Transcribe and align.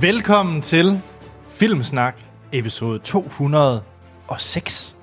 Velkommen 0.00 0.62
til 0.62 1.00
Filmsnak, 1.48 2.14
episode 2.52 2.98
206. 2.98 4.96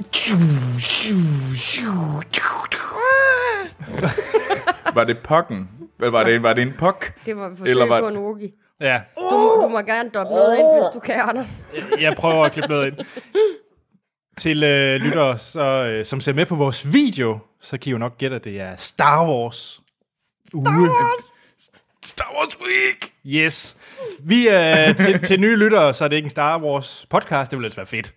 Var 4.94 5.04
det 5.04 5.18
pokken? 5.18 5.68
Eller 5.98 6.10
var 6.10 6.22
det, 6.24 6.42
var 6.42 6.52
det 6.52 6.62
en 6.62 6.74
pok? 6.78 7.12
Det 7.26 7.36
var 7.36 7.46
et 7.46 7.58
forsøg 7.58 7.70
Eller 7.70 7.86
var- 7.86 8.00
på 8.00 8.08
en 8.08 8.18
Woogie. 8.18 8.50
Ja, 8.80 9.00
Du, 9.30 9.60
du 9.62 9.68
må 9.68 9.80
gerne 9.80 10.10
doppe 10.10 10.34
noget 10.34 10.58
ind, 10.58 10.66
hvis 10.76 10.86
du 10.94 11.00
kan, 11.00 11.14
Anders. 11.28 11.46
jeg 12.00 12.14
prøver 12.16 12.44
at 12.44 12.52
klippe 12.52 12.68
noget 12.68 12.86
ind. 12.86 12.96
Til 14.36 14.62
øh, 14.62 15.00
lyttere, 15.00 15.38
så, 15.38 15.60
øh, 15.60 16.04
som 16.04 16.20
ser 16.20 16.32
med 16.32 16.46
på 16.46 16.54
vores 16.54 16.92
video, 16.92 17.38
så 17.60 17.78
kan 17.78 17.88
I 17.88 17.92
jo 17.92 17.98
nok 17.98 18.18
gætte, 18.18 18.36
at 18.36 18.44
det 18.44 18.60
er 18.60 18.76
Star 18.76 19.26
Wars 19.28 19.80
uge. 20.54 20.66
Star 22.04 22.24
Wars 22.38 22.58
Week! 22.60 23.12
Yes. 23.26 23.76
Vi 24.24 24.48
er 24.48 24.92
til, 24.92 25.20
til 25.22 25.40
nye 25.40 25.56
lyttere, 25.56 25.94
så 25.94 26.04
er 26.04 26.08
det 26.08 26.16
ikke 26.16 26.26
en 26.26 26.30
Star 26.30 26.60
Wars 26.62 27.06
podcast. 27.10 27.50
Det 27.50 27.58
ville 27.58 27.66
ellers 27.66 27.76
være 27.76 27.86
fedt. 27.86 28.14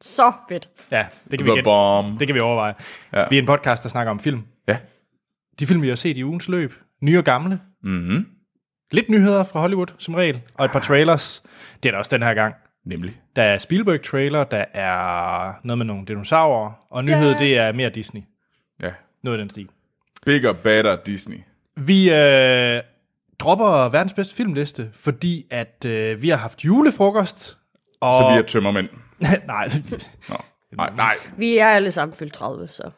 Så 0.00 0.32
fedt. 0.48 0.68
Ja, 0.90 1.06
det 1.30 1.38
kan 1.38 1.44
vi, 1.46 1.50
The 1.50 1.54
gætte. 1.56 1.62
bomb. 1.64 2.18
det 2.18 2.26
kan 2.28 2.34
vi 2.34 2.40
overveje. 2.40 2.74
Ja. 3.12 3.24
Vi 3.30 3.36
er 3.38 3.40
en 3.42 3.46
podcast, 3.46 3.82
der 3.82 3.88
snakker 3.88 4.10
om 4.10 4.20
film. 4.20 4.42
Ja. 4.68 4.76
De 5.60 5.66
film, 5.66 5.82
vi 5.82 5.88
har 5.88 5.96
set 5.96 6.16
i 6.16 6.24
ugens 6.24 6.48
løb. 6.48 6.74
Nye 7.02 7.18
og 7.18 7.24
gamle. 7.24 7.60
Mhm. 7.82 8.26
Lidt 8.92 9.08
nyheder 9.10 9.44
fra 9.44 9.60
Hollywood, 9.60 9.86
som 9.98 10.14
regel. 10.14 10.40
Og 10.54 10.64
et 10.64 10.70
par 10.70 10.80
trailers. 10.80 11.42
Det 11.82 11.88
er 11.88 11.90
der 11.92 11.98
også 11.98 12.10
den 12.16 12.22
her 12.22 12.34
gang. 12.34 12.54
Nemlig. 12.86 13.20
Der 13.36 13.42
er 13.42 13.58
Spielberg-trailer, 13.58 14.44
der 14.44 14.64
er 14.74 15.52
noget 15.64 15.78
med 15.78 15.86
nogle 15.86 16.06
dinosaurer, 16.06 16.72
og 16.90 17.04
nyhed, 17.04 17.32
Ja. 17.32 17.38
det 17.38 17.58
er 17.58 17.72
mere 17.72 17.90
Disney. 17.90 18.20
Ja. 18.82 18.90
Noget 19.24 19.38
af 19.38 19.42
den 19.44 19.50
stil. 19.50 19.68
Bigger, 20.26 20.52
better 20.52 20.96
Disney. 21.06 21.38
Vi 21.76 22.10
øh, 22.12 22.80
dropper 23.42 23.88
verdens 23.88 24.12
bedste 24.12 24.34
filmliste, 24.34 24.90
fordi 24.94 25.46
at 25.50 25.84
øh, 25.86 26.22
vi 26.22 26.28
har 26.28 26.36
haft 26.36 26.64
julefrokost. 26.64 27.58
Og... 28.00 28.14
Så 28.18 28.32
vi 28.32 28.38
er 28.38 28.42
tømmermænd. 28.42 28.88
Nej, 29.46 29.68
Nå. 30.28 30.36
Nej, 30.76 30.90
nej. 30.96 31.16
Vi 31.36 31.58
er 31.58 31.66
alle 31.66 31.90
sammen 31.90 32.16
fyldt 32.16 32.32
30, 32.32 32.68
så... 32.68 32.90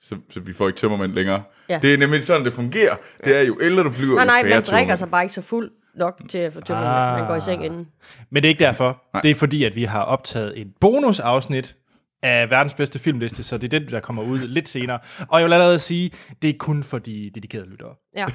Så, 0.00 0.16
så 0.30 0.40
vi 0.40 0.52
får 0.52 0.66
ikke 0.66 0.78
tømmermænd 0.78 1.12
længere. 1.12 1.42
Ja. 1.68 1.78
Det 1.82 1.94
er 1.94 1.98
nemlig 1.98 2.24
sådan, 2.24 2.44
det 2.44 2.52
fungerer. 2.52 2.96
Det 3.24 3.36
er 3.36 3.40
jo 3.42 3.58
ældre 3.62 3.82
du 3.82 3.90
bliver, 3.90 4.14
Nej, 4.14 4.24
nej, 4.24 4.42
man 4.42 4.52
drikker 4.52 4.62
tømmermænd. 4.64 4.96
sig 4.98 5.10
bare 5.10 5.22
ikke 5.22 5.34
så 5.34 5.42
fuld 5.42 5.70
nok 5.94 6.20
til 6.28 6.38
at 6.38 6.52
få 6.52 6.60
tømmer. 6.60 6.84
Ah. 6.84 7.18
Man 7.18 7.28
går 7.28 7.36
i 7.36 7.40
seng 7.40 7.64
inden. 7.64 7.88
men 8.30 8.42
det 8.42 8.48
er 8.48 8.50
ikke 8.50 8.64
derfor. 8.64 9.02
Nej. 9.12 9.20
Det 9.22 9.30
er 9.30 9.34
fordi, 9.34 9.64
at 9.64 9.76
vi 9.76 9.84
har 9.84 10.02
optaget 10.02 10.60
et 10.60 10.66
bonusafsnit 10.80 11.76
af 12.26 12.50
verdens 12.50 12.74
bedste 12.74 12.98
filmliste, 12.98 13.42
så 13.42 13.58
det 13.58 13.74
er 13.74 13.78
det, 13.78 13.90
der 13.90 14.00
kommer 14.00 14.22
ud 14.22 14.38
lidt 14.38 14.68
senere. 14.68 14.98
Og 15.28 15.40
jeg 15.40 15.46
vil 15.46 15.52
allerede 15.52 15.78
sige, 15.78 16.10
det 16.42 16.50
er 16.50 16.54
kun 16.58 16.82
for 16.82 16.98
de 16.98 17.30
dedikerede 17.34 17.68
lyttere. 17.70 17.94
Ja. 18.16 18.26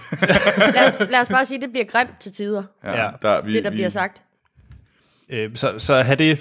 lad, 0.58 0.88
os, 0.88 1.10
lad 1.10 1.20
os 1.22 1.30
bare 1.30 1.46
sige, 1.46 1.62
det 1.62 1.70
bliver 1.70 1.86
grimt 1.86 2.20
til 2.20 2.32
tider, 2.32 2.64
Ja, 2.84 3.10
der, 3.22 3.42
vi, 3.42 3.54
det 3.54 3.64
der 3.64 3.70
vi, 3.70 3.76
bliver 3.76 3.90
sagt. 3.90 4.22
Øh, 5.30 5.56
så, 5.56 5.80
så 5.80 6.02
have 6.02 6.16
det 6.16 6.32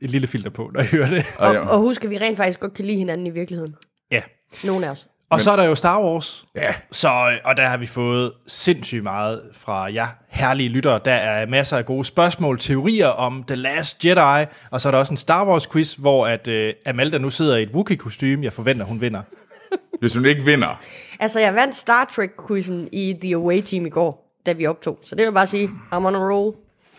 et 0.00 0.10
lille 0.10 0.26
filter 0.26 0.50
på, 0.50 0.70
når 0.74 0.80
I 0.80 0.86
hører 0.86 1.08
det. 1.08 1.26
Og, 1.38 1.56
og 1.56 1.78
husk, 1.78 2.04
at 2.04 2.10
vi 2.10 2.18
rent 2.18 2.36
faktisk 2.36 2.60
godt 2.60 2.74
kan 2.74 2.84
lide 2.84 2.98
hinanden 2.98 3.26
i 3.26 3.30
virkeligheden. 3.30 3.74
Ja. 4.10 4.22
Nogle 4.64 4.86
af 4.86 4.90
os. 4.90 5.08
Og 5.34 5.40
så 5.40 5.50
er 5.50 5.56
der 5.56 5.64
jo 5.64 5.74
Star 5.74 6.02
Wars. 6.02 6.44
ja, 6.54 6.74
Så, 6.92 7.08
øh, 7.08 7.38
og 7.44 7.56
der 7.56 7.66
har 7.68 7.76
vi 7.76 7.86
fået 7.86 8.32
sindssygt 8.46 9.02
meget 9.02 9.42
fra 9.52 9.92
jer 9.94 10.06
herlige 10.28 10.68
lyttere. 10.68 11.00
Der 11.04 11.12
er 11.12 11.46
masser 11.46 11.76
af 11.76 11.86
gode 11.86 12.04
spørgsmål, 12.04 12.58
teorier 12.58 13.06
om 13.06 13.44
The 13.46 13.56
Last 13.56 14.04
Jedi, 14.04 14.46
og 14.70 14.80
så 14.80 14.88
er 14.88 14.90
der 14.90 14.98
også 14.98 15.12
en 15.12 15.16
Star 15.16 15.46
Wars 15.46 15.66
quiz, 15.66 15.94
hvor 15.94 16.26
at 16.26 16.48
uh, 16.48 16.68
Amalda 16.86 17.18
nu 17.18 17.30
sidder 17.30 17.56
i 17.56 17.62
et 17.62 17.70
Wookiee-kostume. 17.74 18.44
Jeg 18.44 18.52
forventer, 18.52 18.84
hun 18.86 19.00
vinder. 19.00 19.22
hvis 20.00 20.14
hun 20.14 20.24
ikke 20.24 20.44
vinder, 20.44 20.80
Altså, 21.20 21.40
jeg 21.40 21.54
vandt 21.54 21.74
Star 21.74 22.04
Trek-quizzen 22.04 22.88
i 22.92 23.16
The 23.22 23.34
Away 23.34 23.60
Team 23.60 23.86
i 23.86 23.90
går, 23.90 24.38
da 24.46 24.52
vi 24.52 24.66
optog. 24.66 24.98
Så 25.02 25.14
det 25.14 25.26
vil 25.26 25.32
bare 25.32 25.46
sige, 25.46 25.68
I'm 25.92 25.96
on 26.06 26.14
a 26.14 26.18
roll. 26.18 26.54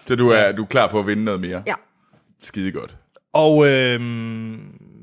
så 0.08 0.16
du 0.16 0.30
er, 0.30 0.52
du 0.52 0.62
er 0.62 0.68
klar 0.68 0.88
på 0.88 1.00
at 1.00 1.08
vinde 1.08 1.24
noget 1.24 1.42
mere. 1.42 1.64
Ja. 1.68 1.74
Skide 2.44 2.72
godt. 2.72 2.96
Og 3.34 3.68
øh, 3.68 4.00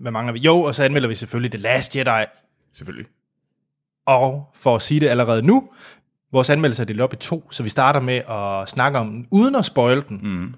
hvad 0.00 0.12
mangler 0.12 0.32
vi? 0.32 0.38
Jo, 0.38 0.60
og 0.62 0.74
så 0.74 0.84
anmelder 0.84 1.08
vi 1.08 1.14
selvfølgelig 1.14 1.50
The 1.50 1.60
Last 1.60 1.96
Jedi. 1.96 2.24
Selvfølgelig. 2.74 3.06
Og 4.06 4.50
for 4.54 4.76
at 4.76 4.82
sige 4.82 5.00
det 5.00 5.08
allerede 5.08 5.42
nu, 5.42 5.68
vores 6.32 6.50
anmeldelse 6.50 6.82
er 6.82 6.86
delt 6.86 7.00
op 7.00 7.12
i 7.12 7.16
to, 7.16 7.48
så 7.50 7.62
vi 7.62 7.68
starter 7.68 8.00
med 8.00 8.14
at 8.14 8.68
snakke 8.68 8.98
om 8.98 9.10
den, 9.10 9.26
uden 9.30 9.54
at 9.54 9.64
spoil 9.64 10.02
den. 10.08 10.20
Mm. 10.22 10.54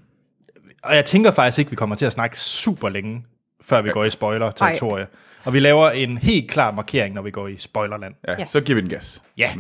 Og 0.82 0.96
jeg 0.96 1.04
tænker 1.04 1.30
faktisk 1.30 1.58
ikke, 1.58 1.70
vi 1.70 1.76
kommer 1.76 1.96
til 1.96 2.06
at 2.06 2.12
snakke 2.12 2.38
super 2.38 2.88
længe, 2.88 3.24
før 3.60 3.82
vi 3.82 3.90
går 3.90 4.04
i 4.04 4.10
spoiler-territorie. 4.10 5.06
Og 5.44 5.52
vi 5.52 5.60
laver 5.60 5.90
en 5.90 6.18
helt 6.18 6.50
klar 6.50 6.70
markering, 6.70 7.14
når 7.14 7.22
vi 7.22 7.30
går 7.30 7.48
i 7.48 7.56
spoilerland. 7.58 8.14
Ja, 8.28 8.46
så 8.46 8.60
giver 8.60 8.74
vi 8.74 8.80
den 8.80 8.90
gas. 8.90 9.22
Ja. 9.38 9.54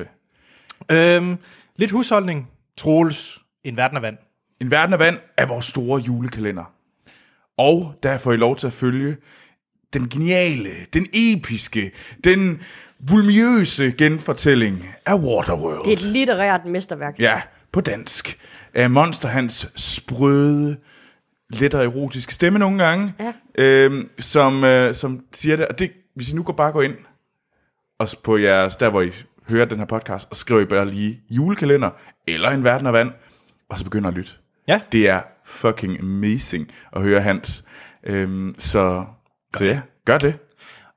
Øhm, 0.90 1.38
lidt 1.76 1.90
husholdning. 1.90 2.50
Troels, 2.76 3.40
en 3.64 3.76
verden 3.76 3.96
af 3.96 4.02
vand. 4.02 4.16
En 4.60 4.70
verden 4.70 4.92
af 4.92 4.98
vand 4.98 5.18
er 5.36 5.46
vores 5.46 5.64
store 5.64 6.00
julekalender. 6.00 6.72
Og 7.56 7.94
der 8.02 8.18
får 8.18 8.32
I 8.32 8.36
lov 8.36 8.56
til 8.56 8.66
at 8.66 8.72
følge 8.72 9.16
den 9.92 10.08
geniale, 10.08 10.70
den 10.92 11.06
episke, 11.12 11.90
den 12.24 12.62
vulmiøse 13.10 13.92
genfortælling 13.98 14.86
af 15.06 15.14
Waterworld. 15.14 15.84
Det 15.84 15.92
er 15.92 15.96
et 15.96 16.02
litterært 16.02 16.66
mesterværk. 16.66 17.14
Ja, 17.18 17.40
på 17.72 17.80
dansk. 17.80 18.38
Af 18.74 18.90
Monster 18.90 19.28
Hans 19.28 19.72
sprøde, 19.76 20.76
let 21.50 21.74
og 21.74 21.84
erotiske 21.84 22.34
stemme 22.34 22.58
nogle 22.58 22.84
gange, 22.84 23.14
Ja. 23.20 23.32
øhm, 23.58 24.08
som, 24.18 24.64
øh, 24.64 24.94
som 24.94 25.24
siger 25.32 25.56
det. 25.56 25.68
Og 25.68 25.78
det, 25.78 25.92
hvis 26.16 26.32
I 26.32 26.36
nu 26.36 26.42
går 26.42 26.52
bare 26.52 26.72
gå 26.72 26.80
ind 26.80 26.94
og 27.98 28.08
på 28.24 28.36
jeres, 28.36 28.76
der 28.76 28.90
hvor 28.90 29.02
I 29.02 29.10
hører 29.48 29.64
den 29.64 29.78
her 29.78 29.86
podcast, 29.86 30.28
og 30.30 30.36
skriver 30.36 30.60
I 30.60 30.64
bare 30.64 30.88
lige 30.88 31.20
julekalender, 31.30 31.90
eller 32.26 32.50
en 32.50 32.64
verden 32.64 32.86
af 32.86 32.92
vand, 32.92 33.10
og 33.68 33.78
så 33.78 33.84
begynder 33.84 34.08
at 34.08 34.14
lytte. 34.14 34.32
Ja. 34.68 34.80
Det 34.92 35.08
er 35.08 35.20
fucking 35.46 36.00
amazing 36.00 36.70
at 36.92 37.02
høre 37.02 37.20
Hans. 37.20 37.64
Øhm, 38.06 38.54
så, 38.58 39.04
så 39.56 39.64
ja, 39.64 39.80
gør 40.04 40.18
det. 40.18 40.34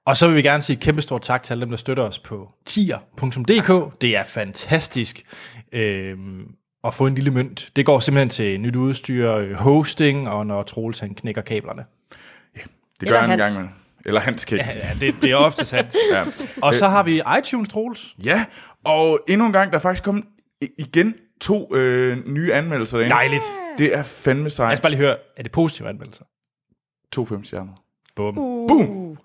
Og 0.08 0.18
så 0.18 0.28
vil 0.28 0.36
vi 0.36 0.42
gerne 0.42 0.62
sige 0.62 0.76
et 0.78 0.84
kæmpe 0.84 1.02
stort 1.02 1.22
tak 1.22 1.44
til 1.44 1.54
alle 1.54 1.62
dem, 1.62 1.70
der 1.70 1.78
støtter 1.78 2.04
os 2.04 2.20
på 2.20 2.50
tier.dk. 2.66 4.02
Det 4.02 4.16
er 4.18 4.24
fantastisk 4.24 5.24
øhm, 5.72 6.52
at 6.84 6.94
få 6.94 7.08
en 7.08 7.16
lille 7.16 7.32
mønt. 7.32 7.72
Det 7.76 7.86
går 7.86 8.00
simpelthen 8.00 8.30
til 8.30 8.60
nyt 8.62 8.76
udstyr, 8.76 9.32
øh, 9.34 9.54
hosting, 9.54 10.30
og 10.30 10.46
når 10.48 10.64
Troels 10.64 11.00
han 11.00 11.16
knækker 11.16 11.42
kablerne. 11.42 11.86
Det 12.54 12.62
Eller 13.02 13.12
gør 13.14 13.20
han 13.22 13.32
en 13.32 13.40
Hans. 13.40 13.54
gang 13.54 13.66
med. 13.66 13.74
Eller 14.06 14.22
Hans 14.22 14.46
kan. 14.46 14.58
Ja. 14.58 14.66
Ja, 14.76 14.90
det, 15.00 15.16
det 15.22 15.32
er 15.32 15.36
ofte 15.36 15.66
sandt. 15.66 15.96
Ja. 16.12 16.24
Og 16.62 16.74
så 16.74 16.88
har 16.88 17.04
vi 17.04 17.22
iTunes, 17.40 17.70
Troels. 17.70 18.16
ja, 18.24 18.46
og 18.84 19.20
endnu 19.28 19.46
en 19.46 19.54
gang, 19.54 19.72
der 19.72 19.78
er 19.78 19.82
faktisk 19.82 20.04
kommet 20.04 20.24
igen 20.78 21.16
to 21.42 21.76
øh, 21.76 22.18
nye 22.28 22.54
anmeldelser 22.54 22.98
derinde. 22.98 23.16
Dejligt. 23.16 23.44
Det 23.78 23.96
er 23.96 24.04
fandme 24.04 24.44
Jeg 24.44 24.52
sejt. 24.52 24.78
skal 24.78 24.84
bare 24.84 24.92
lige 24.92 25.02
høre, 25.02 25.16
er 25.38 25.44
det 25.44 25.52
positive 25.52 25.90
anmeldelser? 25.90 26.24
To 27.12 27.26
fem 27.26 27.44
stjerner. 27.44 27.74
Bum. 28.16 28.38
Uh. 28.38 28.68
Boom! 28.68 29.18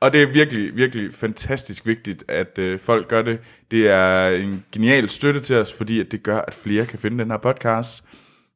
Og 0.00 0.12
det 0.12 0.22
er 0.22 0.26
virkelig, 0.26 0.76
virkelig 0.76 1.14
fantastisk 1.14 1.86
vigtigt, 1.86 2.24
at 2.28 2.58
øh, 2.58 2.78
folk 2.78 3.08
gør 3.08 3.22
det. 3.22 3.40
Det 3.70 3.88
er 3.88 4.28
en 4.28 4.64
genial 4.72 5.08
støtte 5.08 5.40
til 5.40 5.56
os, 5.56 5.72
fordi 5.72 6.00
at 6.00 6.12
det 6.12 6.22
gør, 6.22 6.40
at 6.40 6.54
flere 6.54 6.86
kan 6.86 6.98
finde 6.98 7.18
den 7.18 7.30
her 7.30 7.38
podcast. 7.38 8.04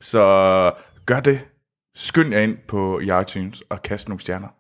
Så 0.01 0.73
gør 1.07 1.21
det. 1.21 1.47
Skynd 1.95 2.33
jer 2.33 2.41
ind 2.41 2.57
på 2.69 3.01
iTunes 3.01 3.61
og 3.61 3.83
kast 3.83 4.09
nogle 4.09 4.21
stjerner. 4.21 4.58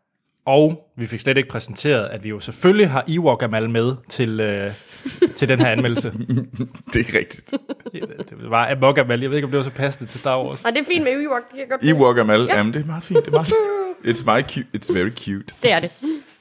Og 0.48 0.88
vi 0.96 1.06
fik 1.06 1.20
slet 1.20 1.36
ikke 1.36 1.48
præsenteret, 1.48 2.06
at 2.06 2.24
vi 2.24 2.28
jo 2.28 2.40
selvfølgelig 2.40 2.90
har 2.90 3.04
Ewok 3.08 3.42
Amal 3.42 3.70
med 3.70 3.94
til, 4.08 4.40
øh, 4.40 4.72
til 5.34 5.48
den 5.48 5.58
her 5.58 5.68
anmeldelse. 5.68 6.12
Det 6.92 7.08
er 7.08 7.18
rigtigt. 7.18 7.50
Det 8.30 8.50
var 8.50 8.70
Amok 8.70 8.98
Amal. 8.98 9.20
Jeg 9.20 9.30
ved 9.30 9.36
ikke, 9.36 9.46
om 9.46 9.50
det 9.50 9.58
var 9.58 9.64
så 9.64 9.70
passende 9.70 10.10
til 10.10 10.20
Star 10.20 10.44
Wars. 10.44 10.64
Og 10.64 10.72
det 10.72 10.80
er 10.80 10.84
fint 10.84 11.04
med 11.04 11.12
Ewok. 11.12 11.50
Det 11.50 11.58
kan 11.58 11.68
godt. 11.68 11.80
Ewok 11.84 12.18
Amal, 12.18 12.40
ja. 12.40 12.56
jamen 12.56 12.74
det 12.74 12.82
er 12.82 12.86
meget 12.86 13.02
fint. 13.02 13.20
Det 13.24 13.26
er 13.26 13.30
meget 13.30 13.52
It's, 14.04 14.24
meget 14.24 14.50
cute. 14.50 14.66
It's 14.76 14.94
very 14.94 15.10
cute. 15.10 15.54
Det 15.62 15.72
er 15.72 15.80
det. 15.80 15.90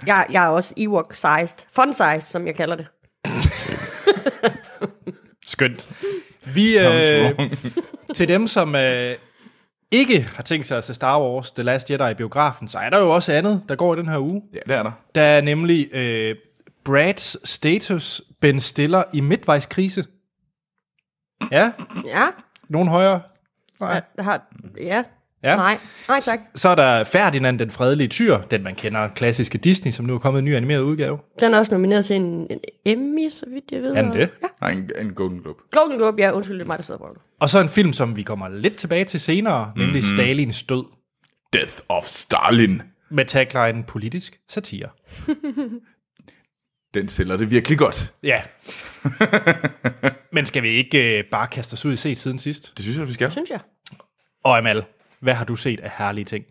Jeg, 0.05 0.25
jeg 0.31 0.45
er 0.45 0.49
også 0.49 0.73
Ewok-sized. 0.77 1.65
Fun-sized, 1.79 2.21
som 2.21 2.47
jeg 2.47 2.55
kalder 2.55 2.75
det. 2.75 2.87
Skønt. 5.47 5.89
Vi, 6.45 6.79
øh, 6.79 7.31
til 8.13 8.27
dem, 8.27 8.47
som 8.47 8.75
øh, 8.75 9.15
ikke 9.91 10.21
har 10.35 10.43
tænkt 10.43 10.67
sig 10.67 10.77
at 10.77 10.83
se 10.83 10.93
Star 10.93 11.21
Wars 11.21 11.51
The 11.51 11.63
Last 11.63 11.91
Jedi 11.91 12.11
i 12.11 12.13
biografen, 12.13 12.67
så 12.67 12.77
er 12.77 12.89
der 12.89 12.99
jo 12.99 13.09
også 13.15 13.33
andet, 13.33 13.63
der 13.69 13.75
går 13.75 13.95
i 13.95 13.97
den 13.97 14.09
her 14.09 14.17
uge. 14.19 14.41
Ja, 14.53 14.59
det 14.67 14.75
er 14.75 14.83
der. 14.83 14.91
Der 15.15 15.21
er 15.21 15.41
nemlig 15.41 15.93
øh, 15.95 16.35
Brads 16.85 17.49
status 17.49 18.21
Ben 18.41 18.59
Stiller 18.59 19.03
i 19.13 19.19
midtvejskrise. 19.21 20.05
Ja, 21.51 21.71
Ja. 22.05 22.25
nogen 22.69 22.87
højere. 22.87 23.21
Jeg 23.81 24.01
har, 24.19 24.47
ja. 24.81 25.03
Ja. 25.47 25.55
Nej. 25.55 25.77
Nej, 26.07 26.21
tak. 26.21 26.39
Så 26.55 26.69
er 26.69 26.75
der 26.75 27.03
Ferdinand 27.03 27.59
den 27.59 27.71
fredelige 27.71 28.07
tyr, 28.07 28.37
den 28.37 28.63
man 28.63 28.75
kender 28.75 29.07
klassiske 29.07 29.57
Disney, 29.57 29.91
som 29.91 30.05
nu 30.05 30.15
er 30.15 30.19
kommet 30.19 30.39
en 30.39 30.45
ny 30.45 30.55
animeret 30.55 30.81
udgave. 30.81 31.19
Den 31.39 31.53
er 31.53 31.57
også 31.57 31.71
nomineret 31.71 32.05
til 32.05 32.15
en, 32.15 32.47
en 32.49 32.59
Emmy, 32.85 33.29
så 33.29 33.45
vidt 33.49 33.63
jeg 33.71 33.81
ved. 33.81 33.95
Er 33.95 34.01
den 34.01 34.11
det? 34.11 34.19
Ja. 34.19 34.47
Nej, 34.61 34.71
en, 34.71 34.91
en 34.97 35.13
Golden 35.13 35.39
Globe. 35.41 35.59
Golden 35.71 35.97
Globe, 35.97 36.21
ja. 36.21 36.31
Undskyld, 36.31 36.57
det 36.57 36.63
er 36.63 36.67
mig, 36.67 36.77
der 36.77 36.83
sidder 36.83 36.99
på 36.99 37.09
det. 37.13 37.21
Og 37.39 37.49
så 37.49 37.59
en 37.59 37.69
film, 37.69 37.93
som 37.93 38.15
vi 38.15 38.23
kommer 38.23 38.49
lidt 38.49 38.75
tilbage 38.75 39.05
til 39.05 39.19
senere, 39.19 39.71
nemlig 39.75 40.03
mm-hmm. 40.03 40.17
Stalins 40.17 40.63
død, 40.63 40.85
Death 41.53 41.73
of 41.89 42.05
Stalin. 42.05 42.81
med 43.09 43.25
tagline 43.25 43.83
politisk 43.83 44.39
satire. 44.49 44.89
Den 46.93 47.09
sælger 47.09 47.37
det 47.37 47.51
virkelig 47.51 47.77
godt. 47.77 48.13
Ja. 48.23 48.41
Men 50.33 50.45
skal 50.45 50.63
vi 50.63 50.69
ikke 50.69 51.17
øh, 51.17 51.23
bare 51.31 51.47
kaste 51.47 51.73
os 51.73 51.85
ud 51.85 51.93
i 51.93 51.97
set 51.97 52.17
siden 52.17 52.39
sidst? 52.39 52.73
Det 52.77 52.85
synes 52.85 52.97
jeg, 52.97 53.07
vi 53.07 53.13
skal. 53.13 53.31
Synes 53.31 53.49
jeg. 53.49 53.59
Og 54.43 54.57
Amal, 54.57 54.83
hvad 55.21 55.33
har 55.33 55.45
du 55.45 55.55
set 55.55 55.79
af 55.79 55.91
herlige 55.97 56.25
ting? 56.25 56.45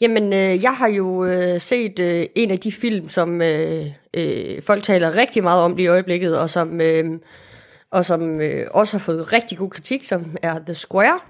Jamen, 0.00 0.32
øh, 0.32 0.62
jeg 0.62 0.72
har 0.72 0.88
jo 0.88 1.24
øh, 1.24 1.60
set 1.60 1.98
øh, 1.98 2.26
en 2.34 2.50
af 2.50 2.58
de 2.58 2.72
film, 2.72 3.08
som 3.08 3.42
øh, 3.42 3.86
øh, 4.16 4.62
folk 4.62 4.82
taler 4.82 5.14
rigtig 5.16 5.42
meget 5.42 5.62
om 5.62 5.76
lige 5.76 5.84
i 5.84 5.88
øjeblikket, 5.88 6.38
og 6.38 6.50
som, 6.50 6.80
øh, 6.80 7.04
og 7.90 8.04
som 8.04 8.40
øh, 8.40 8.66
også 8.70 8.96
har 8.96 8.98
fået 8.98 9.32
rigtig 9.32 9.58
god 9.58 9.70
kritik, 9.70 10.04
som 10.04 10.36
er 10.42 10.58
The 10.66 10.74
Square. 10.74 11.20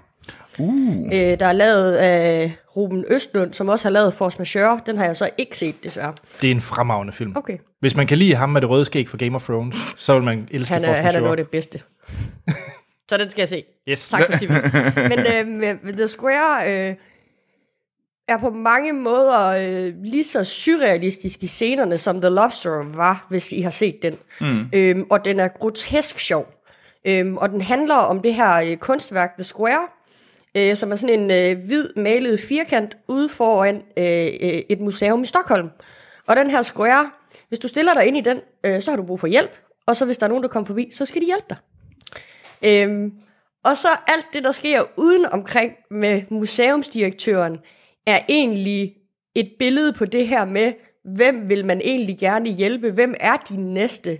Uh. 0.59 1.05
Øh, 1.05 1.39
der 1.39 1.45
er 1.45 1.53
lavet 1.53 1.93
af 1.93 2.57
Ruben 2.75 3.05
Østlund, 3.07 3.53
som 3.53 3.69
også 3.69 3.85
har 3.85 3.91
lavet 3.91 4.13
Force 4.13 4.37
Majeure. 4.39 4.79
Den 4.85 4.97
har 4.97 5.05
jeg 5.05 5.15
så 5.15 5.29
ikke 5.37 5.57
set, 5.57 5.83
desværre. 5.83 6.13
Det 6.41 6.47
er 6.47 6.51
en 6.51 6.61
fremragende 6.61 7.13
film. 7.13 7.33
Okay. 7.35 7.57
Hvis 7.79 7.95
man 7.95 8.07
kan 8.07 8.17
lide 8.17 8.35
ham 8.35 8.49
med 8.49 8.61
det 8.61 8.69
røde 8.69 8.85
skæg 8.85 9.09
fra 9.09 9.17
Game 9.17 9.35
of 9.35 9.43
Thrones, 9.43 9.75
så 9.97 10.13
vil 10.13 10.23
man 10.23 10.47
elske 10.51 10.73
Han 10.73 10.83
er, 10.83 10.87
Force 10.87 11.01
han 11.01 11.05
er 11.05 11.11
Majeure. 11.11 11.23
noget 11.23 11.39
af 11.39 11.45
det 11.45 11.51
bedste. 11.51 11.79
så 13.09 13.17
den 13.17 13.29
skal 13.29 13.41
jeg 13.41 13.49
se. 13.49 13.63
Yes. 13.89 14.07
Tak 14.07 14.21
for 14.31 14.37
tippen. 14.37 14.57
Men 15.11 15.19
øh, 15.67 15.93
The 15.93 16.07
Square 16.07 16.89
øh, 16.89 16.95
er 18.27 18.37
på 18.37 18.49
mange 18.49 18.93
måder 18.93 19.47
øh, 19.47 19.93
lige 20.03 20.23
så 20.23 20.43
surrealistisk 20.43 21.43
i 21.43 21.47
scenerne, 21.47 21.97
som 21.97 22.21
The 22.21 22.29
Lobster 22.29 22.95
var, 22.95 23.25
hvis 23.29 23.51
I 23.51 23.61
har 23.61 23.69
set 23.69 24.01
den. 24.01 24.15
Mm. 24.41 24.69
Øhm, 24.73 25.07
og 25.09 25.25
den 25.25 25.39
er 25.39 25.47
grotesk 25.47 26.19
sjov. 26.19 26.53
Øhm, 27.05 27.37
og 27.37 27.49
den 27.49 27.61
handler 27.61 27.95
om 27.95 28.21
det 28.21 28.33
her 28.33 28.61
øh, 28.61 28.77
kunstværk, 28.77 29.33
The 29.37 29.43
Square, 29.43 29.87
øh, 30.55 30.75
som 30.75 30.91
er 30.91 30.95
sådan 30.95 31.19
en 31.19 31.31
øh, 31.31 31.65
hvid 31.65 31.89
malet 31.95 32.39
firkant 32.39 32.97
ude 33.07 33.29
foran 33.29 33.75
øh, 33.75 34.27
øh, 34.41 34.61
et 34.69 34.79
museum 34.79 35.21
i 35.21 35.25
Stockholm. 35.25 35.69
Og 36.27 36.35
den 36.35 36.49
her 36.49 36.61
Square, 36.61 37.11
hvis 37.47 37.59
du 37.59 37.67
stiller 37.67 37.93
dig 37.93 38.05
ind 38.05 38.17
i 38.17 38.21
den, 38.21 38.37
øh, 38.63 38.81
så 38.81 38.91
har 38.91 38.95
du 38.95 39.03
brug 39.03 39.19
for 39.19 39.27
hjælp. 39.27 39.57
Og 39.85 39.95
så 39.95 40.05
hvis 40.05 40.17
der 40.17 40.25
er 40.25 40.29
nogen, 40.29 40.43
der 40.43 40.49
kommer 40.49 40.67
forbi, 40.67 40.89
så 40.91 41.05
skal 41.05 41.21
de 41.21 41.25
hjælpe 41.25 41.45
dig. 41.49 41.57
Øhm, 42.65 43.11
og 43.63 43.77
så 43.77 43.87
alt 44.07 44.25
det, 44.33 44.43
der 44.43 44.51
sker 44.51 44.83
uden 44.97 45.25
omkring 45.25 45.71
med 45.91 46.21
museumsdirektøren, 46.29 47.57
er 48.07 48.19
egentlig 48.29 48.93
et 49.35 49.51
billede 49.59 49.93
på 49.93 50.05
det 50.05 50.27
her 50.27 50.45
med, 50.45 50.73
hvem 51.15 51.49
vil 51.49 51.65
man 51.65 51.81
egentlig 51.81 52.17
gerne 52.19 52.49
hjælpe? 52.49 52.91
Hvem 52.91 53.15
er 53.19 53.37
de 53.49 53.61
næste? 53.61 54.19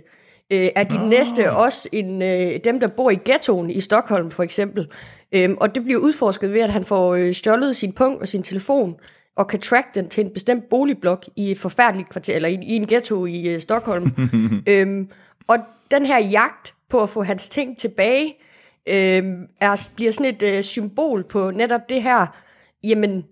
Øh, 0.52 0.68
er 0.76 0.84
de 0.84 1.02
oh. 1.02 1.08
næste 1.08 1.52
også 1.52 1.88
en, 1.92 2.22
øh, 2.22 2.58
dem, 2.64 2.80
der 2.80 2.86
bor 2.86 3.10
i 3.10 3.18
ghettoen 3.24 3.70
i 3.70 3.80
Stockholm 3.80 4.30
for 4.30 4.42
eksempel? 4.42 4.88
Øhm, 5.32 5.56
og 5.60 5.74
det 5.74 5.84
bliver 5.84 6.00
udforsket 6.00 6.52
ved, 6.52 6.60
at 6.60 6.72
han 6.72 6.84
får 6.84 7.14
øh, 7.14 7.34
stjålet 7.34 7.76
sin 7.76 7.92
punkt 7.92 8.20
og 8.20 8.28
sin 8.28 8.42
telefon, 8.42 8.94
og 9.36 9.48
kan 9.48 9.60
track 9.60 9.94
den 9.94 10.08
til 10.08 10.24
en 10.24 10.30
bestemt 10.32 10.68
boligblok 10.70 11.24
i 11.36 11.50
et 11.50 11.58
forfærdeligt 11.58 12.08
kvarter, 12.08 12.34
eller 12.34 12.48
i, 12.48 12.54
i 12.54 12.76
en 12.76 12.86
ghetto 12.86 13.26
i 13.26 13.48
øh, 13.48 13.60
Stockholm. 13.60 14.10
øhm, 14.68 15.08
og 15.46 15.58
den 15.90 16.06
her 16.06 16.18
jagt 16.18 16.74
på 16.90 17.02
at 17.02 17.10
få 17.10 17.22
hans 17.22 17.48
ting 17.48 17.78
tilbage, 17.78 18.34
øhm, 18.86 19.46
er, 19.60 19.88
bliver 19.96 20.12
sådan 20.12 20.34
et 20.34 20.42
øh, 20.42 20.62
symbol 20.62 21.24
på 21.24 21.50
netop 21.50 21.80
det 21.88 22.02
her, 22.02 22.26
jamen, 22.84 23.24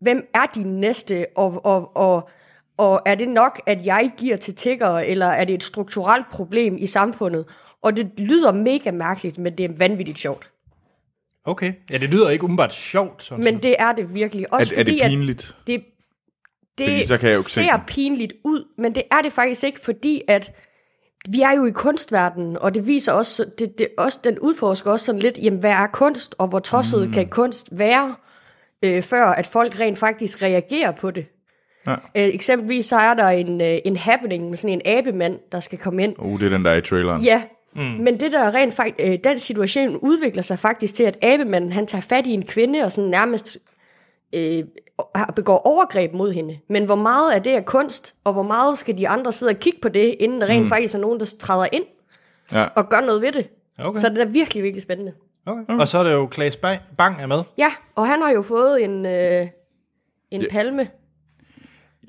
hvem 0.00 0.28
er 0.34 0.46
din 0.54 0.80
næste, 0.80 1.26
og, 1.36 1.64
og, 1.64 1.96
og, 1.96 2.28
og 2.76 3.02
er 3.06 3.14
det 3.14 3.28
nok, 3.28 3.60
at 3.66 3.86
jeg 3.86 4.10
giver 4.16 4.36
til 4.36 4.54
tiggere, 4.54 5.06
eller 5.06 5.26
er 5.26 5.44
det 5.44 5.54
et 5.54 5.62
strukturelt 5.62 6.26
problem 6.30 6.76
i 6.78 6.86
samfundet? 6.86 7.44
Og 7.82 7.96
det 7.96 8.10
lyder 8.16 8.52
mega 8.52 8.90
mærkeligt, 8.90 9.38
men 9.38 9.58
det 9.58 9.64
er 9.64 9.72
vanvittigt 9.78 10.18
sjovt. 10.18 10.50
Okay. 11.44 11.72
Ja, 11.90 11.98
det 11.98 12.08
lyder 12.08 12.30
ikke 12.30 12.44
umiddelbart 12.44 12.72
sjovt. 12.74 13.22
Sådan 13.22 13.44
Men 13.44 13.62
det 13.62 13.76
er 13.78 13.92
det 13.92 14.14
virkelig. 14.14 14.52
Også 14.52 14.74
Er, 14.74 14.78
er 14.80 14.82
det 14.82 14.92
fordi, 14.92 15.00
at 15.00 15.10
pinligt? 15.10 15.56
det, 15.66 15.84
Fordi 16.80 16.98
det 16.98 17.08
så 17.08 17.18
kan 17.18 17.28
jeg 17.28 17.36
jo 17.36 17.42
se 17.42 17.50
ser 17.50 17.72
den. 17.76 17.80
pinligt 17.86 18.32
ud, 18.44 18.64
men 18.78 18.94
det 18.94 19.02
er 19.10 19.22
det 19.22 19.32
faktisk 19.32 19.64
ikke, 19.64 19.80
fordi 19.80 20.22
at 20.28 20.52
vi 21.30 21.40
er 21.40 21.52
jo 21.52 21.66
i 21.66 21.70
kunstverdenen, 21.70 22.58
og 22.58 22.74
det 22.74 22.86
viser 22.86 23.12
også, 23.12 23.44
det, 23.58 23.78
det, 23.78 23.88
også 23.98 24.18
den 24.24 24.38
udforsker 24.38 24.90
også 24.90 25.06
sådan 25.06 25.20
lidt, 25.20 25.38
jamen 25.42 25.60
hvad 25.60 25.70
er 25.70 25.86
kunst, 25.86 26.34
og 26.38 26.48
hvor 26.48 26.58
tosset 26.58 27.06
mm. 27.06 27.12
kan 27.12 27.28
kunst 27.28 27.68
være, 27.72 28.14
øh, 28.82 29.02
før 29.02 29.24
at 29.24 29.46
folk 29.46 29.80
rent 29.80 29.98
faktisk 29.98 30.42
reagerer 30.42 30.90
på 30.90 31.10
det. 31.10 31.26
Ja. 31.86 31.92
Øh, 31.92 31.98
eksempelvis 32.14 32.86
så 32.86 32.96
er 32.96 33.14
der 33.14 33.28
en, 33.28 33.60
øh, 33.60 33.78
en 33.84 33.96
happening 33.96 34.48
med 34.48 34.56
sådan 34.56 34.74
en 34.74 34.98
abemand, 34.98 35.38
der 35.52 35.60
skal 35.60 35.78
komme 35.78 36.04
ind, 36.04 36.14
Uh, 36.18 36.40
det 36.40 36.46
er 36.46 36.50
den, 36.50 36.64
der 36.64 36.70
er 36.70 36.76
i 36.76 36.82
traileren. 36.82 37.22
Ja, 37.22 37.42
mm. 37.76 37.82
men 37.82 38.20
det 38.20 38.32
der 38.32 38.54
rent 38.54 38.74
faktisk, 38.74 39.08
øh, 39.08 39.18
den 39.24 39.38
situation 39.38 39.96
udvikler 39.96 40.42
sig 40.42 40.58
faktisk 40.58 40.94
til, 40.94 41.02
at 41.02 41.18
abemanden, 41.22 41.72
han 41.72 41.86
tager 41.86 42.02
fat 42.02 42.26
i 42.26 42.30
en 42.30 42.46
kvinde 42.46 42.82
og 42.82 42.92
sådan 42.92 43.10
nærmest 43.10 43.58
øh, 44.32 44.64
begår 45.36 45.58
overgreb 45.66 46.12
mod 46.12 46.32
hende. 46.32 46.58
Men 46.68 46.84
hvor 46.84 46.94
meget 46.94 47.32
af 47.32 47.42
det 47.42 47.54
er 47.54 47.60
kunst, 47.60 48.14
og 48.24 48.32
hvor 48.32 48.42
meget 48.42 48.78
skal 48.78 48.98
de 48.98 49.08
andre 49.08 49.32
sidde 49.32 49.50
og 49.50 49.56
kigge 49.56 49.78
på 49.82 49.88
det, 49.88 50.16
inden 50.20 50.40
der 50.40 50.46
rent 50.46 50.62
mm. 50.64 50.68
faktisk 50.68 50.94
er 50.94 50.98
nogen, 50.98 51.20
der 51.20 51.26
træder 51.38 51.66
ind 51.72 51.84
Ja. 52.52 52.64
og 52.76 52.88
gør 52.88 53.00
noget 53.00 53.22
ved 53.22 53.32
det. 53.32 53.48
Okay. 53.78 54.00
Så 54.00 54.08
det 54.08 54.18
er 54.18 54.24
virkelig, 54.24 54.62
virkelig 54.62 54.82
spændende. 54.82 55.12
Okay. 55.46 55.78
Og 55.78 55.88
så 55.88 55.98
er 55.98 56.02
det 56.02 56.12
jo 56.12 56.26
Klaas 56.26 56.56
Bang, 56.96 57.22
er 57.22 57.26
med. 57.26 57.42
Ja, 57.58 57.72
og 57.94 58.06
han 58.06 58.22
har 58.22 58.30
jo 58.30 58.42
fået 58.42 58.84
en, 58.84 59.06
øh, 59.06 59.46
en 60.30 60.42
Ja. 60.42 60.46
palme. 60.50 60.88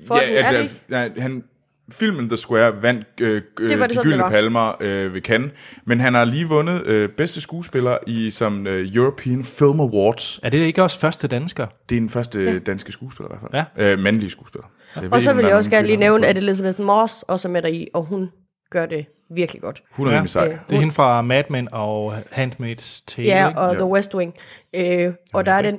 For 0.06 0.16
ja, 0.20 0.26
den, 0.26 0.34
ja, 0.34 0.42
er 0.42 0.62
det 0.62 0.82
nej, 0.88 1.10
han, 1.18 1.44
filmen 1.92 2.28
The 2.28 2.36
Square 2.36 2.82
vandt 2.82 3.06
øh, 3.20 3.42
øh, 3.60 3.70
Det 3.70 3.78
var 3.78 3.86
det 3.86 3.94
de 3.94 3.98
det 3.98 4.04
gyldne 4.04 4.22
var. 4.22 4.30
palmer 4.30 4.76
øh, 4.80 5.14
ved 5.14 5.20
Cannes, 5.20 5.50
men 5.84 6.00
han 6.00 6.14
har 6.14 6.24
lige 6.24 6.44
vundet 6.48 6.86
øh, 6.86 7.08
bedste 7.08 7.40
skuespiller 7.40 7.98
i 8.06 8.30
som 8.30 8.66
øh, 8.66 8.94
European 8.94 9.44
Film 9.44 9.80
Awards. 9.80 10.40
Er 10.42 10.50
det 10.50 10.58
ikke 10.58 10.82
også 10.82 11.00
første 11.00 11.28
dansker? 11.28 11.66
Det 11.88 11.96
er 11.96 12.00
den 12.00 12.08
første 12.08 12.42
ja. 12.42 12.58
danske 12.58 12.92
skuespiller 12.92 13.28
i 13.28 13.32
hvert 13.38 13.50
fald. 13.52 13.86
Ja. 13.86 13.92
Øh, 13.92 13.98
mandlige 13.98 14.30
skuespiller. 14.30 14.66
Jeg 14.96 15.12
Og 15.12 15.22
så 15.22 15.30
ikke, 15.30 15.36
vil 15.36 15.46
jeg 15.46 15.56
også 15.56 15.70
gerne 15.70 15.86
lige 15.86 15.96
nævne, 15.96 16.26
at 16.26 16.38
Elizabeth 16.38 16.80
Moss 16.80 17.22
også 17.22 17.48
er 17.48 17.52
med 17.52 17.62
der 17.62 17.68
i, 17.68 17.88
og 17.94 18.04
hun 18.04 18.30
gør 18.70 18.86
det 18.86 19.06
virkelig 19.34 19.62
godt. 19.62 19.82
Hun 19.92 20.06
er 20.06 20.10
rimelig 20.10 20.30
sej. 20.30 20.44
Ja. 20.44 20.50
Det 20.70 20.76
er 20.76 20.80
hende 20.80 20.94
fra 20.94 21.22
Mad 21.22 21.44
Men 21.50 21.68
og 21.72 22.18
Handmaid's 22.18 23.02
Tale. 23.06 23.28
Ja, 23.28 23.48
og 23.56 23.74
The 23.74 23.84
West 23.84 24.14
Wing. 24.14 24.34
Øh, 24.74 25.12
og 25.32 25.46
der 25.46 25.52
er 25.52 25.62
den 25.62 25.76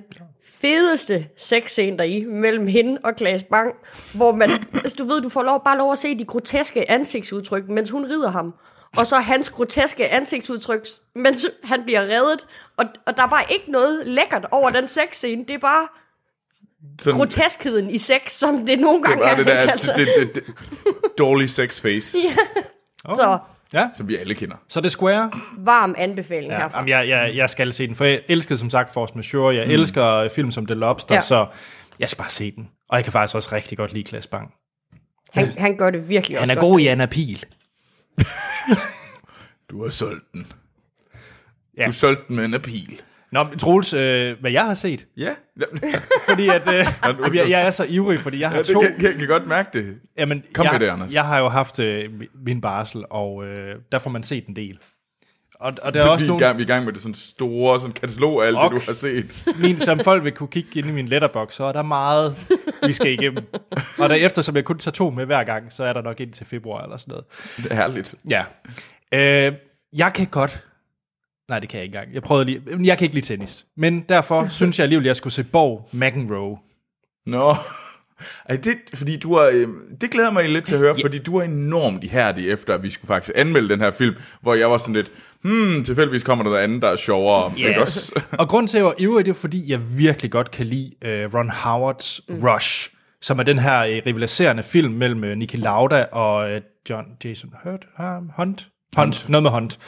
fedeste 0.61 1.25
sexscene 1.37 1.97
der 1.97 2.03
i 2.03 2.25
mellem 2.25 2.67
hende 2.67 2.97
og 3.03 3.15
Klaas 3.15 3.43
Bang, 3.43 3.75
hvor 4.13 4.31
man, 4.31 4.51
altså, 4.73 4.95
du 4.99 5.03
ved, 5.05 5.21
du 5.21 5.29
får 5.29 5.43
lov, 5.43 5.63
bare 5.63 5.77
lov 5.77 5.91
at 5.91 5.97
se 5.97 6.19
de 6.19 6.25
groteske 6.25 6.91
ansigtsudtryk, 6.91 7.67
mens 7.69 7.89
hun 7.89 8.05
rider 8.05 8.31
ham. 8.31 8.53
Og 8.97 9.07
så 9.07 9.15
hans 9.15 9.49
groteske 9.49 10.07
ansigtsudtryk, 10.09 10.87
mens 11.15 11.47
han 11.63 11.83
bliver 11.83 12.01
reddet. 12.01 12.47
Og, 12.77 12.85
og 13.05 13.17
der 13.17 13.23
er 13.23 13.27
bare 13.27 13.43
ikke 13.49 13.71
noget 13.71 14.07
lækkert 14.07 14.45
over 14.51 14.69
den 14.69 14.87
sexscene. 14.87 15.45
Det 15.47 15.53
er 15.53 15.59
bare 15.59 15.87
Sådan, 17.01 17.19
groteskheden 17.19 17.89
i 17.89 17.97
sex, 17.97 18.31
som 18.31 18.65
det 18.65 18.79
nogle 18.79 19.03
gange 19.03 19.23
bare 19.23 19.31
er. 19.31 19.35
det 19.35 19.45
der 19.45 19.53
altså. 19.53 19.93
det, 19.95 20.07
det, 20.19 20.35
det, 20.35 20.43
dårlige 21.17 21.49
sex 21.49 21.81
face, 21.81 22.17
Så 23.15 23.39
Ja, 23.73 23.89
som 23.93 24.07
vi 24.07 24.15
alle 24.17 24.33
kender. 24.35 24.55
så 24.67 24.81
det 24.81 24.85
er 24.85 24.89
Square. 24.91 25.31
varm 25.57 25.95
anbefaling 25.97 26.51
Ja, 26.51 26.59
herfra. 26.59 26.77
jamen, 26.79 26.89
jeg, 26.89 27.07
jeg, 27.09 27.35
jeg 27.35 27.49
skal 27.49 27.73
se 27.73 27.87
den, 27.87 27.95
for 27.95 28.05
jeg 28.05 28.21
elsker 28.27 28.55
som 28.55 28.69
sagt 28.69 28.93
Force 28.93 29.13
Majeure. 29.15 29.55
Jeg 29.55 29.65
mm. 29.65 29.71
elsker 29.71 30.29
film 30.35 30.51
som 30.51 30.65
The 30.65 30.75
Lobster, 30.75 31.15
Ja. 31.15 31.21
så 31.21 31.47
jeg 31.99 32.09
skal 32.09 32.17
bare 32.17 32.29
se 32.29 32.51
den. 32.51 32.69
Og 32.89 32.95
jeg 32.97 33.03
kan 33.03 33.13
faktisk 33.13 33.35
også 33.35 33.49
rigtig 33.55 33.77
godt 33.77 33.93
lide 33.93 34.03
Klaas 34.03 34.27
Bang. 34.27 34.53
Han, 35.33 35.47
han 35.57 35.77
gør 35.77 35.89
det 35.89 36.09
virkelig 36.09 36.37
Han 36.37 36.41
også 36.41 36.53
er 36.53 36.55
godt. 36.55 36.71
god 36.71 36.79
i 36.79 36.87
Anna 36.87 37.05
Pil. 37.05 37.43
Du 39.69 39.83
har 39.83 39.89
solgt 39.89 40.33
den. 40.33 40.47
Ja. 41.77 41.85
Du 41.85 41.91
solgte 41.91 42.23
den 42.27 42.35
med 42.35 42.45
en 42.45 42.53
appeal. 42.53 43.01
Nå, 43.31 43.43
men 43.43 43.59
Troels, 43.59 43.93
øh, 43.93 44.35
hvad 44.39 44.51
jeg 44.51 44.65
har 44.65 44.73
set, 44.73 45.07
Ja, 45.17 45.33
fordi 46.29 46.47
at, 46.49 46.67
øh, 46.73 46.73
jamen, 47.07 47.35
jeg, 47.35 47.49
jeg 47.49 47.67
er 47.67 47.71
så 47.71 47.85
ivrig, 47.89 48.19
fordi 48.19 48.39
jeg 48.39 48.49
har 48.49 48.57
ja 48.57 48.63
to... 48.63 48.81
kan, 48.81 48.95
kan, 48.99 49.17
kan 49.17 49.27
godt 49.27 49.47
mærke 49.47 49.69
det. 49.79 49.95
Jamen, 50.17 50.43
Kom 50.53 50.63
jeg, 50.65 50.73
med 50.73 50.79
det, 50.79 50.87
Anders. 50.93 51.13
Jeg 51.13 51.25
har 51.25 51.39
jo 51.39 51.47
haft 51.47 51.79
øh, 51.79 52.09
min 52.45 52.61
barsel, 52.61 53.03
og 53.09 53.45
øh, 53.45 53.75
der 53.91 53.99
får 53.99 54.09
man 54.09 54.23
set 54.23 54.47
en 54.47 54.55
del. 54.55 54.77
Og, 55.59 55.73
og 55.83 55.93
der 55.93 55.99
er 55.99 56.03
Så 56.03 56.11
også 56.11 56.25
vi, 56.25 56.27
er 56.27 56.31
nogle, 56.31 56.45
gang, 56.45 56.57
vi 56.57 56.63
er 56.63 56.65
i 56.65 56.67
gang 56.67 56.85
med 56.85 56.93
det 56.93 57.01
sådan 57.01 57.13
store 57.15 57.79
sådan 57.79 57.93
katalog 57.93 58.43
af 58.43 58.47
alt 58.47 58.57
Ok. 58.57 58.73
det, 58.73 58.81
du 58.81 58.85
har 58.85 58.93
set. 58.93 59.43
min, 59.59 59.79
som 59.79 59.99
folk 59.99 60.23
vil 60.23 60.31
kunne 60.31 60.49
kigge 60.49 60.79
ind 60.79 60.87
i 60.87 60.91
min 60.91 61.05
letterbox, 61.07 61.53
så 61.53 61.63
er 61.63 61.71
der 61.71 61.81
meget, 61.81 62.35
vi 62.85 62.93
skal 62.93 63.11
igennem. 63.11 63.43
Og 63.99 64.09
derefter, 64.09 64.41
som 64.41 64.55
jeg 64.55 64.63
kun 64.65 64.77
tager 64.77 64.93
to 64.93 65.09
med 65.09 65.25
hver 65.25 65.43
gang, 65.43 65.73
så 65.73 65.83
er 65.83 65.93
der 65.93 66.01
nok 66.01 66.19
ind 66.19 66.31
til 66.33 66.45
februar 66.45 66.83
eller 66.83 66.97
sådan 66.97 67.11
noget. 67.11 67.25
Det 67.57 67.71
er 67.71 67.75
herligt. 67.75 68.15
Ja. 68.29 68.43
Øh, 69.47 69.53
jeg 69.93 70.11
kan 70.13 70.25
godt... 70.25 70.63
Nej, 71.49 71.59
det 71.59 71.69
kan 71.69 71.77
jeg 71.77 71.83
ikke 71.83 71.97
engang. 71.97 72.13
Jeg 72.13 72.23
prøvede 72.23 72.45
lige... 72.45 72.61
Jeg 72.83 72.97
kan 72.97 73.05
ikke 73.05 73.15
lide 73.15 73.25
tennis. 73.25 73.65
Men 73.77 74.05
derfor 74.09 74.47
synes 74.59 74.79
jeg 74.79 74.83
alligevel, 74.83 75.05
at 75.05 75.07
jeg 75.07 75.15
skulle 75.15 75.33
se 75.33 75.43
Borg 75.43 75.89
McEnroe. 75.93 76.57
Nå. 77.25 77.55
Er 78.45 78.57
det, 78.57 78.77
fordi 78.93 79.17
du 79.17 79.35
har, 79.35 79.49
øh, 79.53 79.67
det 80.01 80.11
glæder 80.11 80.31
mig 80.31 80.49
lidt 80.49 80.65
til 80.65 80.73
at 80.73 80.79
høre, 80.79 80.95
fordi 81.01 81.19
du 81.19 81.37
er 81.37 81.43
enormt 81.43 82.03
ihærdig 82.03 82.49
efter, 82.49 82.73
at 82.73 82.83
vi 82.83 82.89
skulle 82.89 83.07
faktisk 83.07 83.31
anmelde 83.35 83.69
den 83.69 83.79
her 83.79 83.91
film, 83.91 84.15
hvor 84.41 84.53
jeg 84.53 84.71
var 84.71 84.77
sådan 84.77 84.95
lidt, 84.95 85.11
hmm, 85.41 85.83
tilfældigvis 85.83 86.23
kommer 86.23 86.43
der 86.43 86.51
noget 86.51 86.63
andet, 86.63 86.81
der 86.81 86.87
er 86.87 86.95
sjovere. 86.95 87.53
Yeah. 87.59 87.69
Ikke 87.69 87.81
også? 87.81 88.21
Og 88.31 88.49
grunden 88.49 88.67
til, 88.67 88.77
at 88.77 88.79
jeg 88.79 88.85
var 88.85 88.95
ivrig, 88.97 89.25
det 89.25 89.31
er, 89.31 89.35
fordi 89.35 89.71
jeg 89.71 89.97
virkelig 89.97 90.31
godt 90.31 90.51
kan 90.51 90.65
lide 90.65 90.91
uh, 91.05 91.33
Ron 91.35 91.49
Howards 91.49 92.21
mm. 92.29 92.35
Rush, 92.43 92.89
som 93.21 93.39
er 93.39 93.43
den 93.43 93.59
her 93.59 93.79
uh, 93.79 94.05
rivaliserende 94.05 94.63
film 94.63 94.93
mellem 94.93 95.23
uh, 95.23 95.29
Niki 95.29 95.57
Lauda 95.57 96.03
og 96.03 96.51
uh, 96.51 96.57
John 96.89 97.05
Jason 97.23 97.53
Hurt, 97.63 97.85
um, 97.99 98.31
Hunt? 98.37 98.67
Hunt, 98.97 99.29
noget 99.29 99.43
med 99.43 99.51
Hunt, 99.51 99.79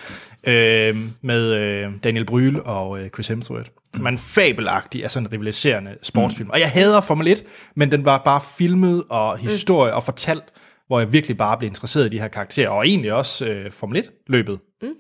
øh, 0.48 0.98
med 1.22 1.54
øh, 1.54 1.92
Daniel 2.04 2.28
Brühl 2.32 2.62
og 2.62 3.00
øh, 3.00 3.10
Chris 3.10 3.28
Hemsworth. 3.28 3.70
Som 3.96 4.06
er 4.06 4.10
en 4.10 4.18
fabelagtig, 4.18 5.04
altså 5.04 5.20
en 5.20 5.32
rivaliserende 5.32 5.98
sportsfilm. 6.02 6.48
Mm. 6.48 6.52
Og 6.52 6.60
jeg 6.60 6.70
hader 6.70 7.02
Formel 7.02 7.28
1, 7.28 7.44
men 7.76 7.92
den 7.92 8.06
var 8.06 8.22
bare 8.26 8.42
filmet 8.58 9.04
og 9.10 9.38
historie 9.38 9.94
og 9.94 10.04
fortalt, 10.04 10.44
hvor 10.88 11.00
jeg 11.00 11.14
virkelig 11.14 11.38
bare 11.38 11.58
blev 11.58 11.68
interesseret 11.68 12.06
i 12.06 12.10
de 12.10 12.20
her 12.20 12.28
karakterer, 12.28 12.70
og 12.70 12.88
egentlig 12.88 13.14
også 13.14 13.46
øh, 13.46 13.72
Formel 13.72 13.98
1-løbet. 13.98 14.60
Mm. 14.82 14.94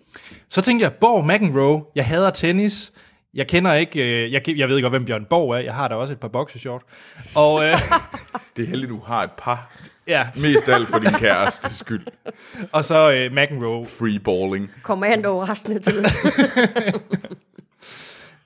Så 0.50 0.62
tænkte 0.62 0.84
jeg, 0.84 0.94
Borg 0.94 1.26
McEnroe, 1.26 1.84
jeg 1.96 2.06
hader 2.06 2.30
tennis, 2.30 2.92
jeg 3.34 3.48
kender 3.48 3.74
ikke, 3.74 4.24
øh, 4.24 4.32
jeg, 4.32 4.50
jeg 4.58 4.70
ved 4.70 4.82
godt, 4.82 4.94
hvem 4.94 5.06
Bjørn 5.06 5.26
Borg 5.30 5.52
er, 5.52 5.58
jeg 5.58 5.74
har 5.74 5.88
da 5.88 5.96
også 5.96 6.14
et 6.14 6.20
par 6.20 6.28
boxershort. 6.28 6.82
Og 7.36 7.66
øh, 7.66 7.78
Det 8.56 8.64
er 8.64 8.68
heldigt, 8.68 8.90
du 8.90 9.00
har 9.06 9.24
et 9.24 9.32
par. 9.38 9.72
Ja, 10.08 10.28
Mest 10.36 10.70
alt 10.70 10.88
for 10.88 11.00
din 11.00 11.14
kæreste 11.14 11.76
skyld. 11.76 12.08
og 12.72 12.86
så 12.86 13.12
øh, 13.12 13.32
McEnroe. 13.32 13.86
Free 13.86 14.20
balling. 14.20 14.72
Kommando 14.84 15.44
resten 15.44 15.74
af 15.74 15.82
tiden. 15.82 16.06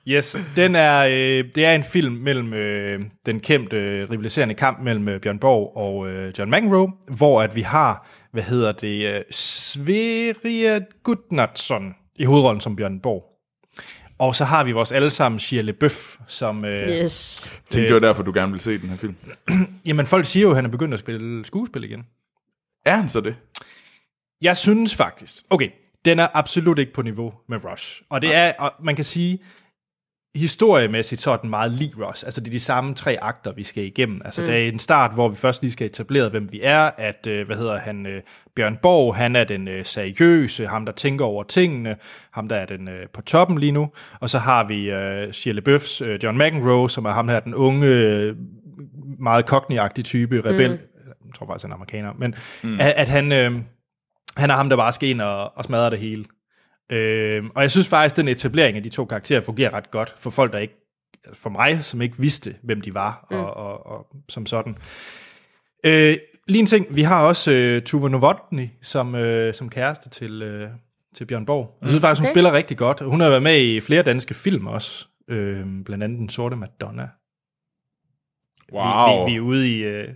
Yes, 0.08 0.36
den 0.56 0.74
er, 0.74 0.98
øh, 0.98 1.44
det 1.54 1.64
er 1.64 1.74
en 1.74 1.84
film 1.84 2.14
mellem 2.14 2.54
øh, 2.54 3.02
den 3.26 3.40
kendte 3.40 3.76
øh, 3.76 4.10
rivaliserende 4.10 4.54
kamp 4.54 4.82
mellem 4.82 5.08
øh, 5.08 5.20
Bjørn 5.20 5.38
Borg 5.38 5.76
og 5.76 6.08
øh, 6.08 6.32
John 6.38 6.50
McEnroe, 6.50 6.92
hvor 7.08 7.42
at 7.42 7.56
vi 7.56 7.62
har, 7.62 8.08
hvad 8.32 8.42
hedder 8.42 8.72
det, 8.72 9.14
øh, 9.14 9.20
Sverige 9.30 10.80
Gudnarsson 11.02 11.94
i 12.16 12.24
hovedrollen 12.24 12.60
som 12.60 12.76
Bjørn 12.76 13.00
Borg. 13.00 13.35
Og 14.18 14.34
så 14.34 14.44
har 14.44 14.64
vi 14.64 14.72
vores 14.72 14.92
allesammen 14.92 15.38
Shia 15.38 15.62
LaBeouf, 15.62 16.16
som... 16.26 16.64
Øh, 16.64 16.88
Yes. 16.88 17.50
Jeg 17.52 17.60
tænkte, 17.70 17.94
det 17.94 18.02
var 18.02 18.08
derfor, 18.08 18.22
du 18.22 18.32
gerne 18.34 18.52
ville 18.52 18.62
se 18.62 18.78
den 18.78 18.88
her 18.88 18.96
film. 18.96 19.16
Jamen, 19.86 20.06
folk 20.06 20.24
siger 20.26 20.42
jo, 20.42 20.50
at 20.50 20.56
han 20.56 20.64
er 20.64 20.68
begyndt 20.68 20.94
at 20.94 21.00
spille 21.00 21.44
skuespil 21.44 21.84
igen. 21.84 22.06
Er 22.86 22.96
han 22.96 23.08
så 23.08 23.20
det? 23.20 23.36
Jeg 24.42 24.56
synes 24.56 24.94
faktisk, 24.94 25.34
okay, 25.50 25.70
den 26.04 26.18
er 26.18 26.28
absolut 26.34 26.78
ikke 26.78 26.92
på 26.92 27.02
niveau 27.02 27.34
med 27.48 27.64
Rush. 27.64 28.02
Og 28.08 28.22
det 28.22 28.34
er, 28.34 28.52
og 28.58 28.72
man 28.80 28.96
kan 28.96 29.04
sige, 29.04 29.38
historiemæssigt 30.36 31.20
så 31.20 31.30
er 31.30 31.36
den 31.36 31.50
meget 31.50 31.72
lig 31.72 31.92
Rush. 31.98 32.26
Altså 32.26 32.40
det 32.40 32.46
er 32.46 32.52
de 32.52 32.60
samme 32.60 32.94
tre 32.94 33.16
akter, 33.22 33.52
vi 33.52 33.64
skal 33.64 33.84
igennem. 33.84 34.20
Altså 34.24 34.40
mm. 34.40 34.46
der 34.46 34.54
er 34.54 34.58
en 34.58 34.78
start, 34.78 35.14
hvor 35.14 35.28
vi 35.28 35.36
først 35.36 35.62
lige 35.62 35.72
skal 35.72 35.86
etablere, 35.86 36.28
hvem 36.28 36.52
vi 36.52 36.60
er. 36.62 36.90
At, 36.98 37.26
øh, 37.26 37.46
hvad 37.46 37.56
hedder 37.56 37.78
han, 37.78 38.06
øh, 38.06 38.22
Bjørn 38.56 38.76
Borg, 38.76 39.16
han 39.16 39.36
er 39.36 39.44
den 39.44 39.68
øh, 39.68 39.84
seriøse, 39.84 40.66
ham 40.66 40.84
der 40.84 40.92
tænker 40.92 41.24
over 41.24 41.42
tingene, 41.42 41.96
ham 42.30 42.48
der 42.48 42.56
er 42.56 42.66
den 42.66 42.88
øh, 42.88 43.08
på 43.12 43.22
toppen 43.22 43.58
lige 43.58 43.72
nu. 43.72 43.90
Og 44.20 44.30
så 44.30 44.38
har 44.38 44.64
vi 44.64 44.90
øh, 44.90 45.32
Shia 45.32 45.52
LaBeoufs 45.52 46.00
øh, 46.00 46.18
John 46.22 46.38
McEnroe, 46.38 46.90
som 46.90 47.04
er 47.04 47.12
ham 47.12 47.28
her, 47.28 47.40
den 47.40 47.54
unge, 47.54 47.86
øh, 47.86 48.36
meget 49.18 49.46
cockney 49.46 49.78
type, 50.04 50.40
rebel. 50.40 50.70
Mm. 50.70 50.78
Jeg 51.26 51.34
tror 51.34 51.46
faktisk, 51.46 51.64
han 51.64 51.70
er 51.70 51.74
amerikaner. 51.74 52.12
Men 52.18 52.34
mm. 52.62 52.80
at, 52.80 52.92
at 52.96 53.08
han... 53.08 53.32
Øh, 53.32 53.52
han 54.36 54.50
er 54.50 54.54
ham, 54.54 54.68
der 54.68 54.76
bare 54.76 54.92
skal 54.92 55.08
ind 55.08 55.20
og, 55.20 55.56
og 55.56 55.64
smadre 55.64 55.90
det 55.90 55.98
hele. 55.98 56.24
Øh, 56.92 57.44
og 57.54 57.62
jeg 57.62 57.70
synes 57.70 57.88
faktisk, 57.88 58.12
at 58.12 58.16
den 58.16 58.28
etablering 58.28 58.76
af 58.76 58.82
de 58.82 58.88
to 58.88 59.04
karakterer 59.04 59.40
fungerer 59.40 59.74
ret 59.74 59.90
godt 59.90 60.14
for 60.18 60.30
folk, 60.30 60.52
der 60.52 60.58
ikke, 60.58 60.74
for 61.32 61.50
mig, 61.50 61.84
som 61.84 62.02
ikke 62.02 62.14
vidste, 62.18 62.54
hvem 62.62 62.80
de 62.80 62.94
var, 62.94 63.26
mm. 63.30 63.36
og, 63.36 63.56
og, 63.56 63.86
og 63.86 64.06
som 64.28 64.46
sådan. 64.46 64.76
Øh, 65.84 66.16
lige 66.48 66.60
en 66.60 66.66
ting, 66.66 66.96
vi 66.96 67.02
har 67.02 67.26
også 67.26 67.52
øh, 67.52 67.82
Tuva 67.82 68.08
Novotny 68.08 68.68
som, 68.82 69.14
øh, 69.14 69.54
som 69.54 69.68
kæreste 69.68 70.10
til, 70.10 70.42
øh, 70.42 70.68
til 71.14 71.24
Bjørn 71.26 71.46
Borg. 71.46 71.78
Jeg 71.82 71.88
synes 71.90 72.00
faktisk, 72.00 72.20
hun 72.20 72.26
Okay. 72.26 72.32
spiller 72.32 72.52
rigtig 72.52 72.76
godt. 72.76 73.00
Hun 73.00 73.20
har 73.20 73.28
været 73.28 73.42
med 73.42 73.60
i 73.60 73.80
flere 73.80 74.02
danske 74.02 74.34
film 74.34 74.66
også, 74.66 75.06
øh, 75.28 75.66
blandt 75.84 76.04
andet 76.04 76.18
Den 76.18 76.28
Sorte 76.28 76.56
Madonna. 76.56 77.08
Wow. 78.72 79.24
Vi, 79.26 79.32
vi, 79.32 79.32
vi 79.32 79.36
er 79.36 79.40
ude 79.40 79.76
i... 79.76 79.82
Øh, 79.84 80.08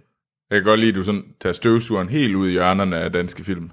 Jeg 0.51 0.57
kan 0.59 0.65
godt 0.65 0.81
lide, 0.81 0.89
at 0.89 0.95
du 0.95 1.03
sådan 1.03 1.25
tager 1.41 1.53
støvsugeren 1.53 2.09
helt 2.09 2.35
ud 2.35 2.49
i 2.49 2.53
hjørnerne 2.53 2.97
af 2.97 3.13
danske 3.13 3.45
film. 3.45 3.71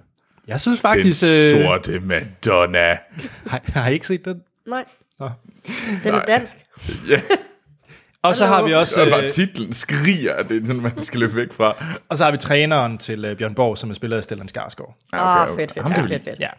Jeg 0.48 0.62
synes 0.62 0.78
Den 0.80 0.82
faktisk... 0.82 1.24
Øh, 1.24 1.64
sorte 1.64 2.00
Madonna. 2.00 2.98
har, 3.48 3.62
har 3.64 3.90
I 3.90 3.94
ikke 3.94 4.08
set 4.08 4.26
den? 4.26 4.42
Nej. 4.68 4.86
Nå. 5.20 5.30
Den 6.04 6.14
er 6.14 6.26
dansk. 6.26 6.58
Ja, 7.10 7.22
Og 8.22 8.36
så 8.36 8.46
har 8.46 8.64
vi 8.64 8.74
også... 8.74 9.02
og 9.02 9.08
bare 9.10 9.24
Øh, 9.26 9.32
titlen 9.32 9.74
skriger, 9.74 10.34
at 10.34 10.50
det 10.50 10.58
er 10.64 10.66
den, 10.74 10.82
man 10.82 11.04
skal 11.06 11.20
løbe 11.20 11.36
væk 11.36 11.54
fra. 11.54 11.86
Og 12.10 12.18
så 12.18 12.24
har 12.24 12.32
vi 12.32 12.38
træneren 12.38 12.98
til 12.98 13.26
øh, 13.26 13.38
Bjørn 13.38 13.56
Borg, 13.56 13.78
som 13.78 13.90
er 13.90 13.94
spillet 13.94 14.18
af 14.18 14.24
Stellan 14.24 14.48
Skarsgård. 14.48 14.98
Ah, 15.14 15.50
oh, 15.52 15.58
fedt, 15.58 15.72
fedt, 15.72 15.84
Ham 15.84 15.92
kan 15.94 16.04
fedt, 16.04 16.10
vi 16.10 16.14
fedt, 16.16 16.24
fedt. 16.24 16.40
Ja. 16.40 16.50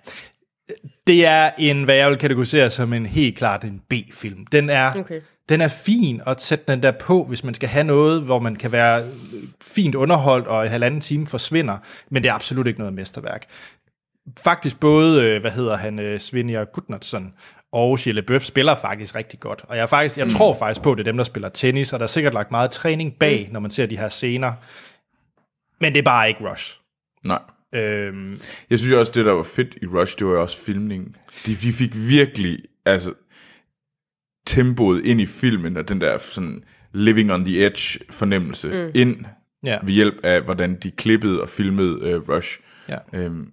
Det 1.06 1.26
er 1.26 1.50
en, 1.58 1.82
hvad 1.82 1.94
jeg 1.94 2.10
vil 2.10 2.18
kategorisere 2.18 2.70
som 2.70 2.92
en 2.92 3.06
helt 3.06 3.38
klart 3.38 3.64
en 3.64 3.80
B-film. 3.90 4.46
Den 4.52 4.70
er, 4.70 4.92
Okay. 5.00 5.20
den 5.48 5.60
er 5.60 5.68
fin 5.68 6.20
at 6.26 6.40
sætte 6.40 6.64
den 6.68 6.82
der 6.82 6.90
på, 6.90 7.24
hvis 7.24 7.44
man 7.44 7.54
skal 7.54 7.68
have 7.68 7.84
noget, 7.84 8.22
hvor 8.22 8.38
man 8.38 8.56
kan 8.56 8.72
være 8.72 9.04
fint 9.62 9.94
underholdt, 9.94 10.46
og 10.46 10.64
en 10.64 10.70
halvanden 10.70 11.00
time 11.00 11.26
forsvinder, 11.26 11.76
men 12.10 12.22
det 12.22 12.28
er 12.28 12.32
absolut 12.32 12.66
ikke 12.66 12.78
noget 12.78 12.94
mesterværk. 12.94 13.44
Faktisk 14.38 14.80
både, 14.80 15.24
øh, 15.24 15.40
hvad 15.40 15.50
hedder 15.50 15.76
han, 15.76 15.98
øh, 15.98 16.20
Svenja 16.20 16.64
Gudnarsson 16.64 17.34
og 17.72 17.98
Shia 17.98 18.12
LaBeouf 18.12 18.42
spiller 18.42 18.74
faktisk 18.74 19.14
rigtig 19.14 19.40
godt. 19.40 19.64
Og 19.68 19.76
jeg, 19.76 19.82
er 19.82 19.86
faktisk, 19.86 20.18
jeg 20.18 20.24
mm. 20.24 20.30
tror 20.30 20.54
faktisk 20.54 20.82
på, 20.82 20.92
at 20.92 20.98
det 20.98 21.02
er 21.02 21.10
dem, 21.10 21.16
der 21.16 21.24
spiller 21.24 21.48
tennis, 21.48 21.92
og 21.92 21.98
der 21.98 22.04
er 22.04 22.08
sikkert 22.08 22.34
lagt 22.34 22.50
meget 22.50 22.70
træning 22.70 23.14
bag, 23.18 23.46
mm. 23.46 23.52
når 23.52 23.60
man 23.60 23.70
ser 23.70 23.86
de 23.86 23.98
her 23.98 24.08
scener. 24.08 24.52
Men 25.80 25.92
det 25.92 25.98
er 25.98 26.04
bare 26.04 26.28
ikke 26.28 26.50
Rush. 26.50 26.78
Nej. 27.26 27.38
Øhm, 27.74 28.40
Jeg 28.70 28.78
synes 28.78 28.94
også, 28.94 29.12
det 29.14 29.26
der 29.26 29.32
var 29.32 29.42
fedt 29.42 29.78
i 29.82 29.86
Rush, 29.86 30.18
det 30.18 30.26
var 30.26 30.32
jo 30.32 30.42
også 30.42 30.64
filmningen. 30.64 31.16
De, 31.46 31.54
vi 31.54 31.72
fik 31.72 31.90
virkelig, 31.94 32.58
altså, 32.84 33.12
tempoet 34.46 35.04
ind 35.04 35.20
i 35.20 35.26
filmen, 35.26 35.76
og 35.76 35.88
den 35.88 36.00
der 36.00 36.18
sådan 36.18 36.64
living 36.92 37.32
on 37.32 37.44
the 37.44 37.66
edge 37.66 37.98
fornemmelse 38.10 38.68
mm. 38.68 38.90
ind 38.94 39.24
ja. 39.64 39.78
ved 39.82 39.92
hjælp 39.92 40.14
af, 40.22 40.42
hvordan 40.42 40.76
de 40.76 40.90
klippede 40.90 41.42
og 41.42 41.48
filmede 41.48 42.16
uh, 42.16 42.28
Rush. 42.28 42.58
Ja. 42.88 42.96
Øhm, 43.12 43.52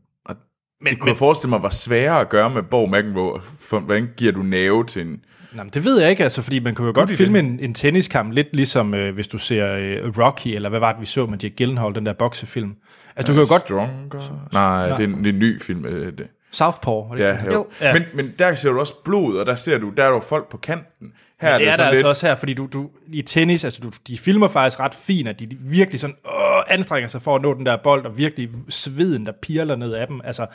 Men, 0.86 0.92
det 0.94 1.00
kunne 1.00 1.10
jeg 1.10 1.18
forestille 1.18 1.50
mig 1.50 1.64
var 1.64 1.70
sværere 1.70 2.20
at 2.22 2.30
gøre 2.30 2.50
med 2.50 2.64
Borg 2.64 2.90
McEnroe. 2.90 3.42
For, 3.60 3.80
hvordan 3.80 4.10
giver 4.18 4.32
du 4.32 4.42
nerve 4.44 4.86
til 4.86 5.02
en... 5.02 5.22
Nå, 5.54 5.64
men 5.64 5.72
det 5.74 5.84
ved 5.86 6.02
jeg 6.02 6.10
ikke, 6.10 6.24
altså, 6.24 6.42
fordi 6.42 6.60
man 6.60 6.76
kunne 6.76 6.88
jo 6.88 6.94
godt 6.96 7.10
det 7.10 7.18
filme 7.18 7.40
en, 7.40 7.60
en 7.60 7.74
tenniskamp, 7.74 8.32
lidt 8.34 8.48
ligesom 8.54 8.94
øh, 8.94 9.14
hvis 9.14 9.28
du 9.28 9.38
ser 9.38 9.76
øh, 9.76 10.14
Rocky, 10.18 10.48
eller 10.48 10.70
hvad 10.70 10.80
var 10.80 10.92
det, 10.92 11.02
vi 11.02 11.06
så 11.06 11.26
med 11.26 11.38
Jake 11.44 11.56
Gyllenhaal, 11.56 11.96
den 11.96 12.06
der 12.06 12.14
boksefilm. 12.14 12.76
Altså, 13.16 13.34
du 13.34 13.38
kan 13.38 13.44
jo 13.48 13.50
godt... 13.54 13.62
Stronger? 13.62 14.48
Nej, 14.54 14.90
det 14.90 15.00
er 15.00 15.08
en, 15.08 15.18
det 15.18 15.26
er 15.30 15.34
en 15.34 15.40
ny 15.40 15.62
film. 15.62 15.86
øh, 15.86 16.18
Det. 16.18 16.28
Southpaw, 16.52 17.08
var 17.08 17.16
det 17.16 17.24
Ja, 17.24 17.32
ikke? 17.32 17.46
jo. 17.46 17.52
Jo. 17.54 17.66
Ja. 17.82 17.94
Men, 17.94 18.04
men 18.14 18.34
der 18.40 18.56
ser 18.56 18.72
du 18.72 18.80
også 18.80 18.94
blod, 19.04 19.38
og 19.38 19.46
der 19.46 19.56
ser 19.56 19.78
du, 19.78 19.90
der 19.90 20.04
er 20.04 20.08
jo 20.08 20.20
folk 20.20 20.50
på 20.50 20.58
kanten. 20.58 21.12
Her 21.42 21.58
Det 21.58 21.68
er 21.68 21.76
der 21.76 21.84
altså 21.84 21.96
lidt, 21.96 22.06
også 22.06 22.28
her, 22.28 22.36
fordi 22.36 22.54
du, 22.54 22.66
du, 22.74 22.90
i 23.08 23.22
tennis, 23.22 23.64
altså 23.64 23.82
du, 23.82 23.92
de 24.08 24.18
filmer 24.18 24.48
faktisk 24.48 24.80
ret 24.80 24.96
fint, 24.96 25.28
at 25.28 25.40
de 25.40 25.58
virkelig 25.60 26.00
sådan, 26.00 26.16
åh, 26.26 26.62
anstrenger 26.70 27.08
sig 27.08 27.22
for 27.22 27.36
at 27.36 27.42
nå 27.42 27.54
den 27.54 27.66
der 27.66 27.78
bold, 27.84 28.06
og 28.06 28.18
virkelig 28.18 28.50
sveden, 28.70 29.26
der 29.26 29.32
pirler 29.42 29.76
ned 29.76 29.94
af 29.94 30.08
dem. 30.08 30.22
Altså, 30.24 30.48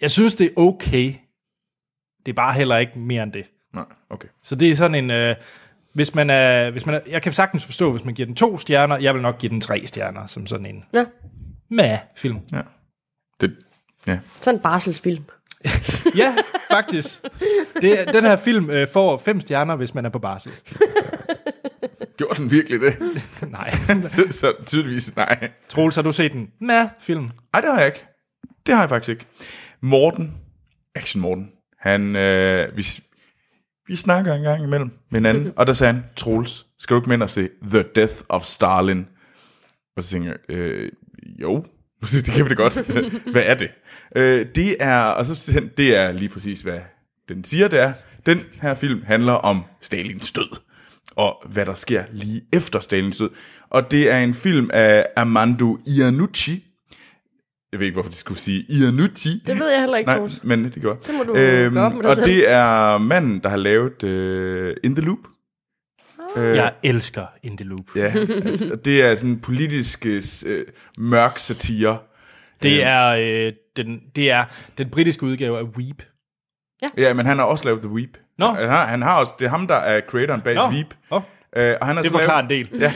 jeg 0.00 0.10
synes, 0.10 0.34
det 0.34 0.46
er 0.46 0.60
okay. 0.60 1.14
Det 2.26 2.32
er 2.32 2.36
bare 2.36 2.54
heller 2.54 2.76
ikke 2.76 2.98
mere 2.98 3.22
end 3.22 3.32
det. 3.32 3.46
Nej, 3.74 3.84
okay. 4.10 4.28
Så 4.42 4.54
det 4.54 4.70
er 4.70 4.76
sådan 4.76 5.04
en... 5.04 5.10
Øh, 5.10 5.34
hvis 5.92 6.14
man 6.14 6.30
er, 6.30 6.70
hvis 6.70 6.86
man 6.86 6.94
er, 6.94 7.00
jeg 7.06 7.22
kan 7.22 7.32
sagtens 7.32 7.64
forstå, 7.64 7.90
hvis 7.90 8.04
man 8.04 8.14
giver 8.14 8.26
den 8.26 8.34
to 8.34 8.58
stjerner, 8.58 8.96
jeg 8.96 9.14
vil 9.14 9.22
nok 9.22 9.38
give 9.38 9.50
den 9.50 9.60
tre 9.60 9.86
stjerner, 9.86 10.26
som 10.26 10.46
sådan 10.46 10.66
en 10.66 10.84
Ja, 10.94 11.04
med 11.68 11.98
film. 12.16 12.38
Ja. 12.52 12.62
Det, 13.40 13.56
ja. 14.06 14.18
sådan 14.42 14.58
en 14.58 14.62
barselsfilm. 14.62 15.24
Ja, 16.22 16.36
faktisk. 16.70 17.22
Det, 17.80 18.08
den 18.12 18.24
her 18.24 18.36
film 18.36 18.70
øh, 18.70 18.88
får 18.88 19.16
fem 19.16 19.40
stjerner, 19.40 19.76
hvis 19.76 19.94
man 19.94 20.04
er 20.04 20.08
på 20.08 20.18
barsel. 20.18 20.52
Gjorde 22.16 22.42
den 22.42 22.50
virkelig 22.50 22.80
det? 22.80 22.96
Nej. 23.50 23.70
så 24.30 24.52
tydeligvis 24.66 25.16
nej. 25.16 25.50
Troels, 25.68 25.94
har 25.94 26.02
du 26.02 26.12
set 26.12 26.32
den 26.32 26.50
med 26.60 26.88
film? 27.00 27.30
Ej, 27.54 27.60
det 27.60 27.70
har 27.70 27.78
jeg 27.78 27.86
ikke. 27.86 28.04
Det 28.66 28.74
har 28.74 28.82
jeg 28.82 28.88
faktisk 28.88 29.10
ikke. 29.10 29.26
Morten, 29.80 30.34
Action 30.94 31.20
Morten, 31.20 31.52
han, 31.78 32.16
øh, 32.16 32.76
vi, 32.76 32.86
vi 33.86 33.96
snakker 33.96 34.34
en 34.34 34.42
gang 34.42 34.64
imellem 34.64 34.90
med 35.10 35.20
hinanden, 35.20 35.52
og 35.56 35.66
der 35.66 35.72
sagde 35.72 35.92
han, 35.92 36.04
Troels, 36.16 36.66
skal 36.78 36.94
du 36.94 37.00
ikke 37.00 37.08
med 37.08 37.16
ind 37.16 37.22
og 37.22 37.30
se 37.30 37.48
The 37.70 37.84
Death 37.94 38.14
of 38.28 38.42
Stalin? 38.42 39.06
Og 39.96 40.02
så 40.02 40.10
tænker 40.10 40.30
jeg, 40.30 40.56
øh, 40.56 40.92
jo, 41.40 41.64
det 42.12 42.24
kan 42.24 42.44
vi 42.44 42.48
da 42.48 42.54
godt. 42.54 42.80
hvad 43.32 43.42
er 43.46 43.54
det? 43.54 43.68
Øh, 44.16 44.46
det 44.54 44.76
er, 44.80 44.98
og 44.98 45.26
så 45.26 45.60
det 45.76 45.96
er 45.96 46.12
lige 46.12 46.28
præcis, 46.28 46.60
hvad 46.60 46.78
den 47.28 47.44
siger, 47.44 47.68
det 47.68 47.78
er. 47.80 47.92
Den 48.26 48.40
her 48.62 48.74
film 48.74 49.02
handler 49.06 49.32
om 49.32 49.62
Stalins 49.80 50.32
død, 50.32 50.58
og 51.16 51.42
hvad 51.50 51.66
der 51.66 51.74
sker 51.74 52.04
lige 52.12 52.42
efter 52.52 52.80
Stalins 52.80 53.16
død. 53.18 53.30
Og 53.70 53.90
det 53.90 54.10
er 54.10 54.18
en 54.18 54.34
film 54.34 54.70
af 54.72 55.06
Armando 55.16 55.78
Iannucci. 55.86 56.62
Jeg 57.72 57.80
ved 57.80 57.86
ikke, 57.86 57.94
hvorfor 57.94 58.10
de 58.10 58.16
skulle 58.16 58.38
sige 58.38 58.64
Iannucci. 58.68 59.42
Det 59.46 59.58
ved 59.58 59.68
jeg 59.70 59.80
heller 59.80 59.96
ikke, 59.96 60.08
Nej, 60.08 60.16
Troels. 60.18 60.44
men 60.44 60.64
det 60.64 60.74
gjorde 60.80 60.98
Så 61.02 61.12
må 61.12 61.22
du 61.22 61.34
gøre 61.34 61.86
op 61.86 61.92
med 61.94 62.02
dig 62.02 62.10
Og 62.10 62.16
selv. 62.16 62.26
det 62.26 62.50
er 62.50 62.98
manden, 62.98 63.40
der 63.42 63.48
har 63.48 63.56
lavet 63.56 64.02
uh, 64.02 64.74
In 64.84 64.96
the 64.96 65.04
Loop. 65.04 65.18
Øh, 66.36 66.56
Jeg 66.56 66.72
elsker 66.82 67.26
In 67.42 67.56
The 67.56 67.66
Loop. 67.68 67.96
Ja, 67.96 68.12
altså, 68.44 68.76
det 68.84 69.02
er 69.02 69.16
sådan 69.16 69.30
en 69.30 69.40
politisk 69.40 70.06
uh, 70.08 70.52
mørk 70.98 71.38
satire. 71.38 71.98
Det 72.62 72.82
er, 72.82 73.06
øh, 73.08 73.52
den, 73.76 74.00
det 74.16 74.30
er 74.30 74.44
den 74.78 74.90
britiske 74.90 75.22
udgave 75.26 75.58
af 75.58 75.62
Weep. 75.62 76.02
Ja, 76.96 77.14
men 77.14 77.26
han 77.26 77.38
har 77.38 77.44
også 77.44 77.64
lavet 77.64 77.80
The 77.80 77.90
Weep. 77.90 78.18
Nå. 78.38 78.46
Han 78.46 78.68
har, 78.68 78.86
han 78.86 79.02
har 79.02 79.18
også, 79.18 79.32
det 79.38 79.44
er 79.44 79.48
ham, 79.50 79.66
der 79.66 79.74
er 79.74 80.00
creatoren 80.08 80.40
bag 80.40 80.54
Nå. 80.54 80.68
Weep. 80.70 80.94
Åh, 81.10 81.22
Uh, 81.56 81.62
og 81.80 81.86
han 81.86 81.96
har 81.96 82.02
det 82.02 82.12
forklarer 82.12 82.48
lavet, 82.48 82.66
en 82.66 82.72
del. 82.72 82.80
Ja, 82.80 82.92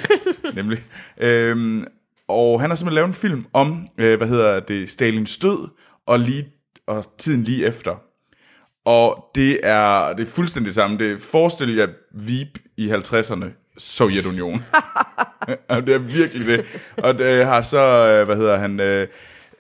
nemlig. 0.55 0.79
Øhm, 1.19 1.85
og 2.29 2.61
han 2.61 2.71
har 2.71 2.75
simpelthen 2.75 2.95
lavet 2.95 3.09
en 3.09 3.15
film 3.15 3.47
om, 3.53 3.89
øh, 3.99 4.17
hvad 4.19 4.29
hedder 4.29 4.61
det, 4.61 4.91
Stalins 4.91 5.39
død, 5.39 5.69
og, 6.07 6.19
lige, 6.21 6.49
og 6.87 7.15
tiden 7.19 7.43
lige 7.43 7.67
efter. 7.67 8.03
Og 8.85 9.31
det 9.35 9.61
er, 9.63 10.13
det 10.13 10.29
er 10.29 10.31
fuldstændig 10.31 10.67
det 10.67 10.75
samme. 10.75 10.99
Det 10.99 11.23
forestiller 11.23 11.75
jeg 11.75 11.89
Veep 12.13 12.59
i 12.77 12.91
50'erne, 12.91 13.45
Sovjetunionen. 13.79 14.65
Det 15.87 15.95
er 15.95 15.99
virkelig 15.99 16.47
det. 16.47 16.89
Og 16.97 17.19
det 17.19 17.47
har 17.47 17.63
så, 17.63 17.79
øh, 17.79 18.27
hvad 18.27 18.37
hedder 18.37 18.59
han, 18.59 18.81
øh, 18.81 19.09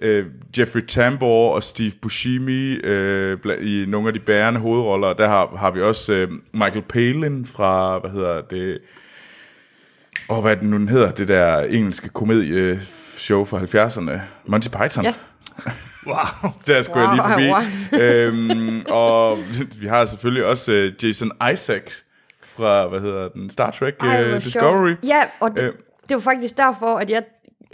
øh, 0.00 0.26
Jeffrey 0.58 0.80
Tambor 0.80 1.54
og 1.54 1.62
Steve 1.62 1.92
Buscemi 2.02 2.72
øh, 2.72 3.38
i 3.60 3.84
nogle 3.88 4.08
af 4.08 4.14
de 4.14 4.20
bærende 4.20 4.60
hovedroller. 4.60 5.12
Der 5.12 5.28
har, 5.28 5.56
har 5.56 5.70
vi 5.70 5.80
også 5.80 6.12
øh, 6.12 6.30
Michael 6.52 6.82
Palin 6.82 7.46
fra, 7.46 7.98
hvad 7.98 8.10
hedder 8.10 8.40
det, 8.40 8.78
og 10.28 10.42
hvad 10.42 10.56
den 10.56 10.70
nu 10.70 10.76
den 10.76 10.88
hedder, 10.88 11.10
det 11.10 11.28
der 11.28 11.60
engelske 11.60 12.08
komedieshow 12.08 13.40
øh, 13.40 13.46
fra 13.46 13.86
70'erne, 13.86 14.20
Monty 14.46 14.68
Python. 14.68 15.04
Ja. 15.04 15.14
Wow. 16.06 16.16
Der 16.66 16.82
skulle 16.82 17.06
wow, 17.08 17.14
jeg 17.16 17.34
lige 17.38 17.52
Wow, 17.54 17.62
forbi. 17.90 18.02
øhm, 18.02 18.82
og 18.88 19.38
vi 19.80 19.86
har 19.86 20.04
selvfølgelig 20.04 20.44
også 20.44 20.72
øh, 20.72 20.92
Jason 21.02 21.30
Isaac 21.52 21.82
fra, 22.44 22.86
hvad 22.88 23.00
hedder 23.00 23.28
den, 23.28 23.50
Star 23.50 23.70
Trek 23.70 23.94
Ej, 24.00 24.24
hvor 24.28 24.38
Discovery. 24.38 24.88
sjovt. 24.90 25.04
Ja, 25.04 25.22
og 25.40 25.50
det, 25.50 25.62
Øh. 25.62 25.72
det 26.08 26.14
var 26.14 26.20
faktisk 26.20 26.56
derfor, 26.56 26.86
at 26.96 27.10
jeg, 27.10 27.22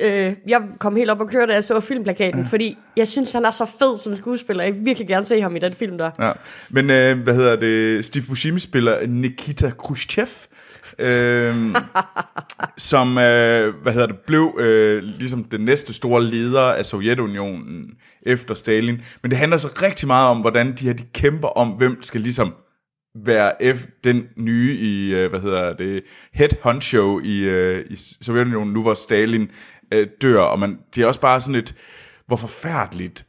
øh, 0.01 0.35
jeg 0.49 0.63
kom 0.79 0.97
helt 0.97 1.11
op 1.11 1.21
og 1.21 1.29
køre, 1.31 1.47
da 1.47 1.53
jeg 1.55 1.65
så 1.65 1.81
filmplakaten, 1.81 2.47
fordi 2.47 2.79
jeg 2.97 3.09
synes, 3.09 3.33
han 3.33 3.45
er 3.45 3.51
så 3.51 3.67
fed 3.79 3.99
som 3.99 4.17
skuespiller. 4.17 4.65
Jeg 4.65 4.75
vil 4.75 4.85
virkelig 4.85 5.09
gerne 5.09 5.27
se 5.27 5.41
ham 5.41 5.57
i 5.57 5.59
den 5.59 5.75
film 5.75 5.99
der. 5.99 6.11
Ja. 6.19 6.33
Men 6.71 6.91
øh, 6.91 7.19
hvad 7.23 7.35
hedder 7.35 7.57
det? 7.57 8.05
Steve 8.05 8.25
Buscemi 8.29 8.61
spiller 8.61 9.07
Nikita 9.07 9.71
Khrushchev, 9.79 10.29
øh, 10.99 11.75
som 12.79 13.19
øh, 13.19 13.75
hvad 13.83 13.93
hedder 13.93 14.07
det, 14.07 14.19
blev 14.27 14.57
øh, 14.59 15.03
ligesom 15.03 15.45
den 15.45 15.61
næste 15.61 15.95
store 15.95 16.25
leder 16.25 16.63
af 16.63 16.87
Sovjetunionen 16.87 17.91
efter 18.23 18.55
Stalin. 18.55 19.03
Men 19.23 19.31
det 19.31 19.39
handler 19.39 19.57
så 19.57 19.69
rigtig 19.83 20.07
meget 20.07 20.29
om, 20.29 20.41
hvordan 20.41 20.73
de 20.73 20.85
her 20.85 20.93
de 20.93 21.05
kæmper 21.15 21.49
om, 21.49 21.69
hvem 21.69 22.03
skal 22.03 22.21
ligesom 22.21 22.55
være 23.25 23.75
F, 23.75 23.87
den 24.05 24.29
nye 24.37 24.77
i, 24.77 25.15
øh, 25.15 25.31
hvad 25.31 25.41
hedder 25.41 25.73
det, 25.73 26.03
head 26.33 26.49
honcho 26.63 27.21
i, 27.21 27.39
øh, 27.39 27.85
i 27.91 27.97
Sovjetunionen, 27.97 28.73
nu 28.73 28.83
hvor 28.83 28.95
Stalin 28.95 29.51
øh, 29.93 30.07
dør, 30.23 30.41
og 30.41 30.59
man, 30.59 30.79
det 30.95 31.03
er 31.03 31.07
også 31.07 31.21
bare 31.21 31.41
sådan 31.41 31.55
et, 31.55 31.75
hvor 32.27 32.37
forfærdeligt 32.37 33.27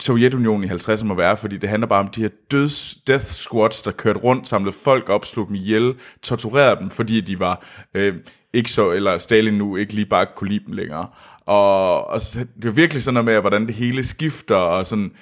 Sovjetunionen 0.00 0.64
i 0.64 0.72
50'erne 0.72 1.04
må 1.04 1.14
være, 1.14 1.36
fordi 1.36 1.56
det 1.56 1.68
handler 1.68 1.86
bare 1.86 2.00
om 2.00 2.08
de 2.08 2.22
her 2.22 2.28
døds, 2.50 2.94
death 3.06 3.24
squads, 3.24 3.82
der 3.82 3.90
kørte 3.90 4.20
rundt, 4.20 4.48
samlede 4.48 4.76
folk 4.84 5.08
op, 5.08 5.26
slog 5.26 5.48
dem 5.48 5.54
ihjel, 5.54 5.94
torturerede 6.22 6.80
dem, 6.80 6.90
fordi 6.90 7.20
de 7.20 7.38
var 7.38 7.66
øh, 7.94 8.14
ikke 8.52 8.70
så, 8.70 8.90
eller 8.90 9.18
Stalin 9.18 9.54
nu 9.54 9.76
ikke 9.76 9.94
lige 9.94 10.06
bare 10.06 10.26
kunne 10.36 10.50
lide 10.50 10.64
dem 10.66 10.74
længere. 10.74 11.06
Og, 11.40 12.06
og 12.06 12.20
det 12.34 12.64
er 12.64 12.70
virkelig 12.70 13.02
sådan 13.02 13.14
noget 13.14 13.24
med, 13.24 13.40
hvordan 13.40 13.66
det 13.66 13.74
hele 13.74 14.04
skifter, 14.04 14.56
og 14.56 14.86
sådan, 14.86 15.12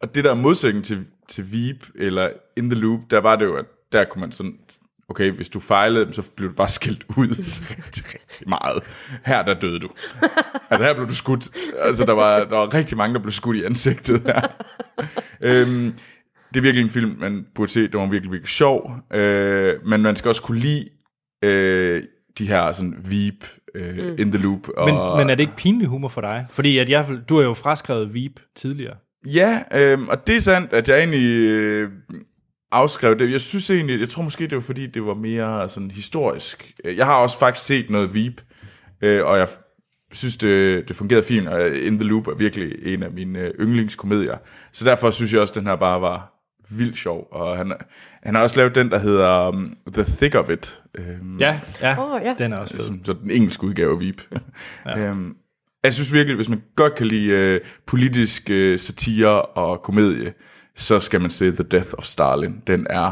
og 0.00 0.14
det 0.14 0.24
der 0.24 0.34
modsætning 0.34 0.84
til, 0.84 1.06
til 1.28 1.52
Veep, 1.52 1.86
eller 1.94 2.30
In 2.56 2.70
The 2.70 2.80
Loop, 2.80 3.00
der 3.10 3.20
var 3.20 3.36
det 3.36 3.44
jo, 3.44 3.56
at 3.56 3.66
der 3.92 4.04
kunne 4.04 4.20
man 4.20 4.32
sådan, 4.32 4.58
okay, 5.08 5.30
hvis 5.30 5.48
du 5.48 5.60
fejlede, 5.60 6.12
så 6.12 6.30
blev 6.36 6.48
du 6.48 6.54
bare 6.54 6.68
skilt 6.68 7.04
ud 7.16 7.28
rigtig, 7.76 8.04
rigtig 8.14 8.48
meget. 8.48 8.82
Her, 9.24 9.42
der 9.42 9.54
døde 9.54 9.80
du. 9.80 9.88
Altså, 10.70 10.84
her 10.84 10.94
blev 10.94 11.08
du 11.08 11.14
skudt. 11.14 11.48
Altså, 11.78 12.04
der 12.04 12.12
var, 12.12 12.38
der 12.38 12.56
var 12.56 12.74
rigtig 12.74 12.96
mange, 12.96 13.14
der 13.14 13.20
blev 13.20 13.32
skudt 13.32 13.56
i 13.56 13.64
ansigtet 13.64 14.22
her. 14.22 14.40
øhm, 15.40 15.94
det 16.54 16.60
er 16.60 16.62
virkelig 16.62 16.84
en 16.84 16.90
film, 16.90 17.16
man 17.18 17.46
burde 17.54 17.72
se. 17.72 17.82
Det 17.82 17.94
var 17.94 18.06
virkelig, 18.06 18.32
virkelig 18.32 18.48
sjov. 18.48 18.92
Øh, 19.12 19.86
men 19.86 20.02
man 20.02 20.16
skal 20.16 20.28
også 20.28 20.42
kunne 20.42 20.58
lide 20.58 20.88
øh, 21.44 22.02
de 22.38 22.46
her 22.46 22.72
sådan 22.72 22.96
Veep, 23.04 23.44
øh, 23.74 23.96
mm. 23.96 24.16
In 24.18 24.32
The 24.32 24.42
Loop. 24.42 24.68
Og, 24.76 24.86
Men, 24.88 25.16
men 25.16 25.30
er 25.30 25.34
det 25.34 25.40
ikke 25.40 25.56
pinlig 25.56 25.88
humor 25.88 26.08
for 26.08 26.20
dig? 26.20 26.46
Fordi 26.50 26.78
at 26.78 26.90
jeg, 26.90 27.06
du 27.28 27.36
har 27.36 27.44
jo 27.44 27.54
fraskrevet 27.54 28.14
Veep 28.14 28.40
tidligere. 28.56 28.94
Ja, 29.26 29.62
øh, 29.74 30.02
og 30.08 30.26
det 30.26 30.36
er 30.36 30.40
sandt, 30.40 30.72
at 30.72 30.88
jeg 30.88 30.98
egentlig 30.98 31.50
øh, 31.50 31.90
afskrev 32.74 33.18
det. 33.18 33.32
Jeg 33.32 33.40
synes 33.40 33.70
egentlig, 33.70 34.00
jeg 34.00 34.08
tror 34.08 34.22
måske, 34.22 34.44
det 34.46 34.54
var 34.54 34.60
fordi, 34.60 34.86
det 34.86 35.06
var 35.06 35.14
mere 35.14 35.68
sådan 35.68 35.90
historisk. 35.90 36.72
Jeg 36.84 37.06
har 37.06 37.14
også 37.16 37.38
faktisk 37.38 37.66
set 37.66 37.90
noget 37.90 38.14
Veep, 38.14 38.40
øh, 39.02 39.24
og 39.26 39.38
jeg 39.38 39.48
synes, 40.12 40.36
det, 40.36 40.88
det 40.88 40.96
fungerede 40.96 41.24
fint, 41.24 41.48
og 41.48 41.76
In 41.76 41.98
The 41.98 42.08
Loop 42.08 42.26
er 42.26 42.34
virkelig 42.34 42.72
en 42.94 43.02
af 43.02 43.10
mine 43.10 43.38
øh, 43.38 43.50
yndlingskomedier. 43.60 44.36
Så 44.72 44.84
derfor 44.84 45.10
synes 45.10 45.32
jeg 45.32 45.40
også, 45.40 45.52
at 45.52 45.54
den 45.58 45.66
her 45.66 45.76
bare 45.76 46.00
var 46.00 46.30
vildt 46.70 46.96
sjov. 46.96 47.28
Og 47.32 47.56
han, 47.56 47.72
han 48.22 48.34
har 48.34 48.42
også 48.42 48.56
lavet 48.56 48.74
den, 48.74 48.90
der 48.90 48.98
hedder 48.98 49.48
um, 49.48 49.76
The 49.92 50.04
Thick 50.04 50.34
of 50.34 50.50
It. 50.50 50.82
Øhm, 50.94 51.38
Ja, 51.38 51.60
ja, 51.80 52.14
Åh, 52.14 52.20
ja. 52.22 52.34
den 52.38 52.52
er 52.52 52.56
også 52.58 52.74
fed. 52.76 52.84
som, 52.84 53.04
så 53.04 53.12
den 53.12 53.30
engelske 53.30 53.64
udgave 53.64 53.92
af 53.92 54.00
Veep. 54.00 54.22
ja. 54.86 54.98
øhm, 55.08 55.36
jeg 55.84 55.92
synes 55.92 56.12
virkelig, 56.12 56.36
hvis 56.36 56.48
man 56.48 56.62
godt 56.76 56.94
kan 56.94 57.06
lide 57.06 57.30
øh, 57.30 57.60
politisk 57.86 58.50
øh, 58.50 58.78
satire 58.78 59.42
og 59.42 59.82
komedie, 59.82 60.32
så 60.76 61.00
skal 61.00 61.20
man 61.20 61.30
se 61.30 61.52
The 61.52 61.64
Death 61.64 61.88
of 61.98 62.04
Stalin. 62.04 62.62
Den 62.66 62.86
er 62.90 63.06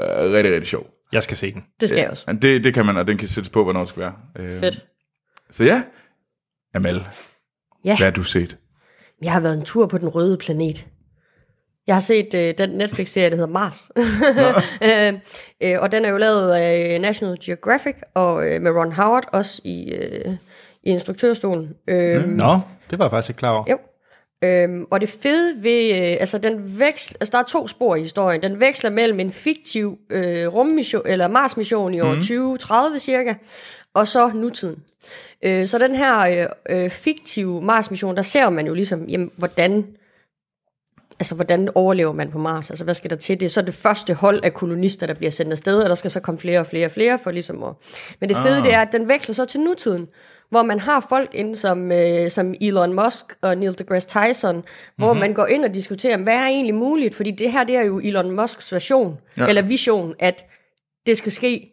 øh, 0.00 0.32
rigtig, 0.32 0.52
rigtig 0.52 0.66
sjov. 0.66 0.86
Jeg 1.12 1.22
skal 1.22 1.36
se 1.36 1.52
den. 1.52 1.64
Det 1.80 1.88
skal 1.88 1.98
jeg 2.00 2.10
også. 2.10 2.38
Det, 2.42 2.64
det 2.64 2.74
kan 2.74 2.86
man, 2.86 2.96
og 2.96 3.06
den 3.06 3.18
kan 3.18 3.28
sættes 3.28 3.50
på, 3.50 3.64
hvornår 3.64 3.80
det 3.80 3.88
skal 3.88 4.00
være. 4.00 4.14
Øh, 4.38 4.60
Fedt. 4.60 4.86
Så 5.50 5.64
ja, 5.64 5.82
Amal, 6.74 7.06
Ja, 7.84 7.96
hvad 7.96 8.06
har 8.06 8.10
du 8.12 8.22
set? 8.22 8.56
jeg 9.22 9.32
har 9.32 9.40
været 9.40 9.54
en 9.58 9.64
tur 9.64 9.86
på 9.86 9.98
den 9.98 10.08
røde 10.08 10.36
planet. 10.36 10.86
Jeg 11.86 11.94
har 11.94 12.00
set 12.00 12.34
øh, 12.34 12.54
den 12.58 12.70
Netflix-serie, 12.70 13.30
der 13.30 13.36
hedder 13.36 13.52
Mars. 13.52 13.90
øh, 14.82 15.14
øh, 15.62 15.80
og 15.82 15.92
den 15.92 16.04
er 16.04 16.08
jo 16.08 16.16
lavet 16.16 16.52
af 16.52 17.00
National 17.00 17.38
Geographic, 17.44 17.94
og 18.14 18.46
øh, 18.46 18.62
med 18.62 18.70
Ron 18.70 18.92
Howard 18.92 19.24
også 19.32 19.62
i, 19.64 19.92
øh, 19.92 20.32
i 20.82 20.90
instruktørstolen. 20.90 21.68
Øh, 21.88 22.24
Nå, 22.24 22.58
det 22.90 22.98
var 22.98 23.04
jeg 23.04 23.10
faktisk 23.10 23.30
ikke 23.30 23.38
klar 23.38 23.50
over. 23.50 23.64
Jo. 23.70 23.78
Øhm, 24.44 24.86
og 24.90 25.00
det 25.00 25.08
fede 25.08 25.62
ved, 25.62 25.94
øh, 25.94 26.16
altså 26.20 26.38
den 26.38 26.78
veksler, 26.78 27.16
altså 27.20 27.32
der 27.32 27.38
er 27.38 27.42
to 27.42 27.68
spor 27.68 27.96
i 27.96 28.00
historien. 28.00 28.42
Den 28.42 28.60
veksler 28.60 28.90
mellem 28.90 29.20
en 29.20 29.32
fiktiv 29.32 29.98
øh, 30.10 30.46
rummission, 30.46 31.02
eller 31.06 31.28
Mars-mission 31.28 31.94
i 31.94 32.00
år 32.00 32.14
mm. 32.14 32.20
2030 32.20 32.98
cirka, 32.98 33.34
og 33.94 34.06
så 34.06 34.30
nutiden. 34.34 34.82
Øh, 35.42 35.66
så 35.66 35.78
den 35.78 35.94
her 35.94 36.48
øh, 36.68 36.84
øh, 36.84 36.90
fiktive 36.90 37.62
Mars-mission, 37.62 38.16
der 38.16 38.22
ser 38.22 38.50
man 38.50 38.66
jo 38.66 38.74
ligesom, 38.74 39.08
jamen, 39.08 39.30
hvordan 39.36 39.86
altså, 41.18 41.34
hvordan 41.34 41.68
overlever 41.74 42.12
man 42.12 42.30
på 42.30 42.38
Mars? 42.38 42.70
Altså, 42.70 42.84
hvad 42.84 42.94
skal 42.94 43.10
der 43.10 43.16
til? 43.16 43.40
Det 43.40 43.46
er 43.46 43.50
så 43.50 43.62
det 43.62 43.74
første 43.74 44.14
hold 44.14 44.44
af 44.44 44.54
kolonister, 44.54 45.06
der 45.06 45.14
bliver 45.14 45.30
sendt 45.30 45.52
afsted, 45.52 45.82
og 45.82 45.88
der 45.88 45.94
skal 45.94 46.10
så 46.10 46.20
komme 46.20 46.38
flere 46.38 46.60
og 46.60 46.66
flere 46.66 46.86
og 46.86 46.90
flere 46.90 47.18
for 47.18 47.30
ligesom 47.30 47.62
at... 47.62 47.72
Men 48.20 48.28
det 48.28 48.36
fede, 48.36 48.56
ah. 48.56 48.64
det 48.64 48.74
er, 48.74 48.80
at 48.80 48.92
den 48.92 49.08
veksler 49.08 49.34
så 49.34 49.44
til 49.44 49.60
nutiden, 49.60 50.08
hvor 50.50 50.62
man 50.62 50.80
har 50.80 51.06
folk 51.08 51.34
inde 51.34 51.56
som, 51.56 51.92
øh, 51.92 52.30
som 52.30 52.54
Elon 52.60 52.92
Musk 52.92 53.24
og 53.42 53.56
Neil 53.58 53.78
deGrasse 53.78 54.08
Tyson, 54.08 54.64
hvor 54.96 55.12
mm-hmm. 55.12 55.20
man 55.20 55.34
går 55.34 55.46
ind 55.46 55.64
og 55.64 55.74
diskuterer, 55.74 56.22
hvad 56.22 56.34
er 56.34 56.46
egentlig 56.46 56.74
muligt? 56.74 57.14
Fordi 57.14 57.30
det 57.30 57.52
her, 57.52 57.64
det 57.64 57.76
er 57.76 57.82
jo 57.84 57.98
Elon 57.98 58.30
Musks 58.30 58.72
version, 58.72 59.18
Ja. 59.36 59.46
eller 59.46 59.62
vision, 59.62 60.14
at 60.18 60.44
det 61.06 61.18
skal 61.18 61.32
ske 61.32 61.72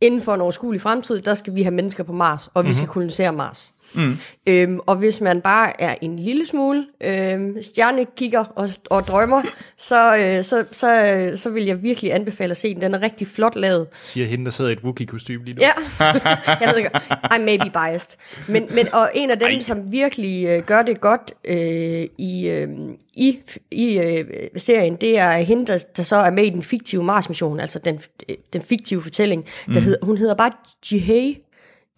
inden 0.00 0.22
for 0.22 0.34
en 0.34 0.40
overskuelig 0.40 0.80
fremtid, 0.80 1.20
der 1.20 1.34
skal 1.34 1.54
vi 1.54 1.62
have 1.62 1.74
mennesker 1.74 2.04
på 2.04 2.12
Mars, 2.12 2.48
og 2.54 2.64
vi 2.64 2.72
skal 2.72 2.88
kolonisere 2.88 3.32
Mars. 3.32 3.72
Mm. 3.94 4.18
Øhm, 4.46 4.80
og 4.86 4.96
hvis 4.96 5.20
man 5.20 5.40
bare 5.40 5.80
er 5.80 5.94
en 6.00 6.18
lille 6.18 6.46
smule 6.46 6.86
øhm, 7.00 7.62
stjernekigger 7.62 8.44
og, 8.44 8.68
og 8.90 9.06
drømmer, 9.06 9.42
så, 9.76 10.16
øh, 10.16 10.44
så, 10.44 10.64
så, 10.72 11.14
øh, 11.14 11.36
så 11.36 11.50
vil 11.50 11.64
jeg 11.64 11.82
virkelig 11.82 12.14
anbefale 12.14 12.50
at 12.50 12.56
se 12.56 12.74
den. 12.74 12.82
Den 12.82 12.94
er 12.94 13.02
rigtig 13.02 13.26
flot 13.26 13.56
lavet. 13.56 13.86
Siger 14.02 14.26
hende, 14.26 14.44
der 14.44 14.50
sidder 14.50 14.70
i 14.70 14.72
et 14.72 14.80
Wookiee-kostyme 14.84 15.44
lige 15.44 15.54
nu. 15.54 15.62
Ja, 15.62 15.72
jeg 16.60 16.68
ved 16.68 16.76
ikke, 16.76 16.90
I 17.36 17.38
may 17.40 17.58
be 17.66 17.70
biased. 17.70 18.18
Men, 18.48 18.66
men 18.74 18.94
og 18.94 19.10
en 19.14 19.30
af 19.30 19.38
dem, 19.38 19.48
Ej. 19.48 19.62
som 19.62 19.92
virkelig 19.92 20.46
øh, 20.46 20.62
gør 20.62 20.82
det 20.82 21.00
godt 21.00 21.34
øh, 21.44 22.08
i, 22.18 22.48
øh, 22.48 22.68
i, 23.14 23.38
i 23.70 23.98
øh, 23.98 24.24
serien, 24.56 24.96
det 24.96 25.18
er 25.18 25.32
hende, 25.32 25.66
der, 25.66 25.84
der 25.96 26.02
så 26.02 26.16
er 26.16 26.30
med 26.30 26.44
i 26.44 26.50
den 26.50 26.62
fiktive 26.62 27.02
Mars-mission, 27.02 27.60
altså 27.60 27.78
den, 27.78 28.00
øh, 28.28 28.36
den 28.52 28.62
fiktive 28.62 29.02
fortælling. 29.02 29.44
Der 29.74 29.80
hedder, 29.80 30.06
hun 30.06 30.18
hedder 30.18 30.34
bare 30.34 30.52
Jihei. 30.92 31.36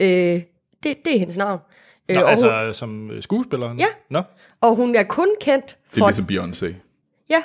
Øh, 0.00 0.42
det, 0.82 1.04
det 1.04 1.14
er 1.14 1.18
hendes 1.18 1.36
navn. 1.36 1.60
Øh, 2.10 2.16
Nå, 2.16 2.22
og, 2.22 2.36
hun, 2.36 2.48
altså 2.48 2.78
som 2.78 3.10
skuespiller? 3.20 3.74
Ja. 3.78 3.86
Nå. 4.10 4.22
og 4.60 4.76
hun 4.76 4.94
er 4.96 5.02
kun 5.02 5.28
kendt 5.40 5.66
Det 5.66 5.96
er 5.96 5.98
for... 5.98 6.06
ligesom 6.06 6.26
Beyoncé. 6.30 6.74
Ja, 7.30 7.42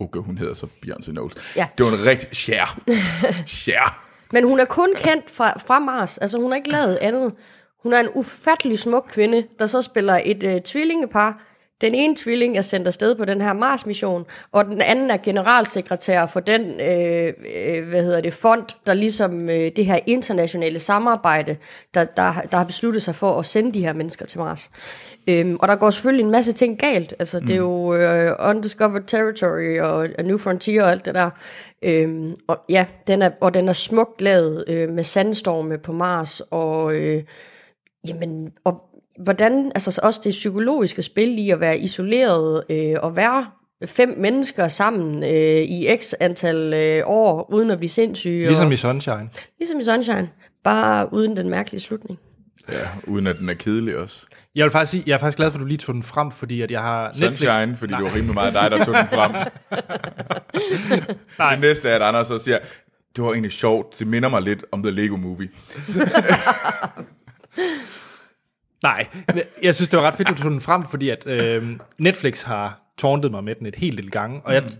Okay, 0.00 0.20
hun 0.20 0.38
hedder 0.38 0.54
så 0.54 0.66
Beyoncé 0.86 1.10
Knowles. 1.10 1.56
Ja. 1.56 1.66
Det 1.78 1.86
var 1.86 1.92
en 1.92 2.04
rigtig... 2.04 2.36
Cher. 2.36 2.80
Cher. 3.46 4.04
Men 4.32 4.44
hun 4.44 4.60
er 4.60 4.64
kun 4.64 4.94
kendt 4.96 5.30
fra, 5.30 5.58
fra 5.58 5.78
Mars. 5.78 6.18
Altså, 6.18 6.38
hun 6.38 6.50
har 6.50 6.56
ikke 6.56 6.70
lavet 6.70 6.96
andet. 6.96 7.32
Hun 7.82 7.92
er 7.92 8.00
en 8.00 8.08
ufattelig 8.14 8.78
smuk 8.78 9.08
kvinde, 9.12 9.46
der 9.58 9.66
så 9.66 9.82
spiller 9.82 10.20
et 10.24 10.42
øh, 10.42 10.60
tvillingepar. 10.60 11.42
Den 11.80 11.94
ene 11.94 12.16
tvilling 12.16 12.56
er 12.56 12.62
sendt 12.62 12.86
afsted 12.86 13.14
på 13.14 13.24
den 13.24 13.40
her 13.40 13.52
Mars-mission, 13.52 14.24
og 14.52 14.64
den 14.64 14.80
anden 14.80 15.10
er 15.10 15.16
generalsekretær 15.16 16.26
for 16.26 16.40
den, 16.40 16.80
øh, 16.80 17.32
øh, 17.56 17.88
hvad 17.88 18.02
hedder 18.02 18.20
det, 18.20 18.32
fond, 18.32 18.64
der 18.86 18.94
ligesom 18.94 19.50
øh, 19.50 19.70
det 19.76 19.86
her 19.86 19.98
internationale 20.06 20.78
samarbejde, 20.78 21.56
der, 21.94 22.04
der, 22.04 22.32
der 22.50 22.56
har 22.56 22.64
besluttet 22.64 23.02
sig 23.02 23.14
for 23.14 23.38
at 23.38 23.46
sende 23.46 23.72
de 23.72 23.80
her 23.80 23.92
mennesker 23.92 24.26
til 24.26 24.38
Mars. 24.38 24.70
Øhm, 25.26 25.56
og 25.60 25.68
der 25.68 25.76
går 25.76 25.90
selvfølgelig 25.90 26.24
en 26.24 26.30
masse 26.30 26.52
ting 26.52 26.78
galt. 26.78 27.14
Altså, 27.18 27.40
det 27.40 27.50
er 27.50 27.56
jo 27.56 27.94
øh, 27.94 28.32
Undiscovered 28.38 29.04
Territory 29.06 29.78
og 29.80 30.08
A 30.18 30.22
New 30.22 30.38
Frontier 30.38 30.84
og 30.84 30.90
alt 30.90 31.04
det 31.04 31.14
der. 31.14 31.30
Øhm, 31.82 32.34
og 32.46 32.58
ja, 32.68 32.86
den 33.06 33.22
er, 33.22 33.30
og 33.40 33.54
den 33.54 33.68
er 33.68 33.72
smukt 33.72 34.20
lavet 34.20 34.64
øh, 34.66 34.90
med 34.90 35.02
sandstorme 35.02 35.78
på 35.78 35.92
Mars, 35.92 36.40
og 36.40 36.94
øh, 36.94 37.22
jamen, 38.08 38.52
og 38.64 38.82
hvordan, 39.22 39.72
altså 39.74 40.00
også 40.02 40.20
det 40.24 40.30
psykologiske 40.30 41.02
spil 41.02 41.38
i 41.38 41.50
at 41.50 41.60
være 41.60 41.78
isoleret 41.78 42.64
øh, 42.70 42.94
og 43.02 43.16
være 43.16 43.46
fem 43.86 44.14
mennesker 44.18 44.68
sammen 44.68 45.24
øh, 45.24 45.60
i 45.60 45.88
x 46.00 46.12
antal 46.20 46.74
øh, 46.74 47.02
år, 47.06 47.52
uden 47.52 47.70
at 47.70 47.78
blive 47.78 47.88
sindssyge. 47.88 48.46
Ligesom 48.46 48.66
og, 48.66 48.72
i 48.72 48.76
Sunshine. 48.76 49.28
ligesom 49.58 49.80
i 49.80 49.84
Sunshine. 49.84 50.30
Bare 50.64 51.12
uden 51.12 51.36
den 51.36 51.50
mærkelige 51.50 51.80
slutning. 51.80 52.18
Ja, 52.72 52.78
uden 53.06 53.26
at 53.26 53.38
den 53.38 53.48
er 53.48 53.54
kedelig 53.54 53.96
også. 53.96 54.26
Jeg 54.54 54.64
vil 54.64 54.70
faktisk 54.70 54.90
sige, 54.90 55.02
jeg 55.06 55.14
er 55.14 55.18
faktisk 55.18 55.36
glad 55.36 55.50
for, 55.50 55.58
at 55.58 55.60
du 55.60 55.66
lige 55.66 55.78
tog 55.78 55.94
den 55.94 56.02
frem, 56.02 56.30
fordi 56.30 56.62
at 56.62 56.70
jeg 56.70 56.80
har 56.80 57.08
Netflix... 57.08 57.38
Sunshine, 57.38 57.76
fordi 57.76 57.92
det 57.92 58.04
var 58.04 58.14
rimelig 58.14 58.34
meget 58.34 58.54
dig, 58.54 58.70
der 58.70 58.84
tog 58.84 58.94
den 58.94 59.08
frem. 59.08 59.32
Nej. 61.38 61.50
Det 61.50 61.60
næste 61.60 61.88
er, 61.88 61.96
at 61.96 62.02
Anders 62.02 62.26
så 62.26 62.38
siger, 62.38 62.58
det 63.16 63.24
var 63.24 63.30
egentlig 63.30 63.52
sjovt, 63.52 63.98
det 63.98 64.06
minder 64.06 64.28
mig 64.28 64.42
lidt 64.42 64.64
om 64.72 64.82
The 64.82 64.92
Lego 64.92 65.16
Movie. 65.16 65.48
Nej, 68.84 69.06
jeg 69.62 69.74
synes, 69.74 69.88
det 69.88 69.98
var 69.98 70.04
ret 70.06 70.14
fedt, 70.14 70.28
at 70.28 70.36
du 70.36 70.42
tog 70.42 70.50
den 70.50 70.60
frem, 70.60 70.84
fordi 70.90 71.08
at 71.08 71.26
øh, 71.26 71.62
Netflix 71.98 72.42
har 72.42 72.80
tårntet 72.98 73.30
mig 73.30 73.44
med 73.44 73.54
den 73.54 73.66
et 73.66 73.74
helt 73.76 73.94
lille 73.96 74.10
gange, 74.10 74.40
og 74.44 74.54
jeg, 74.54 74.62
Mm. 74.62 74.70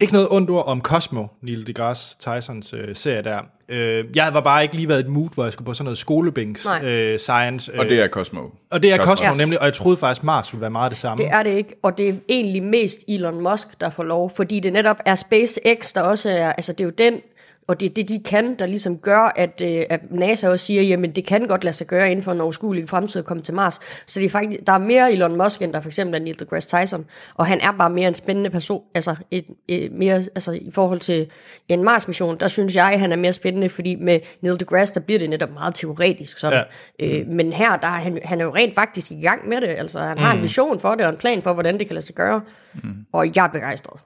ikke 0.00 0.12
noget 0.12 0.28
ondt 0.30 0.50
ord 0.50 0.66
om 0.66 0.80
Cosmo, 0.82 1.26
Neil 1.42 1.66
deGrasse 1.66 2.16
Tysons 2.18 2.72
øh, 2.72 2.96
serie 2.96 3.22
der. 3.22 3.38
Øh, 3.68 4.04
jeg 4.14 4.34
var 4.34 4.40
bare 4.40 4.62
ikke 4.62 4.74
lige 4.74 4.88
været 4.88 4.98
i 4.98 5.04
et 5.04 5.08
mood, 5.08 5.28
hvor 5.34 5.44
jeg 5.44 5.52
skulle 5.52 5.66
på 5.66 5.74
sådan 5.74 5.84
noget 5.84 5.98
skolebænks 5.98 6.64
Nej. 6.64 6.84
øh, 6.84 7.18
science. 7.18 7.72
Øh, 7.72 7.78
Og 7.78 7.84
det 7.84 8.00
er 8.00 8.08
Cosmo. 8.08 8.40
og 8.70 8.82
det 8.82 8.92
er 8.92 8.96
Cosmo, 8.96 9.10
Cosmo. 9.10 9.26
Cosmo 9.26 9.38
nemlig, 9.42 9.60
og 9.60 9.64
jeg 9.66 9.74
troede 9.74 9.96
faktisk, 9.96 10.24
Mars 10.24 10.52
ville 10.52 10.60
være 10.60 10.70
meget 10.70 10.90
det 10.90 10.98
samme. 10.98 11.24
Det 11.24 11.30
er 11.32 11.42
det 11.42 11.50
ikke, 11.50 11.74
og 11.82 11.98
det 11.98 12.08
er 12.08 12.14
egentlig 12.28 12.62
mest 12.62 12.98
Elon 13.08 13.40
Musk, 13.50 13.80
der 13.80 13.90
får 13.90 14.04
lov, 14.04 14.30
fordi 14.36 14.60
det 14.60 14.72
netop 14.72 14.96
er 15.06 15.14
SpaceX, 15.14 15.92
der 15.94 16.02
også 16.02 16.30
er, 16.30 16.52
altså 16.52 16.72
det 16.72 16.80
er 16.80 16.84
jo 16.84 16.90
den, 16.98 17.20
og 17.66 17.80
det 17.80 17.90
er 17.90 17.94
det, 17.94 18.08
de 18.08 18.22
kan, 18.24 18.58
der 18.58 18.66
ligesom 18.66 18.98
gør, 18.98 19.32
at, 19.36 19.60
øh, 19.64 19.82
at 19.90 20.00
NASA 20.10 20.48
også 20.48 20.66
siger, 20.66 20.82
jamen 20.82 21.10
det 21.10 21.26
kan 21.26 21.46
godt 21.48 21.64
lade 21.64 21.76
sig 21.76 21.86
gøre 21.86 22.10
inden 22.10 22.22
for 22.22 22.32
en 22.32 22.40
overskuelig 22.40 22.88
fremtid 22.88 23.18
at 23.18 23.24
komme 23.24 23.42
til 23.42 23.54
Mars. 23.54 23.80
Så 24.06 24.20
det 24.20 24.26
er 24.26 24.30
faktisk, 24.30 24.60
der 24.66 24.72
er 24.72 24.78
mere 24.78 25.12
Elon 25.12 25.38
Musk, 25.38 25.62
end 25.62 25.72
der 25.72 25.80
for 25.80 25.88
eksempel 25.88 26.14
er 26.20 26.24
Neil 26.24 26.38
deGrasse 26.40 26.76
Tyson, 26.76 27.04
og 27.34 27.46
han 27.46 27.60
er 27.60 27.72
bare 27.78 27.90
mere 27.90 28.08
en 28.08 28.14
spændende 28.14 28.50
person, 28.50 28.82
altså, 28.94 29.16
et, 29.30 29.44
et, 29.68 29.92
mere, 29.92 30.14
altså 30.14 30.52
i 30.52 30.70
forhold 30.72 31.00
til 31.00 31.26
en 31.68 31.84
Mars-mission, 31.84 32.40
der 32.40 32.48
synes 32.48 32.76
jeg, 32.76 32.96
han 32.98 33.12
er 33.12 33.16
mere 33.16 33.32
spændende, 33.32 33.68
fordi 33.68 33.94
med 33.94 34.20
Neil 34.40 34.60
deGrasse, 34.60 34.94
der 34.94 35.00
bliver 35.00 35.18
det 35.18 35.30
netop 35.30 35.50
meget 35.52 35.74
teoretisk 35.74 36.38
sådan. 36.38 36.64
Ja. 37.00 37.06
Øh, 37.06 37.26
men 37.26 37.52
her, 37.52 37.76
der 37.76 37.86
er 37.86 38.00
han, 38.00 38.18
han 38.24 38.40
er 38.40 38.44
jo 38.44 38.54
rent 38.54 38.74
faktisk 38.74 39.10
i 39.10 39.20
gang 39.20 39.48
med 39.48 39.60
det, 39.60 39.68
altså 39.68 40.00
han 40.00 40.18
har 40.18 40.34
en 40.34 40.42
vision 40.42 40.80
for 40.80 40.94
det, 40.94 41.06
og 41.06 41.12
en 41.12 41.18
plan 41.18 41.42
for, 41.42 41.52
hvordan 41.52 41.78
det 41.78 41.86
kan 41.86 41.94
lade 41.94 42.06
sig 42.06 42.14
gøre, 42.14 42.40
mm. 42.74 42.94
og 43.12 43.36
jeg 43.36 43.44
er 43.44 43.48
begejstret. 43.48 44.00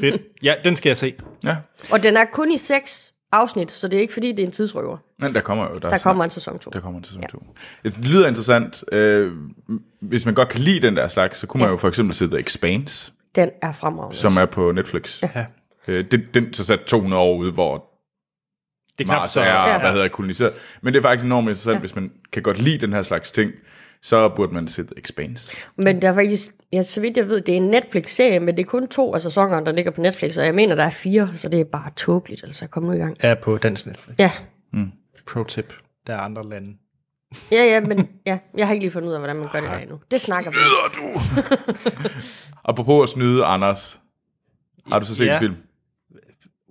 Fedt. 0.00 0.22
Ja, 0.42 0.54
den 0.64 0.76
skal 0.76 0.90
jeg 0.90 0.96
se. 0.96 1.14
Ja, 1.44 1.56
Og 1.90 2.02
den 2.02 2.16
er 2.16 2.24
kun 2.24 2.52
i 2.52 2.56
seks 2.56 2.85
afsnit, 3.40 3.70
så 3.72 3.88
det 3.88 3.96
er 3.96 4.00
ikke 4.00 4.12
fordi, 4.12 4.30
det 4.32 4.38
er 4.38 4.46
en 4.46 4.52
tidsrøver. 4.52 4.96
men 5.18 5.34
der 5.34 5.40
kommer 5.40 5.64
jo. 5.70 5.78
Der, 5.78 5.90
Der 5.90 5.98
kommer 5.98 6.24
en 6.24 6.30
sæson 6.30 6.58
2. 6.58 6.70
Der 6.70 6.80
kommer 6.80 6.98
en 6.98 7.04
sæson 7.04 7.22
2. 7.22 7.44
Ja. 7.84 7.88
Det 7.90 8.04
lyder 8.08 8.28
interessant. 8.28 8.84
Øh, 8.92 9.32
hvis 10.00 10.24
man 10.24 10.34
godt 10.34 10.48
kan 10.48 10.60
lide 10.60 10.86
den 10.86 10.96
der 10.96 11.08
slags, 11.08 11.38
så 11.38 11.46
kunne 11.46 11.60
man 11.62 11.70
jo 11.70 11.76
for 11.76 11.88
eksempel 11.88 12.14
se 12.14 12.26
The 12.28 12.38
Expanse, 12.38 13.12
Den 13.36 13.50
er 13.62 13.72
fremragende. 13.72 14.16
som 14.16 14.32
er 14.40 14.44
på 14.46 14.72
Netflix. 14.72 15.22
Ja. 15.34 15.46
Øh, 15.88 16.04
den, 16.10 16.22
den 16.34 16.54
så 16.54 16.64
sat 16.64 16.80
200 16.80 17.22
år 17.22 17.36
ude, 17.36 17.52
hvor 17.52 17.84
Det 18.98 19.04
er 19.04 19.08
knap 19.08 19.20
Mars 19.20 19.32
så... 19.32 19.40
er, 19.40 19.44
Ja. 19.46 19.78
hvad 19.78 19.90
hedder 19.90 20.02
det, 20.02 20.12
koloniseret. 20.12 20.52
Men 20.82 20.94
det 20.94 20.98
er 20.98 21.02
faktisk 21.02 21.24
enormt 21.24 21.44
interessant, 21.48 21.74
ja. 21.74 21.80
hvis 21.80 21.94
man 21.94 22.12
kan 22.32 22.42
godt 22.42 22.58
lide 22.58 22.78
den 22.78 22.92
her 22.92 23.02
slags 23.02 23.32
ting, 23.32 23.52
så 24.06 24.28
burde 24.28 24.54
man 24.54 24.68
se 24.68 24.82
The 24.82 24.98
Expanse. 24.98 25.56
Men 25.76 26.02
der 26.02 26.08
er 26.08 26.14
faktisk, 26.14 26.54
ja, 26.72 26.82
så 26.82 27.00
vidt 27.00 27.16
jeg 27.16 27.28
ved, 27.28 27.40
det 27.40 27.52
er 27.52 27.56
en 27.56 27.68
Netflix-serie, 27.68 28.40
men 28.40 28.56
det 28.56 28.62
er 28.62 28.66
kun 28.66 28.88
to 28.88 29.14
af 29.14 29.20
sæsonerne, 29.20 29.66
der 29.66 29.72
ligger 29.72 29.90
på 29.90 30.00
Netflix, 30.00 30.38
og 30.38 30.44
jeg 30.44 30.54
mener, 30.54 30.74
der 30.74 30.82
er 30.84 30.90
fire, 30.90 31.30
så 31.34 31.48
det 31.48 31.60
er 31.60 31.64
bare 31.64 31.90
tåbeligt, 31.96 32.44
altså 32.44 32.66
kom 32.66 32.82
nu 32.82 32.92
i 32.92 32.96
gang. 32.98 33.16
Er 33.20 33.34
på 33.34 33.56
dansk 33.58 33.86
Netflix. 33.86 34.16
Ja, 34.18 34.30
Pro 35.26 35.44
tip. 35.44 35.74
Der 36.06 36.14
er 36.14 36.18
andre 36.18 36.48
lande. 36.48 36.76
ja, 37.52 37.64
ja, 37.64 37.80
men 37.80 38.08
ja, 38.26 38.38
jeg 38.56 38.66
har 38.66 38.74
ikke 38.74 38.84
lige 38.84 38.90
fundet 38.90 39.08
ud 39.08 39.14
af, 39.14 39.20
hvordan 39.20 39.36
man 39.36 39.48
gør 39.52 39.60
det 39.60 39.70
der 39.70 39.78
endnu. 39.78 40.00
Det 40.10 40.20
snakker 40.20 40.50
vi 40.50 40.56
om. 40.56 41.22
Apropos 42.64 43.02
at 43.02 43.08
snyde, 43.08 43.44
Anders. 43.44 44.00
Har 44.86 44.98
du 44.98 45.06
så 45.06 45.14
set 45.14 45.26
Ja. 45.26 45.32
en 45.34 45.38
film? 45.38 45.56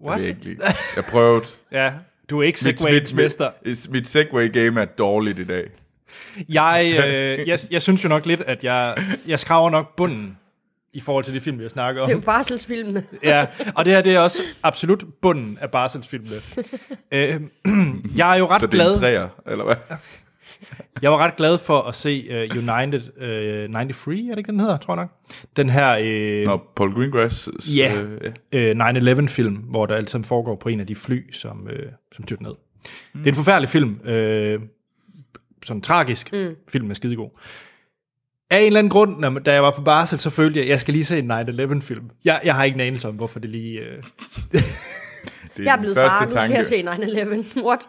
What? 0.05 0.19
Jeg 0.21 0.27
ikke. 0.29 0.57
Jeg 0.95 1.03
prøvede. 1.05 1.45
Ja, 1.71 1.93
du 2.29 2.39
er 2.39 2.43
ikke 2.43 2.59
Mit, 2.65 2.77
Segwayens 2.79 3.13
mit, 3.13 3.23
mester. 3.23 3.51
mit, 3.65 3.87
mit 3.91 4.07
Segway-game 4.07 4.81
er 4.81 4.85
dårligt 4.85 5.39
i 5.39 5.43
dag. 5.43 5.69
Jeg, 6.49 6.93
øh, 7.39 7.47
jeg, 7.47 7.59
jeg 7.71 7.81
synes 7.81 8.03
jo 8.03 8.09
nok 8.09 8.25
lidt, 8.25 8.41
at 8.41 8.63
jeg, 8.63 8.95
jeg 9.27 9.39
skraver 9.39 9.69
nok 9.69 9.95
bunden 9.95 10.37
i 10.93 10.99
forhold 10.99 11.23
til 11.23 11.33
de 11.33 11.39
film, 11.39 11.57
vi 11.57 11.63
har 11.63 11.69
snakket 11.69 12.01
om. 12.01 12.07
Det 12.07 12.13
er 12.13 12.17
jo 12.17 12.21
barselsfilmene. 12.21 13.03
Ja, 13.23 13.45
og 13.75 13.85
det 13.85 13.93
her 13.93 14.01
det 14.01 14.15
er 14.15 14.19
også 14.19 14.41
absolut 14.63 15.03
bunden 15.21 15.57
af 15.61 15.71
Barselsfilmene. 15.71 16.35
øh, 17.11 17.41
jeg 18.17 18.33
er 18.33 18.39
jo 18.39 18.45
ret 18.47 18.61
Så 18.61 18.67
det 18.67 18.73
er 18.73 18.77
glad. 18.77 18.93
en 18.93 18.99
træer, 18.99 19.27
eller 19.47 19.65
hvad? 19.65 19.75
Jeg 21.01 21.11
var 21.11 21.17
ret 21.17 21.35
glad 21.35 21.57
for 21.57 21.81
at 21.81 21.95
se 21.95 22.27
uh, 22.29 22.57
United 22.57 23.01
uh, 23.67 23.73
93, 23.73 24.21
er 24.21 24.29
det 24.29 24.37
ikke 24.37 24.51
den 24.51 24.59
hedder, 24.59 24.77
tror 24.77 24.93
jeg 24.95 25.03
nok? 25.03 25.09
Den 25.57 25.69
her 25.69 25.97
uh, 26.41 26.45
Nå, 26.47 26.61
Paul 26.75 26.93
Greengrass. 26.93 27.49
Ja. 27.77 27.95
Øh, 27.95 28.31
ja. 28.53 28.71
uh, 28.71 28.87
9-11-film, 28.87 29.55
hvor 29.55 29.85
der 29.85 29.95
alt 29.95 30.09
sammen 30.09 30.25
foregår 30.25 30.55
på 30.55 30.69
en 30.69 30.79
af 30.79 30.87
de 30.87 30.95
fly, 30.95 31.31
som, 31.31 31.61
uh, 31.63 31.69
som 32.11 32.23
styrter 32.27 32.43
ned. 32.43 32.53
Mm. 33.13 33.19
Det 33.19 33.27
er 33.27 33.31
en 33.31 33.35
forfærdelig 33.35 33.69
film. 33.69 33.99
Uh, 34.03 34.61
sådan 35.65 35.81
tragisk 35.81 36.33
mm. 36.33 36.55
film 36.67 36.89
er 36.89 36.93
skidegod. 36.93 37.29
Af 38.49 38.59
en 38.59 38.65
eller 38.65 38.79
anden 38.79 38.89
grund, 38.89 39.19
når, 39.19 39.39
da 39.39 39.53
jeg 39.53 39.63
var 39.63 39.71
på 39.71 39.81
barsel, 39.81 40.19
så 40.19 40.29
følte 40.29 40.59
jeg, 40.59 40.65
at 40.65 40.69
jeg 40.69 40.79
skal 40.79 40.93
lige 40.93 41.05
se 41.05 41.19
en 41.19 41.31
9-11-film. 41.31 42.09
Jeg, 42.25 42.41
jeg 42.43 42.55
har 42.55 42.63
ikke 42.63 42.75
en 42.75 42.81
anelse 42.81 43.07
om, 43.07 43.15
hvorfor 43.15 43.39
det 43.39 43.49
lige... 43.49 43.81
Uh... 43.81 44.61
Det 45.57 45.65
Jeg 45.65 45.75
er 45.75 45.79
blevet 45.79 45.95
første 45.95 46.17
far, 46.17 46.25
nu 46.25 46.41
skal 46.41 46.51
jeg 46.51 46.65
se 46.65 46.81
9-11. 47.55 47.63
What? 47.67 47.79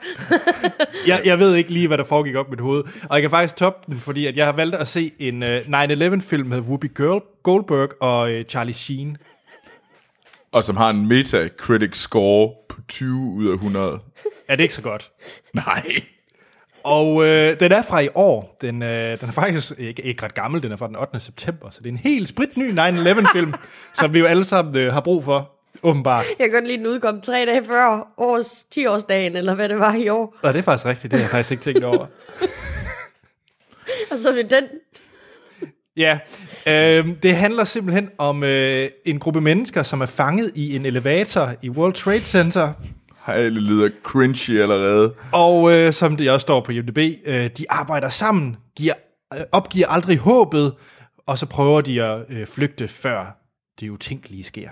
jeg, 1.10 1.20
jeg 1.24 1.38
ved 1.38 1.54
ikke 1.54 1.72
lige, 1.72 1.86
hvad 1.86 1.98
der 1.98 2.04
foregik 2.04 2.34
op 2.34 2.46
i 2.46 2.50
mit 2.50 2.60
hoved. 2.60 2.82
Og 3.02 3.16
jeg 3.16 3.22
kan 3.22 3.30
faktisk 3.30 3.56
toppe 3.56 3.92
den, 3.92 4.00
fordi 4.00 4.26
at 4.26 4.36
jeg 4.36 4.46
har 4.46 4.52
valgt 4.52 4.74
at 4.74 4.88
se 4.88 5.12
en 5.18 5.42
uh, 5.42 5.48
9-11-film 5.48 6.48
med 6.48 6.58
Whoopi 6.58 6.88
Girl, 6.88 7.22
Goldberg 7.42 7.90
og 8.00 8.32
uh, 8.32 8.42
Charlie 8.48 8.74
Sheen. 8.74 9.16
Og 10.52 10.64
som 10.64 10.76
har 10.76 10.90
en 10.90 11.08
Metacritic 11.08 11.96
score 11.96 12.52
på 12.68 12.80
20 12.88 13.18
ud 13.18 13.48
af 13.48 13.52
100. 13.52 13.98
Er 14.48 14.56
det 14.56 14.62
ikke 14.62 14.74
så 14.74 14.82
godt? 14.82 15.10
Nej. 15.52 15.82
Og 16.87 17.27
øh, 17.27 17.61
den 17.61 17.72
er 17.72 17.83
fra 17.83 18.01
i 18.01 18.09
år. 18.14 18.57
Den, 18.61 18.83
øh, 18.83 19.20
den 19.20 19.29
er 19.29 19.33
faktisk 19.33 19.72
ikke, 19.79 20.03
ikke 20.03 20.25
ret 20.25 20.35
gammel. 20.35 20.62
Den 20.62 20.72
er 20.72 20.77
fra 20.77 20.88
den 20.88 20.96
8. 20.96 21.20
september. 21.20 21.70
Så 21.70 21.79
det 21.79 21.87
er 21.87 21.92
en 21.92 21.99
helt 21.99 22.29
spritny 22.29 22.79
9-11-film, 22.79 23.55
som 23.99 24.14
vi 24.14 24.18
jo 24.18 24.27
alle 24.27 24.44
sammen 24.44 24.79
øh, 24.79 24.92
har 24.92 25.01
brug 25.01 25.25
for, 25.25 25.51
åbenbart. 25.83 26.25
Jeg 26.38 26.51
kan 26.51 26.51
godt 26.51 26.66
lide, 26.66 26.79
den 26.79 26.87
udkom 26.87 27.20
tre 27.20 27.46
dage 27.46 27.64
før 27.64 28.09
års 28.16 28.66
10-årsdagen, 28.75 29.37
eller 29.37 29.55
hvad 29.55 29.68
det 29.68 29.79
var 29.79 29.94
i 29.94 30.09
år. 30.09 30.37
Og 30.42 30.55
det 30.55 30.59
er 30.59 30.62
faktisk 30.62 30.87
rigtigt. 30.87 31.11
Det 31.11 31.20
har 31.20 31.25
jeg 31.25 31.31
faktisk 31.31 31.51
ikke 31.51 31.64
tænkt 31.64 31.85
over. 31.85 32.07
Og 34.11 34.18
så 34.18 34.29
er 34.29 34.35
det 34.35 34.51
den, 34.51 34.64
Ja, 35.96 36.18
øh, 36.66 37.09
det 37.22 37.37
handler 37.37 37.64
simpelthen 37.64 38.11
om 38.18 38.44
øh, 38.44 38.90
en 39.05 39.18
gruppe 39.18 39.40
mennesker, 39.40 39.83
som 39.83 40.01
er 40.01 40.07
fanget 40.07 40.53
i 40.55 40.77
en 40.77 40.87
elevator 40.87 41.53
i 41.62 41.70
World 41.70 41.94
Trade 41.94 42.20
Center. 42.20 42.72
Det 43.26 43.52
lyder 43.52 43.90
cringy 44.02 44.60
allerede. 44.60 45.14
Og 45.32 45.72
øh, 45.72 45.92
som 45.92 46.16
det 46.16 46.30
også 46.30 46.44
står 46.44 46.60
på 46.60 46.72
IMDb, 46.72 46.98
øh, 47.24 47.50
de 47.58 47.70
arbejder 47.70 48.08
sammen, 48.08 48.56
giver, 48.76 48.94
øh, 49.34 49.40
opgiver 49.52 49.88
aldrig 49.88 50.18
håbet, 50.18 50.74
og 51.26 51.38
så 51.38 51.46
prøver 51.46 51.80
de 51.80 52.02
at 52.02 52.24
øh, 52.28 52.46
flygte, 52.46 52.88
før 52.88 53.38
det 53.80 53.88
utænkelige 53.88 54.42
sker. 54.42 54.70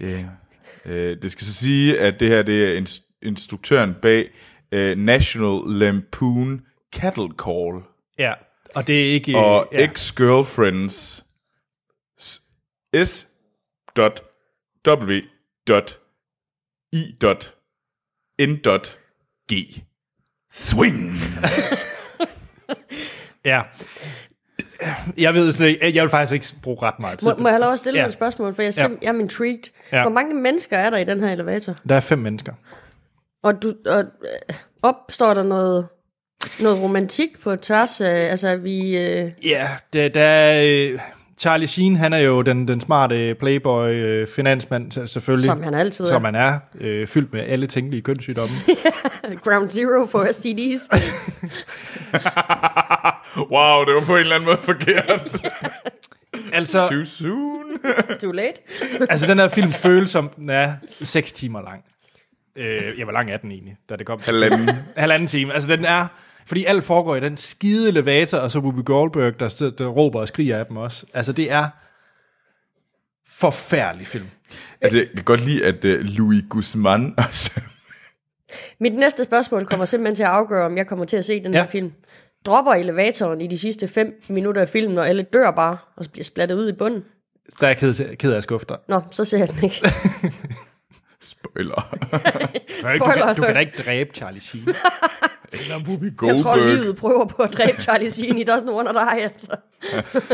Ja. 0.00 0.24
Øh, 0.84 1.22
det 1.22 1.32
skal 1.32 1.46
så 1.46 1.54
sige, 1.54 2.00
at 2.00 2.20
det 2.20 2.28
her 2.28 2.42
det 2.42 2.64
er 2.64 2.80
inst- 2.80 3.18
instruktøren 3.22 3.94
bag 4.02 4.30
øh, 4.72 4.98
National 4.98 5.60
Lampoon 5.66 6.60
Cattle 6.94 7.28
Call 7.38 7.82
Ja, 8.18 8.32
og 8.74 8.86
det 8.86 9.08
er 9.08 9.12
ikke... 9.12 9.38
og 9.38 9.68
ja. 9.72 9.86
Ex-Girlfriends 9.86 11.24
s, 12.18 13.28
s 16.94 16.98
dot 17.20 17.20
w 17.20 17.22
dot 17.22 17.58
i 18.38 18.46
dot 18.46 18.48
n 18.50 18.56
dot 18.64 18.98
g. 19.52 19.82
Swing! 20.52 21.12
Ja. 23.44 23.62
Jeg 25.18 25.34
ved 25.34 25.52
slet 25.52 25.68
ikke, 25.68 25.96
jeg 25.96 26.02
vil 26.02 26.10
faktisk 26.10 26.32
ikke 26.32 26.62
bruge 26.62 26.78
ret 26.82 26.98
meget 27.00 27.18
tid. 27.18 27.28
må, 27.28 27.34
må 27.38 27.48
jeg 27.48 27.54
have 27.54 27.60
lov 27.60 27.72
at 27.72 27.78
stille 27.78 28.00
Ja. 28.00 28.06
et 28.06 28.12
spørgsmål, 28.12 28.54
for 28.54 28.62
jeg, 28.62 28.68
er 28.68 28.82
Ja. 28.82 28.86
sim- 28.88 28.98
jeg 29.02 29.14
er 29.14 29.18
intrigued. 29.20 29.62
Ja. 29.92 30.02
Hvor 30.02 30.10
mange 30.10 30.34
mennesker 30.34 30.76
er 30.76 30.90
der 30.90 30.98
i 30.98 31.04
den 31.04 31.20
her 31.20 31.32
elevator? 31.32 31.76
Der 31.88 31.96
er 31.96 32.00
fem 32.00 32.18
mennesker. 32.18 32.52
Og, 33.42 33.62
du, 33.62 33.72
og 33.86 34.00
øh, 34.00 34.54
opstår 34.82 35.34
der 35.34 35.42
noget, 35.42 35.88
noget 36.60 36.82
romantik 36.82 37.40
på 37.42 37.56
tværs 37.56 38.00
af, 38.00 38.30
altså 38.30 38.56
vi... 38.56 38.98
Øh, 38.98 39.32
Ja, 39.44 39.68
der, 39.92 40.08
der 40.08 40.20
er... 40.24 40.62
øh, 40.92 41.00
Charlie 41.40 41.66
Sheen, 41.66 41.96
han 41.96 42.12
er 42.12 42.18
jo 42.18 42.42
den, 42.42 42.68
den 42.68 42.80
smarte 42.80 43.34
playboy 43.34 43.88
øh, 43.88 44.26
selvfølgelig. 44.28 45.44
Som 45.44 45.62
han 45.62 45.74
altid 45.74 46.04
er. 46.04 46.08
Som 46.08 46.24
han 46.24 46.34
er, 46.34 46.58
øh, 46.80 47.06
fyldt 47.06 47.32
med 47.32 47.40
alle 47.40 47.66
tænkelige 47.66 48.02
kønssygdomme. 48.02 48.54
ground 49.44 49.70
zero 49.70 50.06
for 50.06 50.32
STDs. 50.32 50.88
wow, 53.54 53.84
det 53.84 53.94
var 53.94 54.02
på 54.06 54.14
en 54.14 54.20
eller 54.20 54.34
anden 54.34 54.46
måde 54.46 54.58
forkert. 54.60 55.46
altså, 56.52 56.88
Too 56.88 57.04
soon. 57.04 57.78
Too 58.20 58.32
late. 58.32 58.60
altså, 59.10 59.26
den 59.26 59.38
her 59.38 59.48
film 59.48 59.72
føles 59.72 60.10
som, 60.10 60.28
den 60.28 60.50
er 60.50 60.72
6 61.02 61.32
timer 61.32 61.62
lang. 61.62 61.84
Øh, 62.56 62.98
ja, 62.98 63.04
hvor 63.04 63.12
lang 63.12 63.30
er 63.30 63.36
den 63.36 63.50
egentlig, 63.50 63.76
da 63.88 63.96
det 63.96 64.06
kom? 64.06 64.20
Halvanden. 64.24 64.70
Halvanden 64.96 65.28
time. 65.28 65.54
Altså, 65.54 65.68
den 65.68 65.84
er... 65.84 66.06
Fordi 66.50 66.64
alt 66.64 66.84
foregår 66.84 67.16
i 67.16 67.20
den 67.20 67.36
skide 67.36 67.88
elevator, 67.88 68.38
og 68.38 68.50
så 68.50 68.58
Whoopi 68.58 68.82
Goldberg, 68.82 69.40
der, 69.40 69.56
der, 69.58 69.70
der 69.70 69.86
råber 69.86 70.20
og 70.20 70.28
skriger 70.28 70.58
af 70.58 70.66
dem 70.66 70.76
også. 70.76 71.06
Altså, 71.14 71.32
det 71.32 71.52
er 71.52 71.68
forfærdelig 73.26 74.06
film. 74.06 74.26
Altså, 74.80 74.98
jeg 74.98 75.08
kan 75.14 75.24
godt 75.24 75.44
lide, 75.44 75.64
at 75.64 75.84
uh, 75.84 75.90
Louis 75.90 76.44
Guzman 76.48 77.14
også 77.18 77.60
Mit 78.80 78.94
næste 78.94 79.24
spørgsmål 79.24 79.66
kommer 79.66 79.84
simpelthen 79.84 80.14
til 80.14 80.22
at 80.22 80.28
afgøre, 80.28 80.66
om 80.66 80.76
jeg 80.76 80.86
kommer 80.86 81.04
til 81.04 81.16
at 81.16 81.24
se 81.24 81.42
den 81.42 81.52
ja. 81.52 81.58
Ja. 81.58 81.64
her 81.64 81.70
film. 81.70 81.92
Dropper 82.46 82.72
elevatoren 82.72 83.40
i 83.40 83.46
de 83.46 83.58
sidste 83.58 83.88
5 83.88 84.22
minutter 84.28 84.60
af 84.60 84.68
filmen, 84.68 84.98
og 84.98 85.08
alle 85.08 85.22
dør 85.22 85.50
bare, 85.50 85.78
og 85.96 86.04
så 86.04 86.10
bliver 86.10 86.24
splattet 86.24 86.56
ud 86.56 86.68
i 86.68 86.72
bunden? 86.72 87.04
Så 87.58 87.66
er 87.66 87.70
jeg 87.70 87.76
ked, 87.76 88.16
ked 88.16 88.32
af 88.32 88.36
at 88.36 88.42
skuffe 88.42 88.66
dig. 88.68 88.76
Nå, 88.88 89.00
så 89.10 89.24
ser 89.24 89.38
jeg 89.38 89.48
den 89.48 89.64
ikke. 89.64 89.76
Spoiler. 91.32 91.96
Du, 92.00 92.86
Spoiler 92.96 93.26
kan, 93.26 93.36
du 93.36 93.42
kan 93.42 93.44
alert. 93.44 93.54
da 93.54 93.58
ikke 93.58 93.82
dræbe 93.82 94.10
Charlie 94.14 94.40
Sheen. 94.40 94.68
Eller 95.52 95.78
Whoopi 95.78 96.04
Jeg 96.04 96.12
tror, 96.16 96.54
Goldberg. 96.54 96.78
livet 96.78 96.96
prøver 96.96 97.26
på 97.26 97.42
at 97.42 97.52
dræbe 97.52 97.82
Charlie 97.82 98.10
Sheen 98.10 98.38
i 98.38 98.44
Doesn't 98.44 98.70
Wonder 98.70 98.92
Die, 98.92 99.22
altså. 99.22 99.56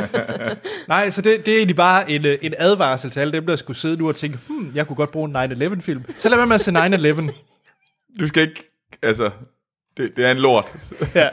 Nej, 0.88 1.11
så 1.11 1.22
det, 1.22 1.46
det 1.46 1.55
er 1.55 1.59
egentlig 1.59 1.77
bare 1.77 2.11
en, 2.11 2.27
øh, 2.27 2.38
en 2.42 2.55
advarsel 2.59 3.11
til 3.11 3.20
alle 3.20 3.33
dem, 3.33 3.46
der 3.46 3.57
skulle 3.57 3.77
sidde 3.77 3.96
nu 3.96 4.09
og 4.09 4.16
tænke, 4.16 4.38
hmm, 4.49 4.72
jeg 4.75 4.87
kunne 4.87 4.96
godt 4.96 5.11
bruge 5.11 5.44
en 5.44 5.53
9-11-film. 5.53 6.05
Så 6.18 6.29
lad 6.29 6.37
være 6.37 6.46
med 6.46 6.55
at 6.55 6.61
se 6.61 6.70
9-11. 6.70 7.33
Du 8.20 8.27
skal 8.27 8.42
ikke... 8.49 8.72
Altså, 9.03 9.31
det, 9.96 10.16
det 10.16 10.25
er 10.27 10.31
en 10.31 10.37
lort. 10.37 10.92
Ja. 11.14 11.29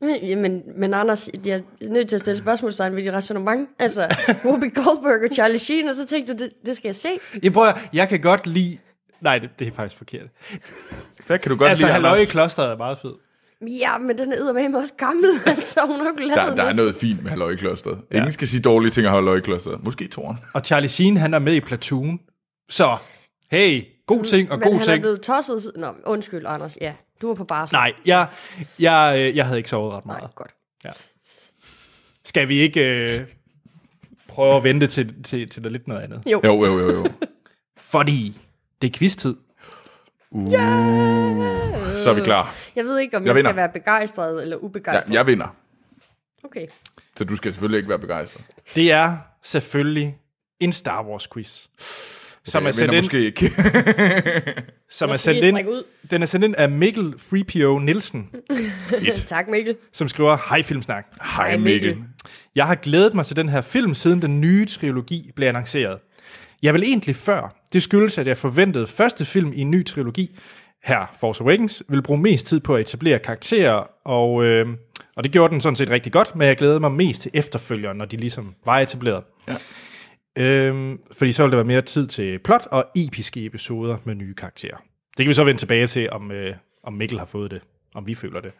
Men, 0.00 0.42
men, 0.42 0.62
men 0.76 0.94
Anders, 0.94 1.28
jeg 1.46 1.54
er 1.56 1.88
nødt 1.88 2.08
til 2.08 2.16
at 2.16 2.20
stille 2.20 2.38
spørgsmålstegn 2.38 2.96
ved 2.96 3.02
dit 3.02 3.12
resonemang. 3.12 3.68
Altså, 3.78 4.16
Whoopi 4.44 4.68
Goldberg 4.68 5.28
og 5.28 5.34
Charlie 5.34 5.58
Sheen, 5.58 5.88
og 5.88 5.94
så 5.94 6.06
tænkte 6.06 6.32
du, 6.32 6.44
det, 6.44 6.52
det 6.66 6.76
skal 6.76 6.88
jeg 6.88 6.94
se. 6.94 7.08
Jeg, 7.42 7.52
prøver, 7.52 7.72
jeg 7.92 8.08
kan 8.08 8.20
godt 8.20 8.46
lide... 8.46 8.78
Nej, 9.20 9.38
det, 9.38 9.50
det 9.58 9.66
er 9.66 9.72
faktisk 9.72 9.96
forkert. 9.98 10.26
Hvad 11.26 11.38
kan 11.38 11.50
du 11.50 11.56
godt 11.56 11.68
altså, 11.68 11.84
lide, 11.86 11.92
Halløj 11.92 12.16
i 12.16 12.24
klosteret 12.24 12.70
er 12.72 12.76
meget 12.76 12.98
fed. 12.98 13.14
Ja, 13.68 13.98
men 13.98 14.18
den 14.18 14.32
er 14.32 14.52
med 14.52 14.74
også 14.74 14.94
gammel, 14.94 15.30
altså. 15.46 15.80
Hun 15.86 15.96
har 16.00 16.06
jo 16.20 16.28
Der, 16.28 16.54
der 16.54 16.62
er 16.64 16.72
noget 16.74 16.94
fint 16.94 17.22
med 17.22 17.30
Halløj 17.30 17.50
i 17.50 17.56
klosteret. 17.56 17.98
Ingen 18.12 18.32
skal 18.32 18.48
sige 18.48 18.60
dårlige 18.60 18.90
ting 18.90 19.06
om 19.06 19.12
Halløj 19.14 19.36
i 19.36 19.40
klosteret. 19.40 19.84
Måske 19.84 20.08
toren. 20.08 20.38
Og 20.54 20.60
Charlie 20.64 20.88
Sheen, 20.88 21.16
han 21.16 21.34
er 21.34 21.38
med 21.38 21.54
i 21.54 21.60
Platoon. 21.60 22.20
Så, 22.68 22.96
hey, 23.50 23.84
god 24.06 24.24
ting 24.24 24.50
og 24.52 24.58
Men 24.58 24.68
god 24.68 24.72
han 24.72 24.80
er 24.80 24.84
ting. 24.92 25.00
blevet 25.00 25.20
tosset. 25.22 25.62
siden- 25.62 25.80
Nå, 25.80 25.94
undskyld, 26.06 26.44
Anders. 26.46 26.78
Ja, 26.80 26.92
du 27.22 27.26
var 27.26 27.34
på 27.34 27.44
barsel. 27.44 27.74
Nej, 27.74 27.92
jeg, 28.06 28.28
jeg, 28.78 29.14
øh, 29.18 29.36
jeg 29.36 29.46
havde 29.46 29.58
ikke 29.58 29.70
sovet 29.70 29.94
ret 29.94 30.06
meget. 30.06 30.22
Nej, 30.22 30.30
godt. 30.34 30.50
Skal 32.24 32.48
vi 32.48 32.60
ikke 32.60 32.80
øh, 33.04 33.20
prøve 34.28 34.56
at 34.56 34.62
vente 34.64 34.86
til, 34.86 35.22
til, 35.22 35.48
til 35.48 35.64
der 35.64 35.70
lidt 35.70 35.88
noget 35.88 36.00
andet? 36.02 36.22
Jo, 36.32 36.40
Jo, 36.44 36.64
jo, 36.64 36.78
jo, 36.78 36.94
jo. 36.94 37.06
Fordi 37.76 38.40
det 38.82 38.94
er 38.94 38.98
quiz-tid. 38.98 39.36
Uh, 40.30 40.52
så 40.52 42.10
er 42.10 42.12
vi 42.14 42.20
klar. 42.20 42.54
jeg 42.76 42.84
ved 42.84 42.98
ikke, 42.98 43.16
om 43.16 43.22
Jeg 43.22 43.28
jeg, 43.28 43.36
vinder. 43.36 43.50
skal 43.50 43.56
være 43.56 43.68
begejstret 43.68 44.42
eller 44.42 44.56
Ja, 44.56 44.64
ubegejstret. 44.64 45.14
jeg 45.14 45.26
vinder. 45.26 45.56
Okay. 46.44 46.66
Så 47.18 47.24
du 47.24 47.36
skal 47.36 47.52
selvfølgelig 47.52 47.78
ikke 47.78 47.88
være 47.88 47.98
begejstret. 47.98 48.44
Det 48.74 48.92
er 48.92 49.16
selvfølgelig 49.42 50.18
en 50.60 50.72
Star 50.72 51.02
Wars-quiz. 51.02 51.66
Som 52.44 52.66
er 52.66 52.70
sendt 52.70 52.92
ind, 52.94 53.04
måske 53.04 53.24
ikke. 53.24 53.50
som 54.90 55.10
er 55.10 55.14
sendt 55.16 55.44
ind, 55.44 55.68
ud. 55.68 55.82
den 56.10 56.22
er 56.22 56.26
sendt 56.26 56.44
ind 56.44 56.54
af 56.56 56.70
Mikkel 56.70 57.14
Freepio 57.18 57.78
Nielsen, 57.78 58.30
tak, 59.26 59.48
Mikkel. 59.48 59.76
som 59.92 60.08
skriver, 60.08 60.36
Hej 60.48 60.62
Filmsnak. 60.62 61.06
Hej 61.36 61.56
Mikkel. 61.56 61.96
Jeg 62.54 62.66
har 62.66 62.74
glædet 62.74 63.14
mig 63.14 63.26
til 63.26 63.36
den 63.36 63.48
her 63.48 63.60
film, 63.60 63.94
siden 63.94 64.22
den 64.22 64.40
nye 64.40 64.66
trilogi 64.66 65.30
blev 65.36 65.48
annonceret. 65.48 65.98
Jeg 66.62 66.74
vil 66.74 66.82
egentlig 66.82 67.16
før. 67.16 67.54
Det 67.72 67.82
skyldes, 67.82 68.18
at 68.18 68.26
jeg 68.26 68.36
forventede 68.36 68.86
første 68.86 69.24
film 69.24 69.52
i 69.52 69.60
en 69.60 69.70
ny 69.70 69.86
trilogi, 69.86 70.38
her 70.84 71.06
Force 71.20 71.42
Awakens, 71.44 71.82
ville 71.88 72.02
bruge 72.02 72.20
mest 72.20 72.46
tid 72.46 72.60
på 72.60 72.74
at 72.74 72.80
etablere 72.80 73.18
karakterer, 73.18 73.90
og, 74.04 74.44
øh, 74.44 74.66
og 75.16 75.24
det 75.24 75.32
gjorde 75.32 75.52
den 75.52 75.60
sådan 75.60 75.76
set 75.76 75.90
rigtig 75.90 76.12
godt, 76.12 76.36
men 76.36 76.48
jeg 76.48 76.56
glæder 76.56 76.78
mig 76.78 76.92
mest 76.92 77.22
til 77.22 77.30
efterfølgeren, 77.34 77.96
når 77.98 78.04
de 78.04 78.16
ligesom 78.16 78.54
var 78.64 78.78
etableret. 78.78 79.24
Ja. 79.48 79.54
Øhm, 80.36 80.98
fordi 81.12 81.32
så 81.32 81.42
vil 81.42 81.50
der 81.50 81.56
være 81.56 81.64
mere 81.64 81.80
tid 81.80 82.06
til 82.06 82.38
plot 82.38 82.66
og 82.70 82.84
episke 82.96 83.44
episoder 83.44 83.96
med 84.04 84.14
nye 84.14 84.34
karakterer. 84.34 84.76
Det 85.16 85.24
kan 85.24 85.28
vi 85.28 85.34
så 85.34 85.44
vende 85.44 85.60
tilbage 85.60 85.86
til, 85.86 86.10
om, 86.10 86.32
øh, 86.32 86.54
om 86.82 86.92
Mikkel 86.92 87.18
har 87.18 87.26
fået 87.26 87.50
det, 87.50 87.60
om 87.94 88.06
vi 88.06 88.14
føler 88.14 88.40
det. 88.40 88.52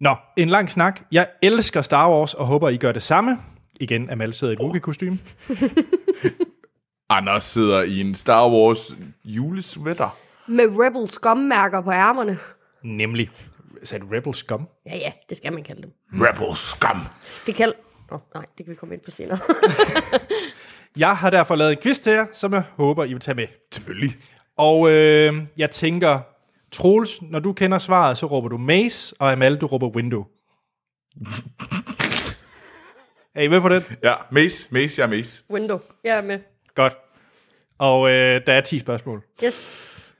Nå, 0.00 0.14
en 0.36 0.48
lang 0.48 0.70
snak. 0.70 1.00
Jeg 1.12 1.26
elsker 1.42 1.82
Star 1.82 2.10
Wars, 2.10 2.34
og 2.34 2.46
håber, 2.46 2.68
I 2.68 2.76
gør 2.76 2.92
det 2.92 3.02
samme. 3.02 3.36
Igen, 3.80 4.10
Amal 4.10 4.32
sidder 4.32 4.52
i 4.52 4.54
et 4.54 4.60
Wookiee-kostume. 4.60 5.18
Anders 7.12 7.44
sidder 7.44 7.82
i 7.82 8.00
en 8.00 8.14
Star 8.14 8.50
Wars 8.50 8.96
julesweater. 9.24 10.16
Med 10.46 10.64
Rebel 10.64 11.10
skummærker 11.10 11.80
på 11.80 11.92
ærmerne. 11.92 12.38
Nemlig, 12.82 13.30
sagde 13.84 14.04
du 14.04 14.08
Rebel 14.12 14.34
Scum? 14.34 14.68
Ja, 14.86 14.96
ja, 14.96 15.12
det 15.28 15.36
skal 15.36 15.52
man 15.52 15.64
kalde 15.64 15.82
dem. 15.82 15.90
Rebel 16.12 16.56
scum. 16.56 17.00
Det 17.46 17.54
kan... 17.54 17.72
Oh, 18.10 18.18
nej, 18.34 18.44
det 18.58 18.66
kan 18.66 18.70
vi 18.70 18.76
komme 18.76 18.94
ind 18.94 19.02
på 19.04 19.10
senere. 19.10 19.38
Jeg 20.96 21.16
har 21.16 21.30
derfor 21.30 21.56
lavet 21.56 21.72
en 21.72 21.78
quiz 21.82 21.98
til 21.98 22.12
jer, 22.12 22.26
som 22.32 22.52
jeg 22.52 22.62
håber, 22.76 23.04
I 23.04 23.12
vil 23.12 23.20
tage 23.20 23.34
med. 23.34 23.46
Selvfølgelig. 23.72 24.16
Og 24.56 24.90
øh, 24.90 25.34
jeg 25.56 25.70
tænker, 25.70 26.20
Troels, 26.72 27.22
når 27.22 27.38
du 27.38 27.52
kender 27.52 27.78
svaret, 27.78 28.18
så 28.18 28.26
råber 28.26 28.48
du 28.48 28.58
Maze, 28.58 29.14
og 29.18 29.32
Amal, 29.32 29.56
du 29.56 29.66
råber 29.66 29.88
Window. 29.88 30.24
er 33.34 33.42
I 33.42 33.48
med 33.48 33.60
på 33.60 33.68
det? 33.68 33.98
Ja, 34.02 34.14
Mace, 34.32 34.68
Mace, 34.70 35.00
jeg 35.00 35.06
er 35.06 35.16
Mace. 35.16 35.42
Window. 35.50 35.80
Jeg 36.04 36.18
er 36.18 36.22
med. 36.22 36.38
Godt. 36.74 36.92
Og 37.78 38.10
øh, 38.10 38.46
der 38.46 38.52
er 38.52 38.60
10 38.60 38.78
spørgsmål. 38.78 39.22
Yes. 39.44 40.14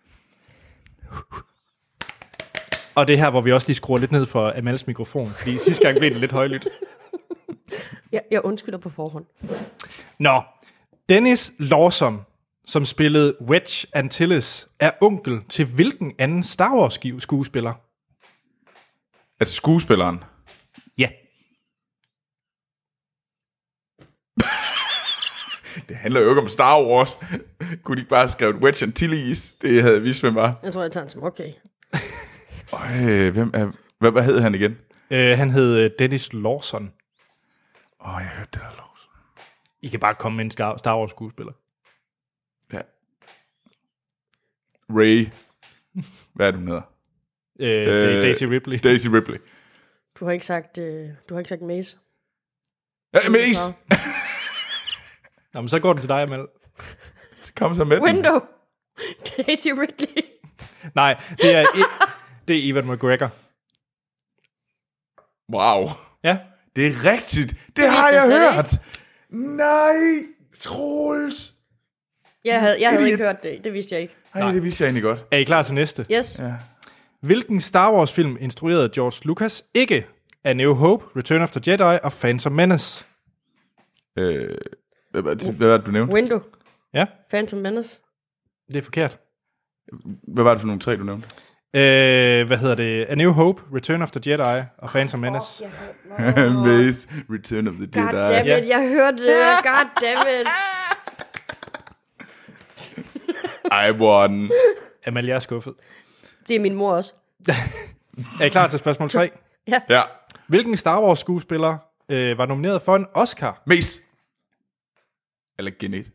Og 2.94 3.06
det 3.06 3.14
er 3.14 3.18
her, 3.18 3.30
hvor 3.30 3.40
vi 3.40 3.52
også 3.52 3.66
lige 3.66 3.76
skruer 3.76 3.98
lidt 3.98 4.12
ned 4.12 4.26
for 4.26 4.52
Amals 4.58 4.86
mikrofon, 4.86 5.30
fordi 5.34 5.58
sidste 5.58 5.86
gang 5.86 5.98
blev 5.98 6.10
det 6.10 6.20
lidt 6.20 6.32
højlydt. 6.32 6.68
Jeg, 8.12 8.22
jeg 8.30 8.44
undskylder 8.44 8.78
på 8.78 8.88
forhånd. 8.88 9.24
Nå, 10.18 10.42
Dennis 11.08 11.52
Lawson, 11.58 12.20
som 12.66 12.84
spillede 12.84 13.36
Wedge 13.40 13.86
Antilles, 13.92 14.68
er 14.80 14.90
onkel 15.00 15.40
til 15.48 15.64
hvilken 15.66 16.14
anden 16.18 16.42
Star 16.42 16.76
Wars 16.76 17.00
skuespiller? 17.18 17.74
Altså 19.40 19.54
skuespilleren. 19.54 20.24
Ja. 20.98 21.08
Det 25.88 25.96
handler 25.96 26.20
jo 26.20 26.28
ikke 26.28 26.42
om 26.42 26.48
Star 26.48 26.82
Wars. 26.82 27.18
Kunne 27.82 27.96
de 27.96 28.00
ikke 28.00 28.10
bare 28.10 28.20
have 28.20 28.30
skrevet 28.30 28.56
Wedge 28.56 28.86
Antilles? 28.86 29.52
Det 29.52 29.82
havde 29.82 29.94
jeg 29.94 30.02
vidst, 30.02 30.20
hvem 30.20 30.34
var. 30.34 30.60
Jeg 30.62 30.72
tror, 30.72 30.82
jeg 30.82 30.92
tager 30.92 31.04
den 31.04 31.10
som 31.10 31.22
okay. 31.22 31.52
Øj, 32.72 33.30
hvem 33.30 33.50
er... 33.54 33.72
Hvad, 33.98 34.10
hvad 34.10 34.22
hed 34.22 34.40
han 34.40 34.54
igen? 34.54 34.76
Øh, 35.10 35.38
han 35.38 35.50
hed 35.50 35.76
øh, 35.76 35.90
Dennis 35.98 36.32
Lawson. 36.32 36.92
Åh, 38.04 38.14
oh, 38.14 38.22
jeg 38.22 38.28
hørte 38.30 38.50
det 38.52 38.60
der 38.60 38.76
lov. 38.76 38.88
I 39.82 39.88
kan 39.88 40.00
bare 40.00 40.14
komme 40.14 40.36
med 40.36 40.44
en 40.44 40.50
Star 40.50 40.76
Star 40.76 40.98
Wars 40.98 41.10
skuespiller. 41.10 41.52
Ja. 42.72 42.80
Ray. 44.90 45.28
Hvad 46.34 46.46
er 46.46 46.50
det, 46.50 46.60
hun 46.60 46.68
hedder? 46.68 46.82
Øh, 47.60 47.68
det 47.68 48.16
Øh, 48.16 48.22
Daisy 48.22 48.44
Ripley. 48.44 48.78
Daisy 48.84 49.06
Ripley. 49.06 49.38
Du 50.20 50.24
har 50.24 50.32
ikke 50.32 50.46
sagt, 50.46 50.78
øh, 50.78 51.08
du 51.28 51.34
har 51.34 51.38
ikke 51.38 51.48
sagt 51.48 51.62
Mace. 51.62 51.96
Ja, 53.14 53.30
Mace! 53.30 53.60
Nå, 55.54 55.60
men 55.60 55.68
så 55.68 55.78
går 55.80 55.92
det 55.92 56.02
til 56.02 56.08
dig, 56.08 56.22
Amal. 56.22 56.46
Kom 57.56 57.74
så 57.74 57.84
med 57.84 57.96
den. 57.96 58.04
Window. 58.04 58.40
Daisy 59.36 59.68
Ridley. 59.68 60.22
Nej, 60.94 61.20
det 61.42 61.54
er, 61.56 61.62
I- 61.62 62.08
det 62.48 62.56
er 62.58 62.70
Evan 62.72 62.86
McGregor. 62.92 63.30
Wow. 65.52 65.88
Ja, 66.24 66.38
Det 66.76 66.86
er 66.86 67.12
rigtigt. 67.12 67.54
Det 67.76 67.84
har 67.90 68.08
vidste 68.10 68.32
jeg 68.32 68.54
hørt. 68.54 68.72
Nej, 69.30 69.94
Troels. 70.60 71.54
Jeg 72.44 72.60
havde, 72.60 72.76
jeg 72.80 72.90
havde 72.90 73.10
ikke 73.10 73.24
hørt 73.24 73.42
det. 73.42 73.64
Det 73.64 73.72
vidste 73.72 73.94
jeg 73.94 74.02
ikke. 74.02 74.14
Ej, 74.34 74.52
det 74.52 74.62
vidste 74.62 74.82
jeg 74.84 74.86
egentlig 74.88 75.02
godt. 75.02 75.24
er 75.30 75.36
I 75.36 75.44
klar 75.44 75.62
til 75.62 75.74
næste? 75.74 76.06
Yes. 76.12 76.38
Ja. 76.38 76.52
Hvilken 77.20 77.60
Star 77.60 77.92
Wars 77.92 78.12
film 78.12 78.36
instruerede 78.40 78.90
George 78.94 79.20
Lucas 79.24 79.64
ikke 79.74 80.06
af 80.44 80.56
New 80.56 80.74
Hope, 80.74 81.04
Return 81.16 81.42
of 81.42 81.50
the 81.50 81.72
Jedi 81.72 81.98
og 82.02 82.12
Phantom 82.12 82.52
Menace? 82.52 83.04
Øh, 84.18 84.58
hvad, 85.12 85.22
var 85.68 85.76
det, 85.76 85.86
du 85.86 85.90
nævnte? 85.90 86.14
Window. 86.14 86.40
Ja, 86.94 87.04
Phantom 87.30 87.58
Menace. 87.58 88.00
det 88.68 88.76
er 88.76 88.82
forkert. 88.82 89.18
Hvad 90.28 90.44
var 90.44 90.50
det 90.50 90.60
for 90.60 90.66
nogle 90.66 90.80
tre, 90.80 90.96
du 90.96 91.04
nævnte? 91.04 91.28
Øh, 91.74 92.46
hvad 92.46 92.56
hedder 92.58 92.74
det? 92.74 93.06
A 93.08 93.14
New 93.14 93.32
Hope, 93.32 93.62
Return 93.74 94.02
of 94.02 94.10
the 94.10 94.30
Jedi 94.30 94.62
og 94.78 94.88
Phantom 94.88 95.20
Menace. 95.20 95.64
Mace, 96.66 97.08
Return 97.30 97.68
of 97.68 97.74
the 97.74 97.88
Jedi. 97.96 98.06
God 98.06 98.12
damn 98.28 98.46
Ja. 98.46 98.58
it, 98.62 98.68
jeg 98.68 98.88
hørte 98.88 99.16
det. 99.16 99.36
God 99.62 99.86
damn 100.00 100.28
it. 100.40 100.48
I 103.72 103.90
won. 104.02 104.50
Amal, 105.06 105.26
jeg 105.26 105.34
er 105.34 105.38
skuffet. 105.40 105.74
Det 106.48 106.56
er 106.56 106.60
min 106.60 106.74
mor 106.74 106.92
også. 106.92 107.14
Er 108.40 108.44
I 108.44 108.48
klar 108.48 108.68
til 108.68 108.78
spørgsmål 108.78 109.10
3? 109.10 109.30
Ja. 109.68 110.02
Hvilken 110.46 110.76
Star 110.76 111.02
Wars 111.02 111.18
skuespiller 111.18 111.76
øh, 112.08 112.38
var 112.38 112.46
nomineret 112.46 112.82
for 112.82 112.96
en 112.96 113.06
Oscar? 113.14 113.62
Mace. 113.66 114.00
Eller 115.58 115.70
Genet. 115.78 116.10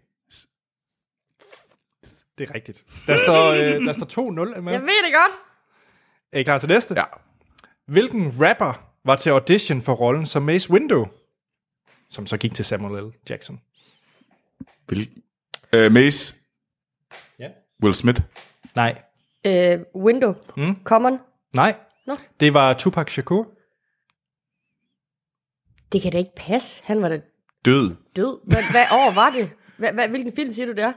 Det 2.38 2.50
er 2.50 2.56
rigtigt. 2.56 2.86
Der 3.08 3.18
står, 3.24 3.52
øh, 3.52 3.86
der 3.86 3.94
står 3.94 4.06
2-0, 4.52 4.58
Amal. 4.58 4.72
Jeg 4.72 4.82
ved 4.82 5.06
det 5.06 5.14
godt. 5.14 5.42
Er 6.32 6.40
I 6.40 6.44
klar 6.44 6.58
til 6.60 6.70
næste? 6.70 6.94
Ja. 6.98 7.04
Hvilken 7.86 8.32
rapper 8.42 8.92
var 9.04 9.16
til 9.16 9.30
audition 9.30 9.82
for 9.82 9.94
rollen 9.94 10.26
som 10.26 10.44
Mace 10.44 10.72
Windu? 10.72 11.08
Som 12.10 12.28
så 12.28 12.38
gik 12.38 12.54
til 12.56 12.66
Samuel 12.66 13.04
L. 13.04 13.14
Jackson. 13.30 13.62
Hvil? 14.88 15.22
Øh, 15.74 15.92
Mace. 15.92 16.36
Ja. 17.40 17.50
Will 17.84 17.94
Smith. 17.96 18.22
Nej, 18.76 19.02
Øh, 19.46 19.80
window. 19.96 20.34
Mm. 20.58 20.84
Common. 20.84 21.20
Nej. 21.56 21.76
Nå. 22.08 22.16
Det 22.40 22.54
var 22.54 22.74
Tupac 22.74 23.12
Shakur. 23.12 23.52
Det 25.92 26.02
kan 26.02 26.12
da 26.12 26.18
ikke 26.18 26.36
passe. 26.36 26.84
Han 26.86 27.02
var 27.02 27.10
da 27.10 27.22
Død. 27.66 27.96
død. 28.16 28.38
Hvad, 28.46 28.64
hvad 28.72 28.86
år 28.92 29.14
var 29.14 29.30
det? 29.30 29.50
Hvad, 29.78 29.94
hvad, 29.94 30.10
hvilken 30.10 30.36
film 30.36 30.54
siger 30.54 30.66
du 30.66 30.72
det 30.72 30.84
er? 30.84 30.94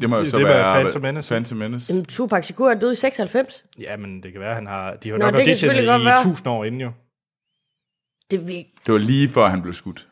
Det 0.00 0.10
må 0.10 0.16
jo 0.16 0.26
så 0.26 0.38
det 0.38 0.46
være 0.46 0.74
Phantom 0.74 1.02
Menace. 1.02 1.34
Phantom 1.34 1.58
Menace. 1.58 1.92
Jamen, 1.92 2.04
Tupac 2.04 2.44
Shakur 2.44 2.70
er 2.70 2.74
død 2.74 2.92
i 2.92 2.94
96. 2.94 3.64
Ja, 3.78 3.96
men 3.96 4.22
det 4.22 4.32
kan 4.32 4.40
være, 4.40 4.54
han 4.54 4.66
har... 4.66 4.94
De 4.94 5.10
har 5.10 5.16
Nå, 5.18 5.24
nok 5.24 5.34
det 5.34 5.38
kan 5.38 5.48
auditionet 5.48 5.82
i 5.82 5.86
være. 6.04 6.20
1000 6.20 6.48
år 6.48 6.64
inden 6.64 6.80
jo. 6.80 6.90
Det 8.30 8.40
virkelig... 8.40 8.66
Det 8.86 8.92
var 8.92 8.98
lige 9.00 9.28
før, 9.28 9.46
han 9.48 9.62
blev 9.62 9.74
skudt. 9.74 10.08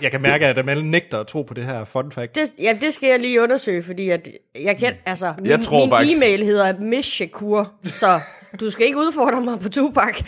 Jeg 0.00 0.10
kan 0.10 0.22
mærke, 0.22 0.46
at 0.46 0.58
Amal 0.58 0.84
nægter 0.84 1.18
at 1.20 1.26
tro 1.26 1.42
på 1.42 1.54
det 1.54 1.64
her 1.64 1.84
fun 1.84 2.12
fact. 2.12 2.34
Det, 2.34 2.54
ja, 2.58 2.78
det 2.80 2.94
skal 2.94 3.08
jeg 3.08 3.20
lige 3.20 3.42
undersøge, 3.42 3.82
fordi 3.82 4.08
at 4.10 4.28
jeg 4.54 4.76
kan, 4.76 4.94
altså, 5.06 5.34
min, 5.38 5.46
Jeg 5.46 5.60
tror 5.60 5.80
min 5.80 5.90
faktisk- 5.90 6.16
e-mail 6.16 6.44
hedder 6.44 6.78
Miss 6.80 7.08
Shakur, 7.08 7.72
så 7.82 8.20
du 8.60 8.70
skal 8.70 8.86
ikke 8.86 8.98
udfordre 8.98 9.40
mig 9.40 9.60
på 9.60 9.68
Tupac. 9.68 10.22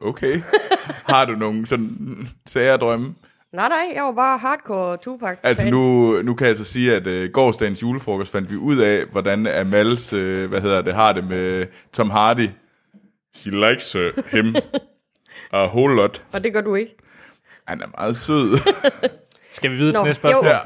Okay. 0.00 0.40
Har 1.12 1.24
du 1.24 1.32
nogle 1.32 1.66
sådan 1.66 2.28
sager 2.46 2.76
drømme? 2.76 3.14
nej, 3.52 3.68
nej, 3.68 3.92
jeg 3.94 4.04
var 4.04 4.12
bare 4.12 4.38
hardcore 4.38 4.96
Tupac. 4.96 5.38
Altså 5.42 5.70
nu, 5.70 6.12
nu 6.22 6.34
kan 6.34 6.46
jeg 6.46 6.56
så 6.56 6.64
sige, 6.64 6.94
at 6.94 7.06
øh, 7.06 7.30
gårdsdagens 7.30 7.82
julefrokost 7.82 8.32
fandt 8.32 8.50
vi 8.50 8.56
ud 8.56 8.76
af, 8.76 9.04
hvordan 9.04 9.46
Amals, 9.46 10.12
øh, 10.12 10.48
hvad 10.48 10.60
hedder 10.60 10.82
det, 10.82 10.94
har 10.94 11.12
det 11.12 11.24
med 11.24 11.66
Tom 11.92 12.10
Hardy. 12.10 12.48
She 13.34 13.50
likes 13.50 13.96
uh, 13.96 14.02
him 14.30 14.56
a 15.52 15.66
whole 15.66 15.94
lot. 15.96 16.24
Og 16.32 16.44
det 16.44 16.52
gør 16.52 16.60
du 16.60 16.74
ikke. 16.74 16.96
Han 17.66 17.80
er 17.80 17.86
meget 17.98 18.16
sød. 18.16 18.58
Skal 19.52 19.70
vi 19.70 19.76
videre 19.76 19.94
til 19.94 20.02
næste 20.04 20.20
spørgsmål? 20.20 20.44
jo. 20.44 20.50
ja. 20.50 20.58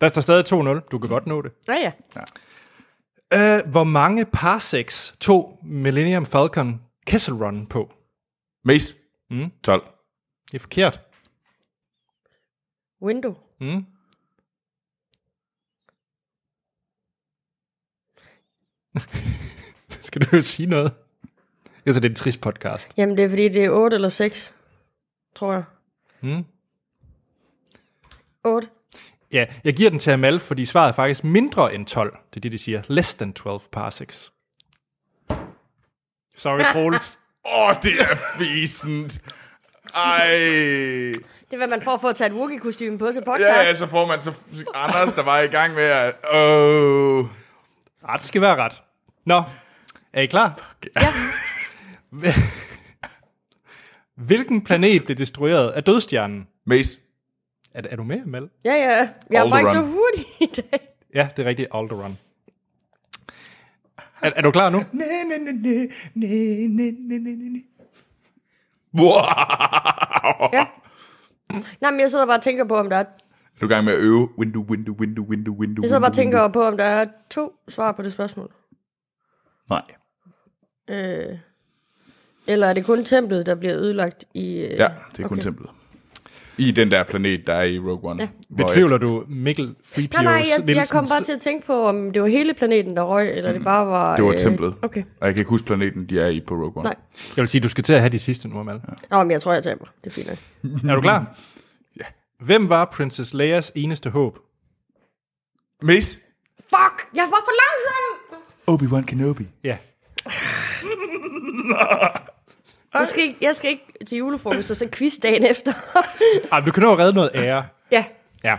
Der 0.00 0.08
står 0.08 0.20
stadig 0.20 0.76
2-0. 0.76 0.88
Du 0.90 0.98
kan 0.98 1.08
godt 1.08 1.26
nå 1.26 1.42
det. 1.42 1.52
Ja, 1.68 1.92
ja. 3.34 3.58
Uh, 3.58 3.70
hvor 3.70 3.84
mange 3.84 4.24
parsecs 4.24 5.14
tog 5.20 5.58
Millennium 5.64 6.26
Falcon 6.26 6.80
Kessel 7.06 7.34
Run 7.34 7.66
på? 7.66 7.92
Mace. 8.64 8.96
Mm. 9.30 9.50
12. 9.62 9.82
Det 10.46 10.54
er 10.54 10.58
forkert. 10.58 11.00
Window. 13.02 13.34
Mm. 13.60 13.86
Skal 20.06 20.22
du 20.22 20.36
jo 20.36 20.42
sige 20.42 20.66
noget? 20.66 20.92
Altså, 21.86 22.00
det 22.00 22.08
er 22.08 22.10
en 22.10 22.16
trist 22.16 22.40
podcast. 22.40 22.88
Jamen, 22.96 23.16
det 23.16 23.24
er 23.24 23.28
fordi, 23.28 23.48
det 23.48 23.64
er 23.64 23.70
8 23.70 23.94
eller 23.94 24.08
6, 24.08 24.54
tror 25.34 25.52
jeg. 25.52 25.64
Mm. 26.20 26.44
8. 28.44 28.68
Ja, 29.32 29.46
jeg 29.64 29.74
giver 29.74 29.90
den 29.90 29.98
til 29.98 30.10
Amal, 30.10 30.40
fordi 30.40 30.64
svaret 30.64 30.88
er 30.88 30.92
faktisk 30.92 31.24
mindre 31.24 31.74
end 31.74 31.86
12. 31.86 32.16
Det 32.30 32.36
er 32.36 32.40
det, 32.40 32.52
de 32.52 32.58
siger. 32.58 32.82
Less 32.88 33.14
than 33.14 33.32
12 33.32 33.60
parsecs. 33.72 34.32
Sorry, 36.36 36.60
Troels. 36.72 37.20
Åh, 37.46 37.68
oh, 37.68 37.74
det 37.82 37.92
er 38.00 38.16
fisent. 38.38 39.20
Ej. 39.94 40.28
Det 40.28 41.52
er, 41.52 41.56
hvad 41.56 41.68
man 41.68 41.82
får 41.82 41.96
for 41.96 42.08
at 42.08 42.16
tage 42.16 42.30
et 42.30 42.36
Wookie-kostyme 42.36 42.98
på 42.98 43.12
til 43.12 43.20
podcast. 43.24 43.40
Ja, 43.48 43.60
ja, 43.60 43.74
så 43.74 43.86
får 43.86 44.06
man 44.06 44.22
så 44.22 44.32
Anders, 44.74 45.12
der 45.12 45.22
var 45.22 45.40
i 45.40 45.46
gang 45.46 45.74
med 45.74 45.82
at... 45.82 46.14
Åh. 46.34 47.18
Oh. 47.18 47.26
Ret 48.08 48.24
skal 48.24 48.40
være 48.40 48.56
ret. 48.56 48.82
Nå, 49.26 49.42
er 50.12 50.22
I 50.22 50.26
klar? 50.26 50.74
Ja. 50.96 51.08
Hvilken 54.16 54.64
planet 54.64 55.04
blev 55.04 55.16
destrueret 55.16 55.70
af 55.70 55.84
dødstjernen? 55.84 56.46
Mace. 56.66 57.00
Er, 57.74 57.82
er 57.90 57.96
du 57.96 58.02
med, 58.02 58.20
Amal? 58.26 58.48
ja, 58.64 58.74
ja. 58.74 59.08
Jeg 59.30 59.44
er 59.44 59.50
bare 59.50 59.60
ikke 59.60 59.70
så 59.70 59.78
Alderaan. 59.78 59.92
hurtig 59.92 60.26
i 60.40 60.46
dag. 60.46 60.80
Ja, 61.14 61.28
det 61.36 61.44
er 61.44 61.48
rigtigt. 61.48 61.68
Alderaan. 61.74 62.18
Er, 64.24 64.30
er 64.36 64.42
du 64.42 64.50
klar 64.50 64.70
nu? 64.70 64.78
Wow. 68.94 69.24
Ja. 70.52 70.66
Nej, 71.80 71.90
men 71.90 72.00
jeg 72.00 72.10
sidder 72.10 72.26
bare 72.26 72.38
og 72.38 72.42
tænker 72.42 72.64
på, 72.64 72.76
om 72.76 72.90
der 72.90 72.96
er... 72.96 73.00
Er 73.00 73.58
du 73.60 73.66
i 73.66 73.68
gang 73.68 73.84
med 73.84 73.92
at 73.92 73.98
øve? 73.98 74.28
Window, 74.38 74.64
window, 74.70 74.94
window, 74.94 75.24
window, 75.24 75.54
window, 75.54 75.82
Jeg 75.82 75.88
sidder 75.88 76.00
bare 76.00 76.10
og 76.10 76.16
window, 76.18 76.38
tænker 76.40 76.48
på, 76.48 76.64
om 76.64 76.76
der 76.76 76.84
er 76.84 77.06
to 77.30 77.52
svar 77.68 77.92
på 77.92 78.02
det 78.02 78.12
spørgsmål. 78.12 78.52
Nej. 79.70 79.82
Øh, 80.90 81.38
eller 82.46 82.66
er 82.66 82.72
det 82.72 82.86
kun 82.86 83.04
templet, 83.04 83.46
der 83.46 83.54
bliver 83.54 83.76
ødelagt 83.76 84.24
i... 84.34 84.56
Øh, 84.56 84.70
Ja, 84.70 84.88
det 85.16 85.24
er 85.24 85.28
kun 85.28 85.38
okay. 85.38 85.42
templet. 85.42 85.70
I 86.58 86.70
den 86.70 86.90
der 86.90 87.02
planet, 87.02 87.46
der 87.46 87.54
er 87.54 87.62
i 87.62 87.78
Rogue 87.78 88.10
One. 88.10 88.22
Ja. 88.22 88.28
Betvivler 88.64 88.98
du 88.98 89.24
Mikkel 89.28 89.74
Free 89.84 90.08
Nej, 90.12 90.22
nej, 90.22 90.32
jeg, 90.32 90.76
jeg 90.76 90.86
kom 90.90 91.06
bare 91.10 91.22
til 91.22 91.32
at 91.32 91.40
tænke 91.40 91.66
på, 91.66 91.88
om 91.88 92.12
det 92.12 92.22
var 92.22 92.28
hele 92.28 92.54
planeten, 92.54 92.96
der 92.96 93.02
røg, 93.02 93.36
eller 93.36 93.52
det 93.52 93.64
bare 93.64 93.86
var... 93.86 94.10
Mm. 94.10 94.16
Det 94.16 94.24
var 94.24 94.32
øh, 94.32 94.38
templet. 94.38 94.74
Okay, 94.82 95.02
Og 95.20 95.26
jeg 95.26 95.34
kan 95.34 95.40
ikke 95.40 95.48
huske 95.50 95.66
planeten, 95.66 96.06
de 96.06 96.20
er 96.20 96.28
i 96.28 96.40
på 96.40 96.54
Rogue 96.54 96.72
One. 96.76 96.84
nej. 96.84 96.94
Jeg 97.36 97.42
vil 97.42 97.48
sige, 97.48 97.60
du 97.62 97.68
skal 97.68 97.84
til 97.84 97.92
at 97.92 98.00
have 98.00 98.10
de 98.10 98.18
sidste 98.18 98.48
nu, 98.48 98.58
Amal. 98.60 98.80
Nå, 99.10 99.18
men 99.22 99.30
jeg 99.30 99.42
tror, 99.42 99.52
jeg 99.52 99.62
taber. 99.62 99.84
Det 100.04 100.06
er 100.06 100.10
fint 100.14 100.26
nok. 100.26 100.38
Er 100.90 100.94
du 100.94 101.00
klar? 101.00 101.36
ja. 102.00 102.04
Hvem 102.40 102.68
var 102.68 102.84
Princess 102.84 103.34
Leias 103.34 103.72
eneste 103.74 104.10
håb? 104.10 104.38
Mace. 105.82 106.18
Fuck! 106.58 107.08
Jeg 107.14 107.24
var 107.30 107.40
for 107.44 107.52
langsom! 107.62 108.04
Obi-Wan 108.66 109.04
Kenobi. 109.04 109.46
Ja. 109.64 109.76
Jeg 112.94 113.08
skal 113.08 113.22
ikke, 113.22 113.36
jeg 113.40 113.56
skal 113.56 113.70
ikke 113.70 113.84
til 114.06 114.18
julefrokost 114.18 114.70
og 114.70 114.76
så 114.76 114.88
quiz 114.92 115.14
dagen 115.22 115.44
efter. 115.44 115.72
Ah, 116.52 116.66
du 116.66 116.72
kan 116.72 116.82
nå 116.82 116.92
at 116.92 116.98
redde 116.98 117.12
noget 117.14 117.30
ære. 117.34 117.66
ja. 117.90 118.04
Ja. 118.44 118.56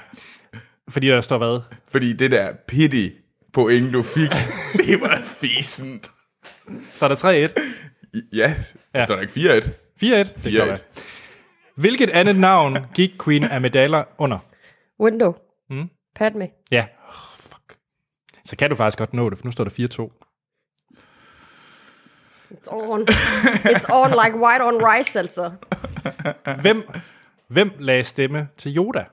Fordi 0.89 1.07
der 1.07 1.21
står 1.21 1.37
hvad? 1.37 1.59
Fordi 1.91 2.13
det 2.13 2.31
der 2.31 2.53
pity 2.67 3.09
point, 3.53 3.93
du 3.93 4.03
fik, 4.03 4.29
det 4.87 5.01
var 5.01 5.21
fisent. 5.23 6.11
Står 6.93 7.07
der 7.07 7.47
3-1? 7.49 8.21
Ja, 8.33 8.55
Ja. 8.95 9.05
står 9.05 9.15
der 9.15 9.21
ikke 9.21 9.33
4-1? 9.33 9.65
4-1? 9.65 9.69
Det 9.99 10.33
kan 10.43 10.51
4-1. 10.51 10.57
godt 10.57 10.67
være. 10.69 10.77
Hvilket 11.75 12.09
andet 12.09 12.35
navn 12.35 12.77
gik 12.95 13.11
Queen 13.23 13.43
Amidala 13.43 14.03
under? 14.17 14.39
Window. 14.99 15.33
Mm. 15.69 15.89
Padme. 16.15 16.47
Ja. 16.71 16.85
Oh, 17.07 17.39
fuck. 17.39 17.77
Så 18.45 18.55
kan 18.55 18.69
du 18.69 18.75
faktisk 18.75 18.97
godt 18.97 19.13
nå 19.13 19.29
det, 19.29 19.37
for 19.37 19.45
nu 19.45 19.51
står 19.51 19.63
der 19.63 19.71
4-2. 20.11 20.24
It's 22.55 22.67
on. 22.67 23.01
It's 23.73 23.85
on 23.89 24.09
like 24.23 24.35
white 24.37 24.63
on 24.63 24.75
rice, 24.89 25.19
altså. 25.19 25.51
Hvem, 26.61 26.83
hvem 27.47 27.71
lagde 27.79 28.03
stemme 28.03 28.47
til 28.57 28.77
Yoda? 28.77 29.05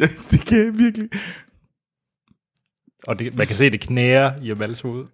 Ja, 0.00 0.06
det 0.30 0.46
kan 0.46 0.58
jeg 0.58 0.78
virkelig. 0.78 1.10
Og 3.06 3.18
det, 3.18 3.34
man 3.34 3.46
kan 3.46 3.56
se, 3.56 3.70
det 3.70 3.80
knærer 3.80 4.42
i 4.42 4.50
Amals 4.50 4.80
hoved. 4.80 5.06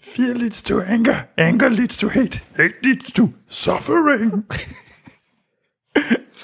Fear 0.00 0.34
leads 0.34 0.62
to 0.62 0.80
anger. 0.80 1.22
Anger 1.36 1.68
leads 1.68 1.98
to 1.98 2.08
hate. 2.08 2.40
Hate 2.56 2.74
leads 2.82 3.12
to 3.12 3.28
suffering. 3.48 4.46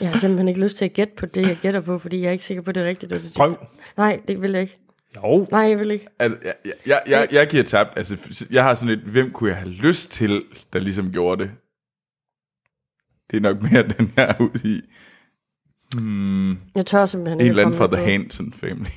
Jeg 0.01 0.11
har 0.11 0.19
simpelthen 0.19 0.49
ikke 0.49 0.61
lyst 0.61 0.77
til 0.77 0.85
at 0.85 0.93
gætte 0.93 1.15
på 1.17 1.27
det, 1.27 1.49
jeg 1.49 1.59
gætter 1.63 1.81
på, 1.81 1.99
fordi 1.99 2.21
jeg 2.21 2.29
er 2.29 2.33
ikke 2.33 2.45
sikker 2.45 2.63
på, 2.63 2.73
det 2.73 2.83
er 2.83 2.87
rigtigt. 2.87 3.11
Det 3.11 3.33
Prøv. 3.37 3.57
Nej, 3.97 4.21
det 4.29 4.43
vil 4.43 4.53
jeg 4.53 4.61
ikke. 4.63 4.79
Jo. 5.17 5.47
Nej, 5.51 5.61
jeg 5.61 5.79
vil 5.79 5.91
ikke. 5.91 6.07
Altså, 6.19 6.39
jeg, 6.45 6.55
jeg, 6.65 6.75
jeg, 6.87 7.03
jeg, 7.09 7.29
jeg 7.33 7.49
giver 7.49 7.63
tabt. 7.63 7.93
Altså, 7.97 8.47
jeg 8.51 8.65
har 8.65 8.75
sådan 8.75 8.99
et, 8.99 9.05
hvem 9.05 9.31
kunne 9.33 9.51
jeg 9.51 9.57
have 9.59 9.71
lyst 9.71 10.11
til, 10.11 10.45
der 10.73 10.79
ligesom 10.79 11.13
gjorde 11.13 11.43
det? 11.43 11.51
Det 13.31 13.37
er 13.37 13.41
nok 13.41 13.63
mere 13.63 13.83
den 13.99 14.13
her 14.17 14.41
ud 14.41 14.61
i. 14.65 14.81
Hmm, 15.97 16.51
en 16.51 16.61
Jeg 16.75 16.87
tør 16.87 17.05
simpelthen 17.07 17.41
eller 17.41 17.63
anden 17.63 17.79
fra 17.79 17.87
The 17.87 18.05
Hanson 18.05 18.53
Family. 18.53 18.91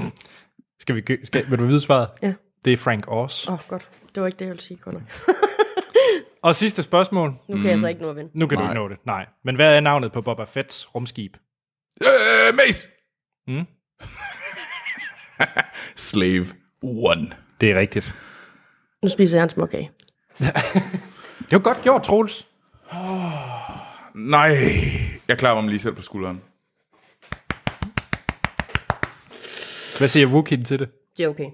Skal 0.80 0.94
vi, 0.94 1.00
gø- 1.00 1.24
skal, 1.24 1.50
vil 1.50 1.58
du 1.58 1.64
vide 1.64 1.80
svaret? 1.80 2.08
Ja. 2.22 2.34
Det 2.64 2.72
er 2.72 2.76
Frank 2.76 3.04
Oz. 3.08 3.48
Åh, 3.48 3.54
oh, 3.54 3.60
godt. 3.68 3.88
Det 4.14 4.20
var 4.20 4.26
ikke 4.26 4.36
det, 4.38 4.44
jeg 4.44 4.50
ville 4.50 4.62
sige, 4.62 4.78
nok. 4.86 5.02
Og 6.42 6.54
sidste 6.54 6.82
spørgsmål. 6.82 7.34
Nu 7.48 7.56
kan 7.56 7.66
jeg 7.70 7.78
så 7.78 7.86
ikke 7.86 8.00
nå 8.00 8.10
at 8.10 8.16
vinde. 8.16 8.30
Nu 8.34 8.46
kan 8.46 8.58
Nej. 8.58 8.64
du 8.66 8.70
ikke 8.70 8.80
nå 8.80 8.88
det. 8.88 8.96
Nej. 9.06 9.26
Men 9.44 9.54
hvad 9.56 9.76
er 9.76 9.80
navnet 9.80 10.12
på 10.12 10.22
Boba 10.22 10.42
Fett's 10.42 10.86
rumskib? 10.94 11.36
Øh, 12.02 12.54
Mace! 12.56 12.88
Mm. 13.46 13.66
Slave 15.96 16.46
1. 16.82 17.36
Det 17.60 17.70
er 17.70 17.78
rigtigt. 17.78 18.14
Nu 19.02 19.08
spiser 19.08 19.38
jeg 19.38 19.42
en 19.42 19.48
småkage. 19.50 19.90
Det 20.38 21.52
var 21.52 21.58
godt 21.58 21.82
gjort, 21.82 22.02
Troels. 22.02 22.46
Nej, 24.14 24.50
jeg 25.28 25.38
klarer 25.38 25.60
mig 25.60 25.70
lige 25.70 25.78
selv 25.80 25.94
på 25.94 26.02
skulderen. 26.02 26.40
Hvad 29.98 30.08
siger 30.08 30.26
Wookiee 30.32 30.64
til 30.64 30.78
det? 30.78 30.88
Det 31.16 31.24
er 31.24 31.28
okay. 31.28 31.50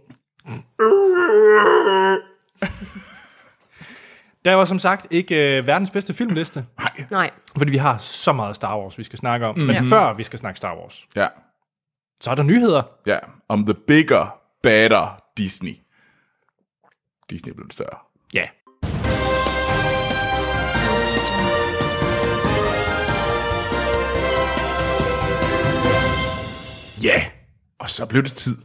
Der 4.45 4.55
var 4.55 4.65
som 4.65 4.79
sagt 4.79 5.07
ikke 5.11 5.59
øh, 5.59 5.67
verdens 5.67 5.91
bedste 5.91 6.15
filmliste, 6.15 6.65
Nej. 6.79 7.05
Nej. 7.11 7.31
fordi 7.59 7.71
vi 7.71 7.77
har 7.77 7.99
så 7.99 8.33
meget 8.33 8.57
Star 8.57 8.79
Wars, 8.79 8.99
vi 8.99 9.05
skal 9.05 9.19
snakke 9.19 9.47
om. 9.47 9.59
Mm. 9.59 9.65
Men 9.65 9.77
før 9.77 10.15
vi 10.15 10.25
skal 10.25 10.39
snakke 10.39 10.57
Star 10.57 10.77
Wars, 10.77 11.07
Ja, 11.17 11.27
så 12.25 12.31
er 12.31 12.35
der 12.35 12.43
nyheder. 12.43 12.83
ja. 13.07 13.19
Om 13.49 13.65
the 13.65 13.75
bigger, 13.75 14.41
badder 14.63 15.23
Disney. 15.37 15.75
Disney 17.31 17.51
er 17.51 17.55
blevet 17.55 17.73
større. 17.73 17.99
Ja. 18.35 18.45
Ja, 27.03 27.25
og 27.79 27.91
så 27.91 28.07
blev 28.07 28.23
det 28.23 28.33
tid 28.33 28.57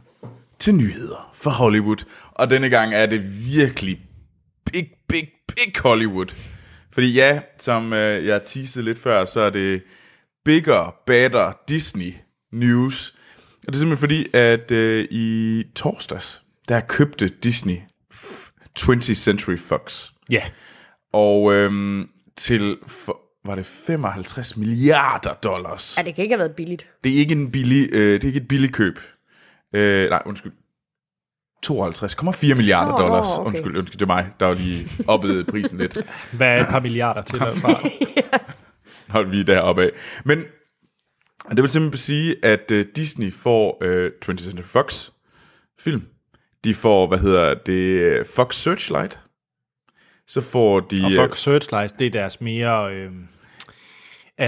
til 0.58 0.74
nyheder 0.74 1.30
for 1.34 1.50
Hollywood. 1.50 2.04
Og 2.32 2.50
denne 2.50 2.68
gang 2.68 2.94
er 2.94 3.06
det 3.06 3.46
virkelig 3.56 4.00
big, 4.72 4.90
big, 5.08 5.28
big 5.46 5.80
Hollywood. 5.82 6.34
Fordi 6.92 7.12
ja, 7.12 7.40
som 7.58 7.92
øh, 7.92 8.26
jeg 8.26 8.42
teasede 8.46 8.84
lidt 8.84 8.98
før, 8.98 9.24
så 9.24 9.40
er 9.40 9.50
det 9.50 9.82
bigger, 10.44 10.94
better 11.06 11.52
Disney 11.68 12.14
news. 12.52 13.19
Og 13.66 13.72
det 13.72 13.74
er 13.74 13.78
simpelthen 13.78 13.96
fordi, 14.08 14.26
at 14.36 14.70
øh, 14.70 15.08
i 15.10 15.64
torsdags, 15.74 16.42
der 16.68 16.80
købte 16.80 17.28
Disney 17.28 17.76
f- 18.14 18.50
20th 18.80 19.14
Century 19.14 19.56
Fox. 19.58 20.10
Ja. 20.30 20.42
Og 21.12 21.52
øhm, 21.52 22.08
til, 22.36 22.76
for, 22.86 23.20
var 23.44 23.54
det 23.54 23.66
55 23.66 24.56
milliarder 24.56 25.34
dollars. 25.34 25.94
Ja, 25.98 26.02
det 26.02 26.14
kan 26.14 26.22
ikke 26.22 26.32
have 26.34 26.38
været 26.38 26.56
billigt. 26.56 26.90
Det 27.04 27.12
er 27.12 27.16
ikke 27.16 27.32
en 27.32 27.50
billig, 27.50 27.88
øh, 27.92 28.12
det 28.14 28.24
er 28.24 28.28
ikke 28.28 28.40
et 28.40 28.48
billigt 28.48 28.72
køb. 28.72 28.98
Øh, 29.74 30.10
nej, 30.10 30.22
undskyld. 30.26 30.52
52,4 31.66 32.54
milliarder 32.54 32.92
Åh, 32.92 33.00
dollars. 33.00 33.26
okay. 33.38 33.46
Undskyld, 33.48 33.76
undskyld, 33.76 33.98
det 33.98 34.04
er 34.04 34.14
mig, 34.14 34.28
der 34.40 34.46
var 34.46 34.54
lige 34.54 34.88
oppede 35.06 35.44
prisen 35.44 35.78
lidt. 35.78 35.98
Hvad 36.32 36.48
er 36.48 36.60
et 36.62 36.66
par 36.70 36.80
milliarder 36.80 37.22
til 37.22 37.38
derfra? 37.48 37.88
Holdt 39.08 39.30
vi 39.32 39.42
deroppe 39.42 39.82
af. 39.82 39.90
Men 40.24 40.44
det 41.48 41.62
vil 41.62 41.70
simpelthen 41.70 41.98
sige, 41.98 42.36
at 42.42 42.70
øh, 42.70 42.86
Disney 42.96 43.32
får 43.32 43.78
øh, 43.84 44.10
20th 44.24 44.36
Century 44.44 44.62
Fox 44.64 45.10
film. 45.80 46.02
De 46.64 46.74
får, 46.74 47.06
hvad 47.06 47.18
hedder 47.18 47.54
det, 47.54 48.26
Fox 48.26 48.54
Searchlight. 48.56 49.18
Så 50.26 50.40
får 50.40 50.80
de... 50.80 51.00
Og 51.04 51.10
øh, 51.10 51.16
Fox 51.16 51.38
Searchlight, 51.38 51.98
det 51.98 52.06
er 52.06 52.10
deres 52.10 52.40
mere... 52.40 52.94
Øh, 52.94 53.10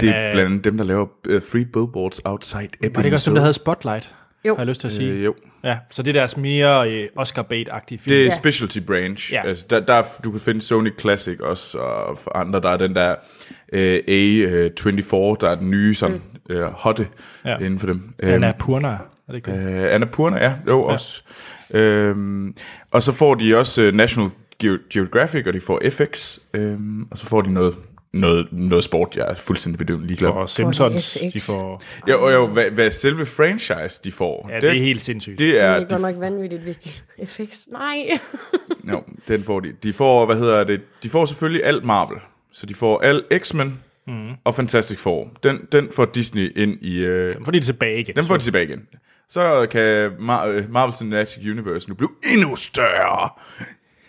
det 0.01 0.09
er 0.09 0.31
blandt 0.31 0.39
andet 0.51 0.63
dem, 0.63 0.77
der 0.77 0.83
laver 0.83 1.05
uh, 1.29 1.41
Free 1.51 1.65
Billboards 1.65 2.19
Outside 2.25 2.63
Ebbing. 2.65 2.95
Var 2.95 3.01
det 3.01 3.05
ikke 3.05 3.15
også 3.15 3.29
dem, 3.29 3.35
der 3.35 3.41
havde 3.41 3.53
Spotlight? 3.53 4.15
Jo. 4.47 4.53
Har 4.55 4.61
jeg 4.61 4.67
lyst 4.67 4.79
til 4.79 4.87
at 4.87 4.93
sige. 4.93 5.11
Øh, 5.11 5.23
jo. 5.25 5.35
Ja, 5.63 5.77
så 5.89 6.03
det 6.03 6.09
er 6.09 6.13
deres 6.21 6.37
mere 6.37 6.91
øh, 6.91 7.09
Oscar 7.15 7.41
bait-agtige 7.43 7.97
film. 7.97 8.13
Det 8.13 8.21
er 8.21 8.23
Ja. 8.25 8.35
specialty 8.35 8.79
branch. 8.79 9.33
Ja. 9.33 9.47
Altså, 9.47 9.65
der, 9.69 9.79
der, 9.79 9.93
er- 9.93 10.19
du 10.23 10.31
kan 10.31 10.39
finde 10.39 10.61
Sony 10.61 10.99
Classic 10.99 11.39
også, 11.39 11.77
og 11.77 12.17
for 12.17 12.37
andre, 12.37 12.61
der 12.61 12.69
er 12.69 12.77
den 12.77 12.95
der 12.95 13.15
øh, 13.73 13.95
A24, 13.97 15.15
der 15.41 15.49
er 15.49 15.55
den 15.55 15.69
nye 15.71 15.95
sådan 15.95 16.15
mm. 16.15 16.32
Øh, 16.49 16.63
hotte 16.63 17.07
Ja. 17.45 17.49
ja. 17.51 17.57
inden 17.57 17.79
for 17.79 17.87
dem. 17.87 18.13
Anna 18.19 18.47
Øhm, 18.47 18.57
Purna, 18.59 18.87
er 18.87 18.97
det 19.29 19.35
ikke 19.35 19.51
det? 19.51 19.85
Øh, 19.85 19.93
Annapurna, 19.95 20.43
ja, 20.43 20.53
jo 20.67 20.87
ja. 20.87 20.93
også. 20.93 21.23
Øhm, 21.69 22.55
og 22.91 23.03
så 23.03 23.11
får 23.11 23.35
de 23.35 23.57
også 23.57 23.81
øh, 23.81 23.93
National 23.93 24.29
Ge- 24.63 24.87
Geographic, 24.93 25.47
og 25.47 25.53
de 25.53 25.61
får 25.61 25.81
FX, 25.89 26.37
øhm, 26.53 27.07
og 27.11 27.17
så 27.17 27.25
får 27.25 27.41
de 27.41 27.53
noget, 27.53 27.75
noget, 28.13 28.47
noget 28.51 28.83
sport, 28.83 29.15
jeg 29.17 29.25
er 29.29 29.35
fuldstændig 29.35 29.77
bedøvende 29.77 30.07
ligeglad. 30.07 30.29
Og 30.29 30.49
Simpsons, 30.49 31.17
de 31.33 31.39
får... 31.39 31.81
Jo, 32.09 32.25
og 32.25 32.33
jo, 32.33 32.47
hvad, 32.47 32.69
hvad 32.71 32.91
selve 32.91 33.25
franchise 33.25 34.01
de 34.03 34.11
får, 34.11 34.49
Ja, 34.51 34.59
det 34.59 34.69
er 34.69 34.73
helt 34.73 35.01
sindssygt. 35.01 35.39
det 35.39 35.53
Det 35.53 35.61
er, 35.61 35.65
er 35.65 35.79
de, 35.79 35.85
godt 35.85 36.01
nok 36.01 36.15
vanvittigt, 36.19 36.61
hvis 36.61 36.77
de... 36.77 36.89
FX. 37.25 37.59
Nej. 37.71 37.97
jo, 38.91 39.03
den 39.27 39.43
får 39.43 39.59
de. 39.59 39.73
De 39.83 39.93
får, 39.93 40.25
hvad 40.25 40.35
hedder 40.35 40.63
det, 40.63 40.81
de 41.03 41.09
får 41.09 41.25
selvfølgelig 41.25 41.65
alt 41.65 41.83
Marvel, 41.83 42.17
så 42.51 42.65
de 42.65 42.73
får 42.75 42.99
alt 42.99 43.25
X-Men 43.43 43.79
mm. 44.07 44.29
og 44.43 44.55
Fantastic 44.55 44.99
Four. 44.99 45.31
Den, 45.43 45.59
den 45.71 45.87
får 45.91 46.05
Disney 46.05 46.57
ind 46.57 46.77
i, 46.81 47.05
øh, 47.05 47.33
Dem 47.33 47.45
får 47.45 47.51
de 47.51 47.59
tilbage 47.59 47.99
igen. 47.99 48.15
den 48.15 48.25
får 48.25 48.37
de 48.37 48.43
tilbage 48.43 48.65
igen. 48.65 48.79
Så 49.29 49.67
kan 49.71 50.11
Mar- 50.11 50.45
øh, 50.45 50.71
Marvel 50.71 50.93
Cinematic 50.93 51.37
Universe 51.51 51.89
nu 51.89 51.95
blive 51.95 52.09
endnu 52.33 52.55
større. 52.55 53.29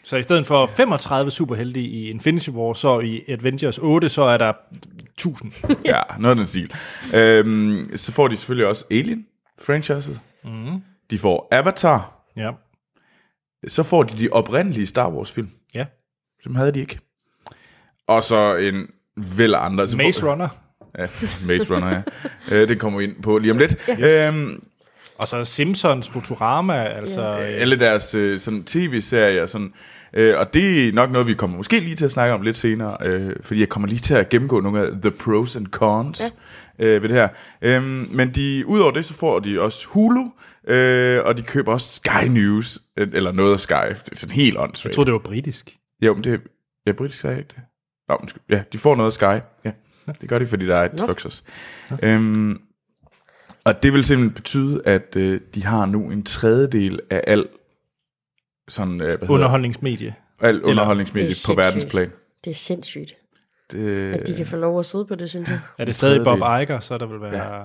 Så 0.02 0.16
i 0.16 0.22
stedet 0.22 0.46
for 0.46 0.66
35 0.66 1.30
superhelte 1.30 1.80
i 1.80 2.10
Infinity 2.10 2.48
War, 2.50 2.72
så 2.72 3.00
i 3.00 3.22
Avengers 3.28 3.78
8, 3.78 4.08
så 4.08 4.22
er 4.22 4.36
der 4.38 4.52
1000. 5.10 5.52
ja, 5.84 6.02
noget 6.18 6.30
af 6.30 6.36
den 6.36 6.46
stil. 6.46 6.72
Øhm, 7.14 7.90
så 7.96 8.12
får 8.12 8.28
de 8.28 8.36
selvfølgelig 8.36 8.66
også 8.66 8.84
Alien-franchiset. 8.90 10.20
Mm. 10.44 10.80
De 11.10 11.18
får 11.18 11.48
Avatar. 11.52 12.24
ja. 12.36 12.50
Så 13.68 13.82
får 13.82 14.02
de 14.02 14.18
de 14.18 14.28
oprindelige 14.32 14.86
Star 14.86 15.10
Wars-film. 15.12 15.50
ja. 15.74 15.84
Dem 16.44 16.54
havde 16.54 16.72
de 16.72 16.80
ikke. 16.80 16.98
Og 18.06 18.22
så 18.24 18.56
en 18.56 18.86
af 19.40 19.64
andre. 19.64 19.88
Så 19.88 19.96
Maze 19.96 20.26
Runner. 20.26 20.48
Ja, 20.98 21.06
Maze 21.46 21.74
Runner, 21.74 22.02
ja. 22.50 22.62
øh, 22.62 22.68
den 22.68 22.78
kommer 22.78 22.98
vi 22.98 23.04
ind 23.04 23.22
på 23.22 23.38
lige 23.38 23.52
om 23.52 23.58
lidt. 23.58 23.90
Øhm, 23.98 24.62
Og 25.18 25.28
så 25.28 25.44
Simpsons, 25.44 26.08
Futurama, 26.10 26.84
altså... 26.84 27.20
øh, 27.20 27.60
alle 27.60 27.78
deres 27.78 28.14
øh, 28.14 28.40
sådan 28.40 28.64
tv-serier. 28.64 29.46
Sådan, 29.46 29.72
øh, 30.14 30.38
og 30.38 30.54
det 30.54 30.88
er 30.88 30.92
nok 30.92 31.10
noget, 31.10 31.26
vi 31.26 31.34
kommer 31.34 31.56
måske 31.56 31.80
lige 31.80 31.96
til 31.96 32.04
at 32.04 32.10
snakke 32.10 32.34
om 32.34 32.42
lidt 32.42 32.56
senere, 32.56 32.96
øh, 33.04 33.36
fordi 33.42 33.60
jeg 33.60 33.68
kommer 33.68 33.88
lige 33.88 33.98
til 33.98 34.14
at 34.14 34.28
gennemgå 34.28 34.60
nogle 34.60 34.80
af 34.80 34.88
the 35.02 35.10
pros 35.10 35.56
and 35.56 35.66
cons 35.66 36.22
ja. 36.78 36.84
øh, 36.86 37.02
ved 37.02 37.08
det 37.08 37.16
her. 37.16 37.28
Øhm, 37.62 38.08
men 38.12 38.30
de, 38.34 38.64
udover 38.66 38.90
det, 38.90 39.04
så 39.04 39.14
får 39.14 39.38
de 39.40 39.60
også 39.60 39.86
Hulu, 39.86 40.24
øh, 40.68 41.24
og 41.24 41.36
de 41.36 41.42
køber 41.42 41.72
også 41.72 41.90
Sky 41.90 42.28
News, 42.28 42.78
øh, 42.98 43.08
eller 43.12 43.32
noget 43.32 43.52
af 43.52 43.60
Sky. 43.60 43.88
Det 44.04 44.12
er 44.12 44.16
sådan 44.16 44.34
helt 44.34 44.58
åndssvagt. 44.58 44.90
Jeg 44.90 44.94
troede, 44.94 45.06
det 45.06 45.12
var 45.12 45.18
britisk. 45.18 45.76
Jo, 46.02 46.14
men 46.14 46.24
det 46.24 46.34
er 46.34 46.38
ja, 46.86 46.92
britisk, 46.92 47.20
sagde 47.20 47.34
jeg 47.34 47.40
ikke 47.40 47.54
det? 47.56 47.62
Nå, 48.08 48.16
undskyld. 48.20 48.42
Ja, 48.50 48.62
de 48.72 48.78
får 48.78 48.94
noget 48.96 49.08
af 49.08 49.12
Sky. 49.12 49.42
Ja, 49.64 49.72
det 50.20 50.28
gør 50.28 50.38
de, 50.38 50.46
fordi 50.46 50.66
der 50.66 50.76
er 50.76 50.84
et 50.84 51.00
Fox 51.00 51.24
også. 51.24 51.42
Øhm, 52.02 52.60
og 53.64 53.82
det 53.82 53.92
vil 53.92 54.04
simpelthen 54.04 54.34
betyde, 54.34 54.82
at 54.84 55.16
øh, 55.16 55.40
de 55.54 55.64
har 55.64 55.86
nu 55.86 56.10
en 56.10 56.22
tredjedel 56.24 57.00
af 57.10 57.24
al 57.26 57.46
sådan, 58.68 58.92
øh, 58.92 58.98
hvad 58.98 59.08
hedder, 59.18 59.30
Underholdningsmedie. 59.30 60.14
al 60.40 60.62
underholdningsmedie 60.62 61.26
er 61.26 61.28
på 61.28 61.32
sindssygt. 61.34 61.56
verdensplan. 61.56 62.10
Det 62.44 62.50
er 62.50 62.54
sindssygt, 62.54 63.12
Det, 63.70 64.12
at 64.14 64.28
de 64.28 64.34
kan 64.36 64.46
få 64.46 64.56
lov 64.56 64.78
at 64.78 64.86
sidde 64.86 65.04
på 65.06 65.14
det, 65.14 65.30
synes 65.30 65.48
jeg. 65.48 65.60
Er 65.78 65.84
det 65.84 65.94
stadig 65.94 66.24
Bob. 66.24 66.38
Iger, 66.38 66.80
så 66.80 66.98
der 66.98 67.06
vil 67.06 67.20
være... 67.20 67.54
Ja. 67.56 67.62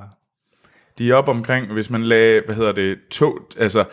de 0.97 1.09
er 1.11 1.15
op 1.15 1.27
omkring, 1.27 1.73
hvis 1.73 1.89
man 1.89 2.03
lagde, 2.03 2.41
hvad 2.45 2.55
hedder 2.55 2.71
det, 2.71 2.97
to, 3.11 3.39
altså 3.57 3.85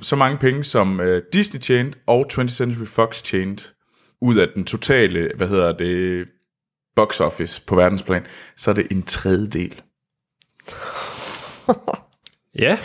så 0.00 0.16
mange 0.16 0.38
penge, 0.38 0.64
som 0.64 1.00
øh, 1.00 1.22
Disney 1.32 1.60
tjente 1.60 1.98
og 2.06 2.26
20th 2.32 2.48
Century 2.48 2.86
Fox 2.86 3.22
tjente, 3.22 3.68
ud 4.24 4.36
af 4.36 4.46
den 4.54 4.64
totale, 4.64 5.30
hvad 5.36 5.48
hedder 5.48 5.72
det, 5.72 6.26
box 6.96 7.20
office 7.20 7.62
på 7.66 7.74
verdensplan, 7.74 8.22
så 8.56 8.70
er 8.70 8.74
det 8.74 8.86
en 8.90 9.02
tredjedel. 9.02 9.74
ja. 12.58 12.78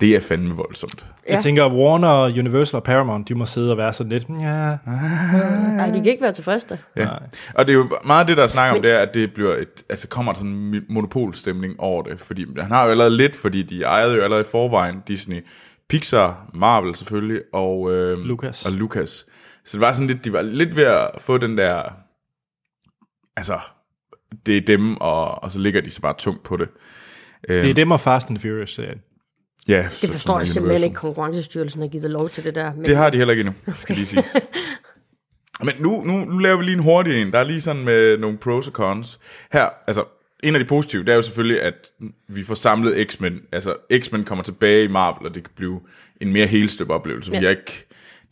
Det 0.00 0.16
er 0.16 0.20
fandme 0.20 0.54
voldsomt. 0.54 1.06
Jeg 1.28 1.34
Ja. 1.34 1.40
tænker, 1.40 1.68
Warner, 1.72 2.24
Universal 2.38 2.76
og 2.76 2.82
Paramount, 2.84 3.28
de 3.28 3.34
må 3.34 3.46
sidde 3.46 3.70
og 3.70 3.76
være 3.76 3.92
sådan 3.92 4.12
lidt... 4.12 4.26
Ja, 4.40 4.76
Nej, 5.76 5.86
de 5.86 5.92
kan 5.92 6.06
ikke 6.06 6.22
være 6.22 6.32
tilfredse. 6.32 6.78
Ja. 6.96 7.04
Nej. 7.04 7.18
Og 7.54 7.66
det 7.66 7.72
er 7.72 7.76
jo 7.76 7.90
meget 8.04 8.28
det, 8.28 8.36
der 8.36 8.46
snakker 8.46 8.76
om, 8.76 8.82
det 8.82 8.90
er, 8.92 8.98
at 8.98 9.14
det 9.14 9.34
bliver 9.34 9.56
et, 9.56 9.84
altså 9.88 10.08
kommer 10.08 10.32
der 10.32 10.38
sådan 10.38 10.52
en 10.52 10.82
monopolstemning 10.88 11.80
over 11.80 12.02
det, 12.02 12.20
fordi 12.20 12.46
han 12.60 12.70
har 12.70 12.84
jo 12.84 12.90
allerede 12.90 13.16
lidt, 13.16 13.36
fordi 13.36 13.62
de 13.62 13.82
ejede 13.82 14.14
jo 14.14 14.22
allerede 14.22 14.40
i 14.40 14.50
forvejen 14.50 14.96
Disney, 15.08 15.46
Pixar, 15.88 16.50
Marvel 16.54 16.94
selvfølgelig, 16.96 17.40
og, 17.52 17.92
øh, 17.92 18.18
Lucas. 18.18 18.66
og 18.66 18.72
Lucas. 18.72 19.26
Så 19.66 19.72
det 19.76 19.80
var 19.80 19.92
sådan 19.92 20.06
lidt, 20.06 20.24
de 20.24 20.32
var 20.32 20.42
lidt 20.42 20.76
ved 20.76 20.84
at 20.84 21.10
få 21.18 21.38
den 21.38 21.58
der, 21.58 21.82
altså, 23.36 23.60
det 24.46 24.56
er 24.56 24.60
dem, 24.60 24.96
og, 24.96 25.42
og 25.42 25.52
så 25.52 25.58
ligger 25.58 25.80
de 25.80 25.90
så 25.90 26.00
bare 26.00 26.14
tungt 26.18 26.42
på 26.44 26.56
det. 26.56 26.68
det 27.48 27.70
er 27.70 27.74
dem 27.74 27.90
og 27.90 28.00
Fast 28.00 28.30
and 28.30 28.38
Furious-serien. 28.38 29.00
Ja, 29.68 29.88
Det 30.02 30.10
forstår 30.10 30.38
jeg 30.38 30.48
simpelthen 30.48 30.84
ikke, 30.84 30.96
Konkurrencestyrelsen 30.96 31.80
har 31.80 31.88
givet 31.88 32.10
lov 32.10 32.28
til 32.28 32.44
det 32.44 32.54
der. 32.54 32.74
Men 32.74 32.84
Det 32.84 32.96
har 32.96 33.10
de 33.10 33.18
heller 33.18 33.34
ikke 33.34 33.40
endnu, 33.40 33.54
skal 33.76 33.94
lige 33.96 34.06
siges. 34.06 34.36
Men 35.64 35.74
nu, 35.78 36.04
nu, 36.04 36.24
nu 36.24 36.38
laver 36.38 36.56
vi 36.56 36.64
lige 36.64 36.76
en 36.76 36.82
hurtig 36.82 37.22
en. 37.22 37.32
Der 37.32 37.38
er 37.38 37.44
lige 37.44 37.60
sådan 37.60 37.84
med 37.84 38.18
nogle 38.18 38.38
pros 38.38 38.66
og 38.68 38.72
cons. 38.72 39.20
Her, 39.52 39.68
altså, 39.86 40.04
en 40.42 40.54
af 40.54 40.60
de 40.60 40.64
positive, 40.66 41.04
det 41.04 41.12
er 41.12 41.16
jo 41.16 41.22
selvfølgelig, 41.22 41.62
at 41.62 41.90
vi 42.28 42.42
får 42.42 42.54
samlet 42.54 43.10
X-Men. 43.10 43.40
Altså, 43.52 43.76
X-Men 43.98 44.24
kommer 44.24 44.44
tilbage 44.44 44.84
i 44.84 44.88
Marvel, 44.88 45.26
og 45.28 45.34
det 45.34 45.42
kan 45.42 45.52
blive 45.56 45.80
en 46.20 46.32
mere 46.32 46.46
helstøb 46.46 46.90
oplevelse. 46.90 47.30
Ja. 47.32 47.36
Ja. 47.38 47.42
Jeg 47.42 47.50
ikke, 47.50 47.85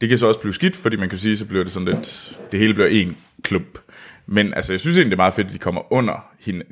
det 0.04 0.08
kan 0.08 0.18
så 0.18 0.26
også 0.26 0.40
blive 0.40 0.52
skidt, 0.52 0.76
fordi 0.76 0.96
man 0.96 1.08
kan 1.08 1.18
sige, 1.18 1.36
så 1.36 1.46
bliver 1.46 1.64
det 1.64 1.72
sådan 1.72 1.88
lidt, 1.88 2.38
det 2.52 2.60
hele 2.60 2.74
bliver 2.74 2.88
en 2.88 3.16
klump. 3.42 3.78
Men 4.26 4.54
altså, 4.54 4.72
jeg 4.72 4.80
synes 4.80 4.96
egentlig, 4.96 5.10
det 5.10 5.14
er 5.14 5.22
meget 5.24 5.34
fedt, 5.34 5.46
at 5.46 5.52
de 5.52 5.58
kommer 5.58 5.92
under 5.92 6.26
hende. 6.40 6.64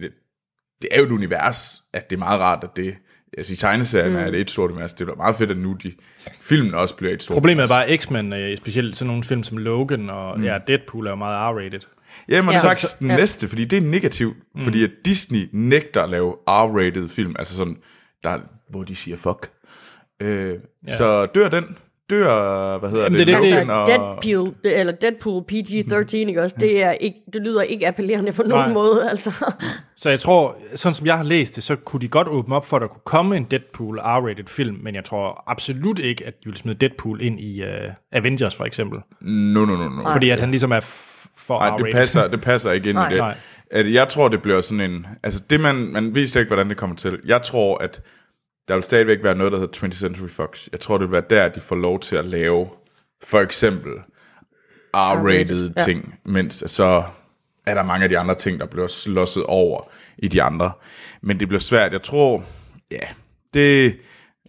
Det, 0.83 0.89
er 0.91 0.99
jo 0.99 1.07
et 1.07 1.11
univers, 1.11 1.83
at 1.93 2.11
det 2.11 2.17
er 2.17 2.19
meget 2.19 2.41
rart, 2.41 2.65
at 2.65 2.71
det, 2.77 2.95
altså 3.39 3.53
i 3.53 3.57
tegneserien 3.57 4.13
mm. 4.13 4.19
er 4.19 4.31
det 4.31 4.41
et 4.41 4.51
stort 4.51 4.71
univers. 4.71 4.93
Det 4.93 5.09
er 5.09 5.15
meget 5.15 5.37
fedt, 5.37 5.51
at 5.51 5.57
nu 5.57 5.73
de, 5.83 5.93
filmen 6.41 6.75
også 6.75 6.97
bliver 6.97 7.13
et 7.15 7.23
stort 7.23 7.35
Problemet 7.35 7.63
er 7.63 7.69
bare 7.69 7.97
X-Men, 7.97 8.33
øh, 8.33 8.57
specielt 8.57 8.97
sådan 8.97 9.07
nogle 9.07 9.25
film 9.25 9.43
som 9.43 9.59
Logan 9.59 10.11
og 10.11 10.39
mm. 10.39 10.45
ja, 10.45 10.59
Deadpool 10.67 11.07
er 11.07 11.11
jo 11.11 11.17
meget 11.17 11.55
R-rated. 11.55 11.89
Ja, 12.29 12.43
men 12.43 12.51
Ja. 12.51 12.57
ja. 12.57 12.75
sagt 12.75 12.97
den 12.99 13.11
Ja. 13.11 13.17
næste, 13.17 13.49
fordi 13.49 13.65
det 13.65 13.77
er 13.77 13.81
negativt, 13.81 14.37
mm. 14.55 14.61
fordi 14.61 14.85
at 14.85 14.91
Disney 15.05 15.49
nægter 15.53 16.03
at 16.03 16.11
lave 16.11 16.35
R-rated 16.49 17.09
film, 17.09 17.37
altså 17.39 17.57
sådan, 17.57 17.77
der, 18.25 18.39
hvor 18.71 18.83
de 18.83 18.97
siger 18.97 19.17
fuck. 19.17 19.51
Øh, 20.23 20.55
ja. 20.89 20.97
Så 20.97 21.27
dør 21.27 21.49
den, 21.49 21.65
dør, 22.17 22.79
hvad 22.79 22.91
hedder 22.91 23.05
Jamen, 23.05 23.19
det, 23.19 23.27
det 23.27 23.37
er 23.37 23.41
det, 23.41 23.53
Altså, 23.57 23.73
og- 23.73 23.87
Deadpool, 23.87 24.55
eller 24.65 24.93
Deadpool 24.93 25.43
PG-13, 25.53 26.17
ikke 26.17 26.43
også? 26.43 26.57
Det, 26.61 26.83
er 26.85 26.93
ikke, 26.93 27.17
det 27.33 27.43
lyder 27.43 27.63
ikke 27.63 27.89
appellerende 27.89 28.33
på 28.33 28.43
nogen 28.43 28.65
Nej. 28.67 28.73
måde, 28.75 29.11
altså. 29.11 29.45
Så 29.97 30.11
jeg 30.11 30.21
tror, 30.21 30.57
sådan 30.75 30.95
som 30.95 31.07
jeg 31.07 31.17
har 31.17 31.25
læst 31.25 31.57
det, 31.57 31.65
så 31.65 31.77
kunne 31.77 32.01
de 32.01 32.09
godt 32.09 32.29
åbne 32.29 32.57
op 32.57 32.67
for, 32.67 32.77
at 32.77 32.81
der 32.83 32.89
kunne 32.89 33.01
komme 33.05 33.37
en 33.37 33.45
Deadpool 33.45 33.99
R-rated 33.99 34.45
film, 34.47 34.77
men 34.83 34.95
jeg 34.95 35.05
tror 35.05 35.45
absolut 35.47 35.99
ikke, 35.99 36.27
at 36.27 36.35
de 36.45 36.49
vil 36.49 36.57
smide 36.57 36.75
Deadpool 36.77 37.23
ind 37.23 37.41
i 37.41 37.63
uh, 37.63 37.69
Avengers 38.13 38.55
for 38.57 38.65
eksempel. 38.65 38.99
No, 39.21 39.65
no, 39.65 39.77
no, 39.77 39.89
no. 39.89 40.03
Fordi 40.13 40.31
at 40.31 40.41
han 40.41 40.51
ligesom 40.51 40.73
er 40.73 40.81
for 41.37 41.59
Nej, 41.59 41.69
R-rated. 41.69 41.85
det 41.85 41.93
passer, 41.95 42.29
det 42.29 42.41
passer 42.41 42.71
ikke 42.73 42.89
ind 42.89 42.97
Nej. 42.97 43.09
i 43.09 43.13
det. 43.13 43.19
Nej. 43.21 43.35
At 43.71 43.93
jeg 43.93 44.09
tror, 44.09 44.29
det 44.29 44.43
bliver 44.43 44.61
sådan 44.61 44.91
en... 44.91 45.07
Altså 45.23 45.43
det, 45.51 45.61
man, 45.61 45.75
man 45.77 46.15
ved 46.15 46.27
slet 46.27 46.41
ikke, 46.43 46.49
hvordan 46.49 46.69
det 46.69 46.77
kommer 46.77 46.97
til. 46.97 47.19
Jeg 47.27 47.43
tror, 47.43 47.79
at 47.79 48.01
der 48.69 48.75
vil 48.75 48.85
stadigvæk 48.85 49.19
være 49.23 49.35
noget, 49.35 49.53
der 49.53 49.59
hedder 49.59 49.87
20th 49.87 49.95
Century 49.95 50.29
Fox. 50.29 50.69
Jeg 50.73 50.81
tror, 50.81 50.99
det 50.99 51.07
vil 51.07 51.13
være 51.13 51.25
der, 51.31 51.49
de 51.49 51.61
får 51.61 51.77
lov 51.77 52.01
til 52.01 52.17
at 52.17 52.25
lave 52.25 52.69
for 53.23 53.41
eksempel 53.41 53.93
R-rated 54.97 55.73
ja. 55.79 55.85
ting, 55.85 56.19
mens 56.25 56.65
så 56.67 57.05
er 57.67 57.75
der 57.75 57.83
mange 57.83 58.03
af 58.03 58.09
de 58.09 58.19
andre 58.19 58.35
ting, 58.35 58.61
der 58.61 58.67
bliver 58.67 58.87
slåsset 58.87 59.45
over 59.45 59.91
i 60.19 60.29
de 60.29 60.43
andre. 60.43 60.73
Men 61.23 61.41
det 61.41 61.49
bliver 61.49 61.61
svært. 61.61 61.93
Jeg 61.93 62.03
tror, 62.03 62.45
ja, 62.91 63.07
det... 63.55 63.97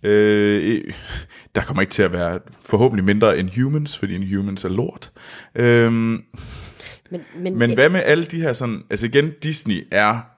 Øh, 0.03 0.93
der 1.55 1.61
kommer 1.61 1.82
ikke 1.82 1.91
til 1.91 2.03
at 2.03 2.11
være 2.11 2.39
forhåbentlig 2.66 3.05
mindre 3.05 3.38
end 3.38 3.49
humans, 3.61 3.97
fordi 3.97 4.16
en 4.16 4.36
humans 4.36 4.66
er 4.66 4.70
lort. 4.70 5.11
Øhm, 5.55 6.24
Men, 7.11 7.22
men, 7.36 7.57
men 7.57 7.74
hvad 7.74 7.89
med 7.89 8.03
alle 8.05 8.26
de 8.26 8.41
her 8.41 8.53
sådan... 8.53 8.84
Altså 8.89 9.05
igen, 9.05 9.32
Disney 9.43 9.88
er 9.91 10.32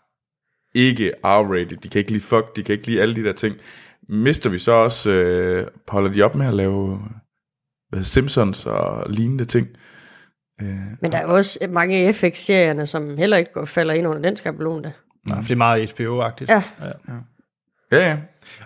ikke 0.76 1.12
R-rated. 1.24 1.78
De 1.78 1.90
kan 1.90 2.00
ikke 2.00 2.12
lide 2.12 2.24
fuck, 2.24 2.56
de 2.56 2.64
kan 2.64 2.74
ikke 2.74 2.88
lide 2.88 3.02
alle 3.02 3.16
de 3.16 3.24
der 3.24 3.34
ting. 3.34 3.56
Mister 4.10 4.50
vi 4.50 4.58
så 4.58 4.72
også... 4.72 5.12
Øh, 5.12 5.68
holder 5.88 6.12
de 6.12 6.22
op 6.22 6.36
med 6.36 6.48
at 6.48 6.54
lave 6.54 7.00
hvad, 7.90 8.04
Simpsons 8.04 8.66
og 8.66 9.10
lignende 9.10 9.46
ting? 9.46 9.68
men 11.02 11.12
der 11.12 11.18
er 11.18 11.22
jo 11.22 11.36
også 11.36 11.60
mange 11.70 11.98
af 11.98 12.16
FX-serierne, 12.16 12.86
som 12.86 13.18
heller 13.18 13.38
ikke 13.38 13.54
går, 13.54 13.66
falder 13.66 13.94
ind 13.94 14.08
under 14.08 14.22
den 14.22 14.36
skabelon 14.36 14.84
der. 14.84 14.92
Nej, 15.28 15.38
for 15.38 15.44
det 15.44 15.52
er 15.52 15.56
meget 15.56 15.92
HBO-agtigt. 15.92 16.52
Ja. 16.52 16.64
Ja, 17.92 18.10
ja. 18.10 18.18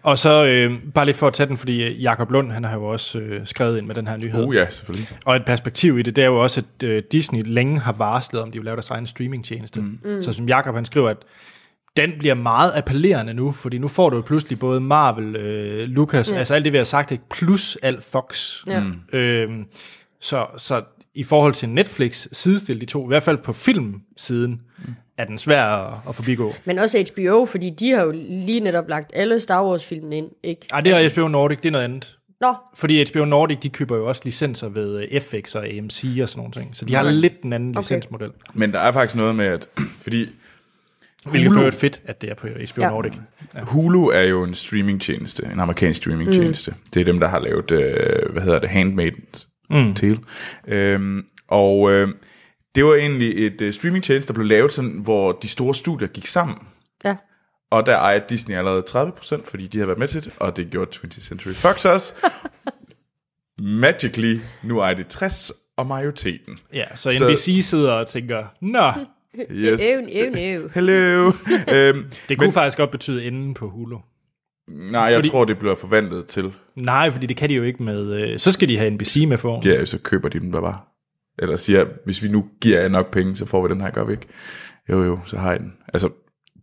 Og 0.03 0.17
så 0.17 0.45
øh, 0.45 0.83
bare 0.93 1.05
lige 1.05 1.15
for 1.15 1.27
at 1.27 1.33
tage 1.33 1.47
den, 1.47 1.57
fordi 1.57 1.83
øh, 1.83 2.03
Jakob 2.03 2.31
Lund, 2.31 2.51
han 2.51 2.63
har 2.63 2.73
jo 2.73 2.85
også 2.85 3.19
øh, 3.19 3.47
skrevet 3.47 3.77
ind 3.77 3.85
med 3.85 3.95
den 3.95 4.07
her 4.07 4.17
nyhed. 4.17 4.43
Oh 4.43 4.55
ja, 4.55 4.69
selvfølgelig. 4.69 5.07
Og 5.25 5.35
et 5.35 5.45
perspektiv 5.45 5.99
i 5.99 6.01
det, 6.01 6.15
det 6.15 6.21
er 6.21 6.25
jo 6.25 6.41
også, 6.41 6.61
at 6.61 6.83
øh, 6.83 7.03
Disney 7.11 7.41
længe 7.45 7.79
har 7.79 7.93
varslet, 7.93 8.41
om 8.41 8.51
de 8.51 8.59
vil 8.59 8.65
lave 8.65 8.75
deres 8.75 8.89
egen 8.89 9.05
streamingtjeneste. 9.05 9.81
Mm. 9.81 10.21
Så 10.21 10.33
som 10.33 10.47
Jakob 10.47 10.75
han 10.75 10.85
skriver, 10.85 11.09
at 11.09 11.17
den 11.97 12.11
bliver 12.19 12.35
meget 12.35 12.71
appellerende 12.75 13.33
nu, 13.33 13.51
fordi 13.51 13.77
nu 13.77 13.87
får 13.87 14.09
du 14.09 14.15
jo 14.15 14.21
pludselig 14.21 14.59
både 14.59 14.79
Marvel, 14.79 15.35
øh, 15.35 15.89
Lucas, 15.89 16.31
ja. 16.31 16.37
altså 16.37 16.55
alt 16.55 16.65
det, 16.65 16.73
vi 16.73 16.77
har 16.77 16.83
sagt, 16.83 17.11
ikke? 17.11 17.23
plus 17.31 17.77
alt 17.81 18.03
Fox. 18.03 18.57
Ja. 18.67 18.79
Mm. 18.79 19.17
Øhm, 19.19 19.65
så, 20.19 20.45
så 20.57 20.81
i 21.15 21.23
forhold 21.23 21.53
til 21.53 21.69
Netflix, 21.69 22.27
sidestille 22.31 22.81
de 22.81 22.85
to, 22.85 23.03
i 23.03 23.07
hvert 23.07 23.23
fald 23.23 23.37
på 23.37 23.53
filmsiden, 23.53 24.61
mm. 24.77 24.93
er 25.17 25.25
den 25.25 25.37
svær 25.37 25.63
at, 25.63 25.93
at 26.09 26.15
forbigå. 26.15 26.53
Men 26.65 26.79
også 26.79 27.05
HBO, 27.13 27.45
fordi 27.45 27.69
de 27.69 27.91
har 27.91 28.03
jo 28.03 28.11
lige 28.29 28.59
netop 28.59 28.89
lagt 28.89 29.11
alle 29.13 29.39
Star 29.39 29.65
Wars-filmene 29.65 30.17
ind, 30.17 30.29
ikke? 30.43 30.67
Ej, 30.71 30.81
det 30.81 31.05
er 31.05 31.09
HBO 31.13 31.27
Nordic, 31.27 31.57
det 31.57 31.65
er 31.65 31.71
noget 31.71 31.85
andet. 31.85 32.15
Nå, 32.41 32.55
Fordi 32.75 33.05
HBO 33.11 33.25
Nordic, 33.25 33.57
de 33.59 33.69
køber 33.69 33.97
jo 33.97 34.07
også 34.07 34.21
licenser 34.25 34.69
ved 34.69 35.07
øh, 35.11 35.21
FX 35.21 35.55
og 35.55 35.65
AMC 35.65 36.19
og 36.21 36.29
sådan 36.29 36.39
nogle 36.39 36.51
ting. 36.51 36.75
Så 36.75 36.85
de 36.85 36.95
har 36.95 37.03
lidt 37.03 37.41
en 37.41 37.53
anden 37.53 37.69
Okay. 37.69 37.81
licensmodel. 37.81 38.31
Men 38.53 38.71
der 38.71 38.79
er 38.79 38.91
faktisk 38.91 39.15
noget 39.15 39.35
med, 39.35 39.45
at... 39.45 39.67
Fordi 40.03 40.29
Hvilket 41.25 41.51
Hulu- 41.51 41.59
øvrigt 41.59 41.75
fedt, 41.75 42.01
at 42.05 42.21
det 42.21 42.29
er 42.29 42.33
på 42.35 42.47
HBO 42.47 42.81
Ja. 42.81 42.89
Nordic. 42.89 43.13
Hulu 43.61 44.05
er 44.07 44.21
jo 44.21 44.43
en 44.43 44.53
streamingtjeneste, 44.55 45.45
en 45.51 45.59
amerikansk 45.59 45.97
streamingtjeneste. 45.97 46.71
Mm. 46.71 46.77
Det 46.93 46.99
er 47.01 47.05
dem, 47.05 47.19
der 47.19 47.27
har 47.27 47.39
lavet, 47.39 47.71
øh, 47.71 48.31
hvad 48.31 48.41
hedder 48.41 48.59
det, 48.59 48.67
Handmaid's 48.69 49.47
mm. 49.69 49.93
Tale. 49.95 50.19
Øhm, 50.67 51.25
og 51.47 51.91
øh, 51.91 52.07
det 52.75 52.85
var 52.85 52.95
egentlig 52.95 53.45
et 53.47 53.61
øh, 53.61 53.73
streamingtjeneste, 53.73 54.27
der 54.27 54.33
blev 54.33 54.45
lavet 54.47 54.73
sådan, 54.73 54.91
hvor 55.03 55.31
de 55.31 55.47
store 55.47 55.75
studier 55.75 56.07
gik 56.07 56.25
sammen. 56.27 56.57
ja. 57.05 57.15
Og 57.71 57.85
der 57.85 57.97
ejede 57.97 58.23
Disney 58.29 58.55
allerede 58.55 58.83
30%, 58.89 59.49
fordi 59.49 59.67
de 59.67 59.77
havde 59.77 59.87
været 59.87 59.99
med 59.99 60.07
til 60.07 60.23
det, 60.23 60.33
og 60.39 60.57
det 60.57 60.69
gjorde 60.71 60.91
20th 60.95 61.19
Century 61.21 61.53
Fox 61.53 61.85
også. 61.85 62.13
Magically, 63.59 64.39
nu 64.63 64.79
ejer 64.79 64.93
det 64.93 65.07
60 65.07 65.51
og 65.77 65.87
majoriteten. 65.87 66.57
Ja, 66.73 66.95
så 66.95 67.11
Så- 67.11 67.29
NBC 67.29 67.59
sidder 67.65 67.91
og 67.91 68.07
tænker, 68.07 68.43
nå, 68.61 68.91
Yes. 69.51 69.81
Øv, 69.93 70.07
øv, 70.15 70.33
øv. 70.37 70.69
Hello. 70.73 71.31
øhm, 71.75 72.05
det 72.29 72.37
kunne 72.37 72.51
faktisk 72.51 72.77
godt 72.77 72.91
betyde 72.91 73.25
enden 73.25 73.53
på 73.53 73.69
Hulu. 73.69 73.97
nej, 74.67 75.01
jeg 75.01 75.17
Fordi- 75.17 75.29
tror, 75.29 75.45
det 75.45 75.59
bliver 75.59 75.75
forvandlet 75.75 76.25
til. 76.25 76.53
Nej, 76.77 77.09
fordi 77.11 77.25
det 77.25 77.37
kan 77.37 77.49
de 77.49 77.53
jo 77.53 77.63
ikke 77.63 77.83
med... 77.83 78.13
Øh, 78.31 78.39
så 78.39 78.51
skal 78.51 78.69
de 78.69 78.77
have 78.77 78.89
NBC 78.89 79.25
med 79.27 79.37
for. 79.37 79.61
Ja, 79.67 79.85
så 79.85 79.99
køber 79.99 80.29
de 80.29 80.39
dem 80.39 80.51
der 80.51 80.61
bare. 80.61 80.77
Eller 81.39 81.55
siger, 81.57 81.85
hvis 82.05 82.23
vi 82.23 82.27
nu 82.27 82.45
giver 82.61 82.81
jer 82.81 82.87
nok 82.87 83.11
penge, 83.11 83.35
så 83.37 83.45
får 83.45 83.67
vi 83.67 83.73
den 83.73 83.81
her, 83.81 83.89
gør 83.89 84.03
vi 84.05 84.11
ikke? 84.11 84.27
Jo, 84.89 85.03
jo, 85.03 85.19
så 85.25 85.37
har 85.37 85.53
I 85.53 85.57
den. 85.57 85.73
Altså, 85.93 86.09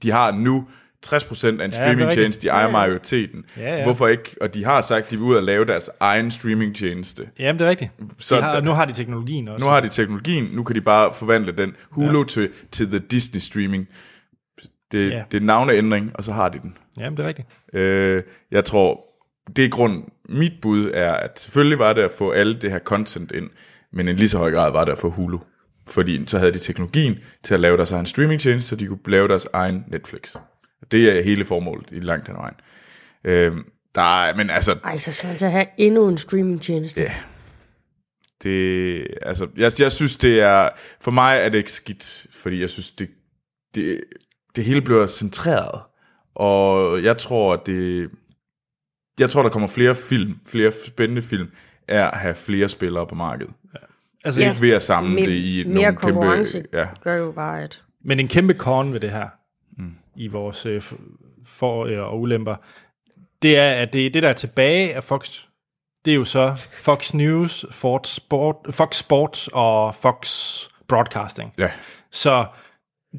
de 0.03 0.11
har 0.11 0.31
nu 0.31 0.69
60% 1.09 1.61
af 1.61 1.65
en 1.65 1.73
streamingtjeneste, 1.73 2.43
de 2.43 2.49
ejer 2.49 2.71
majoriteten. 2.71 3.45
Ja, 3.57 3.77
ja. 3.77 3.83
Hvorfor 3.83 4.07
ikke? 4.09 4.37
Og 4.41 4.55
de 4.55 4.65
har 4.65 4.83
sagt, 4.83 5.11
de 5.11 5.17
vil 5.17 5.25
ud 5.25 5.35
og 5.37 5.43
lave 5.43 5.65
deres 5.65 5.91
egen 6.01 6.31
streamingtjeneste. 6.31 7.29
Jamen, 7.39 7.59
det 7.59 7.65
er 7.67 7.71
rigtigt. 7.71 7.91
Så 8.19 8.37
de 8.37 8.43
har, 8.43 8.61
nu 8.61 8.71
har 8.71 8.85
de 8.85 8.93
teknologien 8.93 9.49
også. 9.49 9.65
Nu 9.65 9.71
har 9.71 9.81
de 9.81 9.89
teknologien, 9.89 10.45
nu 10.53 10.63
kan 10.63 10.77
de 10.77 10.81
bare 10.81 11.13
forvandle 11.15 11.53
den 11.53 11.73
Hulu 11.91 12.19
ja. 12.19 12.25
til, 12.25 12.51
til 12.73 12.87
The 12.89 12.99
Disney 12.99 13.41
Streaming. 13.41 13.89
Det, 14.93 15.11
Ja. 15.11 15.17
ja. 15.17 15.23
det 15.31 15.37
er 15.37 15.41
en 15.41 15.47
navneændring, 15.47 16.11
og 16.15 16.25
så 16.25 16.33
har 16.33 16.49
de 16.49 16.59
den. 16.63 16.77
Jamen, 16.99 17.17
det 17.17 17.25
er 17.25 17.29
rigtigt. 17.29 17.49
Øh, 17.73 18.23
jeg 18.51 18.65
tror, 18.65 19.01
det 19.57 19.65
er 19.65 19.69
grund. 19.69 20.05
Mit 20.29 20.53
bud 20.63 20.91
er, 20.95 21.13
at 21.13 21.41
selvfølgelig 21.41 21.79
var 21.79 21.93
det 21.93 22.03
at 22.03 22.11
få 22.11 22.31
alle 22.31 22.55
det 22.55 22.71
her 22.71 22.79
content 22.79 23.33
ind, 23.33 23.51
men 23.93 24.09
i 24.09 24.13
lige 24.13 24.29
så 24.29 24.39
høj 24.39 24.51
grad 24.51 24.73
var 24.73 24.85
det 24.85 24.93
at 24.93 24.99
få 24.99 25.11
Hulu. 25.11 25.39
Fordi 25.89 26.25
så 26.27 26.39
havde 26.39 26.53
de 26.53 26.59
teknologien 26.59 27.19
til 27.43 27.55
at 27.55 27.61
lave 27.61 27.77
deres 27.77 27.93
egen 27.93 28.07
streamingtjeneste, 28.07 28.69
så 28.69 28.77
de 28.77 28.87
kunne 28.87 28.99
lave 29.07 29.29
deres 29.29 29.49
egen 29.53 29.85
Netflix. 29.89 30.37
Det 30.91 31.19
er 31.19 31.23
hele 31.23 31.45
formålet 31.45 31.89
i 31.93 32.01
langt 32.01 32.29
ad 32.29 32.35
vejen. 32.35 32.55
Øh, 33.25 33.57
der 33.95 34.23
er, 34.25 34.37
men 34.37 34.51
altså, 34.51 34.79
Ej, 34.85 34.99
så 34.99 35.13
skal 35.13 35.29
man 35.29 35.39
så 35.39 35.49
have 35.49 35.67
endnu 35.79 36.09
en 36.09 36.19
streamingtjeneste. 36.19 37.03
Ja. 37.03 37.13
det, 38.43 39.07
altså, 39.23 39.49
jeg, 39.57 39.73
jeg 39.81 39.93
synes, 39.93 40.17
det 40.17 40.41
er, 40.41 40.69
for 41.01 41.11
mig 41.11 41.39
er 41.39 41.49
det 41.49 41.59
ikke 41.59 41.73
skidt, 41.73 42.27
fordi 42.33 42.61
jeg 42.61 42.71
synes, 42.71 42.91
det, 42.91 43.09
det, 43.75 44.01
det 44.57 44.65
hele 44.65 44.81
bliver 44.83 45.07
centreret, 45.07 45.81
og 46.35 47.03
jeg 47.03 47.17
tror, 47.17 47.53
at 47.53 47.61
det, 47.67 48.11
jeg 49.21 49.31
tror, 49.31 49.43
der 49.43 49.51
kommer 49.51 49.69
flere 49.69 49.95
film, 49.95 50.39
flere 50.47 50.73
spændende 50.87 51.23
film, 51.23 51.49
er 51.89 52.05
at 52.11 52.19
have 52.19 52.35
flere 52.35 52.69
spillere 52.69 53.07
på 53.07 53.15
markedet. 53.15 53.53
Altså, 54.25 54.41
Ja. 54.41 54.47
ja. 54.47 54.53
Ikke 54.53 54.63
ved 54.63 54.71
at 54.71 54.83
samle 54.83 55.21
Me- 55.23 55.27
det 55.27 55.33
i 55.37 55.65
mere 55.67 55.75
nogle 55.75 55.97
konkurrence. 55.97 56.59
kæmpe... 56.61 56.79
Ja, 56.79 56.89
Gør 57.03 57.15
jo 57.17 57.33
bare, 57.33 57.63
at... 57.63 57.83
Men 58.05 58.21
en 58.21 58.29
kæmpe 58.29 58.55
korn 58.55 58.93
ved 58.93 59.01
det 59.01 59.11
her. 59.11 59.29
I 60.17 60.29
vores 60.29 60.67
øh, 60.67 60.83
for- 61.45 61.85
øh, 61.85 61.99
og 62.01 62.21
ulemper, 62.21 62.57
det 63.43 63.59
er, 63.59 63.71
at 63.71 63.93
det, 63.93 64.15
det 64.15 64.23
der 64.23 64.29
er 64.29 64.33
tilbage 64.33 64.95
af 64.95 65.05
Fox, 65.05 65.45
det 66.05 66.11
er 66.11 66.15
jo 66.17 66.25
så 66.25 66.55
Fox 66.73 67.15
News, 67.15 67.65
Fox, 67.71 68.09
Sport, 68.09 68.57
Fox 68.71 68.97
Sports 68.97 69.49
og 69.53 69.95
Fox 69.95 70.29
Broadcasting. 70.89 71.53
ja. 71.59 71.71
Så 72.11 72.47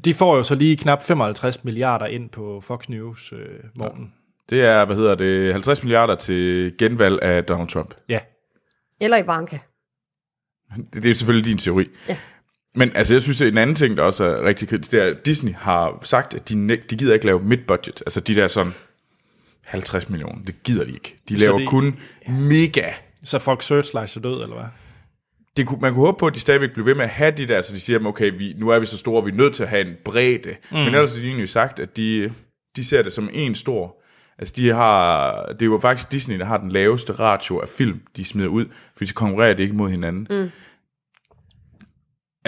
de 0.04 0.14
får 0.14 0.36
jo 0.36 0.42
så 0.42 0.54
lige 0.54 0.76
knap 0.76 1.02
55 1.02 1.64
milliarder 1.64 2.06
ind 2.06 2.30
på 2.30 2.60
Fox 2.60 2.88
News 2.88 3.32
øh, 3.32 3.58
morgen. 3.74 4.14
Det 4.50 4.60
er, 4.62 4.84
hvad 4.84 4.96
hedder 4.96 5.14
det, 5.14 5.52
50 5.52 5.82
milliarder 5.82 6.14
til 6.14 6.74
genvalg 6.78 7.22
af 7.22 7.44
Donald 7.44 7.68
Trump. 7.68 7.94
Ja. 8.08 8.20
Eller 9.00 9.16
i 9.16 9.22
banke. 9.22 9.62
Det, 10.94 11.02
det 11.02 11.10
er 11.10 11.14
selvfølgelig 11.14 11.44
din 11.50 11.58
teori. 11.58 11.88
Ja. 12.08 12.16
Men 12.78 12.92
altså, 12.94 13.14
jeg 13.14 13.22
synes, 13.22 13.40
at 13.40 13.48
en 13.48 13.58
anden 13.58 13.76
ting, 13.76 13.96
der 13.96 14.02
også 14.02 14.24
er 14.24 14.42
rigtig 14.44 14.68
kritisk, 14.68 14.92
det 14.92 15.02
er, 15.02 15.06
at 15.06 15.26
Disney 15.26 15.54
har 15.54 15.98
sagt, 16.02 16.34
at 16.34 16.48
de, 16.48 16.54
næ- 16.54 16.76
de 16.90 16.96
gider 16.96 17.14
ikke 17.14 17.26
lave 17.26 17.40
mid-budget. 17.42 18.02
Altså 18.06 18.20
de 18.20 18.34
der 18.34 18.48
sådan 18.48 18.72
50 19.64 20.08
millioner, 20.08 20.44
det 20.46 20.62
gider 20.62 20.84
de 20.84 20.92
ikke. 20.92 21.16
De 21.28 21.38
Så 21.38 21.44
laver 21.46 21.58
det- 21.58 21.68
kun 21.68 21.98
mega. 22.28 22.90
Så 23.24 23.38
Fox 23.38 23.64
Searchlight 23.64 24.16
er 24.16 24.20
død, 24.20 24.42
eller 24.42 24.54
hvad? 24.56 24.64
Det 25.56 25.66
kunne, 25.66 25.80
man 25.80 25.94
kunne 25.94 26.06
håbe 26.06 26.18
på, 26.18 26.26
at 26.26 26.34
de 26.34 26.40
stadigvæk 26.40 26.72
bliver 26.72 26.84
ved 26.84 26.94
med 26.94 27.04
at 27.04 27.10
have 27.10 27.30
de 27.36 27.48
der, 27.48 27.62
så 27.62 27.74
de 27.74 27.80
siger, 27.80 28.06
okay, 28.06 28.32
vi, 28.38 28.54
nu 28.58 28.68
er 28.68 28.78
vi 28.78 28.86
så 28.86 28.98
store, 28.98 29.24
vi 29.24 29.30
er 29.30 29.34
nødt 29.34 29.54
til 29.54 29.62
at 29.62 29.68
have 29.68 29.86
en 29.88 29.94
bredde. 30.04 30.56
Mm. 30.70 30.76
Men 30.78 30.86
ellers 30.86 31.14
har 31.14 31.20
de 31.22 31.26
egentlig 31.28 31.48
sagt, 31.48 31.80
at 31.80 31.96
de, 31.96 32.32
de 32.76 32.84
ser 32.84 33.02
det 33.02 33.12
som 33.12 33.28
en 33.32 33.54
stor. 33.54 34.02
Altså 34.38 34.54
de 34.56 34.68
har, 34.72 35.44
det 35.46 35.62
er 35.62 35.66
jo 35.66 35.78
faktisk 35.82 36.12
Disney, 36.12 36.38
der 36.38 36.44
har 36.44 36.56
den 36.58 36.72
laveste 36.72 37.12
ratio 37.12 37.58
af 37.58 37.68
film, 37.68 38.00
de 38.16 38.24
smider 38.24 38.48
ud, 38.48 38.64
fordi 38.96 39.06
så 39.08 39.14
konkurrerer 39.14 39.54
de 39.54 39.62
ikke 39.62 39.74
mod 39.74 39.90
hinanden. 39.90 40.26
Mm. 40.42 40.50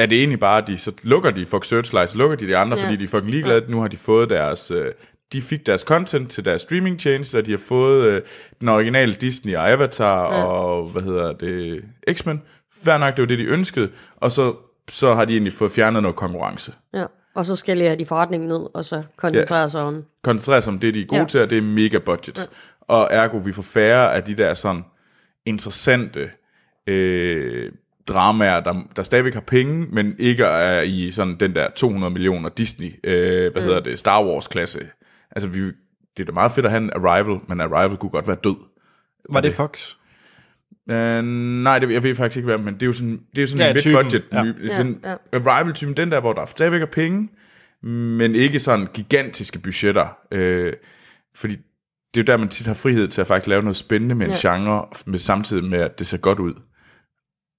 Er 0.02 0.06
det 0.06 0.18
egentlig 0.18 0.40
bare, 0.40 0.62
at 0.62 0.66
de, 0.68 0.78
så 0.78 0.92
lukker 1.02 1.30
de 1.30 1.46
Fox 1.46 1.66
Searchlight, 1.66 2.10
så 2.10 2.18
lukker 2.18 2.36
de 2.36 2.46
de 2.46 2.56
andre, 2.56 2.76
Ja. 2.76 2.82
ja. 2.82 2.88
fordi 2.88 2.96
de 2.98 3.04
er 3.04 3.08
fucking 3.08 3.30
ligeglade. 3.30 3.64
Nu 3.70 3.80
har 3.80 3.88
de 3.88 3.96
fået 3.96 4.30
deres, 4.30 4.70
øh, 4.70 4.92
de 5.32 5.42
fik 5.42 5.66
deres 5.66 5.80
content 5.80 6.30
til 6.30 6.44
deres 6.44 6.62
streamingtjeneste, 6.62 7.38
og 7.38 7.46
de 7.46 7.50
har 7.50 7.58
fået 7.58 8.04
øh, 8.04 8.22
den 8.60 8.68
originale 8.68 9.14
Disney 9.14 9.56
og 9.56 9.70
Avatar 9.70 10.34
ja. 10.34 10.44
og, 10.44 10.88
hvad 10.88 11.02
hedder 11.02 11.32
det, 11.32 11.84
X-Men. 12.12 12.42
Hver 12.82 12.98
nok, 12.98 13.16
det 13.16 13.22
var 13.22 13.26
det, 13.26 13.38
de 13.38 13.44
ønskede, 13.44 13.90
og 14.16 14.32
så, 14.32 14.54
så 14.90 15.14
har 15.14 15.24
de 15.24 15.32
egentlig 15.32 15.52
fået 15.52 15.72
fjernet 15.72 16.02
noget 16.02 16.16
konkurrence. 16.16 16.72
Ja. 16.94 17.04
Og 17.34 17.46
så 17.46 17.56
skal 17.56 17.98
de 17.98 18.06
forretningen 18.06 18.48
ned, 18.48 18.66
og 18.74 18.84
så 18.84 19.02
koncentrere 19.16 19.68
sig 19.68 19.80
om... 19.82 20.04
koncentrere 20.22 20.62
sig 20.62 20.72
om 20.72 20.78
det, 20.78 20.94
de 20.94 21.00
er 21.00 21.06
gode 21.06 21.16
Ja. 21.16 21.22
ja. 21.22 21.28
til, 21.28 21.40
og 21.40 21.50
det 21.50 21.58
er 21.58 21.62
mega 21.62 21.98
budget. 21.98 22.38
Ja. 22.38 22.42
Og 22.80 23.08
ergo, 23.10 23.36
vi 23.36 23.52
får 23.52 23.62
færre 23.62 24.14
af 24.14 24.22
de 24.22 24.36
der 24.36 24.54
sådan 24.54 24.84
interessante 25.46 26.30
øh, 26.86 27.72
dramaer, 28.14 28.60
der, 28.60 28.74
der 28.96 29.02
stadigvæk 29.02 29.34
har 29.34 29.40
penge, 29.40 29.86
men 29.92 30.14
ikke 30.18 30.44
er 30.44 30.80
i 30.80 31.10
sådan 31.10 31.36
den 31.40 31.54
der 31.54 31.70
200 31.76 32.12
millioner 32.12 32.48
Disney, 32.48 32.94
øh, 33.04 33.52
hvad 33.52 33.62
mm. 33.62 33.66
hedder 33.66 33.80
det, 33.80 33.98
Star 33.98 34.24
Wars-klasse. 34.24 34.80
Altså, 35.30 35.48
vi, 35.48 35.60
det 36.16 36.20
er 36.20 36.24
da 36.24 36.32
meget 36.32 36.52
fedt 36.52 36.66
at 36.66 36.72
have 36.72 36.82
en 36.82 36.90
Arrival, 36.94 37.38
men 37.48 37.60
Arrival 37.60 37.96
kunne 37.96 38.10
godt 38.10 38.26
være 38.26 38.36
død. 38.44 38.56
Var 39.30 39.40
det 39.40 39.54
Fox? 39.54 39.94
Uh, 40.90 41.24
nej, 41.24 41.78
det, 41.78 41.90
jeg 41.90 42.02
ved 42.02 42.14
faktisk 42.14 42.36
ikke 42.36 42.46
hvad, 42.46 42.58
men 42.58 42.74
det 42.74 42.82
er 42.82 42.86
jo 42.86 42.92
sådan, 42.92 43.20
det 43.36 43.42
er 43.42 43.46
sådan 43.46 43.60
Ja, 43.60 43.68
en 43.68 43.74
mid-budget, 43.74 44.24
ja. 44.32 44.44
ja. 44.44 45.12
Ja, 45.32 45.38
Arrival-typen, 45.38 45.96
den 45.96 46.12
der, 46.12 46.20
hvor 46.20 46.32
der 46.32 46.46
stadigvæk 46.46 46.82
er 46.82 46.86
penge, 46.86 47.28
men 47.88 48.34
ikke 48.34 48.60
sådan 48.60 48.86
gigantiske 48.94 49.58
budgetter. 49.58 50.16
Øh, 50.32 50.72
fordi 51.34 51.56
det 52.14 52.20
er 52.20 52.22
jo 52.22 52.32
der, 52.32 52.36
man 52.36 52.48
tit 52.48 52.66
har 52.66 52.74
frihed 52.74 53.08
til 53.08 53.20
at 53.20 53.26
faktisk 53.26 53.46
lave 53.48 53.62
noget 53.62 53.76
spændende 53.76 54.14
med 54.14 54.26
en 54.26 54.32
Ja. 54.32 54.50
genre, 54.50 54.86
med 55.06 55.18
samtidig 55.18 55.64
med, 55.64 55.78
at 55.78 55.98
det 55.98 56.06
ser 56.06 56.18
godt 56.18 56.38
ud. 56.38 56.54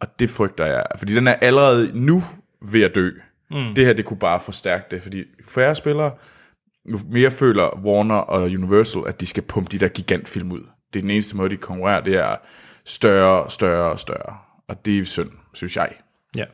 Og 0.01 0.19
det 0.19 0.29
frygter 0.29 0.65
jeg, 0.65 0.83
fordi 0.97 1.15
den 1.15 1.27
er 1.27 1.33
allerede 1.33 1.91
nu 1.93 2.23
ved 2.61 2.81
at 2.81 2.95
dø. 2.95 3.09
Mm. 3.51 3.75
Det 3.75 3.85
her, 3.85 3.93
det 3.93 4.05
kunne 4.05 4.19
bare 4.19 4.39
forstærke 4.39 4.85
det, 4.91 5.03
fordi 5.03 5.23
færre 5.47 5.75
spillere, 5.75 6.11
jo 6.85 6.99
mere 7.09 7.31
føler 7.31 7.79
Warner 7.85 8.15
og 8.15 8.41
Universal, 8.41 9.01
at 9.07 9.21
de 9.21 9.25
skal 9.25 9.43
pumpe 9.43 9.71
de 9.71 9.79
der 9.79 9.87
gigantfilm 9.87 10.51
ud. 10.51 10.61
Det 10.93 10.99
er 10.99 11.03
den 11.03 11.11
eneste 11.11 11.37
måde, 11.37 11.49
de 11.49 11.57
konkurrerer, 11.57 12.01
det 12.01 12.15
er 12.15 12.35
større, 12.85 13.49
større 13.49 13.91
og 13.91 13.99
større. 13.99 14.37
Og 14.67 14.85
det 14.85 14.99
er 14.99 15.05
synd, 15.05 15.29
synes 15.53 15.77
jeg. 15.77 15.93
Ja. 16.35 16.45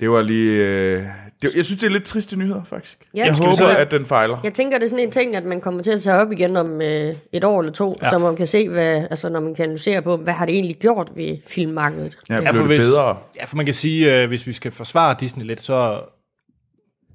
Det 0.00 0.10
var 0.10 0.22
lige... 0.22 0.66
Øh, 0.66 1.06
det, 1.50 1.56
jeg 1.56 1.64
synes, 1.64 1.80
det 1.80 1.86
er 1.86 1.90
lidt 1.90 2.04
triste 2.04 2.36
nyheder, 2.36 2.64
faktisk. 2.64 2.98
Ja, 3.14 3.24
Jeg 3.24 3.34
håber, 3.34 3.54
så- 3.54 3.78
at 3.78 3.90
den 3.90 4.06
fejler. 4.06 4.38
Jeg 4.44 4.54
tænker, 4.54 4.78
det 4.78 4.84
er 4.84 4.88
sådan 4.90 5.04
en 5.04 5.10
ting, 5.10 5.36
at 5.36 5.44
man 5.44 5.60
kommer 5.60 5.82
til 5.82 5.90
at 5.90 6.02
tage 6.02 6.16
op 6.16 6.32
igen 6.32 6.56
om 6.56 6.82
øh, 6.82 7.14
et 7.32 7.44
år 7.44 7.60
eller 7.60 7.72
to, 7.72 7.96
ja. 8.02 8.10
så 8.10 8.18
man 8.18 8.36
kan 8.36 8.46
se, 8.46 8.68
hvad, 8.68 9.06
altså 9.10 9.28
når 9.28 9.40
man 9.40 9.54
kan 9.54 9.62
analysere 9.62 10.02
på, 10.02 10.16
hvad 10.16 10.32
har 10.32 10.46
det 10.46 10.54
egentlig 10.54 10.76
gjort 10.76 11.10
ved 11.16 11.36
filmmarkedet. 11.46 12.18
Ja, 12.28 12.34
Ja. 12.34 12.50
for 12.50 12.52
det 12.58 12.66
hvis- 12.66 12.80
bedre? 12.80 13.16
Ja, 13.40 13.44
for 13.44 13.56
man 13.56 13.64
kan 13.64 13.74
sige, 13.74 14.22
øh, 14.22 14.28
hvis 14.28 14.46
vi 14.46 14.52
skal 14.52 14.72
forsvare 14.72 15.16
Disney 15.20 15.44
lidt, 15.44 15.60
så... 15.60 16.00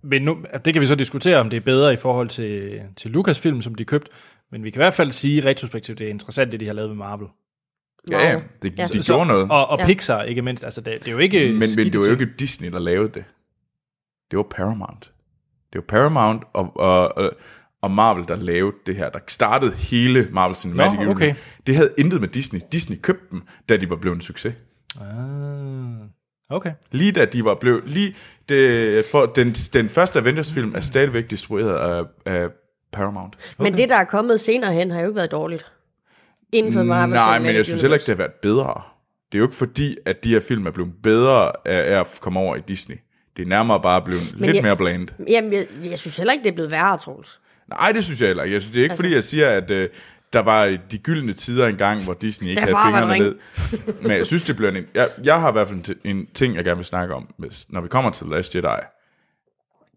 Men 0.03 0.21
nu, 0.21 0.38
det 0.65 0.73
kan 0.73 0.82
vi 0.82 0.88
så 0.88 0.95
diskutere, 0.95 1.38
om 1.38 1.49
det 1.49 1.57
er 1.57 1.61
bedre 1.61 1.93
i 1.93 1.97
forhold 1.97 2.30
til, 2.30 2.82
til 2.97 3.11
Lucasfilm, 3.11 3.61
som 3.61 3.75
de 3.75 3.86
købt. 3.86 4.09
Men 4.51 4.63
vi 4.63 4.69
kan 4.69 4.77
i 4.80 4.84
hvert 4.84 4.93
fald 4.93 5.11
sige 5.11 5.45
retrospektivt, 5.45 5.99
det 5.99 6.05
er 6.05 6.09
interessant, 6.09 6.51
det 6.51 6.59
de 6.59 6.65
har 6.65 6.73
lavet 6.73 6.89
med 6.89 6.97
Marvel. 6.97 7.27
Ja, 8.11 8.30
ja, 8.30 8.39
det, 8.63 8.73
Ja. 8.80 8.86
de 8.93 9.01
gjorde 9.05 9.25
noget. 9.27 9.47
Og, 9.51 9.67
og 9.69 9.80
Ja. 9.80 9.86
Pixar, 9.86 10.23
ikke 10.23 10.41
mindst. 10.41 10.63
Altså, 10.63 10.82
det, 10.82 10.93
det 10.99 11.07
er 11.07 11.11
jo 11.11 11.17
ikke... 11.17 11.39
Men, 11.39 11.53
men 11.75 11.86
det 11.93 11.99
var 11.99 12.05
jo 12.05 12.11
ikke 12.11 12.27
Disney, 12.39 12.71
der 12.71 12.80
lavede 12.80 13.09
det. 13.13 13.23
Det 14.32 14.38
var 14.38 14.43
Paramount. 14.43 15.13
Det 15.73 15.80
var 15.80 15.86
Paramount 15.88 16.43
og, 16.53 16.71
og, 16.75 17.17
og, 17.17 17.32
og 17.82 17.91
Marvel, 17.91 18.27
der 18.27 18.36
lavede 18.36 18.75
det 18.86 18.95
her. 18.95 19.09
Der 19.09 19.19
startede 19.27 19.71
hele 19.71 20.27
Marvel 20.32 20.55
Cinematic 20.55 20.99
Universe. 20.99 21.11
okay. 21.11 21.36
Det 21.67 21.75
havde 21.75 21.93
intet 21.97 22.21
med 22.21 22.27
Disney. 22.27 22.61
Disney 22.71 22.97
købte 23.01 23.25
dem, 23.32 23.41
da 23.69 23.77
de 23.77 23.89
var 23.89 23.95
blevet 23.95 24.15
en 24.15 24.21
succes. 24.21 24.53
Ah, 25.01 26.07
okay. 26.49 26.71
Lige 26.91 27.11
da 27.11 27.25
de 27.25 27.45
var 27.45 27.55
blevet... 27.55 27.84
Lige 27.86 28.15
det, 28.49 29.05
for, 29.05 29.25
den, 29.25 29.51
den 29.51 29.89
første 29.89 30.19
Avengers-film 30.19 30.75
er 30.75 30.80
stadigvæk 30.80 31.30
distribueret 31.30 31.75
af, 31.75 32.03
af 32.25 32.49
Paramount. 32.91 33.55
Men 33.59 33.77
det, 33.77 33.89
der 33.89 33.95
er 33.95 34.03
kommet 34.05 34.39
senere 34.39 34.73
hen, 34.73 34.91
har 34.91 34.99
jo 34.99 35.05
ikke 35.05 35.15
været 35.15 35.32
dårligt. 35.32 35.71
Inden 36.53 36.73
for 36.73 36.84
Marvel 36.84 37.13
Nej, 37.13 37.23
Cinematic 37.23 37.47
men 37.47 37.55
jeg 37.55 37.65
synes 37.65 37.82
heller 37.82 37.95
ikke, 37.95 38.05
det 38.05 38.15
har 38.15 38.17
været 38.23 38.34
bedre. 38.41 38.82
Det 39.32 39.38
er 39.38 39.39
jo 39.39 39.45
ikke 39.45 39.55
fordi, 39.55 39.97
at 40.05 40.23
de 40.23 40.30
her 40.30 40.39
film 40.39 40.67
er 40.67 40.71
blevet 40.71 40.93
bedre 41.03 41.51
af, 41.67 41.95
af 41.95 41.99
at 41.99 42.17
komme 42.21 42.39
over 42.39 42.55
i 42.55 42.61
Disney. 42.67 42.95
Det 43.38 43.43
er 43.43 43.47
nærmere 43.49 43.82
bare 43.82 44.01
blevet 44.01 44.32
lidt 44.36 44.55
jeg- 44.55 44.63
mere 44.63 44.77
bland. 44.77 45.07
Jamen, 45.27 45.53
jeg, 45.53 45.67
jeg 45.84 45.97
synes 45.99 46.17
heller 46.17 46.34
ikke, 46.34 46.43
det 46.43 46.49
er 46.49 46.53
blevet 46.53 46.71
værre, 46.71 46.97
Troels. 46.97 47.39
Nej, 47.69 47.91
det 47.91 48.03
synes 48.05 48.21
jeg 48.21 48.27
heller 48.27 48.43
ikke. 48.43 48.53
Jeg 48.53 48.61
synes, 48.61 48.73
det 48.73 48.80
er 48.80 48.84
ikke 48.84 48.93
altså, 48.93 49.03
fordi, 49.03 49.13
jeg 49.15 49.23
siger, 49.23 49.49
at 49.49 49.71
øh, 49.71 49.89
der 50.34 50.39
var 50.39 50.77
de 50.91 50.97
gyldne 50.97 51.34
tider 51.34 51.67
engang, 51.67 52.03
hvor 52.03 52.13
Disney 52.13 52.49
ikke 52.49 52.61
havde 52.61 52.75
fingrene 52.86 53.19
ned. 53.23 53.36
Men 54.01 54.11
jeg 54.11 54.25
synes, 54.27 54.43
det 54.43 54.55
bliver 54.55 54.71
en... 54.71 54.84
Jeg, 54.93 55.09
jeg 55.23 55.41
har 55.41 55.49
i 55.49 55.51
hvert 55.51 55.67
fald 55.67 55.80
en, 56.03 56.17
en 56.17 56.27
ting, 56.34 56.55
jeg 56.55 56.63
gerne 56.63 56.77
vil 56.77 56.86
snakke 56.86 57.13
om, 57.15 57.34
hvis, 57.38 57.65
når 57.69 57.82
vi 57.82 57.88
kommer 57.88 58.09
til 58.11 58.25
The 58.25 58.36
Last 58.36 58.55
Jedi. 58.55 58.67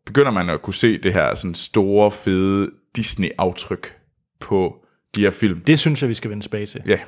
Begynder 0.06 0.30
man 0.30 0.50
at 0.50 0.62
kunne 0.62 0.74
se 0.74 0.98
det 0.98 1.12
her 1.12 1.34
sådan 1.34 1.54
store, 1.54 2.10
fede 2.10 2.70
Disney-aftryk 2.96 3.96
på 4.40 4.84
de 5.14 5.20
her 5.20 5.30
film. 5.30 5.60
Det 5.60 5.78
synes 5.78 6.02
jeg, 6.02 6.08
vi 6.08 6.14
skal 6.14 6.30
vende 6.30 6.44
tilbage 6.44 6.66
til. 6.66 6.82
Ja, 6.86 6.98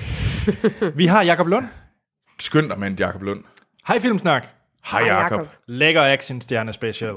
Vi 0.94 1.06
har 1.06 1.22
Jakob 1.22 1.46
Lund. 1.46 1.66
skynd 2.40 2.68
dig 2.68 2.78
med 2.78 2.88
en 2.88 2.94
Jacob 2.98 3.22
Lund. 3.22 3.44
Hej 3.88 4.00
Filmsnak. 4.00 4.46
Hej, 4.90 5.00
Jacob. 5.06 5.48
Lækker 5.66 6.02
actionstjerne 6.02 6.72
special. 6.72 7.14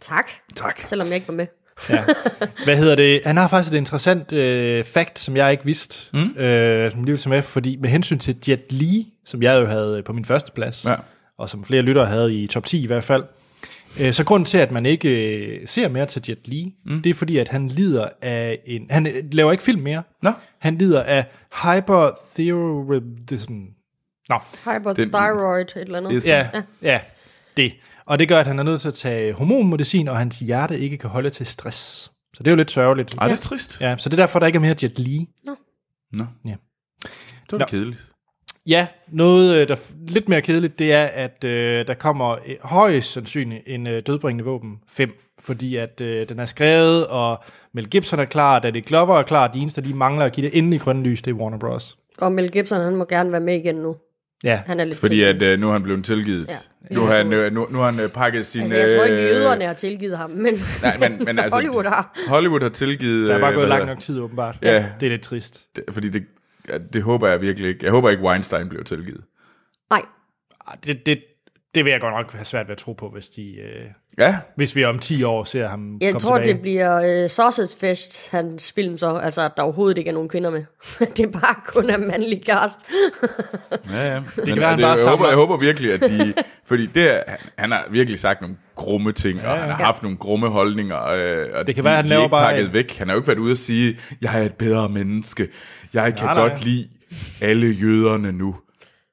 Tak, 0.00 0.30
Tak. 0.56 0.80
selvom 0.80 1.06
jeg 1.08 1.14
ikke 1.14 1.28
var 1.28 1.34
med. 1.34 1.46
Ja. 1.90 2.04
Hvad 2.64 2.76
hedder 2.76 2.94
det? 2.94 3.20
Han 3.26 3.36
har 3.36 3.48
faktisk 3.48 3.74
et 3.74 3.78
interessant 3.78 4.32
øh, 4.32 4.84
fact, 4.84 5.18
som 5.18 5.36
jeg 5.36 5.52
ikke 5.52 5.64
vidste, 5.64 6.16
mm. 6.16 6.36
øh, 6.42 6.92
som 6.92 7.04
lige 7.04 7.18
vil 7.18 7.28
med, 7.28 7.42
fordi 7.42 7.76
med 7.76 7.90
hensyn 7.90 8.18
til 8.18 8.36
Jet 8.48 8.72
Li, 8.72 9.06
som 9.24 9.42
jeg 9.42 9.60
jo 9.60 9.66
havde 9.66 10.02
på 10.02 10.12
min 10.12 10.24
første 10.24 10.52
plads, 10.52 10.84
Ja. 10.84 10.94
og 11.38 11.48
som 11.50 11.64
flere 11.64 11.82
lyttere 11.82 12.06
havde 12.06 12.34
i 12.34 12.46
top 12.46 12.66
10 12.66 12.82
i 12.82 12.86
hvert 12.86 13.04
fald, 13.04 13.24
øh, 14.00 14.12
så 14.12 14.24
grunden 14.24 14.46
til, 14.46 14.58
at 14.58 14.70
man 14.70 14.86
ikke 14.86 15.36
øh, 15.36 15.68
ser 15.68 15.88
mere 15.88 16.06
til 16.06 16.22
Jet 16.28 16.48
Li, 16.48 16.74
mm. 16.86 17.02
det 17.02 17.10
er 17.10 17.14
fordi, 17.14 17.38
at 17.38 17.48
han 17.48 17.68
lider 17.68 18.08
af 18.22 18.58
en... 18.66 18.86
Han 18.90 19.06
øh, 19.06 19.14
laver 19.32 19.52
ikke 19.52 19.64
film 19.64 19.82
mere. 19.82 20.02
Nå. 20.22 20.30
Han 20.58 20.78
lider 20.78 21.02
af 21.02 21.24
hyperthyroidism. 21.62 23.52
Nå, 24.28 24.38
Hyperthyroid, 24.64 25.60
et 25.60 25.76
eller 25.76 25.98
andet. 25.98 26.12
Yes. 26.14 26.26
ja, 26.26 26.48
ja, 26.82 27.00
det. 27.56 27.72
Og 28.06 28.18
det 28.18 28.28
gør, 28.28 28.40
at 28.40 28.46
han 28.46 28.58
er 28.58 28.62
nødt 28.62 28.80
til 28.80 28.88
at 28.88 28.94
tage 28.94 29.32
hormonmedicin, 29.32 30.08
og 30.08 30.16
hans 30.16 30.38
hjerte 30.38 30.78
ikke 30.78 30.98
kan 30.98 31.10
holde 31.10 31.30
til 31.30 31.46
stress. 31.46 32.12
Så 32.34 32.42
det 32.42 32.46
er 32.46 32.50
jo 32.50 32.56
lidt 32.56 32.70
sørgeligt. 32.70 33.14
Ej, 33.18 33.28
det 33.28 33.34
er 33.34 33.40
trist. 33.40 33.80
Ja, 33.80 33.96
så 33.98 34.08
det 34.08 34.18
er 34.18 34.22
derfor, 34.22 34.38
der 34.38 34.46
ikke 34.46 34.56
er 34.56 34.60
mere 34.60 34.74
Jet 34.82 34.98
Li. 34.98 35.28
Nå. 36.12 36.26
Ja. 36.44 36.54
Det 37.02 37.52
var 37.52 37.58
Nå. 37.58 37.64
kedeligt. 37.64 38.12
Ja, 38.66 38.86
noget 39.08 39.56
øh, 39.56 39.68
der 39.68 39.74
er 39.74 39.78
lidt 40.08 40.28
mere 40.28 40.42
kedeligt, 40.42 40.78
det 40.78 40.92
er, 40.92 41.04
at 41.04 41.44
øh, 41.44 41.86
der 41.86 41.94
kommer 41.94 42.30
øh, 42.46 42.56
højst 42.62 43.12
sandsynligt 43.12 43.62
en 43.66 43.86
øh, 43.86 44.02
dødbringende 44.06 44.44
våben 44.44 44.78
5, 44.88 45.12
fordi 45.38 45.76
at 45.76 46.00
øh, 46.00 46.28
den 46.28 46.38
er 46.38 46.44
skrevet, 46.44 47.06
og 47.06 47.44
Mel 47.74 47.88
Gibson 47.88 48.18
er 48.18 48.24
klar, 48.24 48.58
Danny 48.58 48.84
Glover 48.86 49.18
er 49.18 49.22
klar, 49.22 49.48
de 49.48 49.58
eneste, 49.58 49.80
der 49.80 49.86
lige 49.86 49.96
mangler 49.96 50.24
at 50.24 50.32
give 50.32 50.46
det 50.46 50.58
endelig 50.58 50.80
grønne 50.80 51.02
lys, 51.02 51.22
det 51.22 51.30
er 51.30 51.34
Warner 51.34 51.58
Bros. 51.58 51.98
Og 52.18 52.32
Mel 52.32 52.50
Gibson, 52.50 52.80
han 52.80 52.96
må 52.96 53.04
gerne 53.04 53.32
være 53.32 53.40
med 53.40 53.54
igen 53.54 53.74
nu. 53.74 53.96
Ja, 54.44 54.62
Han 54.66 54.80
er 54.80 54.84
lidt 54.84 54.98
Fordi 54.98 55.14
tilgivet. 55.14 55.42
at, 55.42 55.52
øh, 55.52 55.58
nu 55.58 55.68
er 55.68 55.72
han 55.72 55.82
blevet 55.82 56.04
tilgivet. 56.04 56.46
Ja. 56.48 56.56
Nu 56.90 57.00
har 57.00 57.16
han, 57.16 57.32
øh, 57.32 57.52
nu, 57.52 57.66
nu 57.70 57.78
har 57.78 57.90
han 57.90 58.00
øh, 58.00 58.08
pakket 58.08 58.46
sin... 58.46 58.60
Altså, 58.60 58.76
jeg 58.76 58.96
tror 58.96 59.04
ikke, 59.04 59.16
øh, 59.22 59.28
jøderne 59.30 59.64
har 59.64 59.72
tilgivet 59.74 60.18
ham, 60.18 60.30
men 60.30 60.54
Nej, 60.82 60.96
men, 60.98 61.24
men 61.24 61.38
altså, 61.38 61.56
Hollywood 61.56 61.84
har. 61.84 62.18
Hollywood 62.28 62.60
har 62.60 62.68
tilgivet... 62.68 63.28
der 63.28 63.34
er 63.34 63.40
bare 63.40 63.52
gået 63.54 63.68
lang 63.68 63.86
nok 63.86 64.00
tid, 64.00 64.20
åbenbart. 64.20 64.56
Ja. 64.62 64.86
Det 65.00 65.06
er 65.06 65.10
lidt 65.10 65.22
trist. 65.22 65.66
det? 65.76 65.84
Fordi 65.90 66.08
det, 66.08 66.24
ja, 66.68 66.78
det 66.92 67.02
håber 67.02 67.28
jeg 67.28 67.40
virkelig 67.40 67.68
ikke. 67.68 67.84
Jeg 67.84 67.90
håber 67.92 68.10
ikke, 68.10 68.22
Weinstein 68.22 68.68
bliver 68.68 68.84
tilgivet. 68.84 69.20
Nej, 69.90 70.02
Ah, 70.66 70.76
Det, 70.86 71.06
det, 71.06 71.18
det 71.74 71.84
vil 71.84 71.90
jeg 71.90 72.00
godt 72.00 72.14
nok 72.14 72.32
have 72.32 72.44
svært 72.44 72.66
ved 72.68 72.72
at 72.72 72.78
tro 72.78 72.92
på, 72.92 73.08
hvis, 73.08 73.26
de, 73.28 73.56
øh, 73.60 73.84
Ja, 74.18 74.36
hvis 74.56 74.76
vi 74.76 74.84
om 74.84 74.98
10 74.98 75.22
år 75.22 75.44
ser 75.44 75.68
ham 75.68 75.98
jeg 76.00 76.12
komme 76.12 76.20
tror, 76.20 76.36
tilbage. 76.36 76.52
det 76.54 76.60
bliver 76.62 77.22
uh, 77.24 77.30
Sausage 77.30 77.76
Fest, 77.80 78.30
hans 78.30 78.72
film 78.72 78.98
så. 78.98 79.16
Altså, 79.16 79.42
at 79.42 79.52
der 79.56 79.62
overhovedet 79.62 79.98
ikke 79.98 80.08
er 80.08 80.14
nogen 80.14 80.28
kvinder 80.28 80.50
med. 80.50 80.64
det 81.16 81.20
er 81.20 81.30
bare 81.40 81.54
kun 81.66 81.90
af 81.90 81.98
mandlig 81.98 82.42
cast. 82.46 82.80
ja, 83.90 84.12
ja. 84.14 84.20
Det 84.36 84.46
kan 84.46 84.56
være, 84.56 84.68
han 84.70 84.80
bare 84.80 84.90
jeg, 84.98 85.08
håber, 85.10 85.26
jeg 85.26 85.36
håber 85.36 85.56
virkelig, 85.56 85.92
at 85.92 86.00
de... 86.00 86.34
fordi 86.68 86.86
det, 86.86 87.22
han, 87.26 87.38
han 87.58 87.70
har 87.70 87.86
virkelig 87.90 88.20
sagt 88.20 88.40
nogle 88.40 88.56
grumme 88.74 89.12
ting, 89.12 89.38
ja, 89.40 89.48
og 89.50 89.58
han 89.60 89.70
har 89.70 89.78
Ja. 89.78 89.84
haft 89.84 90.02
nogle 90.02 90.18
grumme 90.18 90.48
holdninger. 90.48 91.04
Øh, 91.06 91.46
og 91.54 91.66
Det 91.66 91.74
kan 91.74 91.84
de, 91.84 91.88
være, 91.88 91.96
han 91.96 92.04
de 92.04 92.08
laver 92.08 92.24
er 92.24 92.28
bare 92.28 92.50
pakket 92.50 92.66
en- 92.66 92.72
væk. 92.72 92.96
Han 92.98 93.08
har 93.08 93.14
jo 93.14 93.20
ikke 93.20 93.28
været 93.28 93.38
ude 93.38 93.50
at 93.50 93.58
sige, 93.58 93.98
jeg 94.22 94.40
er 94.40 94.44
et 94.46 94.54
bedre 94.54 94.88
menneske. 94.88 95.48
Jeg 95.94 96.14
kan 96.16 96.24
Nej, 96.26 96.34
nej. 96.34 96.48
godt 96.48 96.64
lide 96.64 96.88
alle 97.40 97.66
jøderne 97.66 98.32
nu. 98.32 98.56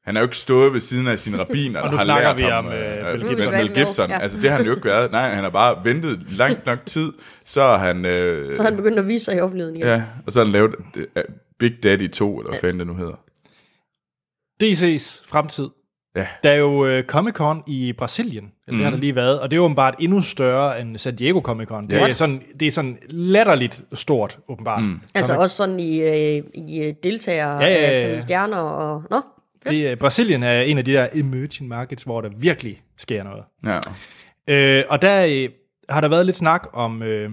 Han 0.09 0.15
har 0.15 0.21
jo 0.21 0.25
ikke 0.27 0.37
stået 0.37 0.73
ved 0.73 0.79
siden 0.79 1.07
af 1.07 1.19
sin 1.19 1.39
rabbiner, 1.39 1.79
Og 1.79 1.85
der 1.85 1.91
nu 1.91 1.97
har 1.97 2.03
snakker 2.05 2.27
lært 2.27 2.37
vi 2.37 2.43
ham, 2.43 2.65
om, 2.65 2.71
øh, 2.71 3.13
øh, 3.13 3.19
Mel 3.19 3.29
Gibson. 3.29 3.53
Mel 3.53 3.73
Gibson. 3.73 4.09
Ja. 4.09 4.19
Altså, 4.19 4.41
det 4.41 4.49
har 4.49 4.57
han 4.57 4.65
jo 4.65 4.71
ikke 4.75 4.85
været. 4.85 5.11
Nej, 5.11 5.29
han 5.33 5.43
har 5.43 5.49
bare 5.49 5.75
ventet 5.83 6.19
langt 6.37 6.65
nok 6.65 6.79
tid, 6.85 7.13
så 7.45 7.63
har 7.63 7.77
han... 7.77 8.05
Øh, 8.05 8.55
Så 8.55 8.63
han 8.63 8.75
begyndte 8.75 8.99
at 8.99 9.07
vise 9.07 9.25
sig 9.25 9.37
i 9.37 9.39
offentligheden 9.39 9.75
igen. 9.75 9.87
Ja, 9.87 10.03
og 10.25 10.31
så 10.31 10.39
har 10.39 10.45
han 10.45 10.51
lavet 10.53 10.75
øh, 10.95 11.05
Big 11.59 11.83
Daddy 11.83 12.09
2, 12.11 12.39
eller 12.39 12.51
hvad 12.51 12.59
fanden 12.59 12.79
det 12.79 12.87
nu 12.87 12.93
hedder. 12.95 13.15
DC's 14.63 15.23
fremtid. 15.29 15.69
Ja. 16.15 16.27
Der 16.43 16.49
er 16.49 16.55
jo 16.55 16.85
øh, 16.85 17.03
Comic-Con 17.11 17.63
i 17.67 17.93
Brasilien, 17.97 18.51
eller 18.67 18.71
mm. 18.73 18.77
det 18.77 18.83
har 18.83 18.91
der 18.91 18.97
lige 18.97 19.15
været, 19.15 19.39
og 19.39 19.51
det 19.51 19.57
er 19.57 19.61
åbenbart 19.61 19.95
endnu 19.99 20.21
større 20.21 20.81
end 20.81 20.97
San 20.97 21.15
Diego 21.15 21.39
Comic-Con. 21.47 21.87
Det, 21.87 21.93
er 21.93 21.99
What? 22.01 22.17
sådan, 22.17 22.41
det 22.59 22.67
er 22.67 22.71
sådan 22.71 22.97
latterligt 23.09 23.83
stort, 23.93 24.37
åbenbart. 24.49 24.83
Mm. 24.83 24.99
Altså 25.15 25.35
også 25.35 25.55
sådan 25.55 25.79
i, 25.79 26.01
øh, 26.01 26.43
i 26.53 26.83
øh, 26.83 26.93
deltagere, 27.03 27.57
Ja, 27.63 27.67
ja, 27.67 27.73
ja, 27.81 27.91
ja. 27.91 28.01
sådan 28.01 28.21
stjerner 28.21 28.57
og... 28.57 29.03
Nå. 29.11 29.21
Det, 29.67 29.87
er- 29.87 29.95
Brasilien 29.95 30.43
er 30.43 30.61
en 30.61 30.77
af 30.77 30.85
de 30.85 30.93
der 30.93 31.07
emerging 31.13 31.67
markets, 31.67 32.03
hvor 32.03 32.21
der 32.21 32.29
virkelig 32.39 32.81
sker 32.97 33.23
noget. 33.23 33.43
Ja. 33.65 33.79
Øh, 34.47 34.83
og 34.89 35.01
der 35.01 35.25
øh, 35.25 35.49
har 35.89 36.01
der 36.01 36.07
været 36.07 36.25
lidt 36.25 36.37
snak 36.37 36.67
om, 36.73 37.03
øh, 37.03 37.31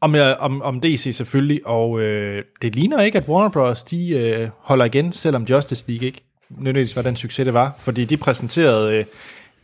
om, 0.00 0.14
øh, 0.14 0.36
om, 0.38 0.62
om 0.62 0.80
DC 0.80 1.10
selvfølgelig, 1.16 1.66
og 1.66 2.00
øh, 2.00 2.44
det 2.62 2.74
ligner 2.74 3.00
ikke, 3.02 3.18
at 3.18 3.28
Warner 3.28 3.50
Bros. 3.50 3.84
de 3.84 4.10
øh, 4.18 4.48
holder 4.58 4.84
igen, 4.84 5.12
selvom 5.12 5.42
Justice 5.42 5.84
League 5.88 6.06
ikke 6.06 6.20
nødvendigvis 6.50 6.96
var 6.96 7.02
den 7.02 7.16
succes, 7.16 7.44
det 7.44 7.54
var, 7.54 7.74
fordi 7.78 8.04
de 8.04 8.16
præsenterede 8.16 8.96
øh, 8.98 9.04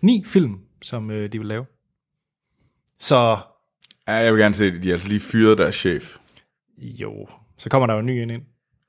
ni 0.01 0.23
film, 0.27 0.59
som 0.83 1.11
øh, 1.11 1.33
de 1.33 1.39
vil 1.39 1.47
lave. 1.47 1.67
Så 2.99 3.37
ja, 4.09 4.13
jeg 4.13 4.33
vil 4.33 4.41
gerne 4.43 4.55
se, 4.55 4.65
at 4.67 4.83
de 4.83 4.89
har 4.89 4.95
altså 4.95 5.09
lige 5.09 5.21
fyret 5.21 5.59
deres 5.59 5.77
chef. 5.77 6.17
jo, 6.79 7.29
så 7.59 7.71
kommer 7.71 7.87
der 7.87 7.95
jo 7.95 8.01
en 8.01 8.07
ny 8.07 8.23
ind 8.23 8.33
ind. 8.33 8.43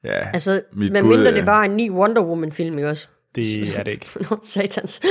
Ja, 0.03 0.29
Altså, 0.33 0.61
Mit 0.73 0.91
med 0.91 1.01
bud 1.01 1.17
mindre 1.17 1.33
det 1.33 1.45
bare 1.45 1.65
er 1.65 1.69
en 1.69 1.77
ny 1.77 1.91
Wonder 1.91 2.21
Woman-film, 2.21 2.77
ikke 2.77 2.89
også? 2.89 3.07
Det 3.35 3.77
er 3.77 3.83
det 3.83 3.91
ikke. 3.91 4.07
Nå, 4.29 4.39
satans. 4.43 5.01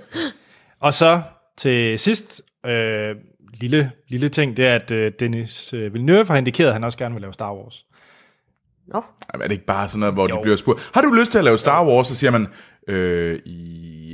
Og 0.80 0.94
så 0.94 1.22
til 1.58 1.98
sidst, 1.98 2.42
øh, 2.66 3.14
lille, 3.60 3.90
lille 4.08 4.28
ting, 4.28 4.56
det 4.56 4.66
er, 4.66 4.74
at 4.74 4.90
øh, 4.90 5.12
Dennis 5.20 5.72
øh, 5.74 5.92
Villeneuve 5.92 6.24
har 6.26 6.36
indikeret, 6.36 6.66
at 6.68 6.72
han 6.72 6.84
også 6.84 6.98
gerne 6.98 7.14
vil 7.14 7.20
lave 7.22 7.32
Star 7.32 7.54
Wars. 7.54 7.84
Nå, 8.86 9.02
Jamen, 9.32 9.42
er 9.42 9.48
det 9.48 9.52
ikke 9.54 9.66
bare 9.66 9.88
sådan 9.88 10.00
noget, 10.00 10.14
hvor 10.14 10.28
jo. 10.28 10.36
De 10.36 10.42
bliver 10.42 10.56
spurgt, 10.56 10.90
har 10.94 11.00
du 11.02 11.12
lyst 11.12 11.30
til 11.32 11.38
at 11.38 11.44
lave 11.44 11.58
Star 11.58 11.86
Wars? 11.86 12.06
Så 12.08 12.14
siger 12.14 12.30
man, 12.30 12.46
øh, 12.88 13.38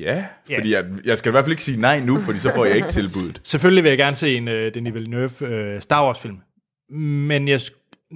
ja, 0.00 0.24
Ja. 0.50 0.58
fordi 0.58 0.72
jeg, 0.72 0.84
jeg 1.04 1.18
skal 1.18 1.30
i 1.30 1.32
hvert 1.32 1.44
fald 1.44 1.52
ikke 1.52 1.64
sige 1.64 1.80
nej 1.80 2.00
nu, 2.00 2.18
fordi 2.18 2.38
så 2.38 2.52
får 2.54 2.64
jeg 2.64 2.76
ikke 2.76 2.88
tilbuddet. 3.00 3.40
Selvfølgelig 3.44 3.84
vil 3.84 3.88
jeg 3.90 3.98
gerne 3.98 4.16
se 4.16 4.34
en 4.36 4.48
uh, 4.48 4.54
Denis 4.54 4.94
Villeneuve 4.94 5.74
uh, 5.74 5.80
Star 5.80 6.04
Wars 6.06 6.18
film. 6.20 6.36
Men 6.90 7.48
jeg 7.48 7.60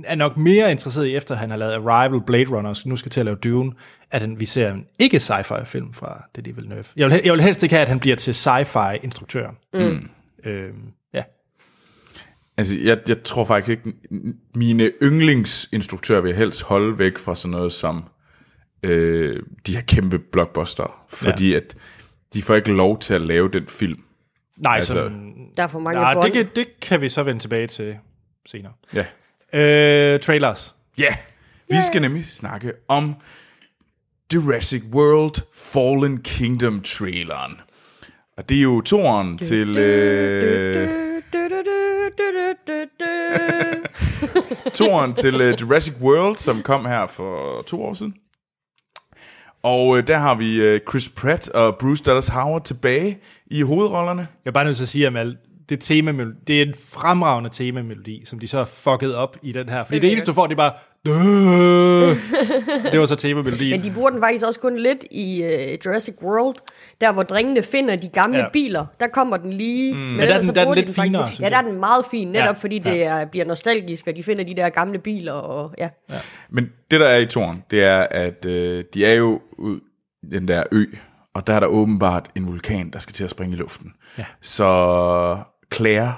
er 0.05 0.15
nok 0.15 0.37
mere 0.37 0.71
interesseret 0.71 1.07
i, 1.07 1.17
efter 1.17 1.35
han 1.35 1.51
har 1.51 1.57
lavet 1.57 1.73
Arrival, 1.73 2.21
Blade 2.27 2.51
Runner, 2.51 2.71
og 2.71 2.77
nu 2.85 2.97
skal 2.97 3.11
til 3.11 3.21
at 3.21 3.27
lave 3.27 3.37
Dune, 3.37 3.73
at 4.11 4.21
han, 4.21 4.41
vi 4.41 4.47
ser 4.47 4.73
en 4.73 4.87
ikke 4.99 5.17
sci-fi 5.17 5.65
film 5.65 5.93
fra 5.93 6.25
Denis 6.37 6.57
Villeneuve. 6.57 6.85
Jeg 6.97 7.11
vil, 7.11 7.21
jeg 7.25 7.33
vil 7.33 7.43
helst 7.43 7.63
ikke 7.63 7.75
have, 7.75 7.83
at 7.83 7.89
han 7.89 8.01
bliver 8.01 8.17
til 8.17 8.33
sci-fi 8.33 8.95
instruktøren. 9.03 9.57
Mm. 9.75 10.09
Øh, 10.45 10.71
ja. 11.15 11.23
Altså, 12.57 12.79
jeg, 12.79 12.99
jeg 13.09 13.23
tror 13.23 13.45
faktisk 13.45 13.71
ikke, 13.71 13.99
mine 14.57 14.91
yndlingsinstruktører 15.03 16.21
vil 16.21 16.29
jeg 16.29 16.39
helst 16.39 16.63
holde 16.63 16.99
væk 16.99 17.19
fra 17.19 17.35
sådan 17.37 17.51
noget 17.51 17.73
som 17.73 18.05
øh, 18.83 19.43
de 19.67 19.75
her 19.75 19.83
kæmpe 19.83 20.19
blockbuster, 20.19 21.05
fordi 21.09 21.51
ja. 21.51 21.57
at 21.57 21.77
de 22.35 22.43
får 22.43 22.55
ikke 22.55 22.73
lov 22.73 22.99
til 22.99 23.15
at 23.15 23.23
lave 23.23 23.49
den 23.49 23.67
film. 23.67 24.01
Nej, 24.57 24.77
Altså, 24.77 24.93
sådan, 24.93 25.51
der 25.57 25.63
er 25.63 25.69
for 25.69 25.79
mange 25.79 26.01
nej, 26.01 26.15
det, 26.15 26.33
kan, 26.33 26.49
det 26.57 26.81
kan 26.83 27.01
vi 27.01 27.09
så 27.09 27.23
vende 27.23 27.41
tilbage 27.41 27.67
til 27.67 27.97
senere. 28.47 28.73
Ja. 28.95 29.07
Øh, 29.53 30.21
trailers. 30.21 30.75
Ja, 30.99 31.17
vi 31.69 31.77
skal 31.87 32.03
nemlig 32.03 32.27
snakke 32.27 32.73
om 32.89 33.15
Jurassic 34.35 34.83
World 34.93 35.43
Fallen 35.55 36.23
Kingdom 36.23 36.83
traileren. 36.83 37.61
Og 38.37 38.49
det 38.49 38.59
er 38.59 38.63
jo 38.63 38.81
toren 38.81 39.39
til... 39.51 39.79
Øh, 39.79 40.89
toren 44.75 45.15
til 45.15 45.35
uh, 45.35 45.61
Jurassic 45.61 45.95
World, 46.01 46.37
som 46.37 46.63
kom 46.63 46.85
her 46.85 47.07
for 47.07 47.63
to 47.63 47.83
år 47.83 47.95
siden. 47.95 48.15
Og 49.63 49.89
uh, 49.89 49.99
der 50.07 50.19
har 50.19 50.35
vi 50.35 50.75
uh, 50.75 50.81
Chris 50.91 51.09
Pratt 51.09 51.49
og 51.49 51.77
Bruce 51.79 52.05
Dallas 52.05 52.29
Howard 52.29 52.65
tilbage 52.65 53.19
i 53.47 53.63
hovedrollerne. 53.63 54.21
Jeg 54.21 54.51
er 54.51 54.53
bare 54.53 54.65
nødt 54.65 54.77
til 54.77 54.85
at 54.85 54.89
sige, 54.89 55.07
at 55.07 55.13
det, 55.71 55.81
tema, 55.81 56.25
det 56.47 56.59
er 56.63 56.67
en 56.67 56.75
fremragende 56.89 57.51
temamelodi, 57.51 58.23
som 58.25 58.39
de 58.39 58.49
så 58.49 58.57
har 58.59 58.65
fucket 58.65 59.15
op 59.15 59.37
i 59.43 59.53
den 59.53 59.69
her. 59.69 59.85
Fordi 59.85 59.97
det, 59.97 60.03
det 60.03 60.11
eneste, 60.13 60.27
du 60.27 60.33
får, 60.35 60.47
det 60.47 60.53
er 60.55 60.57
bare... 60.57 60.73
Det 62.93 63.01
var 63.01 63.07
så 63.07 63.17
temamelodien. 63.17 63.71
Men 63.71 63.85
de 63.85 63.91
bruger 63.95 64.11
den 64.11 64.21
faktisk 64.23 64.47
også 64.47 64.61
kun 64.61 64.79
lidt 64.79 65.05
i 65.11 65.43
uh, 65.45 65.87
Jurassic 65.87 66.15
World, 66.23 66.57
der 67.01 67.13
hvor 67.13 67.23
drengene 67.23 67.63
finder 67.63 67.97
de 67.97 68.09
gamle 68.09 68.39
Ja. 68.39 68.45
ja. 68.45 68.51
biler. 68.53 68.87
Der 69.01 69.07
kommer 69.07 69.37
den 69.37 69.53
lige... 69.53 69.95
Mm. 69.95 69.99
Men, 70.01 70.19
der 70.21 70.27
er 70.27 70.35
den- 70.35 70.45
så 70.47 70.53
der 70.53 70.61
er 70.61 70.65
den 70.65 70.75
lidt 70.75 70.87
faktisk- 70.87 71.03
finere, 71.07 71.29
Ja, 71.41 71.49
der 71.51 71.57
er 71.57 71.63
den 71.63 71.81
meget 71.81 72.05
fin, 72.11 72.29
netop 72.29 72.41
Ja, 72.43 72.47
ja. 72.47 72.53
fordi 72.53 72.79
det 72.79 73.05
er, 73.07 73.25
bliver 73.25 73.45
nostalgisk, 73.47 74.07
og 74.07 74.17
de 74.17 74.23
finder 74.23 74.45
de 74.45 74.55
der 74.57 74.69
gamle 74.69 74.99
biler. 74.99 75.33
Og, 75.33 75.75
ja. 75.79 75.89
Ja. 76.13 76.19
Men 76.51 76.65
det, 76.91 77.01
der 77.01 77.09
er 77.09 77.19
i 77.19 77.27
toren, 77.27 77.63
det 77.71 77.85
er, 77.85 78.07
at 78.11 78.45
øh, 78.45 78.85
de 78.95 79.05
er 79.07 79.13
jo 79.15 79.41
ud 79.59 79.81
den 80.33 80.49
der 80.49 80.63
ø, 80.73 80.85
og 81.35 81.47
der 81.47 81.55
er 81.55 81.61
der 81.61 81.67
åbenbart 81.67 82.31
en 82.37 82.47
vulkan, 82.47 82.91
der 82.91 82.99
skal 82.99 83.13
til 83.15 83.25
at 83.25 83.31
springe 83.31 83.57
i 83.57 83.59
luften. 83.59 83.93
Ja. 84.19 84.25
Så 84.41 85.39
Claire, 85.75 86.15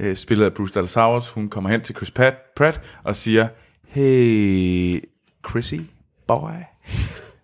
øh, 0.00 0.16
spillet 0.16 0.44
af 0.44 0.54
Bruce 0.54 0.74
Dallas 0.74 0.94
Howard, 0.94 1.32
hun 1.34 1.48
kommer 1.50 1.70
hen 1.70 1.80
til 1.80 1.94
Chris 1.96 2.10
Pratt, 2.10 2.36
Pratt 2.56 2.80
og 3.04 3.16
siger, 3.16 3.48
Hey, 3.88 5.04
Chrissy, 5.50 5.74
boy, 6.26 6.50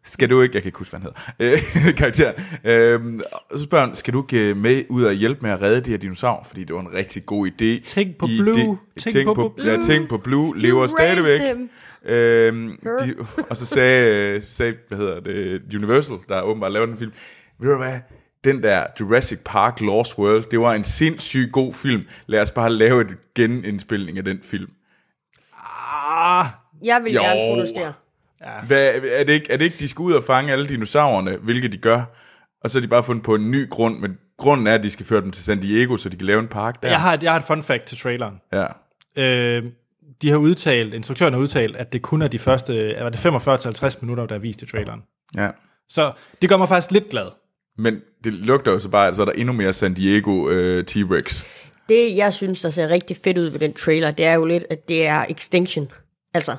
skal 0.05 0.31
du 0.31 0.43
ikke, 0.43 0.55
jeg 0.55 0.63
kan 0.63 0.69
ikke 0.69 0.79
huske, 0.79 0.97
hvad 0.99 1.01
han 1.01 1.13
hedder, 1.39 1.57
øh, 1.89 1.95
karakteren, 1.99 2.35
øh, 2.65 3.21
og 3.51 3.59
så 3.59 3.65
spørger 3.65 3.87
han, 3.87 3.95
skal 3.97 4.15
du 4.15 4.25
ikke 4.25 4.51
øh, 4.51 4.57
med 4.57 4.83
ud 4.89 5.05
og 5.05 5.13
hjælpe 5.13 5.41
med 5.43 5.51
at 5.51 5.63
redde 5.63 5.81
de 5.81 5.91
her 5.91 5.97
dinosaurer, 5.99 6.45
fordi 6.45 6.65
det 6.65 6.75
var 6.75 6.81
en 6.81 6.93
rigtig 6.93 7.27
god 7.27 7.47
idé. 7.49 7.85
Tænk 7.87 8.17
på 8.17 8.27
Blue. 8.27 8.55
Det, 8.55 9.03
Tænk 9.03 9.17
tænk, 9.17 9.27
på 9.27 9.35
på, 9.35 9.49
Blue. 9.57 9.71
Ja, 9.71 9.79
tænk 9.87 10.09
på 10.09 10.19
Blue, 10.19 10.59
lever 10.59 10.87
stadigvæk. 10.87 11.39
him. 11.41 11.71
Øhm, 12.05 12.79
de, 12.85 13.15
og 13.51 13.57
så 13.57 13.67
sagde, 13.67 14.41
sagde, 14.43 14.75
hvad 14.89 14.99
hedder 14.99 15.21
det, 15.21 15.63
Universal, 15.75 16.17
der 16.29 16.43
åbenbart 16.43 16.73
lavede 16.73 16.91
den 16.91 16.99
film, 16.99 17.13
ved 17.61 17.71
du 17.71 17.77
hvad, 17.77 17.99
den 18.45 18.63
der 18.63 18.87
Jurassic 19.01 19.39
Park 19.45 19.81
Lost 19.81 20.19
World, 20.19 20.45
det 20.51 20.61
var 20.61 20.75
en 20.75 20.85
sindssygt 20.85 21.53
god 21.53 21.73
film. 21.75 22.03
Lad 22.27 22.41
os 22.41 22.51
bare 22.51 22.71
lave 22.73 23.01
et 23.01 23.17
genindspilning 23.35 24.19
af 24.19 24.25
den 24.25 24.39
film. 24.43 24.71
Ah, 26.11 26.47
Jeg 26.85 27.01
vil 27.05 27.13
Jo. 27.13 27.23
gerne 27.23 27.55
protestere. 27.55 27.93
Hvad, 28.67 28.95
er, 29.05 29.25
det 29.25 29.33
ikke, 29.33 29.53
er 29.53 29.57
det 29.57 29.65
ikke, 29.65 29.77
de 29.79 29.89
skal 29.89 30.03
ud 30.03 30.13
og 30.13 30.25
fange 30.25 30.53
alle 30.53 30.67
dinosaurerne, 30.67 31.37
hvilket 31.37 31.73
de 31.73 31.77
gør, 31.79 32.03
og 32.65 32.71
så 32.71 32.79
har 32.79 32.81
de 32.81 32.89
bare 32.89 33.05
fundet 33.05 33.25
på 33.25 33.35
en 33.35 33.51
ny 33.51 33.71
grund, 33.71 33.99
men 33.99 34.19
grunden 34.39 34.67
er, 34.67 34.75
at 34.75 34.83
de 34.83 34.91
skal 34.91 35.07
føre 35.07 35.21
dem 35.21 35.31
til 35.31 35.45
San 35.45 35.61
Diego, 35.61 35.97
så 35.97 36.09
de 36.09 36.17
kan 36.17 36.27
lave 36.27 36.41
en 36.41 36.49
park 36.49 36.83
der. 36.83 36.89
jeg, 36.89 37.01
har 37.01 37.15
et, 37.15 37.23
jeg 37.23 37.33
har 37.33 37.39
et 37.39 37.45
fun 37.45 37.63
fact 37.63 37.85
til 37.85 37.99
traileren. 37.99 38.41
Ja. 38.53 38.67
Øh, 39.17 39.65
de 40.23 40.31
har 40.31 40.37
udtalt, 40.37 40.95
instruktøren 40.95 41.33
har 41.35 41.41
udtalt, 41.41 41.77
at 41.77 41.93
det 41.93 42.03
kun 42.03 42.23
er 42.23 42.29
de 42.29 42.39
første 42.39 42.93
er 42.93 43.09
det 43.09 43.27
45-50 43.27 43.99
minutter, 44.01 44.27
der 44.27 44.35
er 44.35 44.39
vist 44.39 44.63
i 44.63 44.67
traileren. 44.67 45.01
ja. 45.37 45.51
Så 45.89 46.13
det 46.43 46.49
gør 46.49 46.57
mig 46.57 46.69
faktisk 46.69 46.91
lidt 46.91 47.09
glad. 47.11 47.27
Men 47.79 48.01
det 48.25 48.33
lugter 48.33 48.73
jo 48.73 48.79
så 48.79 48.89
bare, 48.89 49.09
at 49.09 49.17
så 49.17 49.23
er 49.23 49.27
der 49.27 49.33
endnu 49.33 49.53
mere 49.53 49.73
San 49.73 49.95
Diego 49.95 50.49
øh, 50.49 50.85
T-Rex. 50.91 51.45
Det, 51.89 52.17
jeg 52.17 52.33
synes, 52.33 52.61
der 52.61 52.69
ser 52.69 52.89
rigtig 52.89 53.17
fedt 53.25 53.39
ud 53.39 53.47
ved 53.47 53.59
den 53.61 53.73
trailer, 53.75 54.11
det 54.11 54.27
er 54.27 54.35
jo 54.35 54.45
lidt, 54.45 54.65
at 54.71 54.89
det 54.89 55.07
er 55.07 55.25
extinction. 55.29 55.89
Altså, 56.35 56.57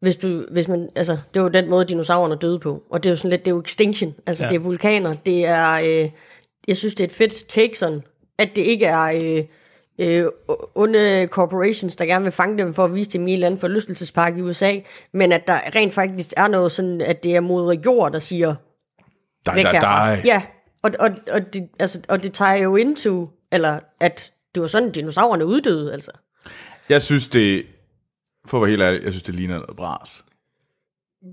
hvis 0.00 0.16
du, 0.16 0.44
hvis 0.50 0.68
man, 0.68 0.88
altså, 0.96 1.18
det 1.34 1.42
var 1.42 1.48
den 1.48 1.70
måde, 1.70 1.84
dinosaurerne 1.84 2.36
døde 2.36 2.58
på. 2.58 2.82
Og 2.90 3.02
det 3.02 3.08
er 3.08 3.12
jo 3.12 3.16
sådan 3.16 3.30
lidt, 3.30 3.44
det 3.44 3.50
er 3.50 3.54
jo 3.54 3.60
extinction. 3.60 4.14
Altså, 4.26 4.44
Ja. 4.44 4.48
det 4.50 4.56
er 4.56 4.60
vulkaner. 4.60 5.14
Det 5.26 5.46
er, 5.46 5.72
øh, 6.04 6.10
jeg 6.68 6.76
synes, 6.76 6.94
det 6.94 7.04
er 7.04 7.08
et 7.08 7.12
fedt 7.14 7.48
take 7.48 7.78
sådan, 7.78 8.02
at 8.38 8.48
det 8.56 8.62
ikke 8.62 8.86
er 8.86 9.02
øh, 9.02 9.44
øh, 9.98 10.26
onde 10.74 11.26
corporations, 11.30 11.96
der 11.96 12.04
gerne 12.06 12.22
vil 12.24 12.32
fange 12.32 12.58
dem 12.58 12.74
for 12.74 12.84
at 12.84 12.94
vise 12.94 13.10
dem 13.10 13.26
i 13.26 13.30
en 13.30 13.34
eller 13.34 13.46
anden 13.46 13.60
forlystelsespark 13.60 14.38
i 14.38 14.40
USA, 14.42 14.78
men 15.14 15.32
at 15.32 15.46
der 15.46 15.58
rent 15.76 15.94
faktisk 15.94 16.30
er 16.36 16.48
noget 16.48 16.72
sådan, 16.72 17.00
at 17.00 17.22
det 17.22 17.36
er 17.36 17.40
moder 17.40 17.80
jord, 17.84 18.12
der 18.12 18.18
siger, 18.18 18.54
die, 19.46 19.54
herfra. 19.60 20.14
die. 20.14 20.22
Ja, 20.24 20.42
og, 20.82 20.90
og, 21.00 21.10
og, 21.32 21.54
det, 21.54 21.68
altså, 21.78 22.00
og 22.08 22.22
det 22.22 22.32
tager 22.32 22.54
jo 22.54 22.76
into, 22.76 23.30
eller 23.52 23.80
at 24.00 24.32
det 24.54 24.60
var 24.60 24.66
sådan, 24.66 24.92
dinosaurerne 24.92 25.46
uddøde, 25.46 25.92
altså. 25.92 26.10
Jeg 26.88 27.02
synes, 27.02 27.28
det... 27.28 27.66
For 28.46 28.56
at 28.58 28.62
være 28.62 28.70
helt 28.70 28.82
ærlig, 28.82 29.02
jeg 29.04 29.12
synes, 29.12 29.22
det 29.22 29.34
ligner 29.34 29.54
noget 29.54 29.76
bras. 29.76 30.24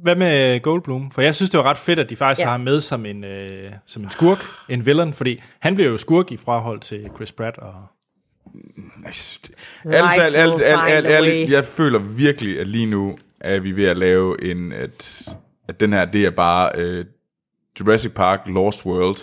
Hvad 0.04 0.16
med 0.16 0.60
Goldblum? 0.60 1.12
For 1.12 1.22
jeg 1.22 1.36
synes, 1.36 1.50
det 1.50 1.58
var 1.58 1.64
ret 1.64 1.78
fedt, 1.78 2.00
at 2.00 2.10
de 2.10 2.16
faktisk 2.16 2.40
ja. 2.40 2.46
Har 2.46 2.52
ham 2.52 2.62
med 2.62 2.82
som 2.82 3.06
en, 3.06 3.24
øh, 3.24 3.72
som 3.86 4.04
en 4.04 4.12
skurk, 4.12 4.46
en 4.70 4.86
villain, 4.86 5.14
fordi 5.14 5.42
han 5.60 5.76
bliver 5.76 5.90
jo 5.90 5.98
skurk 5.98 6.32
i 6.32 6.38
forhold 6.38 6.80
til 6.80 7.10
Chris 7.16 7.32
Pratt. 7.32 7.58
Og... 7.58 7.74
Jeg 9.06 9.14
synes, 9.14 9.38
det... 9.38 9.52
Life 9.84 9.96
Alt, 9.96 10.22
alt, 10.22 10.36
alt, 10.36 10.62
alt, 10.62 11.08
alt, 11.08 11.28
alt, 11.28 11.52
jeg 11.52 11.66
føler 11.66 12.00
virkelig, 12.00 12.60
at 12.60 12.68
lige 12.68 12.86
nu 12.86 13.18
er 13.42 13.60
vi 13.60 13.72
ved 13.72 13.86
at 13.86 13.98
lave 13.98 14.44
en... 14.44 14.72
At, 14.72 15.30
at 15.68 15.80
den 15.80 15.94
her, 15.94 16.06
det 16.06 16.26
er 16.26 16.32
bare 16.32 17.00
uh, 17.00 17.06
Jurassic 17.80 18.12
Park 18.14 18.42
Lost 18.48 18.86
World 18.86 19.18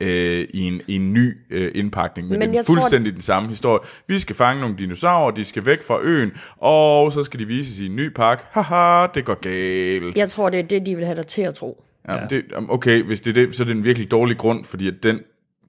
uh, 0.00 0.06
i, 0.06 0.60
en, 0.60 0.80
i 0.86 0.94
en 0.94 1.12
ny 1.12 1.34
uh, 1.56 1.68
indpakning. 1.74 2.28
Men, 2.28 2.38
Men 2.38 2.48
det 2.48 2.54
er 2.54 2.58
jeg 2.58 2.66
tror- 2.66 2.74
fuldstændig 2.74 3.12
den 3.12 3.20
samme 3.20 3.48
historie. 3.48 3.80
Vi 4.06 4.18
skal 4.18 4.36
fange 4.36 4.60
nogle 4.60 4.76
dinosaurer, 4.78 5.30
de 5.30 5.44
skal 5.44 5.66
væk 5.66 5.82
fra 5.82 6.00
øen, 6.02 6.30
og 6.56 7.12
så 7.12 7.24
skal 7.24 7.40
de 7.40 7.46
vises 7.46 7.80
i 7.80 7.86
en 7.86 7.96
ny 7.96 8.08
park. 8.14 8.46
Haha, 8.50 9.06
det 9.14 9.24
går 9.24 9.34
galt. 9.34 10.16
Jeg 10.16 10.30
tror, 10.30 10.50
det 10.50 10.58
er 10.58 10.64
det, 10.64 10.86
de 10.86 10.96
vil 10.96 11.04
have 11.04 11.16
dig 11.16 11.26
til 11.26 11.42
at 11.42 11.54
tro. 11.54 11.84
Ja, 12.08 12.20
ja. 12.20 12.26
Det, 12.26 12.44
okay, 12.68 13.02
hvis 13.02 13.20
det 13.20 13.36
er 13.36 13.46
det, 13.46 13.56
så 13.56 13.62
er 13.62 13.64
det 13.64 13.76
en 13.76 13.84
virkelig 13.84 14.10
dårlig 14.10 14.36
grund, 14.38 14.64
fordi 14.64 14.88
at 14.88 14.94
den 15.02 15.20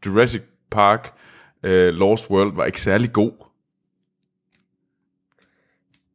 Jurassic 0.05 0.41
Park 0.71 1.13
uh, 1.63 1.69
Lost 1.71 2.29
World 2.29 2.55
var 2.55 2.65
ikke 2.65 2.81
særlig 2.81 3.13
god. 3.13 3.31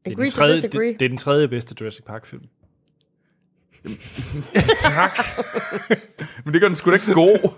Det 0.04 0.12
er, 0.12 0.16
den 0.16 0.30
tredje, 0.30 0.56
det, 0.56 0.72
det 0.72 1.02
er 1.02 1.08
den 1.08 1.18
tredje 1.18 1.48
bedste 1.48 1.74
Jurassic 1.80 2.04
Park-film. 2.04 2.42
Tak. 4.82 5.18
Men 6.44 6.54
det 6.54 6.60
gør 6.60 6.68
den 6.68 6.76
sgu 6.76 6.90
da 6.90 6.94
ikke 6.96 7.14
god. 7.14 7.52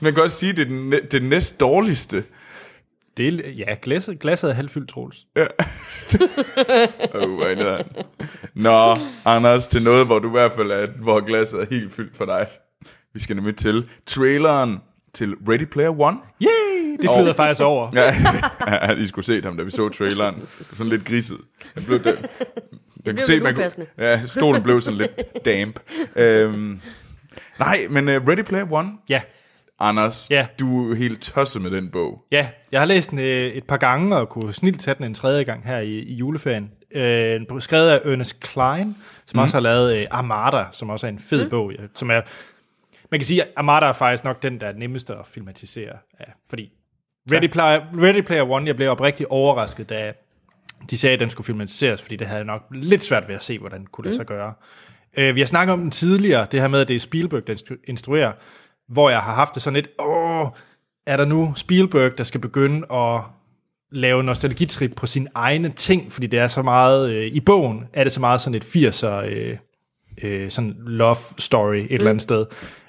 Man 0.00 0.14
kan 0.14 0.22
også 0.22 0.36
sige, 0.38 0.50
at 0.50 0.56
det 0.56 0.62
er 0.62 0.68
den, 0.68 0.92
det 1.10 1.22
næst 1.22 1.60
dårligste. 1.60 2.24
Det 3.16 3.28
er, 3.28 3.50
ja, 3.58 3.76
glasset, 3.82 4.18
glasset 4.18 4.50
er 4.50 4.54
halvfyldt, 4.54 4.88
Troels. 4.88 5.26
Oh, 5.36 5.44
hvor 7.36 7.44
er 7.44 7.82
Nå, 8.54 8.96
Anders, 9.24 9.68
til 9.68 9.82
noget, 9.82 10.06
hvor 10.06 10.18
du 10.18 10.28
i 10.28 10.30
hvert 10.30 10.52
fald 10.52 10.70
er, 10.70 10.86
hvor 10.86 11.20
glasset 11.20 11.60
er 11.60 11.66
helt 11.70 11.92
fyldt 11.92 12.16
for 12.16 12.24
dig. 12.24 12.46
Vi 13.14 13.20
skal 13.20 13.36
nemlig 13.36 13.56
til 13.56 13.88
traileren 14.06 14.78
til 15.14 15.34
Ready 15.48 15.64
Player 15.64 16.00
One. 16.00 16.16
Yay! 16.42 16.67
Det 16.96 17.10
flyder 17.18 17.32
faktisk 17.32 17.60
over. 17.62 17.90
Ja, 17.94 18.16
ja, 18.88 18.92
I 18.92 19.06
skulle 19.06 19.24
se 19.24 19.42
ham, 19.42 19.56
da 19.56 19.62
vi 19.62 19.70
så 19.70 19.88
traileren. 19.88 20.34
Det 20.34 20.66
sådan 20.72 20.88
lidt 20.90 21.04
griset. 21.04 21.38
Den 21.74 21.84
blev, 21.84 22.04
den, 22.04 22.14
den 22.16 23.14
blev 23.14 23.16
lidt 23.28 23.58
upassende. 23.58 23.86
ja, 23.98 24.26
stolen 24.26 24.62
blev 24.62 24.80
sådan 24.80 24.96
lidt 24.98 25.44
damp. 25.44 25.80
Øhm, 26.16 26.80
nej, 27.58 27.78
men 27.90 28.08
uh, 28.08 28.14
Ready 28.28 28.42
Player 28.42 28.72
One, 28.72 28.90
Ja, 29.08 29.20
Anders, 29.80 30.26
Ja. 30.30 30.46
du 30.60 30.84
er 30.84 30.88
jo 30.88 30.94
helt 30.94 31.20
tosset 31.22 31.62
med 31.62 31.70
den 31.70 31.90
bog. 31.90 32.24
ja. 32.30 32.48
Jeg 32.72 32.80
har 32.80 32.86
læst 32.86 33.10
den 33.10 33.18
øh, 33.18 33.46
et 33.52 33.64
par 33.64 33.76
gange, 33.76 34.16
og 34.16 34.28
kunne 34.28 34.52
snilt 34.52 34.80
tage 34.80 34.94
den 34.94 35.04
en 35.04 35.14
tredje 35.14 35.42
gang 35.42 35.66
her 35.66 35.78
i, 35.78 35.90
i 35.90 36.14
juleferien. 36.14 36.70
Øh, 36.94 37.40
skrevet 37.60 37.88
af 37.90 38.00
Ernest 38.04 38.40
Klein, 38.40 38.96
som 39.26 39.36
mm. 39.36 39.42
også 39.42 39.54
har 39.56 39.60
lavet 39.60 39.96
øh, 39.96 40.06
Armada, 40.10 40.64
som 40.72 40.90
også 40.90 41.06
er 41.06 41.10
en 41.10 41.18
fed 41.18 41.44
mm. 41.44 41.50
bog. 41.50 41.72
ja, 41.72 41.78
Som 41.94 42.10
er, 42.10 42.20
man 43.10 43.20
kan 43.20 43.24
sige, 43.24 43.42
at 43.42 43.48
Armada 43.56 43.86
er 43.86 43.92
faktisk 43.92 44.24
nok 44.24 44.42
den, 44.42 44.60
der 44.60 44.66
er 44.66 44.72
nemmeste 44.72 45.12
at 45.14 45.26
filmatisere 45.26 45.92
af. 46.18 46.32
Fordi 46.50 46.72
Ready, 47.32 47.48
Player, 47.48 47.80
Ready 48.02 48.20
Player 48.20 48.50
One, 48.50 48.66
jeg 48.66 48.76
blev 48.76 48.90
oprigtigt 48.90 49.28
overrasket, 49.30 49.88
da 49.88 50.12
de 50.90 50.98
sagde, 50.98 51.14
at 51.14 51.20
den 51.20 51.30
skulle 51.30 51.44
filmatiseres, 51.44 52.02
fordi 52.02 52.16
det 52.16 52.26
havde 52.26 52.38
jeg 52.38 52.46
nok 52.46 52.62
lidt 52.70 53.02
svært 53.02 53.28
ved 53.28 53.34
at 53.34 53.44
se, 53.44 53.58
hvordan 53.58 53.80
det 53.80 53.92
kunne 53.92 54.04
lade 54.04 54.16
sig 54.16 54.26
gøre. 54.26 54.52
Øh, 55.18 55.34
vi 55.34 55.40
har 55.40 55.46
snakket 55.46 55.72
om 55.72 55.80
den 55.80 55.90
tidligere, 55.90 56.46
det 56.52 56.60
her 56.60 56.68
med, 56.68 56.80
at 56.80 56.88
det 56.88 56.96
er 56.96 57.00
Spielberg, 57.00 57.46
der 57.46 57.54
instru- 57.54 57.84
instruerer, 57.88 58.32
hvor 58.88 59.10
jeg 59.10 59.20
har 59.20 59.34
haft 59.34 59.54
det 59.54 59.62
sådan 59.62 59.74
lidt, 59.74 59.88
åh, 59.98 60.46
er 61.06 61.16
der 61.16 61.24
nu 61.24 61.52
Spielberg, 61.56 62.18
der 62.18 62.24
skal 62.24 62.40
begynde 62.40 62.92
at 62.92 63.20
lave 63.92 64.22
nostalgitrip 64.22 64.92
på 64.96 65.06
sine 65.06 65.28
egne 65.34 65.68
ting, 65.68 66.12
fordi 66.12 66.26
det 66.26 66.38
er 66.38 66.48
så 66.48 66.62
meget, 66.62 67.10
øh, 67.10 67.26
i 67.26 67.40
bogen 67.40 67.84
er 67.92 68.04
det 68.04 68.12
så 68.12 68.20
meget 68.20 68.40
sådan 68.40 68.54
et 68.54 68.64
80'er, 68.64 69.06
øh, 69.06 69.56
øh, 70.22 70.50
sådan 70.50 70.74
love 70.86 71.16
story 71.38 71.76
et 71.76 71.90
mm. 71.90 71.94
eller 71.94 72.10
andet 72.10 72.22
sted. 72.22 72.46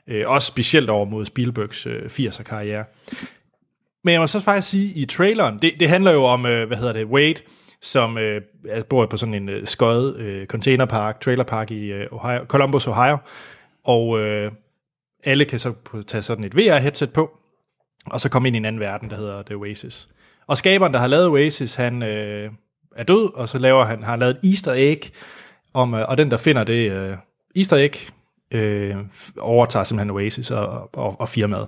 Øh, 0.07 0.29
også 0.29 0.47
specielt 0.47 0.89
over 0.89 1.05
mod 1.05 1.25
Spielbergs 1.25 1.85
øh, 1.85 2.01
80'er 2.05 2.43
karriere. 2.43 2.85
Men 4.03 4.11
jeg 4.13 4.21
må 4.21 4.27
så 4.27 4.39
faktisk 4.39 4.69
sige, 4.69 4.93
i 4.95 5.05
traileren, 5.05 5.59
det, 5.61 5.71
det 5.79 5.89
handler 5.89 6.11
jo 6.11 6.23
om, 6.25 6.45
øh, 6.45 6.67
hvad 6.67 6.77
hedder 6.77 6.93
det, 6.93 7.05
Wade, 7.05 7.41
som 7.81 8.17
øh, 8.17 8.41
bor 8.89 9.05
på 9.05 9.17
sådan 9.17 9.33
en 9.33 9.49
øh, 9.49 9.67
skøjet 9.67 10.15
øh, 10.17 10.47
containerpark, 10.47 11.21
trailerpark 11.21 11.71
i 11.71 11.85
øh, 11.91 12.07
Ohio, 12.11 12.45
Columbus, 12.47 12.87
Ohio, 12.87 13.17
og 13.83 14.19
øh, 14.19 14.51
alle 15.23 15.45
kan 15.45 15.59
så 15.59 15.71
på- 15.71 16.01
tage 16.03 16.21
sådan 16.21 16.43
et 16.43 16.55
VR-headset 16.57 17.09
på, 17.13 17.31
og 18.05 18.21
så 18.21 18.29
komme 18.29 18.47
ind 18.47 18.55
i 18.55 18.57
en 18.57 18.65
anden 18.65 18.79
verden, 18.79 19.09
der 19.09 19.15
hedder 19.15 19.41
The 19.43 19.55
Oasis. 19.55 20.09
Og 20.47 20.57
skaberen, 20.57 20.93
der 20.93 20.99
har 20.99 21.07
lavet 21.07 21.27
Oasis, 21.27 21.75
han 21.75 22.03
øh, 22.03 22.51
er 22.95 23.03
død, 23.03 23.33
og 23.33 23.49
så 23.49 23.59
laver 23.59 23.85
han, 23.85 24.03
har 24.03 24.09
han 24.11 24.19
lavet 24.19 24.37
et 24.43 24.49
easter 24.49 24.73
egg, 24.75 25.01
om, 25.73 25.93
øh, 25.93 26.05
og 26.09 26.17
den, 26.17 26.31
der 26.31 26.37
finder 26.37 26.63
det 26.63 26.91
øh, 26.91 27.17
easter 27.55 27.77
egg, 27.77 27.95
øh, 28.51 28.95
overtager 29.39 29.83
simpelthen 29.83 30.09
Oasis 30.09 30.51
og, 30.51 30.89
og, 30.93 31.19
og 31.21 31.29
firmaet. 31.29 31.67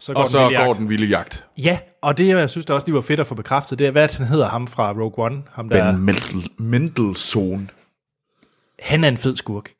Så 0.00 0.12
Og 0.12 0.22
den 0.22 0.30
så 0.30 0.38
går 0.38 0.50
jagt. 0.50 0.78
den 0.78 0.88
vilde 0.88 1.06
jagt. 1.06 1.46
Ja, 1.58 1.78
og 2.02 2.18
det, 2.18 2.26
jeg 2.26 2.50
synes, 2.50 2.66
der 2.66 2.74
også 2.74 2.86
lige 2.86 2.94
var 2.94 3.00
fedt 3.00 3.20
at 3.20 3.26
få 3.26 3.34
bekræftet, 3.34 3.78
det 3.78 3.86
er, 3.86 3.90
hvad 3.90 4.08
han 4.16 4.26
hedder 4.26 4.48
ham 4.48 4.66
fra 4.66 4.92
Rogue 4.92 5.24
One. 5.26 5.42
Ham 5.52 5.68
der, 5.68 5.92
Ben 5.92 6.00
Mendel, 6.04 6.50
Mendelssohn. 6.58 7.70
han 8.82 9.04
er 9.04 9.08
en 9.08 9.16
fed 9.16 9.36
skurk. 9.36 9.70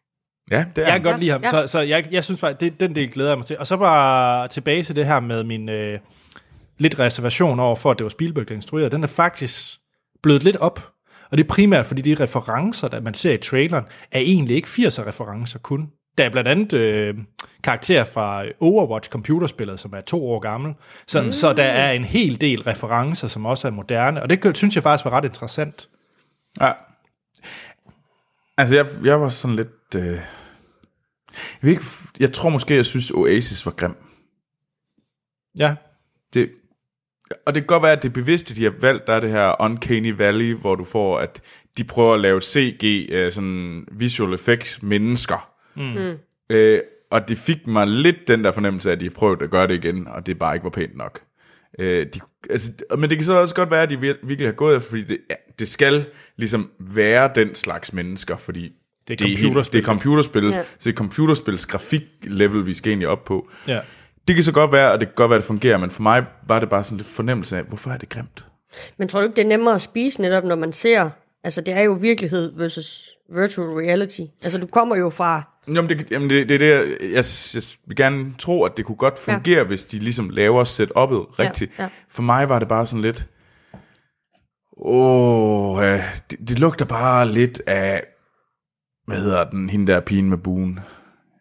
Ja, 0.50 0.56
det 0.56 0.82
er 0.82 0.82
Jeg 0.82 0.84
kan 0.86 0.92
han. 0.92 1.02
godt 1.02 1.18
lide 1.20 1.30
ham, 1.30 1.42
ja. 1.44 1.50
så, 1.50 1.66
så 1.66 1.80
jeg, 1.80 2.08
jeg 2.10 2.24
synes 2.24 2.40
faktisk, 2.40 2.60
det, 2.60 2.80
den 2.80 2.94
del 2.94 3.10
glæder 3.10 3.30
jeg 3.30 3.38
mig 3.38 3.46
til. 3.46 3.58
Og 3.58 3.66
så 3.66 3.76
bare 3.76 4.48
tilbage 4.48 4.82
til 4.82 4.96
det 4.96 5.06
her 5.06 5.20
med 5.20 5.44
min 5.44 5.68
øh, 5.68 5.98
lidt 6.78 6.98
reservation 6.98 7.60
over 7.60 7.76
for, 7.76 7.90
at 7.90 7.98
det 7.98 8.04
var 8.04 8.08
Spielberg, 8.10 8.48
der 8.48 8.54
instruerede. 8.54 8.90
Den 8.90 9.02
er 9.02 9.06
faktisk 9.08 9.78
blevet 10.22 10.42
lidt 10.44 10.56
op. 10.56 10.88
Og 11.30 11.38
det 11.38 11.44
er 11.44 11.48
primært, 11.48 11.86
fordi 11.86 12.02
de 12.02 12.22
referencer, 12.22 12.88
der 12.88 13.00
man 13.00 13.14
ser 13.14 13.32
i 13.32 13.36
traileren, 13.38 13.84
er 14.12 14.18
egentlig 14.20 14.56
ikke 14.56 14.68
80'er-referencer 14.68 15.58
kun. 15.58 15.88
Der 16.20 16.26
er 16.26 16.30
blandt 16.30 16.48
andet 16.48 16.72
øh, 16.72 17.14
karakterer 17.62 18.04
fra 18.04 18.44
Overwatch 18.60 19.10
computerspillet, 19.10 19.80
som 19.80 19.92
er 19.92 20.00
to 20.00 20.30
år 20.30 20.38
gammel. 20.38 20.74
Så, 21.06 21.22
mm. 21.22 21.32
så 21.32 21.52
der 21.52 21.64
er 21.64 21.92
en 21.92 22.04
hel 22.04 22.40
del 22.40 22.62
referencer, 22.62 23.28
som 23.28 23.46
også 23.46 23.68
er 23.68 23.72
moderne. 23.72 24.22
Og 24.22 24.30
det 24.30 24.56
synes 24.56 24.74
jeg 24.74 24.82
faktisk 24.82 25.04
var 25.04 25.10
ret 25.10 25.24
interessant. 25.24 25.88
Ja. 26.60 26.72
Altså, 28.58 28.76
jeg, 28.76 28.86
jeg 29.04 29.20
var 29.20 29.28
sådan 29.28 29.56
lidt... 29.56 29.94
Øh... 29.96 30.02
Jeg, 30.02 30.20
ved 31.60 31.70
ikke, 31.70 31.84
jeg 32.20 32.32
tror 32.32 32.48
måske, 32.48 32.74
jeg 32.74 32.86
synes, 32.86 33.10
Oasis 33.10 33.66
var 33.66 33.72
grim. 33.72 33.94
Ja, 35.58 35.74
Det, 36.34 36.50
og 37.46 37.54
det 37.54 37.62
kan 37.62 37.66
godt 37.66 37.82
være, 37.82 37.92
at 37.92 38.02
det 38.02 38.08
er 38.08 38.12
bevidst, 38.12 38.50
at 38.50 38.56
de 38.56 38.64
har 38.64 38.74
valgt, 38.80 39.06
der 39.06 39.12
er 39.12 39.20
det 39.20 39.30
her 39.30 39.62
Uncanny 39.62 40.12
Valley, 40.12 40.54
hvor 40.54 40.74
du 40.74 40.84
får, 40.84 41.18
at 41.18 41.42
de 41.76 41.84
prøver 41.84 42.14
at 42.14 42.20
lave 42.20 42.40
CG, 42.40 43.08
øh, 43.10 43.32
sådan 43.32 43.86
visual 43.92 44.34
effects 44.34 44.82
mennesker. 44.82 45.49
Mm. 45.80 46.18
Øh, 46.56 46.80
og 47.10 47.28
det 47.28 47.38
fik 47.38 47.66
mig 47.66 47.86
lidt 47.86 48.16
den 48.28 48.44
der 48.44 48.52
fornemmelse 48.52 48.90
af, 48.90 48.94
at 48.94 49.00
de 49.00 49.04
har 49.04 49.10
prøvet 49.10 49.42
at 49.42 49.50
gøre 49.50 49.66
det 49.68 49.74
igen, 49.84 50.08
og 50.08 50.26
det 50.26 50.38
bare 50.38 50.54
ikke 50.54 50.64
var 50.64 50.70
pænt 50.70 50.96
nok. 50.96 51.20
Øh, 51.78 52.06
de, 52.14 52.20
altså, 52.50 52.72
men 52.98 53.10
det 53.10 53.18
kan 53.18 53.24
så 53.26 53.32
også 53.32 53.54
godt 53.54 53.70
være, 53.70 53.82
at 53.82 53.90
de 53.90 53.94
vir- 53.96 54.26
virkelig 54.26 54.48
har 54.48 54.52
gået 54.52 54.76
efter, 54.76 54.88
fordi 54.90 55.02
det, 55.02 55.18
ja, 55.30 55.34
det 55.58 55.68
skal 55.68 56.04
ligesom 56.36 56.70
være 56.78 57.30
den 57.34 57.54
slags 57.54 57.92
mennesker, 57.92 58.36
fordi 58.36 58.72
Det 59.08 59.20
er 59.20 59.26
helt- 59.26 59.38
computerspil. 59.40 59.72
det 59.72 59.84
er 59.84 59.86
computerspil, 59.86 60.44
ja. 60.44 60.62
så 60.62 60.68
det 60.84 60.90
er 60.92 60.96
computerspils 60.96 61.66
grafiklevel, 61.66 62.66
vi 62.66 62.74
skal 62.74 62.90
egentlig 62.90 63.08
op 63.08 63.24
på. 63.24 63.48
ja. 63.68 63.80
Det 64.28 64.34
kan 64.34 64.44
så 64.44 64.52
godt 64.52 64.72
være, 64.72 64.92
og 64.92 65.00
det 65.00 65.08
kan 65.08 65.14
godt 65.14 65.30
være, 65.30 65.36
at 65.36 65.42
det 65.42 65.46
fungerer, 65.46 65.78
men 65.78 65.90
for 65.90 66.02
mig 66.02 66.24
var 66.46 66.58
det 66.58 66.68
bare 66.68 66.84
sådan 66.84 66.96
lidt 66.98 67.08
fornemmelse 67.08 67.56
af, 67.56 67.64
hvorfor 67.64 67.90
er 67.90 67.96
det 67.98 68.08
grimt? 68.08 68.46
Men 68.98 69.08
tror 69.08 69.20
du 69.20 69.24
ikke, 69.26 69.36
det 69.36 69.42
er 69.44 69.48
nemmere 69.48 69.74
at 69.74 69.82
spise 69.82 70.22
netop, 70.22 70.44
når 70.44 70.56
man 70.56 70.72
ser... 70.72 71.10
Altså, 71.44 71.60
det 71.60 71.74
er 71.74 71.82
jo 71.82 71.92
virkelighed 71.92 72.52
versus 72.58 73.08
virtual 73.36 73.68
reality. 73.68 74.20
Altså, 74.42 74.58
du 74.58 74.66
kommer 74.66 74.96
jo 74.96 75.10
fra... 75.10 75.42
Jamen, 75.68 75.88
det, 75.88 76.10
jamen 76.10 76.30
det, 76.30 76.48
det 76.48 76.54
er 76.54 76.58
det, 76.58 76.68
jeg, 76.68 77.12
jeg, 77.12 77.24
jeg 77.54 77.62
vil 77.86 77.96
gerne 77.96 78.34
tro, 78.38 78.64
at 78.64 78.76
det 78.76 78.84
kunne 78.84 78.96
godt 78.96 79.18
fungere, 79.18 79.58
ja. 79.58 79.64
hvis 79.64 79.84
de 79.84 79.98
ligesom 79.98 80.30
laver 80.30 80.64
setup'et 80.64 81.38
rigtigt. 81.38 81.78
ja. 81.78 81.88
For 82.08 82.22
mig 82.22 82.48
var 82.48 82.58
det 82.58 82.68
bare 82.68 82.86
sådan 82.86 83.02
lidt, 83.02 83.26
åh, 84.76 85.82
øh, 85.82 86.02
det, 86.30 86.48
det 86.48 86.58
lugter 86.58 86.84
bare 86.84 87.28
lidt 87.28 87.62
af, 87.66 88.02
hvad 89.06 89.16
hedder 89.16 89.44
den, 89.44 89.70
hende 89.70 89.92
der 89.92 90.00
pigen 90.00 90.28
med 90.28 90.38
buen, 90.38 90.80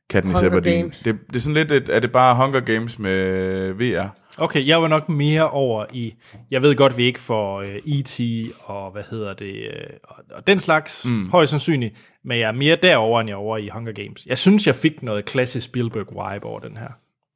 Katniss 0.10 0.40
Hunger 0.40 0.52
Everdeen. 0.52 0.82
Games. 0.82 1.00
Det, 1.00 1.18
det 1.28 1.36
er 1.36 1.40
sådan 1.40 1.54
lidt, 1.54 1.72
et, 1.72 1.90
er 1.90 2.00
det 2.00 2.12
bare 2.12 2.36
Hunger 2.36 2.60
Games 2.60 3.00
med 3.00 3.74
VR? 3.74 4.08
Okay, 4.38 4.68
jeg 4.68 4.82
var 4.82 4.88
nok 4.88 5.10
mere 5.10 5.50
over 5.50 5.86
i, 5.94 6.14
jeg 6.52 6.62
ved 6.62 6.76
godt, 6.76 6.98
vi 6.98 7.04
ikke 7.04 7.20
får 7.20 7.60
uh, 7.60 7.66
E.T. 7.68 8.20
og 8.64 8.92
hvad 8.92 9.04
hedder 9.10 9.34
det, 9.34 9.68
uh, 9.68 9.96
og, 10.04 10.24
og 10.32 10.48
den 10.48 10.60
slags, 10.60 11.06
mm. 11.06 11.30
højst 11.30 11.50
sandsynligt, 11.50 11.96
men 12.24 12.40
jeg 12.40 12.48
er 12.48 12.52
mere 12.52 12.76
derover 12.76 13.22
end 13.22 13.30
jeg 13.30 13.34
er 13.34 13.40
over 13.40 13.58
i 13.58 13.70
Hunger 13.74 13.92
Games. 13.92 14.26
Jeg 14.26 14.38
synes, 14.38 14.68
jeg 14.68 14.76
fik 14.76 15.04
noget 15.04 15.26
klassisk 15.26 15.66
Spielberg-vibe 15.66 16.44
over 16.44 16.60
den 16.60 16.78
her. 16.78 16.90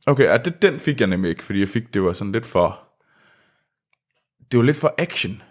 Okay, 0.06 0.30
og 0.30 0.46
det, 0.46 0.62
den 0.62 0.80
fik 0.80 1.00
jeg 1.00 1.08
nemlig 1.08 1.30
ikke, 1.30 1.44
fordi 1.44 1.60
jeg 1.60 1.68
fik, 1.68 1.94
det 1.94 2.04
var 2.04 2.14
sådan 2.14 2.32
lidt 2.32 2.46
for, 2.46 2.80
det 4.52 4.58
var 4.58 4.64
lidt 4.64 4.78
for 4.78 4.94
action. 4.98 5.42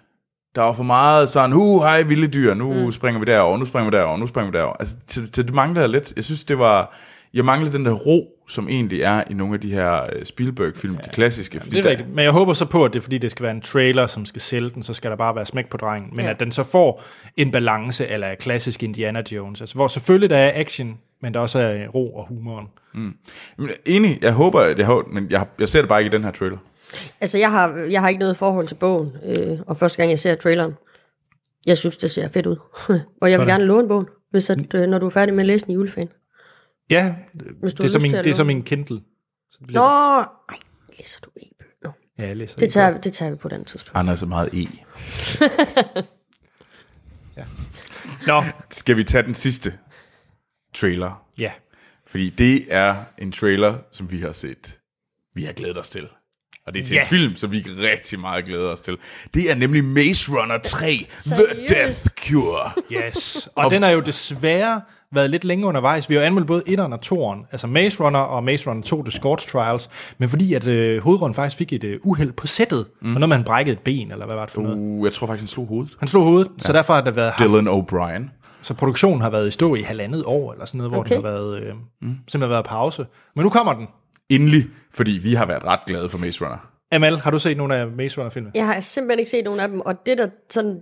Der 0.55 0.63
var 0.63 0.73
for 0.73 0.83
meget 0.83 1.29
sådan, 1.29 1.53
hu, 1.53 1.81
hej, 1.81 2.03
vilde 2.03 2.29
dyr, 2.29 2.55
nu 2.55 2.73
mm. 2.73 2.93
springer 2.93 3.19
vi 3.19 3.25
derover, 3.25 3.59
nu 3.59 3.65
springer 3.65 3.91
vi 3.91 3.97
derover, 3.97 4.17
nu 4.17 4.27
springer 4.27 4.51
vi 4.51 4.59
derover. 4.59 4.77
Altså, 4.77 4.97
til, 5.07 5.31
til 5.31 5.47
det 5.47 5.55
manglede 5.55 5.81
jeg 5.81 5.89
lidt. 5.89 6.13
Jeg 6.17 6.25
synes, 6.25 6.45
det 6.45 6.59
var, 6.59 6.97
jeg 7.35 7.45
manglede 7.45 7.73
den 7.73 7.85
der 7.85 7.93
ro, 7.93 8.32
som 8.53 8.69
egentlig 8.69 9.03
er 9.03 9.25
i 9.31 9.35
nogle 9.35 9.55
af 9.55 9.61
de 9.61 9.73
her 9.73 10.03
øh, 10.03 10.25
Spielberg-film, 10.25 10.95
ja, 10.95 11.01
de 11.01 11.09
klassiske. 11.11 11.61
Fordi 11.61 11.71
Det 11.71 11.79
er 11.79 11.83
der, 11.83 11.91
rigtigt, 11.91 12.09
men 12.15 12.25
jeg 12.25 12.33
håber 12.33 12.53
så 12.53 12.65
på, 12.65 12.85
at 12.85 12.93
det 12.93 12.99
er 12.99 13.03
fordi, 13.03 13.19
det 13.19 13.31
skal 13.31 13.43
være 13.43 13.53
en 13.55 13.61
trailer, 13.61 14.07
som 14.07 14.25
skal 14.27 14.43
sælge 14.43 14.71
den, 14.71 14.83
så 14.83 14.95
skal 14.95 15.11
der 15.11 15.17
bare 15.17 15.35
være 15.37 15.47
smæk 15.47 15.69
på 15.71 15.77
drengen, 15.77 16.11
men 16.17 16.25
Ja. 16.25 16.31
at 16.31 16.41
den 16.41 16.53
så 16.53 16.63
får 16.63 17.03
en 17.37 17.51
balance, 17.51 18.07
eller 18.09 18.35
klassisk 18.35 18.83
Indiana 18.83 19.23
Jones, 19.33 19.61
altså 19.61 19.75
hvor 19.77 19.89
selvfølgelig 19.89 20.31
der 20.31 20.37
er 20.37 20.53
action, 20.61 20.99
men 21.23 21.35
der 21.35 21.41
også 21.41 21.59
er 21.59 21.89
ro 21.89 22.15
og 22.15 22.27
humoren. 22.29 22.67
Men, 23.59 23.71
enig, 23.87 24.19
jeg 24.23 24.33
håber, 24.33 24.61
at 24.61 24.79
jeg 24.79 24.87
har, 24.87 25.05
men 25.13 25.27
jeg, 25.31 25.47
jeg 25.59 25.69
ser 25.69 25.81
det 25.81 25.89
bare 25.89 26.01
ikke 26.05 26.15
i 26.15 26.19
den 26.19 26.25
her 26.25 26.31
trailer. 26.33 26.59
Altså, 27.21 27.39
jeg 27.39 27.51
har, 27.51 27.87
jeg 27.91 28.01
har 28.01 28.09
ikke 28.09 28.19
noget 28.21 28.37
forhold 28.37 28.69
til 28.69 28.75
bogen, 28.75 29.13
øh, 29.29 29.59
og 29.67 29.77
første 29.77 29.97
gang 29.99 30.11
jeg 30.11 30.19
ser 30.19 30.35
traileren, 30.35 30.73
jeg 31.67 31.79
synes, 31.79 31.97
det 31.97 32.11
ser 32.11 32.29
fedt 32.29 32.47
ud. 32.47 32.57
og 32.89 32.91
jeg 32.91 33.01
vil 33.23 33.33
Sådan. 33.33 33.47
gerne 33.47 33.65
låne 33.65 33.89
bogen, 33.89 34.07
hvis 34.31 34.51
at, 34.51 34.75
øh, 34.75 34.87
når 34.89 34.99
du 34.99 35.07
er 35.07 35.11
færdig 35.11 35.35
med 35.35 35.43
at 35.43 35.47
læse 35.47 35.65
den 35.67 35.73
i 35.73 35.75
juleferien. 35.75 36.09
Ja, 36.93 37.15
Hvis 37.61 37.75
du 37.75 37.83
det 37.83 37.89
er, 37.95 37.99
som 38.01 38.05
at 38.15 38.25
det 38.25 38.31
er 38.31 38.35
som 38.35 38.47
min 38.47 38.63
Kindle. 38.63 39.01
Så 39.51 39.59
det 39.67 39.71
Nå, 39.75 39.81
ej, 39.83 40.27
læser 40.99 41.21
du 41.21 41.31
e-bøger? 41.37 41.93
ja, 42.19 42.27
jeg 42.27 42.37
læser 42.37 42.57
Det 42.57 42.73
tager, 42.73 42.99
det 43.01 43.13
tager 43.13 43.31
vi 43.31 43.37
på 43.37 43.49
den 43.49 43.65
tidspunkt. 43.65 43.97
Anders 43.99 44.19
er 44.19 44.21
så 44.21 44.27
meget 44.27 44.49
E. 44.55 44.67
Nå, 48.27 48.43
Skal 48.71 48.97
vi 48.97 49.05
tage 49.05 49.23
den 49.23 49.35
sidste 49.35 49.79
trailer? 50.75 51.25
ja. 51.39 51.53
Fordi 52.07 52.31
det 52.31 52.65
er 52.69 52.97
en 53.19 53.33
trailer, 53.33 53.79
som 53.93 54.11
vi 54.13 54.21
har 54.21 54.33
set. 54.33 54.79
Vi 55.35 55.45
har 55.45 55.53
glædet 55.53 55.79
os 55.79 55.91
til. 55.91 56.09
Og 56.67 56.75
det 56.75 56.81
er 56.81 56.85
til 56.85 56.95
Ja. 56.95 57.01
en 57.03 57.09
film, 57.09 57.37
som 57.37 57.53
vi 57.53 57.59
rigtig 57.79 58.21
meget 58.21 58.45
glæder 58.45 58.69
os 58.69 58.81
til. 58.81 58.99
Det 59.35 59.51
er 59.51 59.55
nemlig 59.55 59.85
Maze 59.85 60.33
Runner 60.33 60.59
3, 60.59 61.07
The? 61.27 61.67
Death 61.69 62.07
Cure. 62.29 62.73
Yes, 62.93 63.49
og 63.55 63.71
den 63.71 63.83
har 63.83 63.91
jo 63.91 64.01
desværre 64.01 64.81
været 65.13 65.31
lidt 65.31 65.45
længe 65.45 65.67
undervejs. 65.67 66.09
Vi 66.11 66.15
har 66.15 66.21
jo 66.23 66.27
anmeldt 66.27 66.47
både 66.47 66.63
1'eren 66.69 66.93
og 66.93 66.99
2'eren, 67.05 67.47
altså 67.53 67.67
Maze 67.67 68.05
Runner 68.05 68.19
og 68.19 68.45
Maze 68.45 68.71
Runner 68.71 68.83
2, 68.83 69.03
The 69.03 69.13
Scorch 69.13 69.49
Trials, 69.49 69.91
men 70.19 70.29
fordi 70.29 70.55
at 70.55 70.67
øh, 70.67 71.03
hovedrollen 71.03 71.35
faktisk 71.35 71.57
fik 71.57 71.73
et 71.73 71.85
øh, 71.85 71.99
uheld 72.03 72.33
på 72.33 72.47
sættet, 72.47 72.87
mm. 73.03 73.15
og 73.15 73.21
når 73.21 73.27
man 73.27 73.45
brækkede 73.45 73.73
et 73.73 73.81
ben, 73.81 74.13
eller 74.13 74.27
hvad 74.27 74.37
var 74.37 74.45
det 74.45 74.55
for 74.55 74.63
noget? 74.63 74.77
Uh, 74.79 75.05
jeg 75.05 75.13
tror 75.13 75.27
faktisk, 75.27 75.43
han 75.43 75.49
slog 75.49 75.67
hovedet. 75.67 75.97
Han 75.99 76.09
slog 76.09 76.25
hovedet, 76.25 76.49
ja. 76.49 76.63
så 76.63 76.73
derfor 76.73 76.95
har 76.95 77.01
der 77.01 77.11
været 77.11 77.35
Dylan 77.39 77.69
O'Brien. 77.69 78.23
så 78.63 78.75
produktionen 78.75 79.21
har 79.21 79.31
været 79.31 79.49
i 79.49 79.51
stå 79.51 79.75
i 79.75 79.83
halvandet 79.83 80.25
år, 80.27 80.53
eller 80.53 80.67
sådan 80.67 80.79
noget, 80.79 80.93
hvor 80.93 81.01
Okay. 81.01 81.15
den 81.17 81.25
har 81.25 81.31
været, 81.31 81.63
øh, 81.63 81.75
mm. 82.03 82.17
simpelthen 82.29 82.51
været 82.51 82.65
pause. 82.65 83.07
Men 83.37 83.43
nu 83.43 83.51
kommer 83.51 83.73
den. 83.73 83.87
Endelig, 84.31 84.65
fordi 84.95 85.11
vi 85.11 85.35
har 85.35 85.47
været 85.47 85.65
ret 85.65 85.81
glade 85.87 86.09
for 86.09 86.19
Maze 86.19 86.45
Runner. 86.45 86.69
Amal, 86.93 87.17
har 87.19 87.31
du 87.31 87.39
set 87.39 87.57
nogle 87.57 87.77
af 87.77 87.87
Maze 87.87 88.19
Runner-filmene? 88.21 88.53
Jeg 88.55 88.67
har 88.67 88.81
simpelthen 88.81 89.19
ikke 89.19 89.31
set 89.31 89.45
nogen 89.45 89.61
af 89.61 89.69
dem, 89.69 89.81
og 89.81 90.07
det 90.07 90.19
der 90.19 90.29
sådan... 90.51 90.81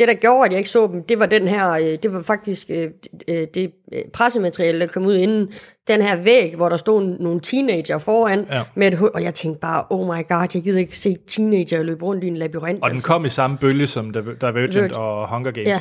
Det, 0.00 0.08
der 0.08 0.14
gjorde, 0.14 0.44
at 0.46 0.50
jeg 0.50 0.58
ikke 0.58 0.70
så 0.70 0.86
dem, 0.92 1.02
det 1.02 1.18
var 1.18 1.26
den 1.26 1.48
her, 1.48 1.70
øh, 1.72 1.98
det 2.02 2.12
var 2.12 2.22
faktisk 2.22 2.66
øh, 2.70 2.90
øh, 3.28 3.46
det 3.54 3.72
pressemateriale, 4.12 4.80
der 4.80 4.86
kom 4.86 5.06
ud 5.06 5.14
inden, 5.16 5.48
den 5.88 6.02
her 6.02 6.16
væg, 6.16 6.54
hvor 6.56 6.68
der 6.68 6.76
stod 6.76 7.16
nogle 7.20 7.40
teenager 7.40 7.98
foran, 7.98 8.46
Ja. 8.50 8.62
med 8.74 8.88
et 8.88 8.94
hul, 8.94 9.10
og 9.14 9.22
jeg 9.22 9.34
tænkte 9.34 9.60
bare, 9.60 9.84
oh 9.90 10.06
my 10.06 10.28
god, 10.28 10.46
jeg 10.54 10.62
gider 10.62 10.78
ikke 10.78 10.96
se 10.96 11.16
teenager 11.28 11.82
løbe 11.82 12.04
rundt 12.04 12.24
i 12.24 12.26
en 12.26 12.36
labyrint. 12.36 12.82
Og 12.82 12.90
den 12.90 13.00
kom 13.00 13.24
i 13.24 13.28
samme 13.28 13.58
bølge 13.58 13.86
som 13.86 14.10
Diver- 14.10 14.20
Divergent 14.20 14.72
Divergent. 14.72 14.96
og 14.96 15.28
Hunger 15.28 15.50
Games. 15.50 15.68
Ja. 15.68 15.80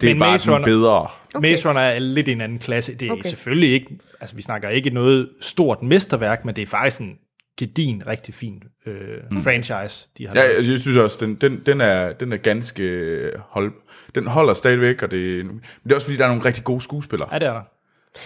Det 0.00 0.10
er 0.10 0.14
Men 0.14 0.20
bare 0.20 0.32
Maze 0.32 0.50
Runner- 0.52 0.64
bedre. 0.64 1.00
Okay. 1.34 1.50
Maze 1.50 1.68
Runner 1.68 1.80
er 1.80 1.98
lidt 1.98 2.28
i 2.28 2.32
en 2.32 2.40
anden 2.40 2.58
klasse. 2.58 2.94
Det 2.94 3.08
er. 3.08 3.12
Okay. 3.12 3.22
selvfølgelig 3.24 3.72
ikke, 3.72 3.86
altså 4.20 4.36
vi 4.36 4.42
snakker 4.42 4.68
ikke 4.68 4.90
noget 4.90 5.28
stort 5.40 5.82
mesterværk, 5.82 6.44
men 6.44 6.56
det 6.56 6.62
er 6.62 6.66
faktisk 6.66 7.00
en 7.00 7.18
gedin, 7.58 8.02
rigtig 8.06 8.34
fin 8.34 8.62
øh, 8.86 8.96
mm. 9.30 9.40
franchise, 9.42 10.08
de 10.18 10.26
har 10.28 10.34
Ja, 10.34 10.40
lavet. 10.46 10.64
jeg, 10.64 10.70
jeg 10.70 10.80
synes 10.80 10.96
også, 10.98 11.18
den, 11.20 11.34
den, 11.34 11.60
den, 11.66 11.80
er, 11.80 12.12
den 12.12 12.32
er 12.32 12.36
ganske 12.36 13.30
hold, 13.48 13.72
den 14.14 14.26
holder 14.26 14.54
stadigvæk, 14.54 15.02
og 15.02 15.10
det, 15.10 15.46
men 15.46 15.60
det 15.84 15.90
er 15.90 15.94
også 15.94 16.06
fordi, 16.06 16.16
der 16.18 16.24
er 16.24 16.28
nogle 16.28 16.44
rigtig 16.44 16.64
gode 16.64 16.80
skuespillere. 16.80 17.28
Ja, 17.32 17.38
det 17.38 17.48
er 17.48 17.52
der. 17.52 17.62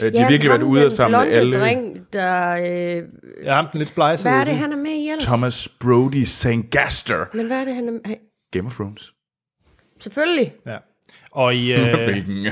Øh, 0.06 0.12
De 0.12 0.18
har 0.18 0.28
virkelig 0.30 0.50
været 0.50 0.62
ude 0.62 0.86
at 0.86 0.92
samle 0.92 1.26
alle. 1.26 1.58
dreng, 1.58 1.96
der... 2.12 2.52
Øh, 2.56 3.02
Jeg 3.44 3.54
har 3.54 3.68
den 3.72 3.78
lidt 3.78 3.88
splejset. 3.88 4.30
hvad 4.30 4.40
er 4.40 4.44
det, 4.44 4.56
han 4.56 4.72
er 4.72 4.76
med 4.76 4.90
i 4.90 5.08
ellers? 5.08 5.24
Thomas 5.24 5.68
Brody 5.80 6.22
Sangaster. 6.24 7.24
Men 7.34 7.46
hvad 7.46 7.60
er 7.60 7.64
det, 7.64 7.74
han 7.74 7.88
er 7.88 7.92
han, 8.04 8.16
Game 8.52 8.66
of 8.66 8.74
Thrones. 8.74 9.12
Selvfølgelig. 10.00 10.52
Ja. 10.66 10.76
Og 11.30 11.54
i, 11.54 11.72
øh, 11.72 11.80
Hvilken, 12.04 12.46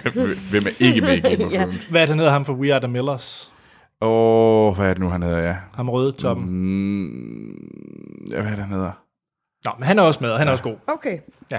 hvem 0.51 0.63
er 0.67 0.85
ikke 0.87 1.01
med 1.01 1.17
i 1.17 1.21
Game 1.21 1.45
of 1.45 1.53
Ja. 1.55 1.59
Thrones? 1.63 1.87
hvad 1.87 2.01
er 2.01 2.05
det, 2.07 2.09
han 2.09 2.19
hedder 2.19 2.33
ham 2.33 2.45
for 2.45 2.53
We 2.55 2.73
Are 2.75 2.81
The 2.81 2.89
Millers? 2.93 3.53
Åh, 4.01 4.69
oh, 4.69 4.77
hvad 4.77 4.87
er 4.87 4.95
det 4.95 5.03
nu, 5.03 5.09
han 5.09 5.23
hedder, 5.23 5.39
ja. 5.39 5.57
Ham 5.75 5.89
røde 5.89 6.13
toppen. 6.13 6.47
Mm. 6.51 8.27
Ja, 8.31 8.41
hvad 8.41 8.53
er 8.53 8.57
det, 8.57 8.65
han 8.65 8.73
hedder? 8.73 8.93
Nå, 9.65 9.71
men 9.79 9.87
han 9.87 9.99
er 9.99 10.03
også 10.03 10.21
med, 10.23 10.31
og 10.31 10.39
han 10.39 10.49
er 10.49 10.53
også 10.53 10.65
god. 10.65 10.77
Okay. 10.87 11.19
Ja. 11.53 11.59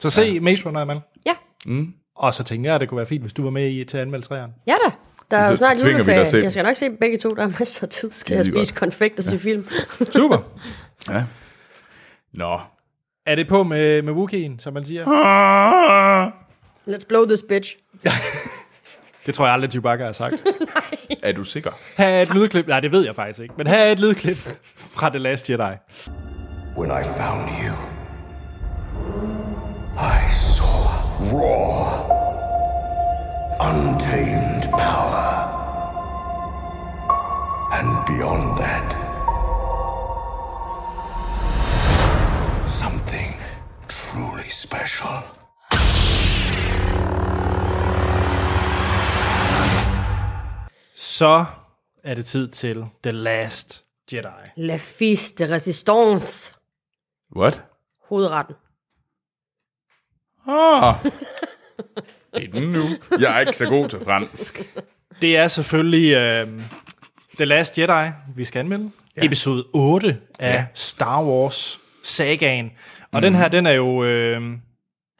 Så 0.00 0.10
se 0.10 0.22
ja. 0.22 0.40
Maze 0.40 0.66
Runner, 0.66 0.80
Amal. 0.80 1.00
Ja. 1.26 1.32
Mm. 1.66 1.94
Og 2.16 2.34
så 2.34 2.44
tænker 2.44 2.70
jeg, 2.70 2.74
at 2.74 2.80
det 2.80 2.88
kunne 2.88 2.96
være 2.96 3.06
fint, 3.06 3.22
hvis 3.22 3.32
du 3.32 3.42
var 3.42 3.50
med 3.50 3.70
i 3.70 3.84
til 3.84 3.96
at 3.96 4.02
anmelde 4.02 4.26
træerne. 4.26 4.52
Ja 4.66 4.74
da. 4.84 4.90
Der 5.30 5.36
er 5.36 5.46
Så 5.46 5.50
jo 5.50 5.56
snart 5.56 5.82
juleferie. 5.84 6.42
Jeg 6.42 6.52
skal 6.52 6.64
nok 6.64 6.76
se 6.76 6.90
begge 6.90 7.18
to. 7.18 7.30
Der 7.30 7.42
er 7.42 7.48
masser 7.58 7.86
af 7.86 7.88
tid 7.88 8.10
til 8.10 8.34
at 8.34 8.44
Skide 8.44 8.56
spise 8.56 8.74
konfekt 8.74 9.18
og 9.18 9.24
se 9.24 9.38
film. 9.38 9.66
Super. 10.10 10.38
Ja. 11.10 11.24
Nå. 12.32 12.60
er 13.26 13.34
det 13.34 13.48
på 13.48 13.62
med, 13.62 14.02
med 14.02 14.12
Wookie'en, 14.12 14.58
som 14.62 14.74
man 14.74 14.84
siger? 14.84 15.04
Let's 16.88 17.06
blow 17.08 17.24
this 17.26 17.42
bitch. 17.48 17.76
Det 19.28 19.34
tror 19.34 19.44
jeg 19.46 19.52
aldrig, 19.54 19.70
Chewbacca 19.70 20.04
har 20.04 20.12
sagt. 20.12 20.34
Er 21.22 21.32
du 21.32 21.44
sikker? 21.44 21.70
Her 21.98 22.06
er 22.06 22.22
et 22.22 22.34
lydklip. 22.34 22.66
Nej, 22.68 22.80
det 22.80 22.92
ved 22.92 23.04
jeg 23.04 23.14
faktisk 23.14 23.38
ikke. 23.38 23.54
Men 23.56 23.66
her 23.66 23.76
er 23.76 23.92
et 23.92 23.98
lydklip 24.00 24.36
fra 24.76 25.08
The 25.08 25.18
Last 25.18 25.50
Jedi. 25.50 25.72
When 26.76 26.90
I 26.90 27.04
found 27.04 27.48
you, 27.62 27.74
I 29.98 30.30
saw 30.30 30.88
raw, 31.32 32.02
untamed 33.70 34.62
power. 34.70 35.28
And 37.72 38.06
beyond 38.06 38.58
that, 38.58 38.96
something 42.66 43.34
truly 43.88 44.48
special. 44.48 45.37
Så 51.00 51.44
er 52.04 52.14
det 52.14 52.26
tid 52.26 52.48
til 52.48 52.86
The 53.02 53.12
Last 53.12 53.84
Jedi. 54.12 54.26
La 54.56 54.76
fils 54.76 55.32
de 55.32 55.54
resistance. 55.54 56.54
What? 57.36 57.64
Hovedretten. 58.08 58.54
Ah. 60.46 60.94
Det 62.34 62.44
er 62.44 62.52
den 62.52 62.72
nu. 62.72 62.82
Jeg 63.20 63.36
er 63.36 63.40
ikke 63.40 63.56
så 63.56 63.64
god 63.64 63.88
til 63.88 64.04
fransk. 64.04 64.74
Det 65.20 65.36
er 65.36 65.48
selvfølgelig 65.48 66.14
øh, 66.14 66.62
The 67.36 67.44
Last 67.44 67.78
Jedi, 67.78 68.10
vi 68.36 68.44
skal 68.44 68.58
anmelde. 68.60 68.90
Ja. 69.16 69.24
Episode 69.24 69.64
8 69.72 70.20
af 70.38 70.54
ja. 70.54 70.66
Star 70.74 71.24
Wars 71.24 71.80
sagaen. 72.02 72.72
Og 73.12 73.18
mm. 73.18 73.22
den 73.22 73.34
her, 73.34 73.48
den 73.48 73.66
er 73.66 73.72
jo... 73.72 74.04
Øh, 74.04 74.32
jamen 74.32 74.60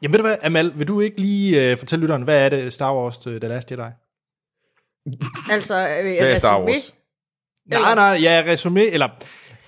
ved 0.01 0.19
du 0.19 0.21
hvad, 0.21 0.37
Amal, 0.43 0.71
vil 0.75 0.87
du 0.87 0.99
ikke 0.99 1.21
lige 1.21 1.71
øh, 1.71 1.77
fortælle 1.77 2.01
lytteren, 2.01 2.23
hvad 2.23 2.45
er 2.45 2.49
det 2.49 2.73
Star 2.73 2.95
Wars 2.95 3.27
øh, 3.27 3.39
The 3.39 3.49
Last 3.49 3.71
Jedi? 3.71 3.91
Altså, 5.51 5.75
øh, 5.75 6.11
er 6.11 6.35
resumé. 6.35 6.69
Wars? 6.69 6.93
Nej, 7.69 7.95
nej, 7.95 8.17
ja, 8.21 8.43
resume, 8.47 8.85
eller 8.85 9.09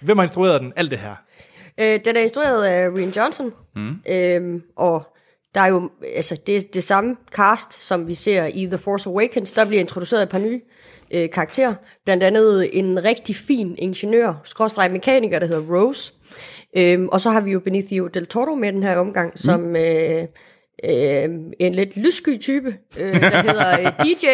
hvem 0.01 0.17
har 0.17 0.23
instrueret 0.23 0.61
den? 0.61 0.73
Alt 0.75 0.91
det 0.91 0.99
her. 0.99 1.15
Øh, 1.79 1.99
den 2.05 2.15
er 2.15 2.21
instrueret 2.21 2.63
af 2.63 2.89
Rian 2.89 3.09
Johnson. 3.09 3.53
Mm. 3.75 3.95
Øhm, 4.09 4.63
og 4.75 5.15
der 5.55 5.61
er 5.61 5.67
jo 5.67 5.89
altså, 6.15 6.37
det, 6.47 6.55
er 6.55 6.61
det 6.73 6.83
samme 6.83 7.15
cast, 7.31 7.83
som 7.83 8.07
vi 8.07 8.13
ser 8.13 8.45
i 8.45 8.65
The 8.65 8.77
Force 8.77 9.09
Awakens. 9.09 9.51
Der 9.51 9.65
bliver 9.65 9.81
introduceret 9.81 10.23
et 10.23 10.29
par 10.29 10.39
nye 10.39 10.61
øh, 11.13 11.29
karakterer. 11.29 11.73
Blandt 12.05 12.23
andet 12.23 12.79
en 12.79 13.03
rigtig 13.03 13.35
fin 13.35 13.75
ingeniør, 13.77 14.33
skråstreg 14.43 14.91
mekaniker, 14.91 15.39
der 15.39 15.47
hedder 15.47 15.75
Rose. 15.75 16.13
Øhm, 16.77 17.07
og 17.07 17.21
så 17.21 17.29
har 17.29 17.41
vi 17.41 17.51
jo 17.51 17.59
Benicio 17.59 18.07
del 18.07 18.27
Toro 18.27 18.55
med 18.55 18.73
den 18.73 18.83
her 18.83 18.97
omgang, 18.97 19.39
som 19.39 19.75
øh, 19.75 20.27
øh, 20.85 21.29
en 21.59 21.75
lidt 21.75 21.97
lyssky 21.97 22.39
type, 22.39 22.77
øh, 22.97 23.21
der 23.21 23.41
hedder 23.41 23.79
øh, 23.79 24.05
DJ. 24.05 24.25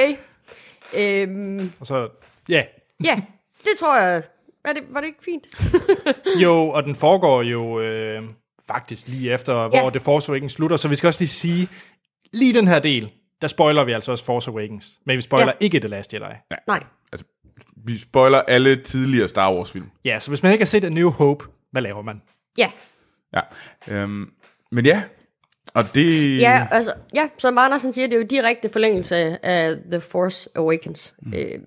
Øhm, 0.96 1.72
Og 1.80 1.88
så, 1.88 2.10
ja, 2.50 2.64
ja, 3.04 3.22
det 3.60 3.72
tror 3.80 4.02
jeg... 4.02 4.24
Er 4.66 4.74
det, 4.74 4.84
var 4.90 5.00
det 5.02 5.08
ikke 5.08 5.24
fint? 5.24 5.48
jo, 6.44 6.70
og 6.70 6.84
den 6.84 6.96
foregår 6.96 7.42
jo 7.42 7.80
øh, 7.80 8.24
faktisk 8.68 9.08
lige 9.08 9.32
efter, 9.34 9.62
ja. 9.62 9.68
hvor 9.68 9.90
The 9.90 10.00
Force 10.00 10.32
Awakens 10.32 10.52
slutter. 10.52 10.78
Så 10.78 10.88
vi 10.88 10.96
skal 10.96 11.08
også 11.08 11.22
lige 11.22 11.30
sige, 11.30 11.70
lige 12.34 12.54
den 12.54 12.68
her 12.68 12.80
del, 12.80 13.12
der 13.42 13.48
spoiler 13.48 13.84
vi 13.84 13.92
altså 13.92 14.12
også 14.12 14.26
Force 14.26 14.52
Awakens. 14.52 15.00
Men 15.06 15.18
vi 15.18 15.22
spoiler 15.22 15.46
ja. 15.46 15.52
Ja. 15.62 15.66
ikke 15.66 15.80
The 15.80 15.88
Last 15.88 16.14
Jedi. 16.14 16.24
Nej. 16.68 16.84
Altså, 17.12 17.26
vi 17.86 17.98
spoiler 17.98 18.42
alle 18.42 18.84
tidligere 18.84 19.28
Star 19.28 19.54
Wars 19.54 19.72
film. 19.72 19.90
Ja, 20.06 20.20
så 20.20 20.32
hvis 20.32 20.44
man 20.44 20.52
ikke 20.52 20.62
har 20.62 20.68
set 20.68 20.84
A 20.84 20.90
New 20.90 21.10
Hope, 21.10 21.46
hvad 21.72 21.82
laver 21.82 22.02
man? 22.02 22.22
Ja, 22.58 22.72
Ja. 23.34 23.42
Øhm, 23.88 24.32
men 24.72 24.86
ja, 24.86 25.04
og 25.78 25.96
det... 25.96 26.40
Ja, 26.40 26.68
altså, 26.72 26.94
ja, 27.16 27.30
som 27.38 27.58
Andersen 27.58 27.94
siger, 27.94 28.08
det 28.08 28.16
er 28.16 28.20
jo 28.20 28.26
direkte 28.30 28.70
forlængelse 28.70 29.46
af 29.46 29.76
The 29.92 30.00
Force 30.02 30.50
Awakens. 30.56 31.14
Mm. 31.22 31.34
Øh, 31.34 31.60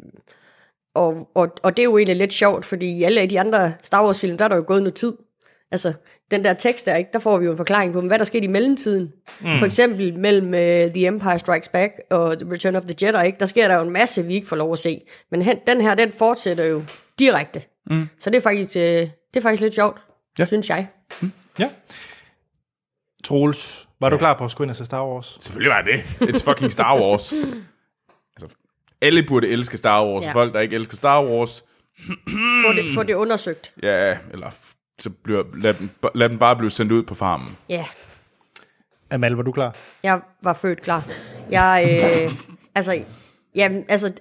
og, 0.95 1.29
og, 1.35 1.49
og 1.63 1.77
det 1.77 1.83
er 1.83 1.85
jo 1.85 1.99
egentlig 1.99 2.17
lidt 2.17 2.33
sjovt, 2.33 2.65
fordi 2.65 2.87
i 2.97 3.03
alle 3.03 3.27
de 3.27 3.41
andre 3.41 3.75
Star 3.83 4.05
Wars-film, 4.05 4.39
der 4.39 4.45
er 4.45 4.49
der 4.49 4.57
jo 4.57 4.65
gået 4.67 4.83
noget 4.83 4.95
tid. 4.95 5.13
Altså, 5.73 5.93
den 6.31 6.45
der 6.45 6.53
tekst 6.55 6.87
der, 6.87 6.97
ikke, 6.97 7.11
der 7.13 7.19
får 7.19 7.39
vi 7.39 7.45
jo 7.45 7.51
en 7.51 7.57
forklaring 7.57 7.93
på, 7.93 8.01
hvad 8.01 8.19
der 8.19 8.25
skete 8.25 8.45
i 8.45 8.49
mellemtiden. 8.49 9.13
Mm. 9.41 9.59
For 9.59 9.67
eksempel 9.67 10.19
mellem 10.19 10.47
uh, 10.47 10.93
The 10.95 11.07
Empire 11.07 11.39
Strikes 11.39 11.69
Back 11.69 11.93
og 12.11 12.39
The 12.39 12.53
Return 12.53 12.77
of 12.77 12.83
the 12.83 13.07
Jedi, 13.07 13.27
ikke, 13.27 13.39
der 13.41 13.47
sker 13.47 13.69
der 13.69 13.75
jo 13.75 13.83
en 13.83 13.91
masse, 13.91 14.25
vi 14.27 14.35
ikke 14.35 14.49
får 14.49 14.57
lov 14.57 14.73
at 14.73 14.79
se. 14.79 15.01
Men 15.31 15.43
hen, 15.43 15.59
den 15.67 15.81
her, 15.81 15.95
den 15.95 16.13
fortsætter 16.13 16.65
jo 16.65 16.83
direkte. 17.19 17.63
Mm. 17.91 18.09
Så 18.21 18.31
det 18.31 18.37
er 18.37 18.41
faktisk, 18.43 18.77
øh, 18.77 18.83
det 18.83 19.11
er 19.37 19.41
faktisk 19.41 19.63
lidt 19.63 19.75
sjovt, 19.75 20.01
Ja. 20.39 20.45
synes 20.45 20.69
jeg. 20.69 20.87
Ja. 21.59 21.71
Troels, 23.25 23.89
var 24.01 24.09
ja. 24.09 24.11
du 24.11 24.19
klar 24.19 24.39
på 24.39 24.45
at 24.45 24.51
skulle 24.51 24.67
ind 24.67 24.71
og 24.71 24.77
se 24.77 24.85
Star 24.85 25.07
Wars? 25.07 25.39
Selvfølgelig 25.41 25.71
var 25.71 25.83
det. 25.83 25.99
It's 26.29 26.45
fucking 26.45 26.73
Star 26.73 27.01
Wars. 27.01 27.33
altså, 28.37 28.57
alle 29.01 29.23
burde 29.23 29.49
elske 29.49 29.77
Star 29.77 30.05
Wars. 30.05 30.25
Ja. 30.25 30.33
Folk, 30.33 30.55
der 30.55 30.61
ikke 30.61 30.75
elsker 30.75 30.97
Star 30.97 31.25
Wars, 31.25 31.65
Få 32.07 32.73
det, 32.73 32.95
få 32.95 33.03
det 33.03 33.15
undersøgt. 33.15 33.73
ja, 33.83 34.19
eller 34.33 34.51
så 34.99 35.11
bliver, 35.11 35.45
lad, 35.55 35.75
den, 35.75 35.91
lad 36.15 36.29
den 36.29 36.39
bare 36.39 36.57
blive 36.57 36.71
sendt 36.71 36.93
ud 36.93 37.03
på 37.03 37.15
farmen. 37.15 37.57
Ja. 37.69 37.85
Amal, 39.11 39.33
var 39.33 39.43
du 39.43 39.53
klar? 39.53 39.77
Jeg 40.03 40.21
var 40.43 40.53
født 40.53 40.83
klar. 40.83 41.09
Jeg, 41.51 42.01
øh, 42.05 42.33
altså, 42.77 43.03
jamen, 43.55 43.85
altså, 43.89 44.13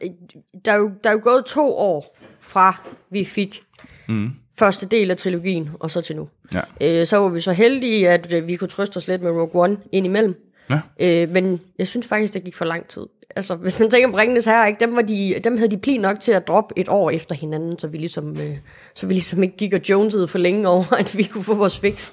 der 0.66 0.72
er, 0.72 0.78
jo, 0.78 0.92
der 1.04 1.10
er 1.10 1.14
jo 1.14 1.20
gået 1.24 1.46
to 1.46 1.78
år 1.78 2.18
fra 2.40 2.76
vi 3.12 3.26
fik 3.26 3.64
mm. 4.08 4.36
Første 4.60 4.86
del 4.86 5.12
af 5.12 5.18
trilogien, 5.18 5.70
og 5.80 5.92
så 5.92 6.02
til 6.02 6.16
nu. 6.16 6.28
Ja. 6.54 6.62
Øh, 6.82 7.08
så 7.08 7.18
var 7.18 7.30
vi 7.30 7.40
så 7.40 7.52
heldige, 7.54 8.10
at 8.10 8.34
øh, 8.34 8.48
vi 8.48 8.56
kunne 8.56 8.68
trøste 8.68 8.98
os 8.98 9.08
lidt 9.08 9.22
med 9.22 9.32
Rogue 9.32 9.64
One 9.64 9.78
indimellem. 9.92 10.36
Ja. 10.70 10.80
Øh, 11.00 11.30
men 11.30 11.62
jeg 11.78 11.88
synes 11.88 12.08
faktisk, 12.08 12.34
det 12.34 12.44
gik 12.44 12.56
for 12.56 12.66
lang 12.66 12.88
tid. 12.88 13.02
Altså, 13.36 13.56
hvis 13.56 13.80
man 13.80 13.90
tænker 13.90 14.12
på 14.12 14.18
Ringenes 14.18 14.46
Herre, 14.46 14.68
ikke, 14.68 14.80
dem, 14.80 14.96
var 14.96 15.02
de, 15.02 15.36
dem 15.44 15.58
havde 15.58 15.72
de 15.72 15.78
pli 15.78 15.98
nok 15.98 16.20
til 16.20 16.32
at 16.32 16.48
droppe 16.48 16.74
et 16.78 16.90
år 16.90 17.10
efter 17.10 17.36
hinanden, 17.36 17.80
så 17.80 17.88
vi 17.88 17.98
ligesom, 17.98 18.38
øh, 18.42 18.58
så 18.96 19.08
vi 19.08 19.14
ligesom 19.14 19.44
ikke 19.44 19.58
gik 19.58 19.74
og 19.74 19.82
jonesede 19.90 20.28
for 20.28 20.38
længe 20.38 20.68
over, 20.68 20.94
at 21.00 21.18
vi 21.18 21.24
kunne 21.24 21.44
få 21.44 21.54
vores 21.54 21.80
fix. 21.80 22.12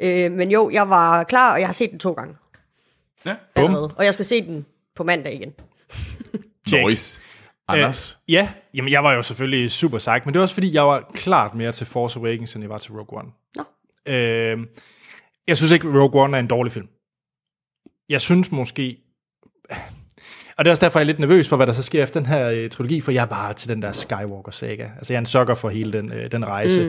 Øh, 0.00 0.32
men 0.32 0.50
jo, 0.50 0.70
jeg 0.70 0.88
var 0.90 1.22
klar, 1.24 1.52
og 1.52 1.58
jeg 1.60 1.68
har 1.68 1.72
set 1.72 1.90
den 1.90 1.98
to 1.98 2.12
gange 2.12 2.34
Ja. 3.26 3.34
allerede. 3.56 3.90
Og 3.96 4.04
jeg 4.04 4.14
skal 4.14 4.24
se 4.24 4.42
den 4.46 4.66
på 4.96 5.04
mandag 5.04 5.34
igen. 5.34 5.52
Nice. 6.86 7.20
Anders. 7.68 8.18
Øh, 8.28 8.32
ja, 8.32 8.48
jamen 8.74 8.92
jeg 8.92 9.04
var 9.04 9.12
jo 9.12 9.22
selvfølgelig 9.22 9.70
super 9.70 9.98
psyched, 9.98 10.20
men 10.24 10.34
det 10.34 10.38
var 10.38 10.42
også 10.42 10.54
fordi, 10.54 10.74
jeg 10.74 10.86
var 10.86 11.10
klart 11.14 11.54
mere 11.54 11.72
til 11.72 11.86
Force 11.86 12.18
Awakens, 12.18 12.54
end 12.54 12.64
jeg 12.64 12.70
var 12.70 12.78
til 12.78 12.92
Rogue 12.92 13.18
One. 13.18 13.28
Nå. 13.56 13.62
Øh, 14.12 14.58
jeg 15.46 15.56
synes 15.56 15.72
ikke, 15.72 15.88
Rogue 15.88 16.22
One 16.22 16.36
er 16.36 16.40
en 16.40 16.46
dårlig 16.46 16.72
film. 16.72 16.88
Jeg 18.08 18.20
synes 18.20 18.52
måske... 18.52 18.96
Og 20.56 20.64
det 20.64 20.70
er 20.70 20.72
også 20.72 20.80
derfor, 20.80 20.98
jeg 20.98 21.04
er 21.04 21.06
lidt 21.06 21.18
nervøs 21.18 21.48
for, 21.48 21.56
hvad 21.56 21.66
der 21.66 21.72
så 21.72 21.82
sker 21.82 22.02
efter 22.02 22.20
den 22.20 22.26
her 22.26 22.50
øh, 22.50 22.70
trilogi, 22.70 23.00
for 23.00 23.12
jeg 23.12 23.22
er 23.22 23.26
bare 23.26 23.52
til 23.52 23.68
den 23.68 23.82
der 23.82 23.92
Skywalker-saga. 23.92 24.88
Altså, 24.96 25.12
jeg 25.12 25.16
er 25.16 25.20
en 25.20 25.26
sukker 25.26 25.54
for 25.54 25.68
hele 25.68 25.92
den, 25.92 26.12
øh, 26.12 26.32
den 26.32 26.46
rejse. 26.46 26.86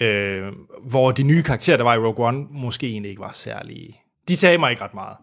Mm. 0.00 0.06
Øh, 0.06 0.52
hvor 0.90 1.10
de 1.10 1.22
nye 1.22 1.42
karakterer, 1.42 1.76
der 1.76 1.84
var 1.84 1.94
i 1.94 1.98
Rogue 1.98 2.26
One, 2.26 2.46
måske 2.50 2.86
egentlig 2.86 3.10
ikke 3.10 3.20
var 3.20 3.32
særlig... 3.32 4.00
De 4.28 4.36
sagde 4.36 4.58
mig 4.58 4.70
ikke 4.70 4.84
ret 4.84 4.94
meget. 4.94 5.16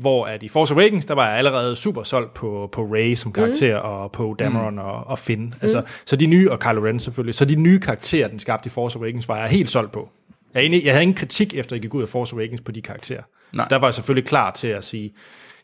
Hvor 0.00 0.26
at 0.26 0.42
i 0.42 0.48
Force 0.48 0.74
Awakens, 0.74 1.06
der 1.06 1.14
var 1.14 1.28
jeg 1.28 1.38
allerede 1.38 1.76
super 1.76 2.02
solgt 2.02 2.34
på, 2.34 2.68
på 2.72 2.82
Rey 2.82 3.14
som 3.14 3.32
karakter, 3.32 3.82
mm. 3.82 3.88
og 3.88 4.12
på 4.12 4.36
Dameron 4.38 4.72
mm. 4.72 4.78
og, 4.78 5.06
og 5.06 5.18
Finn. 5.18 5.54
Altså, 5.62 5.82
Så 6.04 6.16
de 6.16 6.26
nye, 6.26 6.50
og 6.50 6.60
Kylo 6.60 6.86
Ren 6.86 7.00
selvfølgelig, 7.00 7.34
så 7.34 7.44
de 7.44 7.56
nye 7.56 7.80
karakterer, 7.80 8.28
den 8.28 8.38
skabte 8.38 8.66
i 8.66 8.70
Force 8.70 8.98
Awakens, 8.98 9.28
var 9.28 9.38
jeg 9.38 9.48
helt 9.48 9.70
solgt 9.70 9.92
på. 9.92 10.08
Jeg, 10.54 10.60
egentlig, 10.60 10.84
jeg 10.84 10.92
havde 10.92 11.02
ingen 11.02 11.16
kritik, 11.16 11.54
efter 11.54 11.76
jeg 11.76 11.82
gik 11.82 11.94
ud 11.94 12.02
af 12.02 12.08
Force 12.08 12.34
Awakens 12.34 12.60
på 12.60 12.72
de 12.72 12.82
karakterer. 12.82 13.22
Nej. 13.52 13.66
Der 13.70 13.76
var 13.76 13.86
jeg 13.86 13.94
selvfølgelig 13.94 14.28
klar 14.28 14.50
til 14.50 14.68
at 14.68 14.84
sige, 14.84 15.14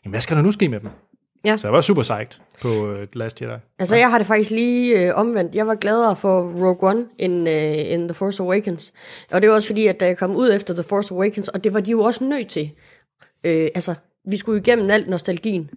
jamen 0.05 0.11
hvad 0.11 0.21
skal 0.21 0.37
der 0.37 0.43
nu 0.43 0.51
ske 0.51 0.69
med 0.69 0.79
dem? 0.79 0.89
Ja. 1.45 1.57
Så 1.57 1.67
jeg 1.67 1.73
var 1.73 1.81
super 1.81 2.01
psyched 2.01 2.27
på 2.61 2.67
uh, 2.67 2.95
The 2.95 3.07
Last 3.13 3.41
Jedi. 3.41 3.53
Altså, 3.79 3.95
jeg 3.95 4.09
har 4.11 4.17
det 4.17 4.27
faktisk 4.27 4.51
lige 4.51 5.07
øh, 5.07 5.15
omvendt. 5.15 5.55
Jeg 5.55 5.67
var 5.67 5.75
gladere 5.75 6.15
for 6.15 6.41
Rogue 6.41 6.89
One 6.89 7.05
end, 7.17 7.49
øh, 7.49 7.93
end 7.93 8.09
The 8.09 8.13
Force 8.13 8.43
Awakens. 8.43 8.93
Og 9.31 9.41
det 9.41 9.49
var 9.49 9.55
også 9.55 9.67
fordi, 9.67 9.87
at 9.87 9.99
da 9.99 10.05
jeg 10.05 10.17
kom 10.17 10.35
ud 10.35 10.53
efter 10.53 10.73
The 10.73 10.83
Force 10.83 11.13
Awakens, 11.13 11.47
og 11.47 11.63
det 11.63 11.73
var 11.73 11.79
de 11.79 11.91
jo 11.91 12.01
også 12.01 12.23
nødt 12.23 12.47
til. 12.47 12.71
Øh, 13.43 13.69
altså, 13.75 13.95
vi 14.25 14.37
skulle 14.37 14.59
igennem 14.59 14.89
alt 14.89 15.09
nostalgien. 15.09 15.69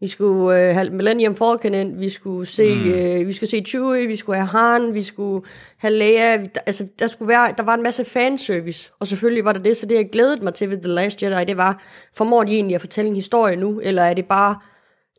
Vi 0.00 0.06
skulle 0.06 0.60
øh, 0.60 0.74
have 0.74 0.90
Millennium 0.90 1.36
Falcon 1.36 1.74
ind, 1.74 1.98
vi 1.98 2.08
skulle 2.08 2.46
se, 2.46 2.74
mm. 2.74 2.90
øh, 2.90 3.26
vi 3.26 3.32
skulle 3.32 3.50
se 3.50 3.64
Chewie, 3.66 4.06
vi 4.06 4.16
skulle 4.16 4.36
have 4.36 4.48
Han, 4.48 4.94
vi 4.94 5.02
skulle 5.02 5.46
have 5.78 5.94
Leia. 5.94 6.36
Vi, 6.36 6.46
der, 6.54 6.60
altså, 6.66 6.88
der, 6.98 7.06
skulle 7.06 7.28
være, 7.28 7.54
der 7.56 7.62
var 7.62 7.74
en 7.74 7.82
masse 7.82 8.04
fanservice, 8.04 8.90
og 9.00 9.06
selvfølgelig 9.06 9.44
var 9.44 9.52
der 9.52 9.60
det, 9.60 9.76
så 9.76 9.86
det 9.86 9.94
jeg 9.94 10.10
glædede 10.12 10.44
mig 10.44 10.54
til 10.54 10.70
ved 10.70 10.78
The 10.78 10.88
Last 10.88 11.22
Jedi, 11.22 11.44
det 11.44 11.56
var, 11.56 11.82
formår 12.16 12.44
de 12.44 12.54
egentlig 12.54 12.74
at 12.74 12.80
fortælle 12.80 13.08
en 13.08 13.14
historie 13.14 13.56
nu, 13.56 13.80
eller 13.80 14.02
er 14.02 14.14
det 14.14 14.26
bare 14.26 14.56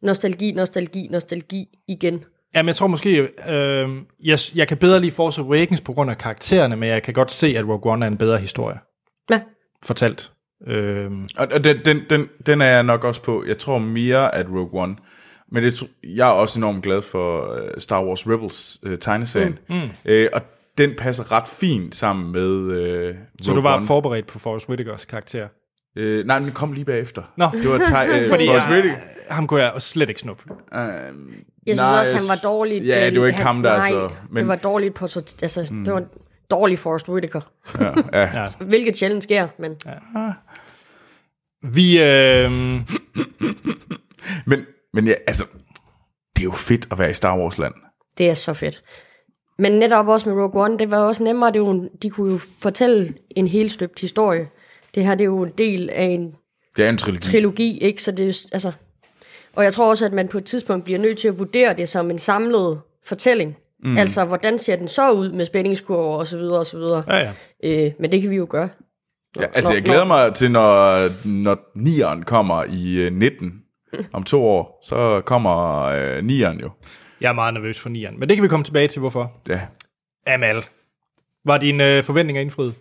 nostalgi, 0.01 0.51
nostalgi, 0.51 1.07
nostalgi 1.11 1.65
igen? 1.88 2.23
Jamen, 2.55 2.67
jeg 2.67 2.75
tror 2.75 2.88
måske, 2.88 3.19
øh, 3.49 3.89
jeg, 4.23 4.39
jeg 4.55 4.67
kan 4.67 4.77
bedre 4.77 4.99
lide 4.99 5.11
Force 5.11 5.41
Awakens 5.41 5.81
på 5.81 5.93
grund 5.93 6.11
af 6.11 6.17
karaktererne, 6.17 6.75
men 6.75 6.89
jeg 6.89 7.03
kan 7.03 7.13
godt 7.13 7.31
se, 7.31 7.47
at 7.57 7.65
Rogue 7.65 7.91
One 7.91 8.05
er 8.05 8.09
en 8.09 8.17
bedre 8.17 8.38
historie. 8.38 8.77
Ja, 9.29 9.41
Fortalt. 9.84 10.32
Øh, 10.68 11.11
Og 11.38 11.47
og 11.51 11.64
den, 11.64 11.78
den, 11.86 12.01
den, 12.09 12.30
den 12.45 12.61
er 12.61 12.66
jeg 12.66 12.84
nok 12.84 13.03
også 13.03 13.22
på. 13.22 13.43
Jeg 13.47 13.57
tror 13.57 13.78
mere 13.78 14.36
at 14.36 14.45
Rogue 14.49 14.82
One. 14.82 14.95
Men 15.51 15.64
det, 15.64 15.84
jeg 16.03 16.28
er 16.28 16.32
også 16.32 16.59
enormt 16.59 16.84
glad 16.84 17.01
for 17.01 17.53
uh, 17.53 17.59
Star 17.78 18.05
Wars 18.05 18.28
Rebels 18.28 18.80
uh, 18.84 18.97
tegneserien. 18.99 19.59
Mm. 19.70 19.76
Mm. 19.76 19.82
Uh, 20.11 20.26
og 20.34 20.41
den 20.78 20.91
passer 20.97 21.32
ret 21.32 21.47
fint 21.47 21.95
sammen 21.95 22.32
med 22.32 22.49
uh, 23.09 23.16
så 23.41 23.53
du 23.53 23.61
var 23.61 23.84
forberedt 23.86 24.28
på 24.28 24.39
Forrest 24.39 24.70
Whitakers 24.70 25.05
karakter? 25.05 25.47
Uh, 25.99 26.26
nej, 26.26 26.39
den 26.39 26.51
kom 26.51 26.74
lige 26.74 26.86
bagefter. 26.86 27.22
Nå. 27.38 27.45
Det 27.53 27.70
var 27.72 27.78
tej, 27.78 28.09
uh, 28.24 28.30
Fordi 28.32 28.47
Forrest 28.47 28.68
jeg, 28.68 28.76
Whitaker. 28.76 28.97
ham 29.30 29.47
kunne 29.47 29.64
jeg 29.64 29.82
slet 29.82 30.09
ikke 30.09 30.22
snuppe. 30.22 30.43
Uh, 30.51 30.80
jeg 31.68 31.76
synes 31.76 31.80
også, 31.99 32.16
han 32.18 32.28
var 32.28 32.39
dårligt. 32.43 32.88
Ja, 32.88 33.05
øh, 33.05 33.11
det 33.11 33.22
var 33.22 33.28
ikke 33.28 33.38
han, 33.38 33.47
ham, 33.47 33.64
der 33.64 33.78
nej, 33.78 33.89
så... 33.89 34.09
Men, 34.30 34.38
det 34.38 34.47
var 34.47 34.55
dårligt 34.55 34.93
på, 34.93 35.07
så, 35.07 35.36
altså, 35.41 35.68
mm. 35.72 35.86
det 35.86 35.93
var 35.93 36.03
dårlig 36.52 36.80
Forrest 36.80 37.10
Whitaker. 37.10 37.41
ja, 37.80 37.94
ja. 38.14 38.41
Ja. 38.41 38.48
Hvilket 38.60 38.98
sjældent 38.98 39.24
sker, 39.24 39.48
men 39.60 39.76
ja. 39.86 40.32
Vi, 41.62 42.02
øh, 42.02 42.52
Men, 44.46 44.66
men 44.94 45.08
ja, 45.08 45.14
altså, 45.28 45.46
det 46.36 46.41
er 46.41 46.46
jo 46.46 46.52
fedt 46.52 46.88
at 46.91 47.00
være 47.00 47.10
i 47.10 47.14
Star 47.14 47.38
Wars 47.39 47.58
land. 47.58 47.74
det 48.18 48.30
er 48.30 48.34
så 48.34 48.54
fedt. 48.54 48.84
Men 49.58 49.72
netop 49.72 50.08
også 50.08 50.30
med 50.30 50.44
Rogue 50.44 50.64
One, 50.64 50.78
det 50.80 50.91
var 50.91 50.98
også 50.98 51.24
nemmere, 51.24 51.52
det 51.52 51.62
en- 51.62 51.89
de 52.02 52.10
kunne 52.10 52.32
jo 52.32 52.39
fortælle 52.62 53.14
en 53.30 53.48
helt 53.48 53.72
støbt 53.72 54.00
historie. 54.02 54.48
Det 54.96 55.06
her 55.06 55.16
det 55.16 55.22
er 55.22 55.26
jo 55.26 55.44
en 55.44 55.52
del 55.58 55.89
af 55.89 56.04
en 56.06 56.36
Det 56.78 56.86
er 56.86 56.89
en 56.89 56.98
trilogi. 56.98 57.22
trilogi, 57.32 57.78
ikke? 57.80 58.04
Så 58.04 58.12
det 58.12 58.20
er 58.20 58.26
jo, 58.28 58.34
altså... 58.54 58.72
Og 59.56 59.64
jeg 59.64 59.74
tror 59.74 59.89
også, 59.89 60.06
at 60.06 60.14
man 60.14 60.28
på 60.28 60.38
et 60.38 60.46
tidspunkt 60.46 60.84
bliver 60.86 61.00
nødt 61.00 61.18
til 61.18 61.28
at 61.28 61.39
vurdere 61.39 61.74
det 61.78 61.89
som 61.89 62.12
en 62.12 62.20
samlet 62.20 62.82
fortælling. 63.06 63.58
Mm. 63.84 63.97
Altså, 63.97 64.25
hvordan 64.25 64.59
ser 64.59 64.75
den 64.75 64.88
så 64.88 65.11
ud 65.11 65.31
med 65.31 65.45
spændingskurver 65.45 66.17
og 66.17 66.27
så 66.27 66.38
videre 66.38 66.59
og 66.59 66.65
så 66.65 66.77
videre. 66.77 67.03
ja, 67.07 67.34
ja. 67.63 67.86
Øh, 67.86 67.91
men 67.99 68.11
det 68.11 68.21
kan 68.21 68.29
vi 68.29 68.36
jo 68.36 68.47
gøre. 68.49 68.69
Ja, 69.39 69.45
altså, 69.45 69.69
Nå, 69.69 69.75
jeg 69.75 69.84
glæder 69.84 69.99
nå. 69.99 70.07
mig 70.07 70.34
til, 70.34 70.51
når, 70.51 71.07
når 71.27 71.57
nieren 71.75 72.23
kommer 72.23 72.63
i 72.63 72.93
øh, 72.93 73.13
19 73.13 73.53
om 74.13 74.23
to 74.23 74.43
år, 74.45 74.79
så 74.84 75.21
kommer 75.25 75.81
øh, 75.81 76.23
nieren 76.23 76.59
jo. 76.59 76.69
Jeg 77.21 77.29
er 77.29 77.34
meget 77.34 77.53
nervøs 77.53 77.79
for 77.79 77.89
nieren, 77.89 78.19
men 78.19 78.29
det 78.29 78.38
kan 78.38 78.43
vi 78.43 78.47
komme 78.47 78.63
tilbage 78.63 78.88
til, 78.88 78.99
hvorfor. 78.99 79.31
Ja. 79.49 79.61
Amal, 80.27 80.63
var 81.45 81.57
dine 81.57 81.97
øh, 81.97 82.03
forventninger 82.03 82.41
indfriet? 82.41 82.75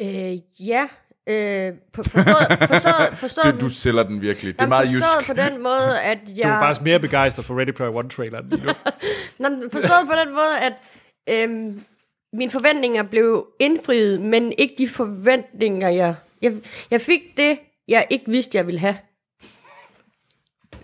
Øh, 0.00 0.66
ja. 0.68 0.88
Øh, 1.26 1.72
forstået, 1.94 2.24
forstået, 2.68 3.10
forstået, 3.24 3.54
Det, 3.54 3.60
du 3.60 3.68
sælger 3.68 4.02
den 4.02 4.20
virkelig. 4.20 4.54
Det 4.58 4.64
er 4.64 4.68
meget 4.68 4.88
forstået 4.88 5.20
jysk. 5.20 5.26
på 5.26 5.32
den 5.32 5.62
måde, 5.62 6.00
at 6.00 6.18
jeg... 6.36 6.44
Du 6.44 6.48
er 6.48 6.58
faktisk 6.58 6.82
mere 6.82 7.00
begejstret 7.00 7.44
for 7.46 7.58
Ready 7.60 7.70
Player 7.70 7.90
One-traileren. 7.90 8.54
end 8.54 8.62
nu. 8.62 8.72
Nå, 9.38 9.48
men 9.48 9.70
forstået 9.70 10.06
på 10.06 10.12
den 10.24 10.34
måde, 10.34 10.58
at 10.62 10.72
øhm, 11.30 11.84
mine 12.32 12.50
forventninger 12.50 13.02
blev 13.02 13.46
indfriet, 13.60 14.20
men 14.20 14.52
ikke 14.58 14.74
de 14.78 14.88
forventninger, 14.88 15.88
jeg... 15.88 16.14
Jeg, 16.42 16.52
jeg 16.90 17.00
fik 17.00 17.20
det, 17.36 17.58
jeg 17.88 18.06
ikke 18.10 18.24
vidste, 18.30 18.58
jeg 18.58 18.66
ville 18.66 18.80
have. 18.80 18.96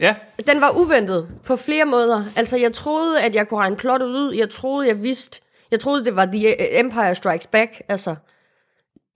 ja, 0.01 0.14
Den 0.47 0.61
var 0.61 0.70
uventet 0.70 1.28
på 1.45 1.57
flere 1.57 1.84
måder. 1.84 2.24
Altså, 2.36 2.57
jeg 2.57 2.72
troede, 2.72 3.22
at 3.22 3.34
jeg 3.34 3.49
kunne 3.49 3.61
regne 3.61 3.76
plottet 3.76 4.07
ud. 4.07 4.34
Jeg 4.34 4.51
troede, 4.51 4.88
jeg 4.88 5.03
vidste... 5.03 5.41
Jeg 5.70 5.80
troede, 5.80 6.05
det 6.05 6.16
var 6.16 6.24
The 6.26 6.78
Empire 6.78 7.14
Strikes 7.14 7.47
Back, 7.47 7.82
altså. 7.88 8.16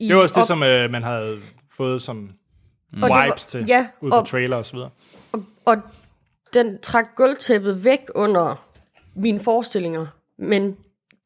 I, 0.01 0.09
det 0.09 0.17
var 0.17 0.23
også 0.23 0.33
det, 0.35 0.41
og- 0.41 0.47
som 0.47 0.63
øh, 0.63 0.91
man 0.91 1.03
havde 1.03 1.41
fået 1.77 2.03
som 2.03 2.31
og 3.03 3.09
var- 3.09 3.25
vibes 3.27 3.47
til, 3.47 3.65
ja, 3.69 3.89
ud 4.01 4.11
fra 4.11 4.19
og- 4.21 4.27
trailer 4.27 4.57
og 4.57 4.67
så 4.67 4.73
videre. 4.73 4.91
Og 5.65 5.77
den 6.55 6.79
trak 6.81 7.15
gulvtæppet 7.17 7.85
væk 7.85 7.99
under 8.15 8.67
mine 9.15 9.41
forestillinger, 9.41 10.07
men 10.39 10.77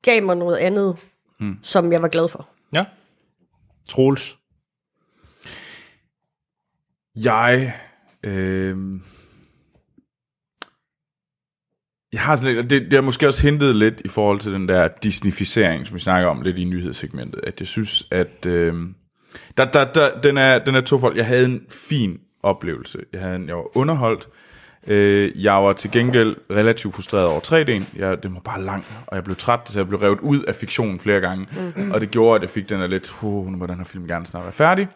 gav 0.03 0.23
mig 0.23 0.37
noget 0.37 0.57
andet, 0.57 0.97
hmm. 1.41 1.59
som 1.63 1.93
jeg 1.93 2.03
var 2.03 2.09
glad 2.09 2.29
for. 2.29 2.49
Ja. 2.73 2.85
Troels. 3.89 4.39
Jeg... 7.17 7.75
Øh, 8.23 8.77
jeg 12.13 12.21
har 12.21 12.37
sådan 12.37 12.55
lidt, 12.55 12.71
det, 12.71 12.83
det 12.91 12.97
er 12.97 13.01
måske 13.01 13.29
også 13.29 13.43
hentet 13.43 13.77
lidt 13.77 14.03
i 14.05 14.09
forhold 14.09 14.41
til 14.41 14.53
den 14.53 14.69
der 14.69 14.89
Disneyficering, 15.03 15.87
som 15.87 15.95
vi 15.95 16.01
snakker 16.01 16.29
om 16.29 16.43
lidt 16.43 16.57
i 16.57 16.65
nyhedssegmentet, 16.65 17.41
at 17.43 17.61
jeg 17.61 17.67
synes, 17.67 18.07
at 18.11 18.47
øh, 18.47 18.75
der, 19.57 19.65
der, 19.65 19.93
der, 19.93 20.21
den, 20.21 20.39
er, 20.39 20.59
den 20.59 20.75
er 20.75 20.81
tofold. 20.81 21.17
Jeg 21.17 21.27
havde 21.27 21.45
en 21.45 21.63
fin 21.71 22.19
oplevelse. 22.43 22.99
Jeg, 23.13 23.21
havde 23.21 23.37
en, 23.37 23.49
jeg 23.49 23.57
var 23.57 23.77
underholdt. 23.77 24.29
Øh, 24.87 25.45
jeg 25.45 25.53
var 25.53 25.73
til 25.73 25.91
gengæld 25.91 26.37
relativt 26.51 26.95
frustreret 26.95 27.27
over 27.27 27.41
3D'en. 27.41 27.99
Jeg, 27.99 28.23
den 28.23 28.35
var 28.35 28.41
bare 28.41 28.63
lang, 28.63 28.85
og 29.07 29.17
jeg 29.17 29.25
blev 29.25 29.37
træt, 29.37 29.61
så 29.67 29.79
jeg 29.79 29.87
blev 29.87 30.01
revet 30.01 30.21
ud 30.21 30.43
af 30.43 30.55
fiktionen 30.55 31.01
flere 31.01 31.21
gange. 31.21 31.47
Mm-hmm. 31.53 31.91
Og 31.91 32.01
det 32.01 32.11
gjorde, 32.11 32.37
at 32.37 32.43
jeg 32.43 32.51
fik 32.51 32.69
den 32.69 32.81
der 32.81 32.87
lidt, 32.87 33.15
uh, 33.23 33.47
nu 33.47 33.57
må 33.57 33.67
den 33.67 33.77
her 33.77 33.85
film 33.85 34.07
gerne 34.07 34.27
snart 34.27 34.45
være 34.45 34.53
færdig 34.53 34.89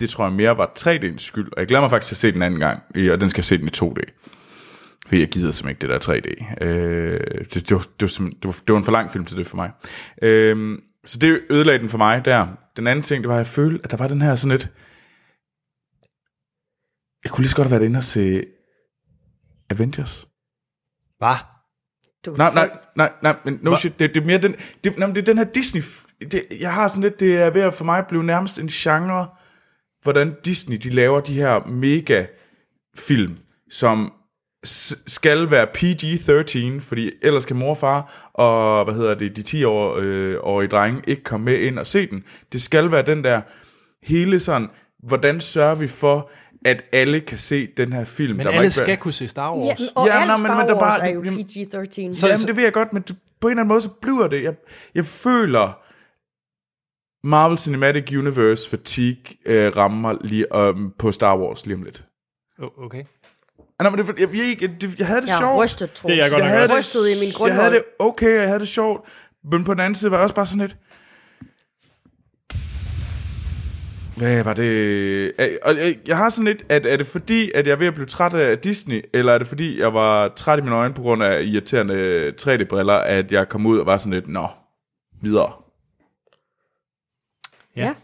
det 0.00 0.10
tror 0.10 0.24
jeg 0.24 0.32
mere 0.32 0.58
var 0.58 0.72
3D'ens 0.78 1.18
skyld, 1.18 1.52
og 1.52 1.58
jeg 1.58 1.66
glæder 1.66 1.80
mig 1.80 1.90
faktisk 1.90 2.08
til 2.08 2.14
at 2.14 2.18
se 2.18 2.32
den 2.32 2.42
anden 2.42 2.60
gang, 2.60 2.82
og 3.12 3.20
den 3.20 3.30
skal 3.30 3.38
jeg 3.38 3.44
se 3.44 3.58
den 3.58 3.66
i 3.66 3.70
2D. 3.76 4.02
Fordi 5.06 5.20
jeg 5.20 5.28
gider 5.28 5.50
simpelthen 5.50 5.88
ikke 5.88 5.94
det 5.94 6.08
der 6.08 6.12
3D. 6.12 6.64
Øh, 6.64 7.20
det, 7.54 7.68
det, 7.68 7.70
var, 7.70 7.86
det, 8.00 8.20
var 8.20 8.28
det, 8.28 8.44
var, 8.44 8.52
det 8.66 8.72
var 8.72 8.78
en 8.78 8.84
for 8.84 8.92
lang 8.92 9.12
film 9.12 9.24
til 9.24 9.36
det 9.36 9.46
for 9.46 9.56
mig. 9.56 9.70
Øh, 10.22 10.78
så 11.04 11.18
det 11.18 11.42
ødelagde 11.50 11.78
den 11.78 11.88
for 11.88 11.98
mig 11.98 12.24
der. 12.24 12.46
Den 12.76 12.86
anden 12.86 13.02
ting, 13.02 13.22
det 13.22 13.28
var, 13.28 13.34
at 13.34 13.38
jeg 13.38 13.46
følte, 13.46 13.84
at 13.84 13.90
der 13.90 13.96
var 13.96 14.08
den 14.08 14.22
her 14.22 14.34
sådan 14.34 14.58
lidt... 14.58 14.70
Jeg 17.24 17.32
kunne 17.32 17.42
lige 17.42 17.50
så 17.50 17.56
godt 17.56 17.68
have 17.68 17.80
været 17.80 17.88
inde 17.88 17.98
og 17.98 18.04
se 18.04 18.44
Avengers. 19.70 20.28
Hvad? 21.18 21.34
Du, 22.26 22.34
Nej, 22.38 22.54
nej, 22.54 22.70
nej, 22.96 23.12
nej, 23.22 23.36
men 23.44 23.58
no 23.62 23.76
shit, 23.76 23.98
det, 23.98 24.14
det 24.14 24.22
er 24.22 24.26
mere 24.26 24.38
den, 24.38 24.54
det, 24.84 24.98
nej, 24.98 25.08
det 25.08 25.18
er 25.18 25.22
den 25.22 25.38
her 25.38 25.44
Disney, 25.44 25.82
det, 26.30 26.46
jeg 26.60 26.74
har 26.74 26.88
sådan 26.88 27.02
lidt, 27.02 27.20
det 27.20 27.36
er 27.36 27.50
ved 27.50 27.62
at 27.62 27.74
for 27.74 27.84
mig 27.84 28.04
blive 28.08 28.24
nærmest 28.24 28.58
en 28.58 28.68
genre, 28.68 29.28
hvordan 30.02 30.36
Disney, 30.44 30.76
de 30.76 30.90
laver 30.90 31.20
de 31.20 31.34
her 31.34 31.66
mega 31.66 32.26
film, 32.96 33.36
som 33.70 34.12
skal 35.06 35.50
være 35.50 35.66
PG-13, 35.76 36.80
fordi 36.80 37.10
ellers 37.22 37.44
kan 37.46 37.56
mor 37.56 37.70
og 37.70 37.78
far 37.78 38.30
og, 38.34 38.84
hvad 38.84 38.94
hedder 38.94 39.14
det, 39.14 39.36
de 39.36 39.42
10 39.42 39.64
år, 39.64 39.96
øh, 40.00 40.36
årige 40.40 40.68
drenge 40.68 41.02
ikke 41.06 41.22
komme 41.24 41.44
med 41.44 41.54
ind 41.58 41.78
og 41.78 41.86
se 41.86 42.06
den. 42.06 42.24
Det 42.52 42.62
skal 42.62 42.90
være 42.90 43.06
den 43.06 43.24
der 43.24 43.40
hele 44.02 44.40
sådan, 44.40 44.68
hvordan 45.02 45.40
sørger 45.40 45.74
vi 45.74 45.86
for, 45.86 46.30
at 46.64 46.82
alle 46.92 47.20
kan 47.20 47.38
se 47.38 47.68
den 47.76 47.92
her 47.92 48.04
film. 48.04 48.36
Men 48.36 48.46
der 48.46 48.52
alle 48.52 48.64
ikke 48.66 48.76
være- 48.78 48.86
skal 48.86 48.96
kunne 48.96 49.12
se 49.12 49.28
Star 49.28 49.46
Ja, 49.56 49.58
Wars. 49.66 49.80
og 49.94 50.06
Ja, 50.06 50.14
ja, 50.14 50.20
alt 50.20 50.28
nå, 50.28 50.32
men- 50.32 50.38
Star 50.38 50.58
men 50.58 50.68
der 50.68 50.74
Wars 50.74 50.98
bare- 50.98 51.08
er 51.10 51.14
jo 51.14 51.22
jamen- 51.22 51.44
PG-13. 51.44 52.14
Så, 52.14 52.26
Jamen, 52.28 52.46
det 52.46 52.56
ved 52.56 52.62
jeg 52.64 52.72
godt, 52.72 52.92
men 52.92 53.02
det, 53.02 53.16
på 53.40 53.48
en 53.48 53.50
eller 53.50 53.60
anden 53.62 53.68
måde, 53.68 53.80
så 53.80 53.88
bliver 53.90 54.28
det. 54.28 54.42
Jeg, 54.42 54.54
jeg 54.94 55.04
føler, 55.06 55.78
Marvel 57.26 57.58
Cinematic 57.58 58.12
Universe 58.16 58.70
fatigue 58.70 59.22
øh, 59.46 59.76
rammer 59.76 60.16
lige 60.20 60.54
um, 60.54 60.92
på 60.98 61.12
Star 61.12 61.38
Wars 61.38 61.66
lige 61.66 61.76
om 61.76 61.82
lidt. 61.82 62.04
Okay. 62.78 63.04
Ah, 63.78 63.84
nej, 63.84 63.90
men 63.96 64.06
det, 64.06 64.18
jeg, 64.20 64.34
jeg, 64.34 64.62
jeg, 64.62 64.70
det, 64.80 64.98
jeg 64.98 65.06
havde 65.06 65.20
det 65.20 65.28
Jeg 65.28 65.38
sjovt. 65.38 65.64
rystet, 65.64 65.92
tror 65.92 66.08
Det 66.08 66.18
er 66.18 66.22
jeg 66.22 66.30
godt 66.30 66.44
jeg. 66.44 66.62
også. 66.62 66.74
er 66.74 66.78
rystet 66.78 67.00
i 67.00 67.14
min 67.20 67.48
Jeg 67.48 67.54
havde 67.54 67.56
grundvold. 67.56 67.74
det 67.74 67.82
okay, 67.98 68.26
og 68.34 68.34
jeg 68.40 68.46
havde 68.46 68.60
det 68.60 68.68
sjovt. 68.68 69.08
Men 69.52 69.64
på 69.64 69.72
den 69.74 69.80
anden 69.80 69.94
side 69.94 70.10
var 70.10 70.16
jeg 70.16 70.22
også 70.22 70.34
bare 70.34 70.46
sådan 70.46 70.60
lidt... 70.60 70.76
Hvad 74.16 74.44
var 74.44 74.52
det? 74.54 75.32
Og 75.62 75.76
jeg- 75.76 75.98
jeg 76.06 76.16
har 76.16 76.30
sådan 76.30 76.44
lidt, 76.44 76.64
at 76.68 76.86
er 76.86 76.96
det 76.96 77.06
fordi, 77.06 77.50
at 77.54 77.66
jeg 77.66 77.72
er 77.72 77.76
ved 77.76 77.86
at 77.86 77.94
blive 77.94 78.06
træt 78.06 78.34
af 78.34 78.58
Disney, 78.58 79.04
eller 79.14 79.32
er 79.32 79.38
det 79.38 79.46
fordi, 79.46 79.80
jeg 79.80 79.94
var 79.94 80.28
træt 80.28 80.58
i 80.58 80.62
mine 80.62 80.76
øjne 80.76 80.94
på 80.94 81.02
grund 81.02 81.22
af 81.22 81.42
irriterende 81.42 82.32
3D-briller, 82.42 82.94
at 82.94 83.32
jeg 83.32 83.48
kom 83.48 83.66
ud 83.66 83.78
og 83.78 83.86
var 83.86 83.96
sådan 83.96 84.12
lidt, 84.12 84.28
nå, 84.28 84.48
videre. 85.22 85.52
Ja. 87.76 87.88
Og 87.90 87.96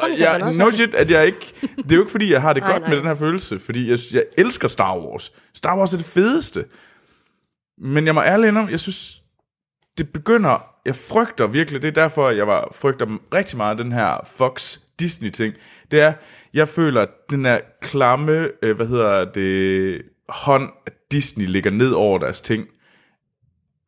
Sådan 0.00 0.18
jeg, 0.18 0.42
også 0.42 0.58
no 0.58 0.70
shit, 0.70 0.94
at 0.94 1.10
jeg 1.10 1.26
ikke... 1.26 1.54
Det 1.60 1.92
er 1.92 1.96
jo 1.96 2.02
ikke, 2.02 2.10
fordi 2.10 2.32
jeg 2.32 2.42
har 2.42 2.52
det 2.52 2.62
Nej, 2.62 2.72
godt 2.72 2.82
nej. 2.82 2.90
med 2.90 2.96
den 2.96 3.06
her 3.06 3.14
følelse, 3.14 3.58
fordi 3.58 3.90
jeg, 3.90 3.98
jeg 4.12 4.24
elsker 4.38 4.68
Star 4.68 4.98
Wars. 4.98 5.32
Star 5.54 5.78
Wars 5.78 5.92
er 5.92 5.96
det 5.96 6.06
fedeste. 6.06 6.64
Men 7.78 8.06
jeg 8.06 8.14
må 8.14 8.22
ærligt 8.22 8.48
indrømme, 8.48 8.70
jeg 8.70 8.80
synes, 8.80 9.22
det 9.98 10.12
begynder... 10.12 10.64
Jeg 10.84 10.96
frygter 10.96 11.46
virkelig, 11.46 11.82
det 11.82 11.88
er 11.88 11.92
derfor, 12.02 12.30
jeg 12.30 12.46
var, 12.46 12.68
frygter 12.72 13.06
rigtig 13.34 13.56
meget 13.56 13.78
den 13.78 13.92
her 13.92 14.20
Fox 14.36 14.78
Disney-ting. 15.00 15.54
Det 15.90 16.00
er, 16.00 16.12
jeg 16.54 16.68
føler, 16.68 17.02
at 17.02 17.08
den 17.30 17.46
er 17.46 17.60
klamme, 17.82 18.50
øh, 18.62 18.76
hvad 18.76 18.86
hedder 18.86 19.24
det, 19.24 20.02
hånd, 20.28 20.70
at 20.86 20.92
Disney 21.10 21.46
ligger 21.46 21.70
ned 21.70 21.92
over 21.92 22.18
deres 22.18 22.40
ting, 22.40 22.66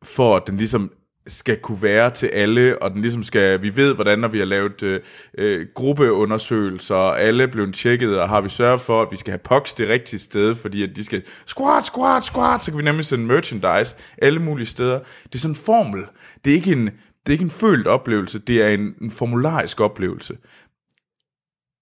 for 0.03 0.35
at 0.35 0.43
den 0.47 0.57
ligesom 0.57 0.91
skal 1.29 1.57
kunne 1.57 1.81
være 1.81 2.11
til 2.11 2.27
alle, 2.27 2.81
og 2.81 2.91
den 2.91 3.01
ligesom 3.01 3.23
skal, 3.23 3.61
vi 3.61 3.75
ved, 3.75 3.95
hvordan 3.95 4.19
når 4.19 4.27
vi 4.27 4.37
har 4.37 4.45
lavet 4.45 4.83
øh, 4.83 5.01
øh 5.37 5.67
gruppeundersøgelser, 5.73 6.95
og 6.95 7.21
alle 7.21 7.43
er 7.43 7.47
blevet 7.47 7.75
tjekket, 7.75 8.19
og 8.19 8.29
har 8.29 8.41
vi 8.41 8.49
sørget 8.49 8.81
for, 8.81 9.01
at 9.01 9.07
vi 9.11 9.17
skal 9.17 9.31
have 9.31 9.39
POX 9.39 9.73
det 9.73 9.89
rigtige 9.89 10.19
sted, 10.19 10.55
fordi 10.55 10.83
at 10.83 10.89
de 10.95 11.03
skal 11.03 11.23
squat, 11.45 11.85
squat, 11.85 12.23
squat, 12.23 12.63
så 12.63 12.71
kan 12.71 12.77
vi 12.77 12.83
nemlig 12.83 13.05
sende 13.05 13.25
merchandise 13.25 13.95
alle 14.17 14.39
mulige 14.39 14.67
steder. 14.67 14.99
Det 15.23 15.35
er 15.35 15.39
sådan 15.39 15.51
en 15.51 15.55
formel. 15.55 16.05
Det 16.45 16.51
er 16.51 16.55
ikke 16.55 16.71
en, 16.71 16.85
det 16.85 17.29
er 17.29 17.31
ikke 17.31 17.43
en 17.43 17.51
følt 17.51 17.87
oplevelse, 17.87 18.39
det 18.39 18.63
er 18.63 18.69
en, 18.69 18.95
en 19.01 19.11
formularisk 19.11 19.79
oplevelse. 19.79 20.37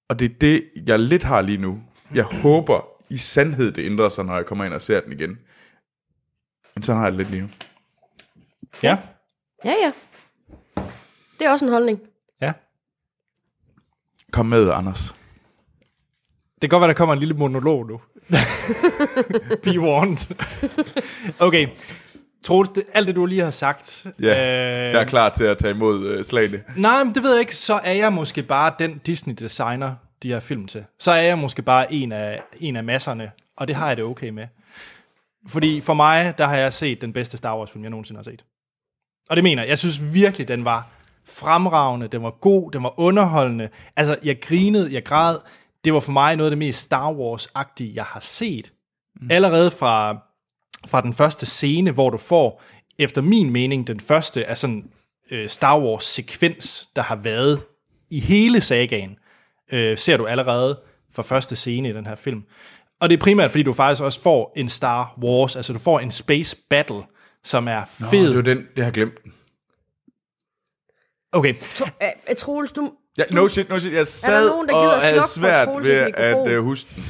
Og 0.09 0.19
det 0.19 0.31
er 0.31 0.35
det, 0.41 0.63
jeg 0.87 0.99
lidt 0.99 1.23
har 1.23 1.41
lige 1.41 1.57
nu. 1.57 1.79
Jeg 2.13 2.23
håber 2.23 2.87
i 3.09 3.17
sandhed, 3.17 3.71
det 3.71 3.85
ændrer 3.85 4.09
sig, 4.09 4.25
når 4.25 4.35
jeg 4.35 4.45
kommer 4.45 4.65
ind 4.65 4.73
og 4.73 4.81
ser 4.81 5.01
den 5.01 5.11
igen. 5.11 5.37
Men 6.75 6.83
så 6.83 6.93
har 6.93 7.03
jeg 7.03 7.11
det 7.11 7.17
lidt 7.17 7.31
lige 7.31 7.41
nu. 7.41 7.49
Ja. 8.83 8.97
Ja, 9.65 9.73
ja. 9.83 9.91
Det 11.39 11.47
er 11.47 11.51
også 11.51 11.65
en 11.65 11.71
holdning. 11.71 11.99
Ja. 12.41 12.53
Kom 14.31 14.45
med, 14.45 14.69
Anders. 14.69 15.13
Det 16.61 16.61
kan 16.61 16.69
godt 16.69 16.81
være, 16.81 16.87
der 16.87 16.93
kommer 16.93 17.13
en 17.13 17.19
lille 17.19 17.33
monolog 17.33 17.87
nu. 17.87 18.01
Be 19.63 19.79
warned. 19.79 20.35
okay. 21.39 21.67
Troels, 22.43 22.69
det, 22.69 22.83
alt 22.93 23.07
det, 23.07 23.15
du 23.15 23.25
lige 23.25 23.41
har 23.41 23.51
sagt... 23.51 24.05
Ja, 24.21 24.87
øh... 24.87 24.93
jeg 24.93 25.01
er 25.01 25.05
klar 25.05 25.29
til 25.29 25.43
at 25.43 25.57
tage 25.57 25.71
imod 25.71 26.05
øh, 26.05 26.25
slagene. 26.25 26.63
Nej, 26.75 27.03
men 27.03 27.15
det 27.15 27.23
ved 27.23 27.31
jeg 27.31 27.39
ikke. 27.39 27.55
Så 27.55 27.73
er 27.73 27.93
jeg 27.93 28.13
måske 28.13 28.43
bare 28.43 28.73
den 28.79 29.01
Disney-designer, 29.05 29.95
de 30.23 30.31
har 30.31 30.39
film 30.39 30.67
til. 30.67 30.85
Så 30.99 31.11
er 31.11 31.21
jeg 31.21 31.37
måske 31.37 31.61
bare 31.61 31.93
en 31.93 32.11
af, 32.11 32.41
en 32.59 32.75
af 32.75 32.83
masserne, 32.83 33.31
og 33.55 33.67
det 33.67 33.75
har 33.75 33.87
jeg 33.87 33.97
det 33.97 34.05
okay 34.05 34.29
med. 34.29 34.47
Fordi 35.47 35.81
for 35.81 35.93
mig, 35.93 36.37
der 36.37 36.45
har 36.45 36.57
jeg 36.57 36.73
set 36.73 37.01
den 37.01 37.13
bedste 37.13 37.37
Star 37.37 37.57
Wars-film, 37.57 37.83
jeg 37.83 37.89
nogensinde 37.89 38.17
har 38.17 38.23
set. 38.23 38.43
Og 39.29 39.35
det 39.35 39.43
mener 39.43 39.63
jeg. 39.63 39.69
Jeg 39.69 39.77
synes 39.77 40.13
virkelig, 40.13 40.47
den 40.47 40.65
var 40.65 40.87
fremragende, 41.25 42.07
den 42.07 42.23
var 42.23 42.29
god, 42.29 42.71
den 42.71 42.83
var 42.83 42.99
underholdende. 42.99 43.69
Altså, 43.95 44.17
jeg 44.23 44.41
grinede, 44.41 44.93
jeg 44.93 45.03
græd. 45.03 45.37
Det 45.83 45.93
var 45.93 45.99
for 45.99 46.11
mig 46.11 46.35
noget 46.35 46.47
af 46.47 46.51
det 46.51 46.57
mest 46.57 46.81
Star 46.81 47.11
Wars-agtige, 47.11 47.91
jeg 47.95 48.03
har 48.03 48.19
set. 48.19 48.73
Mm. 49.21 49.27
Allerede 49.31 49.71
fra, 49.71 50.17
fra 50.87 51.01
den 51.01 51.13
første 51.13 51.45
scene, 51.45 51.91
hvor 51.91 52.09
du 52.09 52.17
får, 52.17 52.63
efter 52.99 53.21
min 53.21 53.49
mening, 53.49 53.87
den 53.87 53.99
første 53.99 54.45
af 54.45 54.57
sådan 54.57 54.89
øh, 55.31 55.49
Star 55.49 55.79
Wars-sekvens, 55.79 56.89
der 56.95 57.01
har 57.01 57.15
været 57.15 57.61
i 58.09 58.19
hele 58.19 58.61
sagaen, 58.61 59.17
øh, 59.71 59.97
ser 59.97 60.17
du 60.17 60.25
allerede 60.25 60.79
fra 61.15 61.23
første 61.23 61.55
scene 61.55 61.89
i 61.89 61.93
den 61.93 62.05
her 62.05 62.15
film. 62.15 62.43
Og 62.99 63.09
det 63.09 63.17
er 63.17 63.23
primært, 63.23 63.51
fordi 63.51 63.63
du 63.63 63.73
faktisk 63.73 64.03
også 64.03 64.21
får 64.21 64.53
en 64.55 64.69
Star 64.69 65.13
Wars, 65.23 65.55
altså 65.55 65.73
du 65.73 65.79
får 65.79 65.99
en 65.99 66.11
space 66.11 66.57
battle, 66.69 67.03
som 67.47 67.67
er 67.67 67.81
fed. 67.85 68.23
Nå, 68.23 68.27
det 68.29 68.35
var 68.35 68.41
den, 68.41 68.57
det 68.57 68.67
har 68.77 68.83
jeg 68.83 68.93
glemt. 68.93 69.13
Okay, 71.31 71.53
To, 71.75 71.85
uh, 71.85 72.35
Troels, 72.37 72.71
du... 72.71 72.91
Ja, 73.17 73.23
no 73.31 73.47
shit, 73.47 73.69
no 73.69 73.77
shit. 73.77 73.93
Jeg 73.93 74.07
sad 74.07 74.49
nogen, 74.49 74.67
der 74.67 74.75
og 74.75 75.01
havde 75.01 75.27
svært 75.27 75.67
Troels' 75.67 75.87
ved 75.89 76.05
mikrofon? 76.05 76.47
at 76.47 76.57
uh, 76.57 76.63
huske 76.63 76.89
den. 76.95 77.03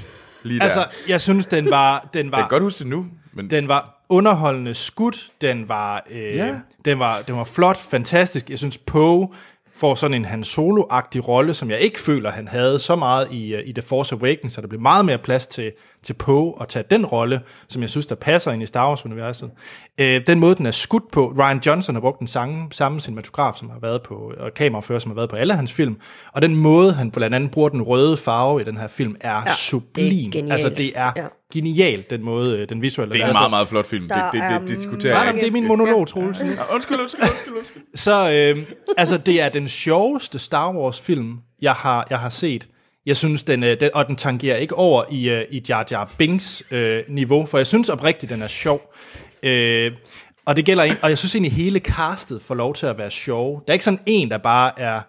Lige 0.43 0.63
altså, 0.63 0.79
der. 0.79 0.85
jeg 1.07 1.21
synes, 1.21 1.47
den 1.47 1.69
var, 1.69 2.09
den 2.13 2.25
Jeg 2.25 2.31
var, 2.31 2.37
kan 2.39 2.49
godt 2.49 2.63
huske 2.63 2.79
det 2.79 2.87
nu, 2.87 3.05
men 3.33 3.49
den 3.49 3.67
var 3.67 4.05
underholdende 4.09 4.73
skudt, 4.73 5.31
den 5.41 5.69
var, 5.69 6.05
øh, 6.09 6.35
Ja. 6.35 6.55
den 6.85 6.99
var, 6.99 7.21
den 7.21 7.35
var 7.37 7.43
flot, 7.43 7.77
fantastisk. 7.77 8.49
Jeg 8.49 8.57
synes, 8.57 8.77
Poe 8.77 9.27
får 9.75 9.95
sådan 9.95 10.13
en 10.13 10.25
Han 10.25 10.43
Solo-agtig 10.43 11.27
rolle, 11.27 11.53
som 11.53 11.69
jeg 11.71 11.79
ikke 11.79 11.99
føler, 11.99 12.31
han 12.31 12.47
havde 12.47 12.79
så 12.79 12.95
meget 12.95 13.31
i, 13.31 13.55
øh, 13.55 13.67
i 13.67 13.73
The 13.73 13.81
Force 13.81 14.15
Awakens, 14.15 14.53
så 14.53 14.61
der 14.61 14.67
blev 14.67 14.81
meget 14.81 15.05
mere 15.05 15.17
plads 15.17 15.47
til, 15.47 15.71
til 16.07 16.13
Poe 16.13 16.53
at 16.61 16.67
tage 16.67 16.85
den 16.91 17.05
rolle, 17.05 17.41
som 17.67 17.81
jeg 17.81 17.89
synes, 17.89 18.07
der 18.07 18.15
passer 18.15 18.51
ind 18.51 18.63
i 18.63 18.65
Star 18.65 18.87
Wars-universet. 18.89 19.49
Øh, 19.97 20.21
den 20.27 20.39
måde, 20.39 20.55
den 20.55 20.65
er 20.65 20.71
skudt 20.71 21.11
på, 21.11 21.33
Ryan 21.39 21.61
Johnson 21.65 21.95
har 21.95 21.99
brugt 21.99 22.19
den 22.19 22.27
samme, 22.27 22.67
samme 22.71 22.99
cinematograf, 22.99 23.53
som 23.55 23.69
har 23.69 23.79
været 23.81 24.01
på, 24.03 24.33
og 24.39 24.53
kamerafører, 24.53 24.99
som 24.99 25.11
har 25.11 25.15
været 25.15 25.29
på 25.29 25.35
alle 25.35 25.53
hans 25.53 25.73
film, 25.73 25.97
og 26.33 26.41
den 26.41 26.55
måde, 26.55 26.93
han 26.93 27.11
blandt 27.11 27.35
andet 27.35 27.51
bruger 27.51 27.69
den 27.69 27.81
røde 27.81 28.17
farve 28.17 28.61
i 28.61 28.63
den 28.63 28.77
her 28.77 28.87
film, 28.87 29.15
er 29.21 29.41
ja, 29.47 29.53
sublim. 29.53 30.31
genialt. 30.31 30.51
altså, 30.51 30.69
det 30.69 30.91
er 30.95 31.11
Ja. 31.15 31.25
genialt, 31.53 32.09
den 32.09 32.23
måde, 32.23 32.57
øh, 32.57 32.69
den 32.69 32.81
visuelle 32.81 33.13
det 33.13 33.21
er 33.21 33.25
en 33.25 33.29
på. 33.29 33.33
meget, 33.33 33.49
meget 33.49 33.67
flot 33.67 33.87
film. 33.87 34.03
Det, 34.03 34.09
Der 34.09 34.31
det, 34.31 34.41
er 34.41 34.59
det, 34.59 34.67
det 34.67 34.77
diskuterer 34.77 35.19
jeg 35.19 35.27
ikke. 35.27 35.41
det 35.41 35.47
er 35.47 35.51
min 35.51 35.67
monolog, 35.67 36.07
Troels. 36.07 36.39
Ja, 36.39 36.45
Undskyld, 36.73 36.97
undskyld, 36.99 37.21
undskyld, 37.21 37.53
undskyld. 37.57 37.83
Så 37.95 38.31
øh, 38.31 38.57
altså, 38.97 39.17
det 39.17 39.41
er 39.41 39.49
den 39.49 39.67
sjoveste 39.67 40.39
Star 40.39 40.71
Wars-film, 40.71 41.37
jeg 41.61 41.73
har, 41.73 42.07
jeg 42.09 42.19
har 42.19 42.29
set. 42.29 42.67
Jeg 43.07 43.17
synes, 43.17 43.43
den, 43.43 43.63
øh, 43.63 43.79
den, 43.79 43.89
og 43.93 44.07
den 44.07 44.15
tangerer 44.15 44.57
ikke 44.57 44.75
over 44.75 45.03
i, 45.11 45.29
øh, 45.29 45.45
i 45.49 45.63
Jar 45.69 45.87
Jar 45.91 46.13
Binks 46.17 46.63
øh, 46.71 47.03
niveau, 47.07 47.45
for 47.45 47.57
jeg 47.57 47.67
synes 47.67 47.89
oprigtigt, 47.89 48.29
den 48.29 48.41
er 48.41 48.47
sjov. 48.47 48.93
Øh, 49.43 49.91
og 50.45 50.55
det 50.55 50.65
gælder, 50.65 50.83
og 51.03 51.09
jeg 51.09 51.17
synes 51.17 51.35
egentlig, 51.35 51.51
hele 51.51 51.79
castet 51.79 52.41
får 52.41 52.55
lov 52.55 52.73
til 52.73 52.85
at 52.85 52.97
være 52.97 53.11
sjov. 53.11 53.63
Der 53.67 53.71
er 53.71 53.73
ikke 53.73 53.85
sådan 53.85 53.99
en, 54.05 54.29
der 54.29 54.37
bare 54.37 54.79
er 54.79 55.01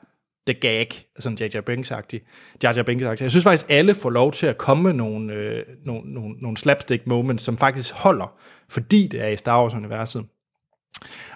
the 0.47 0.61
gag, 0.61 0.89
sådan 1.19 1.39
Jar 1.41 1.49
Jar 1.55 1.61
Binks-agtig. 1.61 2.21
Jar 2.63 2.73
Jar 2.77 2.83
Binks-agtig. 2.83 3.23
Jeg 3.23 3.31
synes 3.31 3.45
faktisk, 3.45 3.67
alle 3.69 3.95
får 3.95 4.11
lov 4.11 4.33
til 4.33 4.47
at 4.47 4.59
komme 4.59 4.83
med 4.83 4.93
nogle, 4.93 5.33
øh, 5.33 5.65
nogle, 5.87 6.13
nogle, 6.13 6.35
nogle 6.43 6.57
slapstick 6.57 7.07
moments, 7.07 7.45
som 7.45 7.59
faktisk 7.59 7.95
holder, 7.95 8.39
fordi 8.69 9.07
det 9.07 9.21
er 9.21 9.29
i 9.29 9.37
Star 9.37 9.63
Wars-universet. 9.63 10.25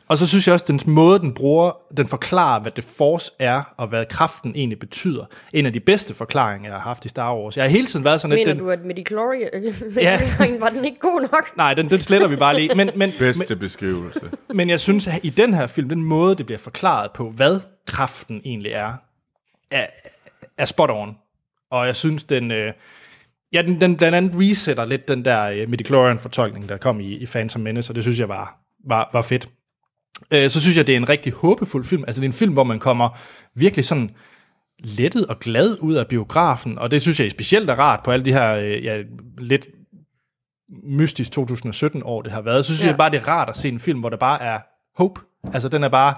Og 0.09 0.19
så 0.19 0.27
synes 0.27 0.47
jeg 0.47 0.53
også, 0.53 0.65
at 0.65 0.69
den 0.69 0.81
måde, 0.95 1.19
den 1.19 1.35
bruger, 1.35 1.73
den 1.97 2.09
forklarer, 2.09 2.61
hvad 2.61 2.73
det 2.73 2.85
Force 2.85 3.33
er, 3.39 3.63
og 3.77 3.87
hvad 3.89 4.07
kraften 4.07 4.53
egentlig 4.57 4.79
betyder. 4.79 5.25
En 5.53 5.67
af 5.67 5.73
de 5.73 5.81
bedste 5.81 6.15
forklaringer, 6.15 6.69
jeg 6.71 6.77
har 6.79 6.83
haft 6.83 7.05
i 7.05 7.09
Star 7.09 7.37
Wars. 7.37 7.57
Jeg 7.57 7.65
har 7.65 7.69
hele 7.71 7.87
tiden 7.87 8.05
været 8.05 8.21
sådan. 8.21 8.37
Mener 8.37 8.53
Den, 8.53 8.59
du, 8.63 8.71
at 8.71 8.85
Midichlorian 8.85 9.49
Ja. 9.97 10.21
var 10.61 10.69
den 10.69 10.85
ikke 10.85 10.99
god 11.01 11.21
nok? 11.21 11.57
nej, 11.57 11.75
den, 11.75 11.91
den 11.91 12.01
sletter 12.01 12.29
vi 12.29 12.37
bare 12.37 12.55
lige. 12.55 12.75
Men, 12.75 12.91
men, 12.97 13.13
Bedste 13.19 13.57
beskrivelse. 13.57 14.31
men 14.55 14.69
jeg 14.69 14.81
synes, 14.81 15.07
at 15.07 15.21
i 15.23 15.31
den 15.31 15.55
her 15.55 15.67
film, 15.67 15.89
den 15.89 16.05
måde, 16.05 16.35
det 16.35 16.47
bliver 16.47 16.59
forklaret 16.59 17.11
på, 17.13 17.31
hvad 17.31 17.61
kraften 17.87 18.41
egentlig 18.45 18.73
er, 18.73 18.93
er, 19.71 19.87
er 20.59 20.65
spot 20.65 20.91
on. 20.91 21.17
Og 21.71 21.87
jeg 21.87 21.97
synes, 21.97 22.25
den... 22.25 22.51
Øh, 22.51 22.73
ja, 23.53 23.63
den, 23.63 23.81
den 23.81 23.97
blandt 23.97 24.17
andet 24.17 24.33
resetter 24.35 24.85
lidt 24.85 25.09
den 25.09 25.25
der 25.25 25.43
øh, 25.43 25.69
midichlorian-fortolkning, 25.69 26.69
der 26.69 26.77
kom 26.77 27.01
i, 27.01 27.13
i 27.13 27.27
Phantom 27.27 27.63
Menace, 27.63 27.91
og 27.91 27.95
det 27.95 28.05
synes 28.05 28.19
jeg 28.19 28.29
var, 28.29 28.59
var, 28.87 29.11
var 29.13 29.23
fedt. 29.23 29.49
Øh, 30.31 30.51
så 30.51 30.61
synes 30.61 30.77
jeg, 30.77 30.87
det 30.87 30.93
er 30.93 30.97
en 30.97 31.09
rigtig 31.09 31.33
håbefuld 31.33 31.85
film. 31.85 32.05
Altså, 32.07 32.21
det 32.21 32.27
er 32.27 32.31
en 32.31 32.35
film, 32.35 32.53
hvor 32.53 32.65
man 32.65 32.79
kommer 32.79 33.19
virkelig 33.55 33.85
sådan 33.85 34.11
lettet 34.79 35.27
og 35.27 35.41
glad 35.41 35.77
ud 35.81 35.95
af 35.95 36.07
biografen, 36.07 36.79
og 36.79 36.91
det 36.91 37.03
synes 37.03 37.21
jeg 37.21 37.27
er 37.27 37.31
specielt 37.31 37.71
er 37.71 37.75
rart 37.75 38.01
på 38.05 38.11
alle 38.11 38.25
de 38.25 38.33
her 38.33 38.55
øh, 38.55 38.85
ja, 38.85 39.03
lidt 39.39 39.67
mystisk 40.83 41.39
2017-år, 41.39 42.23
det 42.23 42.33
har 42.33 42.41
været. 42.41 42.65
Så 42.65 42.75
synes 42.75 42.85
ja. 42.85 42.91
Jeg 42.91 42.97
bare, 42.97 43.11
det 43.11 43.17
er 43.17 43.29
rart 43.29 43.49
at 43.49 43.57
se 43.57 43.69
en 43.69 43.81
film, 43.81 44.01
hvor 44.01 44.09
der 44.09 44.17
bare 44.17 44.43
er 44.43 44.59
hope. 44.97 45.21
Altså, 45.53 45.69
den 45.69 45.85
er 45.85 45.89
bare, 45.89 46.15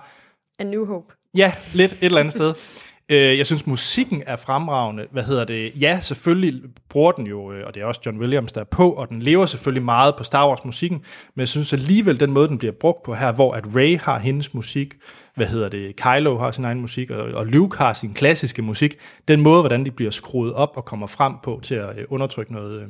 A 0.59 0.64
New 0.64 0.86
Hope. 0.86 1.14
ja, 1.36 1.52
lidt 1.72 1.93
et 1.93 1.98
eller 2.01 2.20
andet 2.20 2.32
sted. 2.32 2.55
Øh, 3.09 3.39
jeg 3.39 3.47
synes, 3.47 3.66
musikken 3.66 4.22
er 4.26 4.36
fremragende. 4.36 5.06
Hvad 5.10 5.22
hedder 5.22 5.44
det? 5.44 5.72
Ja, 5.81 6.01
selvfølgelig 6.01 6.62
bruger 6.89 7.12
den 7.12 7.26
jo, 7.26 7.52
øh, 7.52 7.66
og 7.66 7.74
det 7.74 7.82
er 7.82 7.86
også 7.86 8.01
John 8.06 8.18
Williams, 8.18 8.52
der 8.52 8.60
er 8.60 8.64
på, 8.64 8.93
og 8.93 9.09
den 9.09 9.22
lever 9.22 9.47
selvfølgelig 9.47 9.85
meget 9.85 10.14
på 10.16 10.24
Star 10.24 10.48
Wars-musikken, 10.48 10.98
men 11.35 11.40
jeg 11.40 11.48
synes 11.48 11.72
alligevel, 11.72 12.20
den 12.20 12.32
måde, 12.32 12.48
den 12.48 12.59
bliver 12.59 12.72
brugt 12.72 13.02
på 13.02 13.14
her, 13.14 13.32
hvor 13.32 13.55
at 13.55 13.76
Ray 13.76 13.98
har 13.98 14.18
hendes 14.18 14.55
musik, 14.55 14.94
hvad 15.35 15.47
hedder 15.47 15.68
det, 15.68 15.97
Kylo 15.97 16.39
har 16.39 16.51
sin 16.51 16.64
egen 16.64 16.81
musik, 16.81 17.10
og, 17.10 17.35
og 17.35 17.47
Luke 17.47 17.78
har 17.78 17.93
sin 17.93 18.14
klassiske 18.14 18.62
musik, 18.62 18.97
den 19.28 19.40
måde, 19.40 19.62
hvordan 19.62 19.85
de 19.85 19.90
bliver 19.90 20.10
skruet 20.10 20.52
op 20.52 20.72
og 20.74 20.85
kommer 20.85 21.06
frem 21.06 21.35
på 21.43 21.60
til 21.62 21.74
at 21.74 21.98
øh, 21.98 22.05
undertrykke 22.09 22.52
noget, 22.52 22.81
øh, 22.81 22.89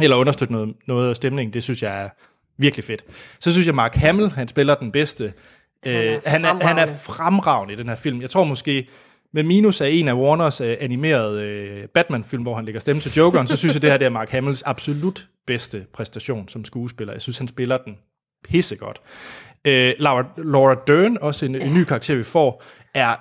eller 0.00 0.16
understøtte 0.16 0.52
noget, 0.52 0.74
noget 0.86 1.08
af 1.08 1.16
stemningen, 1.16 1.54
det 1.54 1.62
synes 1.62 1.82
jeg 1.82 2.02
er 2.02 2.08
virkelig 2.56 2.84
fedt. 2.84 3.04
Så 3.40 3.52
synes 3.52 3.66
jeg, 3.66 3.74
Mark 3.74 3.94
Hamill, 3.94 4.30
han 4.30 4.48
spiller 4.48 4.74
den 4.74 4.90
bedste. 4.90 5.32
Han 5.84 5.94
er 5.94 6.20
han, 6.26 6.44
er, 6.44 6.66
han 6.66 6.78
er 6.78 6.86
fremragende 6.86 7.74
i 7.74 7.76
den 7.76 7.88
her 7.88 7.94
film. 7.94 8.20
Jeg 8.20 8.30
tror 8.30 8.44
måske, 8.44 8.88
med 9.34 9.42
minus 9.42 9.80
af 9.80 9.88
en 9.88 10.08
af 10.08 10.14
Warners 10.14 10.60
uh, 10.60 10.66
animerede 10.80 11.82
uh, 11.82 11.88
Batman-film, 11.94 12.42
hvor 12.42 12.54
han 12.54 12.64
lægger 12.64 12.80
stemme 12.80 13.02
til 13.02 13.12
Jokeren, 13.16 13.46
så 13.46 13.56
synes 13.56 13.74
jeg, 13.74 13.82
det 13.82 13.90
her 13.90 13.98
det 13.98 14.04
er 14.04 14.10
Mark 14.10 14.30
Hamills 14.30 14.62
absolut 14.62 15.28
bedste 15.46 15.86
præstation 15.92 16.48
som 16.48 16.64
skuespiller. 16.64 17.12
Jeg 17.12 17.22
synes, 17.22 17.38
han 17.38 17.48
spiller 17.48 17.78
den 17.78 17.96
pissegodt. 18.44 19.00
Uh, 19.68 19.72
Laura, 20.02 20.24
Laura 20.36 20.76
Dern, 20.86 21.18
også 21.20 21.46
en, 21.46 21.54
ja. 21.54 21.64
en 21.64 21.74
ny 21.74 21.84
karakter, 21.84 22.14
vi 22.14 22.22
får, 22.22 22.62
er 22.94 23.14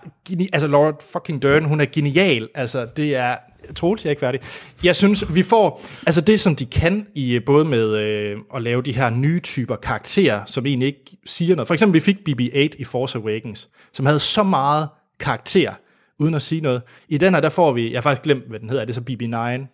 altså 0.54 0.68
Laura 0.68 0.94
fucking 1.12 1.42
Dern, 1.42 1.64
hun 1.64 1.82
er 1.82 1.86
genial. 1.86 2.50
Altså, 2.56 2.88
det 2.98 3.16
er 3.16 3.36
Troels, 3.76 4.06
jeg 4.06 4.10
er 4.10 4.12
ikke 4.12 4.20
færdig. 4.20 4.42
Jeg 4.84 4.96
synes, 4.96 5.36
vi 5.36 5.44
får, 5.44 5.82
altså 6.06 6.22
det 6.22 6.40
som 6.40 6.56
de 6.56 6.66
kan 6.66 7.08
i 7.16 7.36
øh, 7.36 7.46
både 7.46 7.66
med 7.66 7.96
øh, 7.98 8.38
at 8.56 8.62
lave 8.62 8.82
de 8.82 8.92
her 8.92 9.10
nye 9.10 9.40
typer 9.40 9.76
karakterer, 9.76 10.46
som 10.46 10.66
egentlig 10.66 10.88
ikke 10.88 11.18
siger 11.26 11.56
noget. 11.56 11.68
For 11.68 11.74
eksempel, 11.74 11.94
vi 11.94 12.00
fik 12.00 12.18
BB-8 12.30 12.76
i 12.78 12.84
Force 12.84 13.18
Awakens, 13.18 13.70
som 13.94 14.06
havde 14.06 14.20
så 14.20 14.44
meget 14.44 14.88
karakter, 15.20 15.74
uden 16.20 16.34
at 16.34 16.42
sige 16.42 16.62
noget. 16.62 16.82
I 17.08 17.18
den 17.18 17.34
her, 17.34 17.42
der 17.42 17.50
får 17.50 17.72
vi, 17.72 17.92
jeg 17.92 17.98
har 17.98 18.02
faktisk 18.02 18.24
glemt, 18.24 18.44
hvad 18.48 18.60
den 18.60 18.70
hedder, 18.70 18.82
er 18.82 18.86
det 18.86 18.96
så 18.96 19.02
BB-9? 19.02 19.74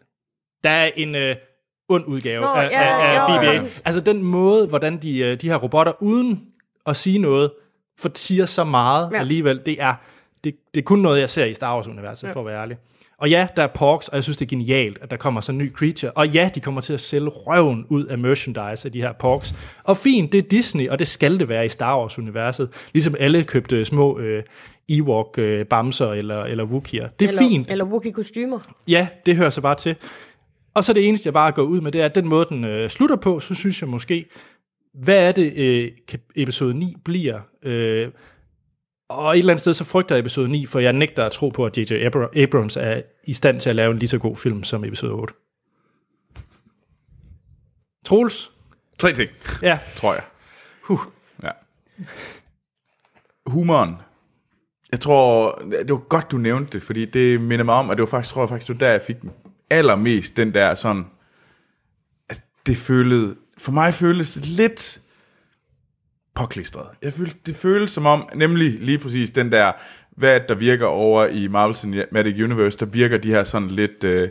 Der 0.64 0.70
er 0.70 0.92
en 0.96 1.16
øh, 1.16 1.36
ond 1.90 2.06
udgave 2.08 2.42
Nå, 2.42 2.48
af, 2.48 2.70
ja, 2.70 2.82
af, 2.82 3.10
af 3.10 3.14
ja, 3.14 3.42
BB-8. 3.42 3.52
ja. 3.52 3.64
Altså 3.86 4.00
den 4.00 4.24
måde, 4.24 4.68
hvordan 4.68 4.98
de, 4.98 5.20
øh, 5.20 5.42
de 5.42 5.50
her 5.50 5.56
robotter, 5.56 5.94
uden 6.02 6.46
at 6.86 6.96
sige 6.96 7.20
noget, 7.20 7.52
for 8.00 8.12
siger 8.16 8.46
så 8.46 8.64
meget. 8.64 9.12
Ja. 9.12 9.20
alligevel, 9.20 9.62
det 9.66 9.82
er, 9.82 9.96
det, 10.44 10.56
det 10.74 10.82
er 10.82 10.84
kun 10.86 11.00
noget, 11.00 11.20
jeg 11.20 11.30
ser 11.30 11.46
i 11.46 11.54
Star 11.54 11.76
Wars-universet, 11.76 12.28
ja. 12.28 12.34
for 12.34 12.40
at 12.40 12.46
være 12.46 12.62
ærlig. 12.62 12.78
Og 13.18 13.30
ja, 13.30 13.48
der 13.56 13.64
er 13.64 13.68
porks, 13.68 14.08
og 14.08 14.16
jeg 14.16 14.24
synes, 14.24 14.38
det 14.38 14.46
er 14.46 14.50
genialt, 14.50 15.00
at 15.02 15.12
der 15.12 15.18
kommer 15.18 15.42
sådan 15.42 15.62
en 15.62 15.66
ny 15.66 15.74
creature. 15.74 16.12
Og 16.12 16.28
ja, 16.28 16.50
de 16.56 16.60
kommer 16.60 16.82
til 16.82 16.94
at 16.94 17.00
sælge 17.00 17.28
røven 17.28 17.86
ud 17.90 18.06
af 18.06 18.18
merchandise 18.18 18.88
af 18.88 18.92
de 18.92 19.02
her 19.02 19.14
porks. 19.14 19.56
Og 19.84 19.98
fint, 19.98 20.32
det 20.32 20.38
er 20.38 20.42
Disney, 20.42 20.90
og 20.90 21.00
det 21.00 21.08
skal 21.08 21.40
det 21.40 21.50
være 21.50 21.66
i 21.66 21.70
Star 21.70 22.00
Wars-universet. 22.00 22.70
Ligesom 22.94 23.16
alle 23.20 23.44
købte 23.44 23.86
små 23.86 24.20
øh, 24.20 24.44
Ewok-bamser 24.90 26.12
eller, 26.12 26.44
eller 26.44 26.64
Wookieer. 26.64 27.08
Det 27.08 27.26
er 27.26 27.30
eller, 27.30 27.42
fint. 27.42 27.72
Eller 27.72 27.86
Wookiee-kostymer. 27.86 28.60
Ja, 28.88 29.08
det 29.26 29.36
hører 29.36 29.50
sig 29.50 29.64
bare 29.64 29.76
til. 29.76 29.96
Og 30.74 30.84
så 30.84 30.94
det 30.94 31.08
eneste, 31.08 31.28
jeg 31.28 31.34
bare 31.34 31.52
går 31.52 31.62
ud 31.64 31.82
med, 31.82 31.92
det 31.92 32.02
er, 32.02 32.06
at 32.06 32.16
den 32.16 32.28
måde, 32.28 32.46
den 32.50 32.64
øh, 32.64 32.90
slutter 32.90 33.16
på, 33.16 33.40
så 33.40 33.54
synes 33.56 33.82
jeg 33.82 33.90
måske, 33.90 34.26
hvad 34.94 35.28
er 35.28 35.32
det, 35.32 35.54
øh, 35.58 35.92
episode 36.36 36.74
9 36.74 36.96
bliver? 37.06 37.40
Øh, 37.64 38.12
og 39.10 39.34
et 39.34 39.40
eller 39.40 39.54
andet 39.54 39.62
sted, 39.62 39.74
så 39.74 39.84
frygter 39.84 40.16
jeg 40.16 40.20
episode 40.20 40.50
9, 40.50 40.66
for 40.66 40.80
jeg 40.80 40.94
nægter 40.94 41.26
at 41.26 41.32
tro 41.32 41.50
på, 41.50 41.66
at 41.66 41.78
J.J. 41.78 42.08
Abra- 42.08 42.40
Abrams 42.42 42.78
er 42.78 43.02
i 43.24 43.34
stand 43.34 43.60
til 43.60 43.70
at 43.70 43.76
lave 43.76 43.92
en 43.92 44.00
lige 44.00 44.10
så 44.10 44.18
god 44.18 44.38
film 44.38 44.64
som 44.64 44.84
episode 44.86 45.12
8. 45.14 45.34
Troels? 48.06 48.52
Tre 49.00 49.14
ting, 49.14 49.30
Ja. 49.62 49.80
tror 49.96 50.14
jeg. 50.14 50.24
Huh. 50.84 51.00
Ja. 51.44 51.50
Humoren. 53.46 53.96
Jeg 54.94 55.00
tror, 55.00 55.62
det 55.72 55.90
var 55.90 55.98
godt, 55.98 56.32
du 56.32 56.38
nævnte 56.38 56.74
det, 56.74 56.84
fordi 56.84 57.06
det 57.06 57.42
minder 57.42 57.66
mig 57.66 57.76
om, 57.76 57.90
at 57.90 57.98
det 57.98 58.02
var 58.02 58.10
faktisk, 58.10 58.34
tror 58.34 58.42
jeg 58.42 58.50
faktisk, 58.50 58.68
det 58.68 58.80
var 58.80 58.86
der, 58.88 58.92
jeg 58.92 59.02
fik 59.02 59.22
den 59.22 59.32
allermest, 59.70 60.38
den 60.38 60.54
der 60.54 60.76
sådan, 60.76 61.06
at 62.30 62.42
det 62.66 62.78
følede, 62.78 63.36
for 63.58 63.72
mig 63.72 63.94
føltes 63.94 64.34
det 64.34 64.46
lidt 64.46 65.02
påklistret. 66.36 66.88
Jeg 67.02 67.14
følte, 67.14 67.36
det 67.46 67.56
føles 67.56 67.92
som 67.92 68.06
om, 68.06 68.30
nemlig 68.36 68.80
lige 68.80 68.98
præcis 68.98 69.32
den 69.32 69.52
der, 69.52 69.72
hvad 70.12 70.40
der 70.48 70.56
virker 70.56 70.86
over 70.86 71.26
i 71.26 71.48
Marvel 71.48 71.76
Cinematic 71.76 72.44
Universe, 72.44 72.80
der 72.80 72.86
virker 72.86 73.18
de 73.18 73.30
her 73.30 73.44
sådan 73.44 73.72
lidt 73.72 74.04
øh, 74.04 74.30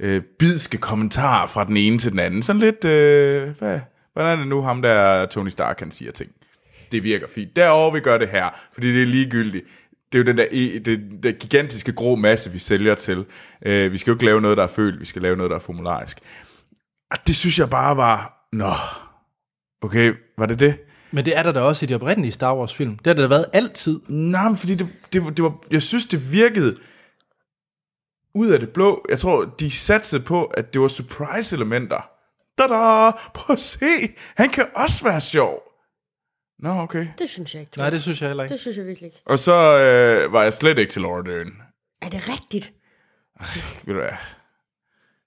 øh, 0.00 0.22
bidske 0.38 0.78
kommentarer 0.78 1.46
fra 1.46 1.64
den 1.64 1.76
ene 1.76 1.98
til 1.98 2.10
den 2.10 2.18
anden. 2.18 2.42
Sådan 2.42 2.60
lidt, 2.60 2.84
øh, 2.84 3.48
hvad, 3.58 3.80
hvordan 4.12 4.32
er 4.32 4.36
det 4.36 4.48
nu 4.48 4.62
ham 4.62 4.82
der 4.82 5.26
Tony 5.26 5.48
Stark, 5.48 5.76
kan 5.76 5.90
sige 5.90 6.12
ting. 6.12 6.30
Det 6.92 7.04
virker 7.04 7.26
fint. 7.28 7.56
Derovre 7.56 7.92
vi 7.92 8.00
gør 8.00 8.18
det 8.18 8.28
her, 8.28 8.48
fordi 8.72 8.92
det 8.92 9.02
er 9.02 9.06
ligegyldigt. 9.06 9.64
Det 10.12 10.18
er 10.18 10.22
jo 10.22 10.26
den 10.26 10.38
der, 10.38 10.46
det, 10.84 11.22
den 11.22 11.34
gigantiske 11.34 11.92
grå 11.92 12.16
masse, 12.16 12.52
vi 12.52 12.58
sælger 12.58 12.94
til. 12.94 13.26
Øh, 13.66 13.92
vi 13.92 13.98
skal 13.98 14.10
jo 14.10 14.14
ikke 14.14 14.24
lave 14.24 14.40
noget, 14.40 14.56
der 14.56 14.62
er 14.62 14.66
følt, 14.68 15.00
vi 15.00 15.04
skal 15.04 15.22
lave 15.22 15.36
noget, 15.36 15.50
der 15.50 15.56
er 15.56 15.60
formularisk. 15.60 16.18
Og 17.10 17.16
det 17.26 17.36
synes 17.36 17.58
jeg 17.58 17.70
bare 17.70 17.96
var, 17.96 18.46
nå, 18.52 18.72
okay, 19.82 20.14
var 20.38 20.46
det 20.46 20.60
det? 20.60 20.74
Men 21.10 21.24
det 21.24 21.36
er 21.38 21.42
der 21.42 21.52
da 21.52 21.60
også 21.60 21.84
i 21.84 21.88
de 21.88 21.94
oprindelige 21.94 22.32
Star 22.32 22.56
Wars 22.56 22.74
film. 22.74 22.98
Det 22.98 23.06
har 23.06 23.14
der 23.14 23.22
da 23.22 23.28
været 23.28 23.46
altid. 23.52 24.00
Nej, 24.08 24.48
men 24.48 24.56
fordi 24.56 24.74
det, 24.74 24.88
det, 25.12 25.24
var- 25.24 25.30
det 25.30 25.44
var, 25.44 25.52
jeg 25.70 25.82
synes, 25.82 26.06
det 26.06 26.32
virkede 26.32 26.76
ud 28.34 28.48
af 28.48 28.60
det 28.60 28.68
blå. 28.70 29.04
Jeg 29.08 29.18
tror, 29.18 29.44
de 29.60 29.70
satsede 29.70 30.22
på, 30.22 30.44
at 30.44 30.72
det 30.72 30.80
var 30.80 30.88
surprise-elementer. 30.88 32.08
Da-da! 32.58 33.10
Prøv 33.34 33.54
at 33.54 33.60
se! 33.60 33.86
Han 34.36 34.48
kan 34.50 34.66
også 34.76 35.04
være 35.04 35.20
sjov. 35.20 35.62
Nå, 36.62 36.70
okay. 36.70 37.06
Det 37.18 37.30
synes 37.30 37.54
jeg 37.54 37.60
ikke, 37.60 37.78
Nej, 37.78 37.90
det 37.90 38.02
synes 38.02 38.20
jeg 38.20 38.28
heller 38.28 38.44
ikke. 38.44 38.52
Det 38.52 38.60
synes 38.60 38.76
jeg 38.76 38.86
virkelig 38.86 39.06
ikke. 39.06 39.22
Og 39.26 39.38
så 39.38 39.52
øh, 39.78 40.32
var 40.32 40.42
jeg 40.42 40.52
slet 40.54 40.78
ikke 40.78 40.92
til 40.92 41.02
Laura 41.02 41.22
Dern. 41.22 41.52
Er 42.02 42.08
det 42.08 42.28
rigtigt? 42.28 42.72
Ved 43.86 43.94
du 43.94 44.00
hvad? 44.00 44.10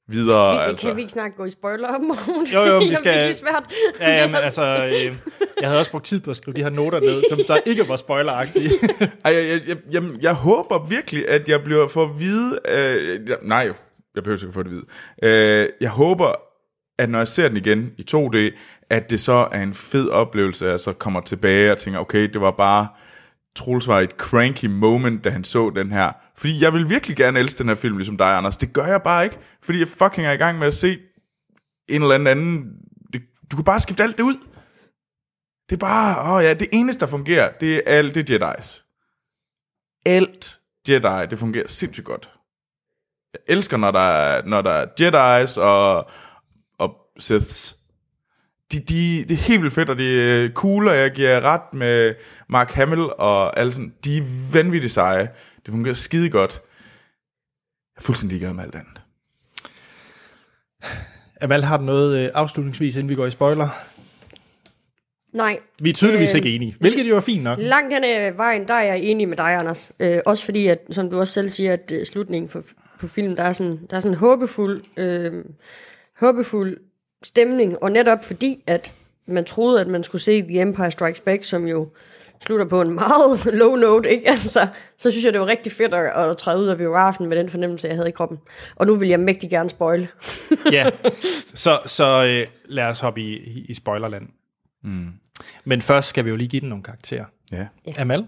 Videre, 0.07 0.53
Vi, 0.53 0.59
altså. 0.69 0.87
Kan 0.87 0.95
vi 0.95 1.01
ikke 1.01 1.11
snart 1.11 1.35
gå 1.35 1.45
i 1.45 1.49
spoiler 1.49 1.87
om 1.87 2.01
morgen? 2.01 2.47
Jo, 2.47 2.63
jo, 2.65 2.79
vi 2.79 2.85
Det 2.85 2.93
er 2.93 2.97
skal- 2.97 3.13
virkelig 3.13 3.35
svært. 3.35 3.63
Ja, 3.99 4.09
ja, 4.21 4.27
men 4.27 4.35
altså, 4.35 4.63
øh, 4.85 5.15
jeg 5.61 5.69
havde 5.69 5.79
også 5.79 5.91
brugt 5.91 6.05
tid 6.05 6.19
på 6.19 6.31
at 6.31 6.37
skrive 6.37 6.55
de 6.57 6.61
her 6.63 6.69
noter 6.69 6.99
ned, 6.99 7.23
som 7.29 7.39
der 7.47 7.57
ikke 7.65 7.87
var 7.87 7.95
spoileragtige. 7.95 8.69
Ej, 9.25 9.33
jeg, 9.35 9.45
jeg, 9.47 9.61
jeg, 9.67 9.77
jeg, 9.91 10.03
jeg 10.21 10.33
håber 10.33 10.85
virkelig, 10.85 11.29
at 11.29 11.49
jeg 11.49 11.63
bliver 11.63 11.87
for 11.87 12.03
at 12.03 12.19
vide... 12.19 12.59
Øh, 12.67 13.29
jeg, 13.29 13.37
nej, 13.41 13.71
jeg 14.15 14.23
behøver 14.23 14.37
ikke 14.37 14.47
at 14.47 14.53
få 14.53 14.63
det 14.63 14.69
at 14.69 14.75
vide. 14.75 14.85
Øh, 15.63 15.69
jeg 15.81 15.89
håber, 15.89 16.33
at 16.99 17.09
når 17.09 17.19
jeg 17.19 17.27
ser 17.27 17.47
den 17.47 17.57
igen 17.57 17.91
i 17.97 18.05
2D, 18.15 18.37
at 18.93 19.09
det 19.09 19.21
så 19.21 19.47
er 19.51 19.63
en 19.63 19.73
fed 19.73 20.09
oplevelse, 20.09 20.65
at 20.65 20.71
jeg 20.71 20.79
så 20.79 20.93
kommer 20.93 21.21
tilbage 21.21 21.71
og 21.71 21.77
tænker, 21.77 21.99
okay, 21.99 22.29
det 22.29 22.41
var 22.41 22.51
bare... 22.51 22.87
Troels 23.55 23.87
var 23.87 23.99
et 23.99 24.11
cranky 24.11 24.65
moment, 24.65 25.23
da 25.23 25.29
han 25.29 25.43
så 25.43 25.69
den 25.69 25.91
her. 25.91 26.11
Fordi 26.37 26.63
jeg 26.63 26.73
vil 26.73 26.89
virkelig 26.89 27.17
gerne 27.17 27.39
elske 27.39 27.57
den 27.57 27.67
her 27.67 27.75
film, 27.75 27.97
ligesom 27.97 28.17
dig, 28.17 28.37
Anders. 28.37 28.57
Det 28.57 28.73
gør 28.73 28.85
jeg 28.85 29.01
bare 29.01 29.23
ikke, 29.23 29.39
fordi 29.63 29.79
jeg 29.79 29.87
fucking 29.87 30.27
er 30.27 30.31
i 30.31 30.37
gang 30.37 30.59
med 30.59 30.67
at 30.67 30.73
se 30.73 30.99
en 31.89 32.01
eller 32.01 32.15
anden 32.15 32.27
anden... 32.27 32.71
Det, 33.13 33.21
du 33.51 33.55
kan 33.55 33.65
bare 33.65 33.79
skifte 33.79 34.03
alt 34.03 34.17
det 34.17 34.23
ud. 34.23 34.37
Det 35.69 35.75
er 35.75 35.79
bare, 35.79 36.37
åh 36.37 36.43
ja, 36.43 36.53
det 36.53 36.67
eneste, 36.71 36.99
der 36.99 37.07
fungerer, 37.07 37.51
det 37.59 37.75
er 37.75 37.81
alt 37.85 38.15
det 38.15 38.29
er 38.29 38.39
Jedi's. 38.39 38.83
Alt 40.05 40.59
Jedi, 40.89 41.27
det 41.29 41.39
fungerer 41.39 41.67
sindssygt 41.67 42.05
godt. 42.05 42.29
Jeg 43.33 43.41
elsker, 43.47 43.77
når 43.77 43.91
der 43.91 43.99
er, 43.99 44.45
når 44.45 44.61
der 44.61 44.71
er 44.71 44.85
Jedi's 45.01 45.61
og, 45.61 46.09
og 46.79 46.95
Siths. 47.19 47.82
De, 48.73 48.79
de, 48.79 49.25
det 49.29 49.31
er 49.31 49.35
helt 49.35 49.61
vildt 49.61 49.73
fedt, 49.75 49.89
og 49.89 49.97
det 49.97 50.43
er 50.45 50.49
cool, 50.53 50.87
og 50.87 50.95
jeg 50.97 51.11
giver 51.11 51.41
ret 51.41 51.73
med 51.73 52.13
Mark 52.49 52.71
Hamill 52.71 53.01
og 53.17 53.59
alle 53.59 53.73
sådan. 53.73 53.93
De 54.03 54.17
er 54.17 54.21
vanvittigt 54.53 54.93
seje. 54.93 55.29
Det 55.65 55.71
fungerer 55.71 55.93
skide 55.93 56.29
godt. 56.29 56.51
Jeg 57.95 57.97
er 57.97 58.01
fuldstændig 58.01 58.35
ligeglad 58.35 58.53
med 58.53 58.63
alt 58.63 58.75
andet. 58.75 59.01
Amal, 61.41 61.63
har 61.63 61.77
du 61.77 61.83
noget 61.83 62.23
øh, 62.23 62.29
afslutningsvis, 62.33 62.95
inden 62.95 63.09
vi 63.09 63.15
går 63.15 63.25
i 63.25 63.31
spoiler? 63.31 63.69
Nej, 65.33 65.59
Vi 65.79 65.89
er 65.89 65.93
tydeligvis 65.93 66.31
Øh, 66.31 66.35
ikke 66.35 66.55
enige, 66.55 66.75
hvilket 66.79 67.09
jo 67.09 67.15
er 67.15 67.21
fint 67.21 67.43
nok. 67.43 67.57
langt 67.61 67.93
hen 67.93 68.03
ad 68.03 68.31
vejen, 68.31 68.67
der 68.67 68.73
er 68.73 68.83
jeg 68.83 68.99
enig 69.03 69.27
med 69.29 69.37
dig, 69.37 69.53
Anders. 69.55 69.91
Øh, 69.99 70.17
også 70.25 70.45
fordi, 70.45 70.67
at, 70.67 70.79
som 70.91 71.09
du 71.09 71.19
også 71.19 71.33
selv 71.33 71.49
siger, 71.49 71.73
at 71.73 71.91
øh, 71.91 72.05
slutningen 72.05 72.49
for, 72.49 72.63
på 72.99 73.07
filmen, 73.07 73.37
der 73.37 73.43
er 73.43 73.53
sådan, 73.53 73.79
der 73.89 73.95
er 73.95 73.99
sådan 73.99 74.17
håbefuld, 74.17 74.83
øh, 74.97 75.45
håbefuld 76.19 76.77
stemning. 77.23 77.83
Og 77.83 77.91
netop 77.91 78.23
fordi, 78.23 78.63
at 78.67 78.93
man 79.25 79.45
troede, 79.45 79.81
at 79.81 79.87
man 79.87 80.03
skulle 80.03 80.21
se 80.21 80.41
The 80.41 80.61
Empire 80.61 80.91
Strikes 80.91 81.19
Back, 81.19 81.43
som 81.43 81.67
jo 81.67 81.89
slutter 82.45 82.65
på 82.65 82.81
en 82.81 82.93
meget 82.93 83.45
low 83.61 83.75
note, 83.75 84.09
ikke? 84.09 84.29
Altså, 84.29 84.67
så 84.97 85.11
synes 85.11 85.25
jeg, 85.25 85.33
det 85.33 85.41
var 85.41 85.47
rigtig 85.47 85.71
fedt 85.71 85.93
at, 85.93 86.29
at 86.29 86.37
træde 86.37 86.59
ud 86.59 86.67
af 86.67 86.77
biografen 86.77 87.27
med 87.27 87.37
den 87.37 87.49
fornemmelse, 87.49 87.87
jeg 87.87 87.95
havde 87.95 88.09
i 88.09 88.11
kroppen. 88.11 88.39
Og 88.75 88.87
nu 88.87 88.95
vil 88.95 89.09
jeg 89.09 89.19
mægtig 89.19 89.49
gerne 89.49 89.69
spoile. 89.69 90.07
Ja, 90.71 90.89
så, 91.53 91.79
så 91.85 92.23
øh, 92.25 92.47
lad 92.65 92.83
os 92.83 92.99
hoppe 92.99 93.21
i, 93.21 93.37
i, 93.37 93.65
i 93.69 93.73
spoilerland. 93.73 94.27
Mm. 94.83 95.07
Men 95.65 95.81
først 95.81 96.09
skal 96.09 96.25
vi 96.25 96.29
jo 96.29 96.35
lige 96.35 96.47
give 96.47 96.59
den 96.59 96.69
nogle 96.69 96.83
karakterer. 96.83 97.25
Ja. 97.51 97.67
Amal? 97.97 98.27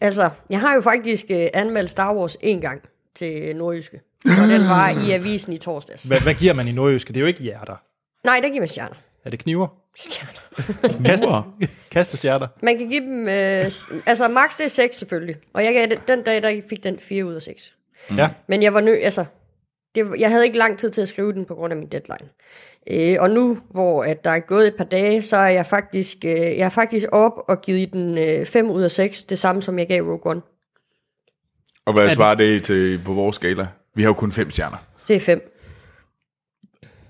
Altså, 0.00 0.30
jeg 0.50 0.60
har 0.60 0.74
jo 0.74 0.80
faktisk 0.80 1.26
øh, 1.30 1.48
anmeldt 1.54 1.90
Star 1.90 2.16
Wars 2.16 2.36
en 2.40 2.60
gang 2.60 2.82
til 3.14 3.56
Nordjyske. 3.56 4.00
Og 4.24 4.48
den 4.48 4.60
var 4.60 5.08
i 5.08 5.10
avisen 5.10 5.52
i 5.52 5.58
torsdags. 5.58 6.02
Hvad, 6.02 6.20
hvad 6.20 6.34
giver 6.34 6.52
man 6.52 6.68
i 6.68 6.72
nordjyske? 6.72 7.08
Det 7.08 7.16
er 7.16 7.20
jo 7.20 7.26
ikke 7.26 7.42
hjerter. 7.42 7.76
Nej, 8.24 8.40
der 8.42 8.48
giver 8.48 8.60
man 8.60 8.68
stjerner. 8.68 8.96
Er 9.24 9.30
det 9.30 9.38
kniver? 9.38 9.68
Stjerner. 9.96 11.02
Kaster, 11.08 11.54
kastestjerter. 11.90 12.48
Man 12.62 12.78
kan 12.78 12.88
give 12.88 13.00
dem... 13.00 13.28
Øh, 13.28 13.70
altså, 14.06 14.28
max 14.28 14.56
det 14.58 14.64
er 14.64 14.68
6 14.68 14.96
selvfølgelig. 14.96 15.36
Og 15.52 15.64
jeg 15.64 15.74
gav 15.74 15.86
den, 15.86 15.98
den 16.08 16.22
dag, 16.22 16.42
der 16.42 16.60
fik 16.70 16.84
den 16.84 16.98
4 16.98 17.26
ud 17.26 17.34
af 17.34 17.42
6. 17.42 17.74
Ja. 18.16 18.30
Men 18.48 18.62
jeg 18.62 18.74
var 18.74 18.80
nø... 18.80 18.94
Altså, 19.02 19.24
det, 19.94 20.06
jeg 20.18 20.30
havde 20.30 20.44
ikke 20.44 20.58
lang 20.58 20.78
tid 20.78 20.90
til 20.90 21.00
at 21.00 21.08
skrive 21.08 21.32
den 21.32 21.44
på 21.44 21.54
grund 21.54 21.72
af 21.72 21.76
min 21.76 21.88
deadline. 21.88 22.28
Øh, 22.90 23.16
og 23.20 23.30
nu, 23.30 23.58
hvor 23.70 24.04
at 24.04 24.24
der 24.24 24.30
er 24.30 24.40
gået 24.40 24.66
et 24.66 24.74
par 24.76 24.84
dage, 24.84 25.22
så 25.22 25.36
er 25.36 25.48
jeg 25.48 25.66
faktisk, 25.66 26.16
øh, 26.24 26.30
jeg 26.32 26.58
er 26.58 26.68
faktisk 26.68 27.06
op 27.12 27.32
og 27.48 27.60
givet 27.60 27.92
den 27.92 28.18
øh, 28.18 28.46
5 28.46 28.70
ud 28.70 28.82
af 28.82 28.90
6. 28.90 29.24
Det 29.24 29.38
samme, 29.38 29.62
som 29.62 29.78
jeg 29.78 29.88
gav 29.88 30.02
Rogue 30.02 30.30
One. 30.30 30.40
Og 31.86 31.92
hvad 31.92 32.10
svarer 32.10 32.34
det 32.34 32.62
til 32.62 33.00
på 33.04 33.12
vores 33.12 33.36
skala? 33.36 33.66
Vi 33.94 34.02
har 34.02 34.08
jo 34.08 34.14
kun 34.14 34.32
fem 34.32 34.50
stjerner. 34.50 34.76
Det 35.08 35.16
er 35.16 35.20
5. 35.20 35.52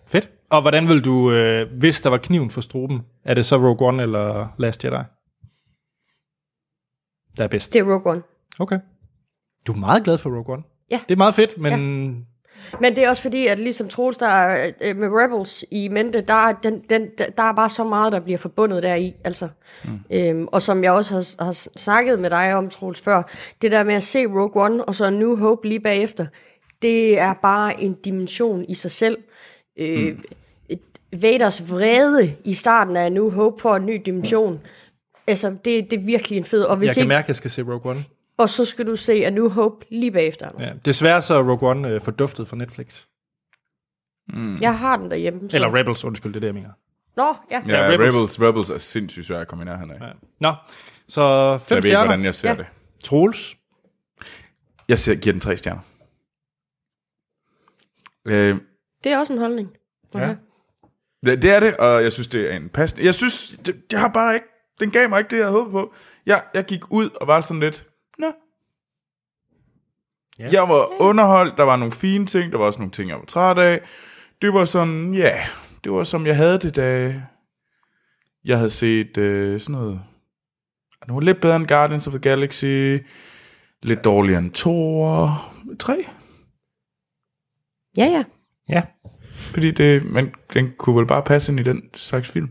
Fedt. 0.07 0.31
Og 0.51 0.61
hvordan 0.61 0.89
vil 0.89 1.05
du, 1.05 1.33
øh, 1.33 1.79
hvis 1.79 2.01
der 2.01 2.11
var 2.11 2.19
kniven 2.19 2.51
for 2.51 2.61
struben, 2.61 3.01
er 3.25 3.35
det 3.35 3.47
så 3.47 3.57
Rogue 3.57 3.89
One 3.89 4.03
eller 4.03 4.55
Last 4.59 4.85
Jedi? 4.85 5.03
Der 7.37 7.45
er 7.45 7.49
bedst. 7.49 7.73
Det 7.73 7.79
er 7.79 7.85
Rogue 7.85 8.13
One. 8.13 8.23
Okay. 8.59 8.79
Du 9.67 9.73
er 9.73 9.77
meget 9.77 10.05
glad 10.05 10.19
for 10.19 10.31
Rogue 10.31 10.55
One. 10.55 10.63
Ja. 10.91 11.01
Det 11.09 11.15
er 11.15 11.19
meget 11.19 11.35
fedt, 11.35 11.59
men... 11.59 11.73
Ja. 11.73 12.79
Men 12.81 12.97
det 12.97 13.05
er 13.05 13.09
også 13.09 13.23
fordi, 13.23 13.47
at 13.47 13.59
ligesom 13.59 13.89
Troels, 13.89 14.17
der 14.17 14.27
er, 14.27 14.71
øh, 14.81 14.97
med 14.97 15.09
Rebels 15.13 15.65
i 15.71 15.89
mente, 15.89 16.21
der 16.21 16.35
er, 16.35 16.53
den, 16.53 16.83
den, 16.91 17.09
der 17.37 17.43
er 17.43 17.53
bare 17.53 17.69
så 17.69 17.85
meget, 17.85 18.13
der 18.13 18.21
bliver 18.21 18.39
forbundet 18.39 18.83
deri. 18.83 19.15
Altså. 19.25 19.49
Mm. 19.85 20.01
Øhm, 20.11 20.49
og 20.53 20.63
som 20.63 20.85
jeg 20.85 20.93
også 20.93 21.15
har, 21.15 21.45
har 21.45 21.69
snakket 21.77 22.19
med 22.19 22.31
dig 22.31 22.55
om, 22.55 22.69
Troels, 22.69 23.01
før, 23.01 23.23
det 23.63 23.71
der 23.71 23.83
med 23.83 23.95
at 23.95 24.03
se 24.03 24.27
Rogue 24.27 24.65
One 24.65 24.85
og 24.85 24.95
så 24.95 25.11
New 25.11 25.37
Hope 25.37 25.69
lige 25.69 25.81
bagefter, 25.81 26.27
det 26.83 27.19
er 27.19 27.35
bare 27.35 27.81
en 27.83 27.95
dimension 27.95 28.65
i 28.69 28.75
sig 28.75 28.91
selv. 28.91 29.19
Øh, 29.79 30.13
mm. 30.17 30.23
Vaders 31.21 31.71
vrede 31.71 32.37
i 32.45 32.53
starten 32.55 32.97
af 32.97 33.13
New 33.13 33.31
Hope 33.31 33.61
for 33.63 33.77
en 33.77 33.87
ny 33.87 34.03
dimension. 34.07 34.61
Altså, 35.27 35.51
det, 35.65 35.91
det 35.91 35.93
er 35.93 36.05
virkelig 36.05 36.37
en 36.39 36.45
fed. 36.45 36.63
Og, 36.65 36.77
hvis 36.77 36.87
Jeg 36.89 36.95
kan 36.95 37.01
ikke, 37.03 37.09
mærke, 37.09 37.25
at 37.25 37.29
jeg 37.29 37.37
skal 37.37 37.51
se 37.51 37.63
Rogue 37.63 37.91
One. 37.91 38.05
og 38.39 38.49
så 38.49 38.65
skal 38.65 38.87
du 38.87 38.97
se 38.97 39.13
A 39.13 39.31
New 39.31 39.49
Hope 39.49 39.87
lige 39.91 40.11
bagefter. 40.11 40.49
Anders. 40.49 40.67
Ja. 40.67 40.73
Desværre 40.85 41.23
så 41.23 41.35
er 41.35 41.51
Rogue 41.51 41.71
One 41.71 41.89
øh, 41.89 42.01
forduftet 42.01 42.49
fra 42.49 42.57
Netflix. 42.57 43.05
Jeg 44.61 44.79
har 44.79 44.97
den 44.97 45.11
derhjemme. 45.11 45.51
Så. 45.51 45.57
Eller 45.57 45.75
Rebels, 45.75 46.05
undskyld, 46.05 46.33
det 46.33 46.37
er 46.37 46.41
det, 46.41 46.47
jeg 46.47 46.55
mener. 46.55 46.71
Nå, 47.17 47.25
ja. 47.51 47.63
Ja, 47.69 47.83
Ja, 47.85 47.89
Rebels. 47.93 48.15
Rebels. 48.15 48.41
Rebels, 48.41 48.71
er 48.71 48.79
sindssygt 48.79 49.27
svært 49.27 49.41
at 49.41 49.49
komme 49.49 49.63
i 49.63 49.67
nærheden 49.67 49.91
af. 49.91 50.01
Ja. 50.01 50.07
Nå, 50.41 50.53
så 51.09 51.09
Så 51.09 51.59
fem 51.69 51.77
jeg 51.77 51.77
ved 51.77 51.77
ikke, 51.77 51.89
stjerner. 51.89 52.05
hvordan 52.07 52.25
jeg 52.25 52.35
ser 52.35 52.49
Ja. 52.49 52.55
det. 52.55 52.67
Troels. 53.05 53.57
Jeg 54.89 54.99
ser, 54.99 55.15
giver 55.15 55.33
den 55.33 55.41
tre 55.41 55.57
stjerner. 55.57 55.81
Øh, 58.25 58.59
Det 59.05 59.13
er 59.13 59.19
også 59.19 59.33
en 59.33 59.39
holdning. 59.39 59.71
Okay. 60.15 60.27
Ja. 60.27 60.35
det, 61.27 61.43
det 61.43 61.51
er 61.51 61.61
det, 61.61 61.77
og 61.77 62.03
jeg 62.03 62.13
synes, 62.13 62.29
det 62.29 62.53
er 62.53 62.57
en 62.57 62.69
passende... 62.69 63.05
Jeg 63.05 63.15
synes, 63.15 63.55
det, 63.67 63.83
jeg 63.93 64.01
har 64.01 64.09
bare 64.09 64.35
ikke... 64.35 64.47
Den 64.81 64.91
gav 64.91 65.09
mig 65.09 65.19
ikke 65.19 65.31
det, 65.31 65.37
jeg 65.37 65.45
havde 65.47 65.57
håbet 65.59 65.73
på. 65.73 65.95
Jeg, 66.27 66.43
jeg 66.55 66.65
gik 66.65 66.91
ud 66.91 67.11
og 67.21 67.27
var 67.27 67.41
sådan 67.41 67.61
lidt... 67.61 67.87
Nå. 68.19 68.33
Ja. 70.39 70.49
Jeg 70.53 70.69
var 70.69 71.01
underholdt, 71.03 71.57
der 71.57 71.63
var 71.63 71.77
nogle 71.77 71.93
fine 71.93 72.27
ting, 72.27 72.53
der 72.53 72.59
var 72.59 72.65
også 72.65 72.79
nogle 72.79 72.93
ting, 72.93 73.11
jeg 73.11 73.19
var 73.19 73.25
træt 73.25 73.59
af. 73.59 73.81
Det 74.43 74.55
var 74.55 74.65
sådan, 74.65 75.15
ja, 75.15 75.41
det 75.85 75.93
var 75.93 76.05
som 76.05 76.27
jeg 76.27 76.37
havde 76.37 76.59
det, 76.59 76.77
da 76.77 77.15
jeg 78.45 78.57
havde 78.57 78.71
set 78.71 79.17
øh, 79.19 79.61
sådan 79.61 79.73
noget... 79.73 80.01
Det 81.07 81.15
var 81.15 81.21
lidt 81.21 81.41
bedre 81.41 81.57
end 81.57 81.67
Guardians 81.67 82.07
of 82.07 82.13
the 82.13 82.21
Galaxy, 82.21 82.97
lidt 83.83 84.05
dårligere 84.05 84.39
end 84.43 84.51
Thor, 84.55 85.45
3. 85.79 86.07
Ja, 87.97 88.05
ja. 88.05 88.25
Ja. 88.69 88.83
Fordi 89.33 89.71
det, 89.71 90.05
man, 90.05 90.35
den 90.53 90.73
kunne 90.79 90.97
vel 90.97 91.07
bare 91.07 91.23
passe 91.23 91.53
ind 91.53 91.61
i 91.61 91.63
den 91.63 91.83
slags 91.95 92.29
film. 92.29 92.49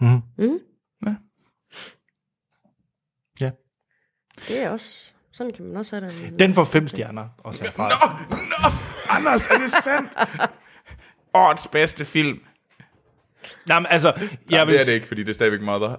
Mm. 0.00 0.20
Mm. 0.38 0.58
Ja. 1.06 1.14
Ja. 3.40 3.50
Det 4.48 4.62
er 4.62 4.70
også... 4.70 5.12
Sådan 5.32 5.52
kan 5.52 5.64
man 5.64 5.76
også 5.76 6.00
have 6.00 6.10
det. 6.30 6.38
Den 6.38 6.54
får 6.54 6.64
fem 6.64 6.88
stjerner 6.88 7.28
også 7.38 7.64
herfra. 7.64 7.88
Nå, 7.88 8.36
nå, 8.36 8.70
Anders, 9.10 9.46
er 9.46 9.58
det 9.58 9.70
sandt? 9.70 10.12
Årets 11.34 11.68
bedste 11.68 12.04
film. 12.04 12.40
Nej, 13.66 13.78
men 13.78 13.86
altså, 13.90 14.12
Ja, 14.50 14.56
jeg 14.56 14.66
vil, 14.66 14.74
det 14.74 14.80
er 14.80 14.84
det 14.84 14.92
ikke, 14.92 15.08
fordi 15.08 15.22
det 15.22 15.28
er 15.28 15.34
stadiggeæk 15.34 15.62
Mother. 15.62 15.96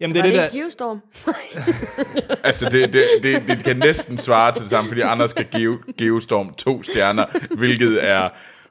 Jamen, 0.00 0.14
det 0.14 0.22
Var 0.22 0.28
er 0.28 0.32
det 0.32 0.42
det 0.42 0.52
der... 0.52 0.58
Geostorm? 0.58 1.00
Altså, 2.44 2.70
det, 2.70 2.92
det, 2.92 3.04
det, 3.22 3.42
det 3.48 3.64
kan 3.64 3.76
næsten 3.76 4.18
svare 4.18 4.52
til 4.52 4.62
det 4.62 4.70
samme, 4.70 4.88
fordi 4.88 5.00
Anders 5.00 5.30
skal 5.30 5.44
give 5.44 5.78
Geostorm 5.98 6.54
to 6.54 6.82
stjerner, 6.82 7.26
hvilket 7.56 8.08
er 8.08 8.28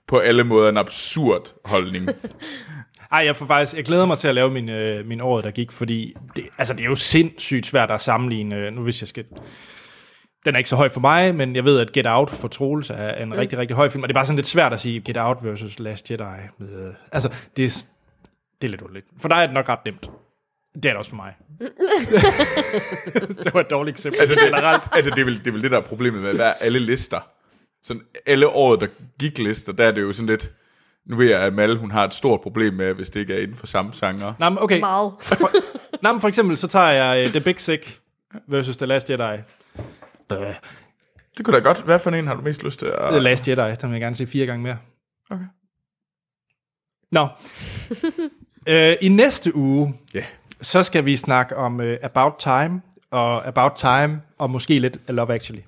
på 0.08 0.20
alle 0.20 0.44
måder 0.44 0.70
en 0.70 0.78
absurd 0.78 1.54
holdning. 1.66 2.10
Ej, 3.12 3.20
jeg, 3.26 3.36
får 3.36 3.46
faktisk, 3.46 3.78
jeg 3.78 3.86
glæder 3.86 4.06
mig 4.06 4.18
til 4.18 4.28
at 4.28 4.36
lave 4.36 4.52
min, 4.52 4.70
øh, 4.70 5.06
min 5.06 5.22
år, 5.22 5.42
der 5.42 5.52
gik, 5.52 5.72
fordi 5.72 6.16
det, 6.36 6.46
altså, 6.58 6.74
det 6.74 6.82
er 6.82 6.90
jo 6.90 6.96
sindssygt 6.96 7.66
svært 7.66 7.92
at 7.92 8.02
sammenligne, 8.02 8.56
øh, 8.56 8.74
nu 8.74 8.82
hvis 8.82 9.02
jeg 9.02 9.08
skal... 9.08 9.26
Den 10.46 10.56
er 10.56 10.58
ikke 10.58 10.70
så 10.70 10.76
høj 10.76 10.90
for 10.90 11.00
mig, 11.00 11.36
men 11.36 11.56
jeg 11.56 11.66
ved, 11.66 11.80
at 11.80 11.92
Get 11.92 12.06
Out 12.08 12.30
for 12.30 12.48
Troels 12.48 12.90
er 12.90 13.12
en 13.12 13.28
mm. 13.28 13.32
rigtig, 13.32 13.58
rigtig 13.58 13.76
høj 13.76 13.90
film, 13.90 14.04
og 14.04 14.10
det 14.10 14.14
er 14.14 14.18
bare 14.18 14.26
sådan 14.26 14.36
lidt 14.36 14.48
svært 14.48 14.74
at 14.74 14.80
sige 14.80 15.00
Get 15.00 15.18
Out 15.18 15.38
versus 15.44 15.80
Last 15.80 16.12
Jedi. 16.12 16.24
Øh, 16.62 16.94
altså, 17.12 17.34
det 17.58 17.66
er, 17.66 17.86
det 18.62 18.68
er 18.68 18.72
lidt 18.72 18.82
underligt. 18.82 19.06
For 19.18 19.30
dig 19.30 19.36
er 19.36 19.46
det 19.46 19.54
nok 19.54 19.70
ret 19.70 19.86
nemt. 19.86 20.10
Det 20.76 20.86
er 20.86 20.90
det 20.90 20.96
også 20.98 21.10
for 21.10 21.16
mig. 21.16 21.34
det 23.44 23.54
var 23.54 23.60
et 23.60 23.70
dårligt 23.70 23.98
eksempel. 23.98 24.22
Altså, 24.22 24.36
det, 24.36 24.44
generelt, 24.44 24.84
altså 24.92 25.12
det, 25.12 25.20
er 25.22 25.26
vel, 25.26 25.40
det 25.40 25.48
er 25.48 25.52
vel 25.52 25.62
det, 25.62 25.72
der 25.72 25.78
er 25.78 25.82
problemet 25.82 26.22
med, 26.22 26.30
at 26.30 26.36
der 26.36 26.46
er 26.46 26.54
alle 26.54 26.80
lister. 26.80 27.20
Sådan 27.84 28.02
alle 28.26 28.48
året, 28.48 28.82
der 28.82 28.88
gik 29.20 29.38
lister, 29.38 29.74
der 29.74 29.88
er 29.88 29.92
det 29.92 30.02
jo 30.02 30.14
sådan 30.14 30.28
lidt... 30.28 30.54
Nu 31.06 31.16
ved 31.16 31.30
jeg, 31.30 31.42
at 31.42 31.54
Mal, 31.54 31.78
hun 31.78 31.92
har 31.92 32.06
et 32.06 32.14
stort 32.14 32.42
problem 32.42 32.74
med, 32.74 32.94
hvis 32.94 33.10
det 33.10 33.20
ikke 33.20 33.34
er 33.34 33.42
inden 33.42 33.58
for 33.58 33.68
samme 33.68 33.92
genre. 33.96 34.36
Nå, 34.40 34.50
men 34.50 34.58
okay. 34.62 34.80
Meget. 34.80 35.14
Nå, 36.02 36.12
men 36.12 36.22
for 36.22 36.28
eksempel, 36.28 36.58
så 36.58 36.68
tager 36.68 36.90
jeg 36.90 37.26
uh, 37.26 37.32
The 37.32 37.42
Big 37.42 37.60
Sick 37.60 38.00
versus 38.48 38.78
The 38.78 38.86
Last 38.86 39.10
Jedi. 39.10 39.42
The, 40.30 40.56
Det 41.38 41.46
kunne 41.46 41.56
da 41.56 41.62
godt. 41.62 41.82
Hvad 41.82 42.00
for 42.00 42.12
en 42.12 42.28
har 42.28 42.36
du 42.36 42.42
mest 42.42 42.64
lyst 42.64 42.80
til 42.80 42.86
at... 42.86 43.12
The 43.12 43.20
Last 43.20 43.48
Jedi, 43.48 43.76
den 43.82 43.90
vil 43.90 43.96
jeg 43.96 44.02
gerne 44.02 44.16
se 44.16 44.28
fire 44.28 44.46
gange 44.46 44.64
mere. 44.64 44.78
Okay. 45.30 45.46
Nå. 47.12 47.28
uh, 48.70 48.94
I 49.08 49.08
næste 49.08 49.56
uge, 49.56 49.94
Ja. 50.14 50.24
Så 50.62 50.84
skal 50.84 51.06
vi 51.06 51.18
snakke 51.18 51.58
om 51.58 51.80
uh, 51.80 51.94
About 52.04 52.34
Time, 52.40 52.82
og 53.12 53.48
About 53.48 53.72
Time, 53.76 54.22
og 54.38 54.50
måske 54.50 54.80
lidt 54.80 54.98
af 55.08 55.16
Love 55.16 55.34
Actually. 55.34 55.62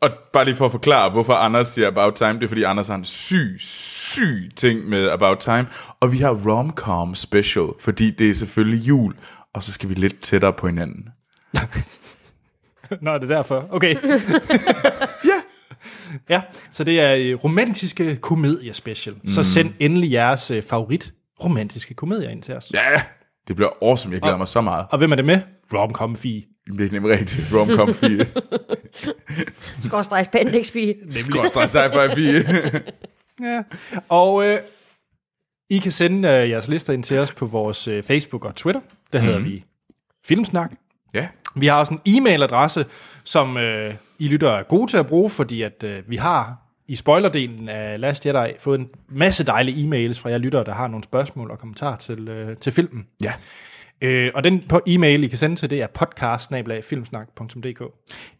Og 0.00 0.10
bare 0.32 0.44
lige 0.44 0.54
for 0.54 0.64
at 0.64 0.70
forklare, 0.70 1.10
hvorfor 1.10 1.34
Anders 1.34 1.68
siger 1.68 1.88
About 1.88 2.14
Time, 2.14 2.32
det 2.32 2.42
er 2.42 2.48
fordi 2.48 2.62
Anders 2.62 2.88
har 2.88 2.94
en 2.94 3.04
syg, 3.04 3.56
syg 3.58 4.50
ting 4.56 4.88
med 4.88 5.08
About 5.08 5.38
Time. 5.38 5.66
Og 6.00 6.12
vi 6.12 6.18
har 6.18 6.30
romcom 6.48 7.14
special, 7.14 7.68
fordi 7.80 8.10
det 8.10 8.30
er 8.30 8.34
selvfølgelig 8.34 8.88
jul, 8.88 9.14
og 9.54 9.62
så 9.62 9.72
skal 9.72 9.88
vi 9.88 9.94
lidt 9.94 10.20
tættere 10.20 10.52
på 10.52 10.66
hinanden. 10.66 11.08
Nå, 13.00 13.14
det 13.14 13.30
er 13.30 13.36
derfor. 13.36 13.68
Okay. 13.70 13.94
ja. 15.30 15.40
Ja, 16.28 16.42
så 16.72 16.84
det 16.84 17.00
er 17.00 17.16
øh, 17.18 17.44
romantiske 17.44 18.16
komedier 18.16 18.72
special. 18.72 19.16
Mm. 19.22 19.28
Så 19.28 19.44
send 19.44 19.72
endelig 19.78 20.12
jeres 20.12 20.50
øh, 20.50 20.62
favorit 20.62 21.12
romantiske 21.44 21.94
komedier 21.94 22.28
ind 22.28 22.42
til 22.42 22.54
os. 22.54 22.70
Ja, 22.74 23.02
det 23.48 23.56
bliver 23.56 23.70
awesome. 23.82 24.14
Jeg 24.14 24.22
glæder 24.22 24.36
mig 24.36 24.48
så 24.48 24.60
meget. 24.60 24.86
Og 24.90 24.98
hvem 24.98 25.12
er 25.12 25.16
det 25.16 25.24
med? 25.24 25.40
Romcom 25.74 26.16
Fie. 26.16 26.42
Det 26.78 26.86
er 26.86 26.92
nemlig 26.92 27.18
rigtigt. 27.18 27.46
Romcom 27.54 27.94
4. 27.94 28.26
Skorstræks 29.86 30.28
Pendix-fie. 30.28 30.94
Skorstræk 31.10 31.68
sci-fi 31.68 32.14
4. 32.14 32.82
Ja. 33.42 33.62
Og 34.08 34.46
øh, 34.48 34.56
I 35.70 35.78
kan 35.78 35.92
sende 35.92 36.28
øh, 36.28 36.50
jeres 36.50 36.68
lister 36.68 36.92
ind 36.92 37.04
til 37.04 37.18
os 37.18 37.32
på 37.32 37.46
vores 37.46 37.88
øh, 37.88 38.02
Facebook 38.02 38.44
og 38.44 38.54
Twitter. 38.54 38.80
Der 39.12 39.18
hedder 39.18 39.38
Mhm. 39.38 39.48
vi 39.48 39.64
Filmsnak. 40.24 40.70
ja. 41.14 41.28
Vi 41.54 41.66
har 41.66 41.78
også 41.78 41.94
en 42.04 42.26
e-mailadresse, 42.26 42.84
som 43.24 43.56
øh, 43.56 43.94
I 44.18 44.28
lytter 44.28 44.50
er 44.50 44.62
gode 44.62 44.90
til 44.90 44.96
at 44.96 45.06
bruge, 45.06 45.30
fordi 45.30 45.62
at 45.62 45.84
øh, 45.84 46.02
vi 46.10 46.16
har 46.16 46.56
i 46.88 46.96
spoilerdelen 46.96 47.68
af 47.68 48.00
Last 48.00 48.26
Jedi 48.26 48.52
fået 48.60 48.80
en 48.80 48.88
masse 49.08 49.44
dejlige 49.46 49.84
e-mails 49.84 50.20
fra 50.20 50.30
jer 50.30 50.38
lyttere, 50.38 50.64
der 50.64 50.74
har 50.74 50.88
nogle 50.88 51.04
spørgsmål 51.04 51.50
og 51.50 51.58
kommentarer 51.58 51.96
til, 51.96 52.28
øh, 52.28 52.56
til 52.56 52.72
filmen. 52.72 53.06
Ja. 53.24 53.32
Øh, 54.02 54.30
og 54.34 54.44
den 54.44 54.64
på 54.68 54.80
e-mail, 54.86 55.24
I 55.24 55.28
kan 55.28 55.38
sende 55.38 55.56
til, 55.56 55.70
det 55.70 55.82
er 55.82 55.86
podcast 55.86 56.50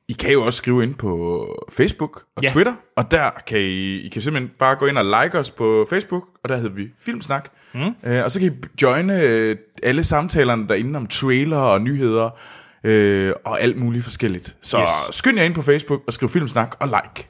I 0.09 0.13
kan 0.13 0.33
jo 0.33 0.45
også 0.45 0.57
skrive 0.57 0.83
ind 0.83 0.95
på 0.95 1.47
Facebook 1.73 2.23
og 2.37 2.43
Ja. 2.43 2.49
Twitter, 2.49 2.75
og 2.97 3.11
der 3.11 3.31
kan 3.47 3.59
I, 3.59 4.01
I 4.01 4.09
kan 4.09 4.23
simpelthen 4.23 4.53
bare 4.59 4.77
gå 4.77 4.87
ind 4.87 4.99
og 4.99 5.05
like 5.05 5.39
os 5.39 5.51
på 5.51 5.87
Facebook, 5.91 6.23
og 6.43 6.49
der 6.49 6.57
hedder 6.57 6.71
vi 6.71 6.89
Filmsnak. 7.01 7.49
Mm. 7.73 7.95
Øh, 8.05 8.25
og 8.25 8.31
så 8.31 8.41
kan 8.41 8.53
I 8.53 8.83
joine 8.83 9.21
øh, 9.21 9.57
alle 9.83 10.05
samtalerne 10.05 10.69
derinde 10.69 10.97
om 10.97 11.07
trailer 11.07 11.59
og 11.59 11.81
nyheder, 11.81 12.31
øh, 12.85 13.33
og 13.45 13.61
alt 13.61 13.77
muligt 13.77 14.05
forskelligt. 14.05 14.57
Så 14.63 14.81
yes. 14.81 15.17
skynd 15.17 15.39
jer 15.39 15.45
ind 15.45 15.55
på 15.55 15.63
Facebook 15.63 16.03
og 16.07 16.13
skriv 16.13 16.29
Filmsnak 16.29 16.77
og 16.81 16.87
like. 16.89 17.29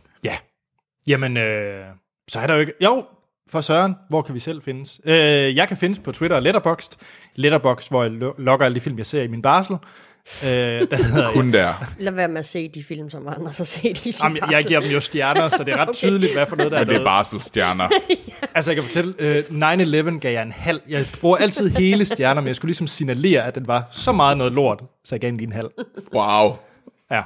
Ja. 1.07 1.11
Jamen, 1.11 1.37
øh, 1.37 1.85
så 2.29 2.41
er 2.41 2.47
der 2.47 2.55
jo 2.55 2.61
ikke... 2.61 2.73
Jo, 2.81 3.05
for 3.51 3.61
Søren, 3.61 3.95
hvor 4.09 4.23
kan 4.23 4.35
vi 4.35 4.41
selv 4.41 4.63
findes? 4.63 5.01
Øh, 5.05 5.15
jeg 5.57 5.69
kan 5.69 5.77
findes 5.77 5.99
på 5.99 6.13
Twitter 6.13 6.37
og 6.37 6.43
Letterboxd. 6.43 6.93
Letterboxd, 7.35 7.91
hvor 7.91 8.03
jeg 8.03 8.13
lo- 8.13 8.35
logger 8.39 8.67
alle 8.67 8.75
de 8.75 8.81
film, 8.81 8.99
jeg 8.99 9.07
ser 9.07 9.23
i 9.23 9.27
min 9.27 9.43
barsel. 9.43 9.77
Øh, 10.45 10.49
der 10.51 10.97
hedder 11.13 11.33
Kun 11.33 11.53
der. 11.53 11.73
Lad 11.99 12.13
være 12.13 12.29
med 12.29 12.39
at 12.39 12.47
se 12.47 12.69
de 12.69 12.83
film, 12.85 13.11
som 13.11 13.27
har 13.27 13.51
set 13.51 14.07
i 14.07 14.13
sin 14.13 14.25
Jamen, 14.25 14.37
jeg, 14.37 14.53
jeg 14.53 14.65
giver 14.65 14.81
dem 14.81 14.91
jo 14.91 15.01
stjerner, 15.01 15.49
så 15.49 15.65
det 15.65 15.75
er 15.75 15.77
ret 15.79 15.89
okay. 15.89 15.95
tydeligt, 15.95 16.33
hvad 16.33 16.47
for 16.47 16.57
noget, 16.57 16.73
der 16.73 16.79
er 16.79 16.85
Men 16.85 16.95
det 16.95 17.01
er 17.01 17.05
barselstjerner. 17.05 17.89
Altså, 18.55 18.71
jeg 18.71 18.77
kan 18.77 18.85
fortælle, 18.85 19.15
øh, 19.19 19.45
9-11 19.51 20.19
gav 20.19 20.33
jeg 20.33 20.43
en 20.43 20.53
halv. 20.53 20.81
Jeg 20.89 21.05
bruger 21.21 21.37
altid 21.37 21.69
hele 21.69 22.05
stjerner, 22.05 22.41
men 22.41 22.47
jeg 22.49 22.57
skulle 22.57 22.69
ligesom 22.69 22.87
signalere, 22.87 23.47
at 23.47 23.55
den 23.55 23.67
var 23.67 23.89
så 23.91 24.13
meget 24.13 24.37
noget 24.39 24.53
lort, 24.53 24.83
så 25.05 25.15
jeg 25.15 25.21
gav 25.21 25.29
den 25.29 25.37
lige 25.37 25.47
en 25.47 25.53
halv. 25.53 25.71
Wow. 26.15 26.57
Ja. 27.11 27.23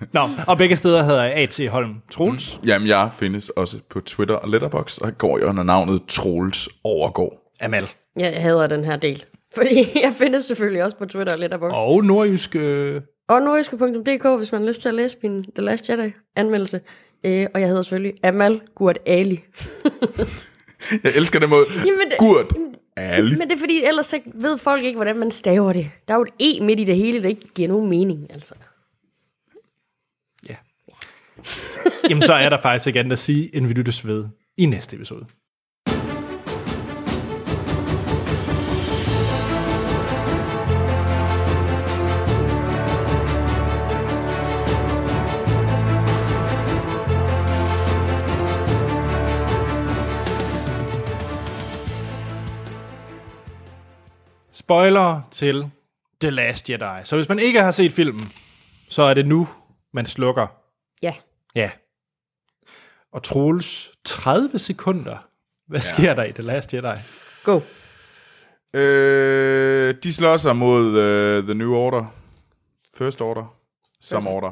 Nå, 0.12 0.20
og 0.46 0.58
begge 0.58 0.76
steder 0.76 1.02
hedder 1.04 1.22
jeg 1.22 1.34
A.T. 1.36 1.68
Holm 1.68 1.94
Troels. 2.10 2.60
Jamen, 2.66 2.88
jeg 2.88 3.10
findes 3.18 3.48
også 3.48 3.78
på 3.90 4.00
Twitter 4.00 4.34
og 4.34 4.48
Letterboxd, 4.48 5.02
og 5.02 5.18
går 5.18 5.38
jo 5.38 5.46
under 5.46 5.62
navnet 5.62 6.02
Troels 6.08 6.68
Overgård. 6.84 7.52
Amal. 7.60 7.88
Jeg 8.18 8.42
hader 8.42 8.66
den 8.66 8.84
her 8.84 8.96
del. 8.96 9.24
Fordi 9.56 9.90
jeg 10.02 10.12
findes 10.18 10.44
selvfølgelig 10.44 10.84
også 10.84 10.96
på 10.96 11.04
Twitter 11.04 11.32
og 11.32 11.38
Letterboxd. 11.38 11.76
Oh. 11.78 11.88
Og 11.88 12.04
nordjysk... 12.04 12.56
Øh, 12.56 13.00
Og 13.28 13.42
nordjyske.dk, 13.42 14.38
hvis 14.38 14.52
man 14.52 14.60
har 14.60 14.68
lyst 14.68 14.80
til 14.80 14.88
at 14.88 14.94
læse 14.94 15.16
min 15.22 15.44
The 15.44 15.64
Last 15.64 15.88
Jedi 15.90 16.12
anmeldelse. 16.36 16.80
Øh, 17.24 17.46
og 17.54 17.60
jeg 17.60 17.68
hedder 17.68 17.82
selvfølgelig 17.82 18.14
Amal 18.24 18.60
Gurt 18.74 18.98
Ali. 19.06 19.44
Jeg 21.04 21.12
elsker 21.16 21.38
den 21.38 21.50
måde. 21.50 21.64
Jamen, 21.86 22.12
Gurt. 22.18 22.52
Ali. 22.96 23.30
Men 23.30 23.48
det 23.48 23.52
er 23.52 23.58
fordi, 23.58 23.84
ellers 23.84 24.06
så 24.06 24.20
ved 24.34 24.58
folk 24.58 24.84
ikke, 24.84 24.96
hvordan 24.96 25.18
man 25.18 25.30
staver 25.30 25.72
det. 25.72 25.90
Der 26.08 26.14
er 26.14 26.18
jo 26.18 26.22
et 26.24 26.58
E 26.58 26.64
midt 26.64 26.80
i 26.80 26.84
det 26.84 26.96
hele, 26.96 27.22
der 27.22 27.28
ikke 27.28 27.48
giver 27.54 27.68
nogen 27.68 27.88
mening, 27.90 28.26
altså. 28.32 28.54
Jamen, 32.10 32.22
så 32.22 32.34
er 32.34 32.48
der 32.48 32.60
faktisk 32.60 32.86
ikke 32.86 33.00
andet 33.00 33.12
at 33.12 33.18
sige, 33.18 33.56
end 33.56 33.66
vi 33.66 33.72
lyttes 33.72 34.06
ved 34.06 34.24
i 34.56 34.66
næste 34.66 34.96
episode. 34.96 35.26
Spoiler 54.52 55.20
til 55.30 55.70
The 56.20 56.30
Last 56.30 56.70
Jedi. 56.70 57.04
Så 57.04 57.16
hvis 57.16 57.28
man 57.28 57.38
ikke 57.38 57.62
har 57.62 57.70
set 57.70 57.92
filmen, 57.92 58.32
så 58.88 59.02
er 59.02 59.14
det 59.14 59.26
nu, 59.26 59.48
man 59.92 60.06
slukker 60.06 60.46
Ja. 61.02 61.14
Ja. 61.54 61.70
Og 63.12 63.22
Troels, 63.22 63.92
30 64.04 64.58
sekunder. 64.58 65.16
Hvad 65.68 65.80
ja. 65.80 65.96
sker 65.96 66.14
der 66.14 66.24
i 66.24 66.32
The 66.32 66.42
Last 66.42 66.74
Jedi? 66.74 67.00
Go. 67.44 67.60
Øh, 68.74 69.94
de 70.02 70.12
slår 70.12 70.36
sig 70.36 70.56
mod 70.56 70.86
uh, 70.86 71.44
The 71.44 71.54
New 71.54 71.74
Order. 71.74 72.14
First 72.98 73.20
Order. 73.20 73.54
som 74.00 74.26
order. 74.26 74.50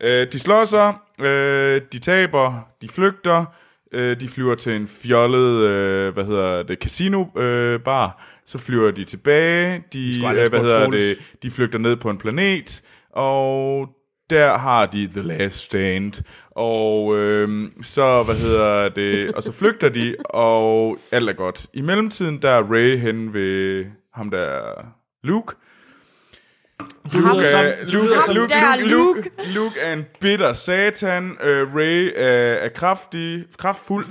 Øh, 0.00 0.32
de 0.32 0.38
slår 0.38 0.64
sig, 0.64 0.94
øh, 1.20 1.82
de 1.92 1.98
taber, 1.98 2.68
de 2.82 2.88
flygter, 2.88 3.44
øh, 3.92 4.20
de 4.20 4.28
flyver 4.28 4.54
til 4.54 4.72
en 4.72 4.86
fjollet, 4.86 5.62
øh, 5.62 6.14
hvad 6.14 6.24
hedder 6.24 6.62
det, 6.62 6.78
casino 6.78 7.24
øh, 7.36 7.80
bar, 7.80 8.24
så 8.46 8.58
flyver 8.58 8.90
de 8.90 9.04
tilbage, 9.04 9.84
de, 9.92 10.22
aldrig 10.26 10.44
øh, 10.44 10.50
hvad 10.50 10.60
hedder 10.60 10.84
spurgt 10.84 11.00
det, 11.00 11.18
de 11.42 11.50
flygter 11.50 11.78
ned 11.78 11.96
på 11.96 12.10
en 12.10 12.18
planet, 12.18 12.82
og 13.10 13.88
der 14.30 14.58
har 14.58 14.86
de 14.86 15.06
The 15.06 15.22
Last 15.22 15.56
Stand, 15.56 16.12
og 16.50 17.18
øh, 17.18 17.68
så, 17.82 18.22
hvad 18.22 18.34
hedder 18.34 18.88
det, 18.88 19.32
og 19.32 19.42
så 19.42 19.52
flygter 19.52 19.88
de, 19.88 20.16
og 20.24 20.98
alt 21.12 21.28
er 21.28 21.32
godt. 21.32 21.66
I 21.72 21.82
mellemtiden, 21.82 22.42
der 22.42 22.50
er 22.50 22.62
Ray 22.72 22.98
hen 22.98 23.34
ved 23.34 23.84
ham 24.14 24.30
der 24.30 24.60
Luke, 25.22 25.54
Luke 27.12 27.44
er, 27.44 27.84
Luke, 27.84 28.34
Luke, 28.34 28.54
er 28.54 28.76
Luke, 28.76 28.88
Luke, 28.88 29.30
Luke 29.54 29.80
er 29.80 29.92
en 29.92 30.04
bitter 30.20 30.52
satan. 30.52 31.30
Uh, 31.30 31.74
Ray 31.76 32.12
er, 32.16 32.54
er 32.54 32.68
kraftig, 32.68 33.44
kraftfuld. 33.58 34.06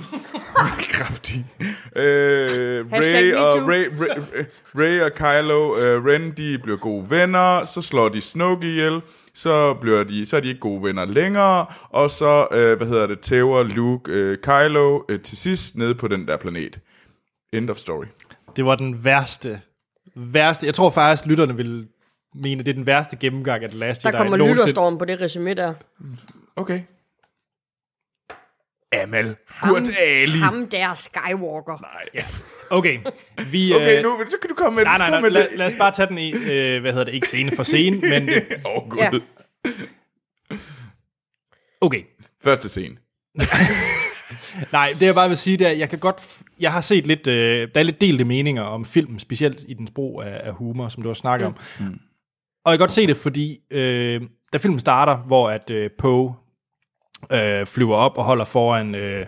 kraftig. 0.96 1.46
Uh, 1.60 1.64
Ray, 1.96 3.34
og. 3.34 3.68
Ray, 3.68 3.84
Ray, 4.00 4.44
Ray 4.74 5.00
og 5.00 5.14
Kylo 5.14 5.70
uh, 5.70 6.04
Ren, 6.06 6.30
de 6.36 6.58
bliver 6.62 6.78
gode 6.78 7.10
venner. 7.10 7.64
Så 7.64 7.82
slår 7.82 8.08
de 8.08 8.20
Snoke 8.20 8.70
ihjel. 8.70 9.00
Så, 9.38 9.74
bliver 9.74 10.04
de, 10.04 10.26
så 10.26 10.36
er 10.36 10.40
de 10.40 10.48
ikke 10.48 10.60
gode 10.60 10.82
venner 10.82 11.04
længere. 11.04 11.66
Og 11.90 12.10
så, 12.10 12.46
uh, 12.50 12.56
hvad 12.56 12.86
hedder 12.86 13.06
det, 13.06 13.20
tæver 13.20 13.62
Luke 13.62 14.30
uh, 14.30 14.36
Kylo 14.42 15.02
uh, 15.12 15.20
til 15.20 15.38
sidst 15.38 15.76
nede 15.76 15.94
på 15.94 16.08
den 16.08 16.28
der 16.28 16.36
planet. 16.36 16.80
End 17.52 17.70
of 17.70 17.76
story. 17.76 18.04
Det 18.56 18.64
var 18.64 18.74
den 18.74 19.04
værste, 19.04 19.60
værste. 20.14 20.66
Jeg 20.66 20.74
tror 20.74 20.90
faktisk, 20.90 21.26
lytterne 21.26 21.56
vil 21.56 21.88
mene, 22.34 22.62
det 22.62 22.70
er 22.70 22.74
den 22.74 22.86
værste 22.86 23.16
gennemgang 23.16 23.64
af 23.64 23.68
The 23.68 23.78
Last 23.78 24.02
Der 24.02 24.08
Jedi 24.08 24.16
kommer 24.18 24.36
nogensinde. 24.36 24.60
lytterstorm 24.60 24.98
på 24.98 25.04
det 25.04 25.20
resume 25.20 25.54
der. 25.54 25.74
Okay. 26.56 26.80
Amal. 28.92 29.36
Gurt 29.62 29.82
Ali. 29.98 30.38
Ham 30.38 30.66
der 30.70 30.94
Skywalker. 30.94 31.84
Ja. 32.14 32.24
Okay, 32.70 32.98
vi... 33.50 33.74
Okay, 33.74 33.96
øh, 33.96 34.02
nu 34.02 34.24
så 34.26 34.36
kan 34.40 34.48
du 34.48 34.54
komme 34.54 34.76
med 34.76 34.84
Nej, 34.84 34.98
nej, 34.98 35.10
nej, 35.10 35.20
med 35.20 35.30
lad, 35.30 35.46
lad 35.56 35.66
os 35.66 35.74
bare 35.78 35.92
tage 35.92 36.08
den 36.08 36.18
i, 36.18 36.32
øh, 36.32 36.80
hvad 36.80 36.92
hedder 36.92 37.04
det, 37.04 37.14
ikke 37.14 37.26
scene 37.26 37.56
for 37.56 37.62
scene, 37.62 38.00
men 38.10 38.28
Åh, 38.64 38.76
oh, 38.76 38.88
gud. 38.88 38.98
Ja. 38.98 39.10
Okay. 41.80 42.02
Første 42.42 42.68
scene. 42.68 42.96
Nej, 44.72 44.94
det 45.00 45.06
jeg 45.06 45.14
bare 45.14 45.28
vil 45.28 45.36
sige, 45.36 45.56
det 45.56 45.66
er, 45.66 45.70
jeg 45.70 45.90
kan 45.90 45.98
godt, 45.98 46.42
jeg 46.60 46.72
har 46.72 46.80
set 46.80 47.06
lidt, 47.06 47.26
øh, 47.26 47.68
der 47.74 47.80
er 47.80 47.84
lidt 47.84 48.00
delte 48.00 48.24
meninger 48.24 48.62
om 48.62 48.84
filmen, 48.84 49.18
specielt 49.18 49.64
i 49.68 49.74
dens 49.74 49.90
brug 49.90 50.22
af, 50.22 50.40
af 50.44 50.52
humor, 50.52 50.88
som 50.88 51.02
du 51.02 51.08
har 51.08 51.14
snakket 51.14 51.46
om. 51.46 51.56
Mm. 51.80 51.98
Og 52.64 52.72
jeg 52.72 52.78
kan 52.78 52.82
godt 52.82 52.92
se 52.92 53.06
det, 53.06 53.16
fordi 53.16 53.58
øh, 53.70 54.22
da 54.52 54.58
filmen 54.58 54.80
starter, 54.80 55.16
hvor 55.16 55.50
at 55.50 55.70
øh, 55.70 55.90
Poe 55.98 56.34
øh, 57.32 57.66
flyver 57.66 57.96
op 57.96 58.18
og 58.18 58.24
holder 58.24 58.44
foran, 58.44 58.94
øh, 58.94 59.26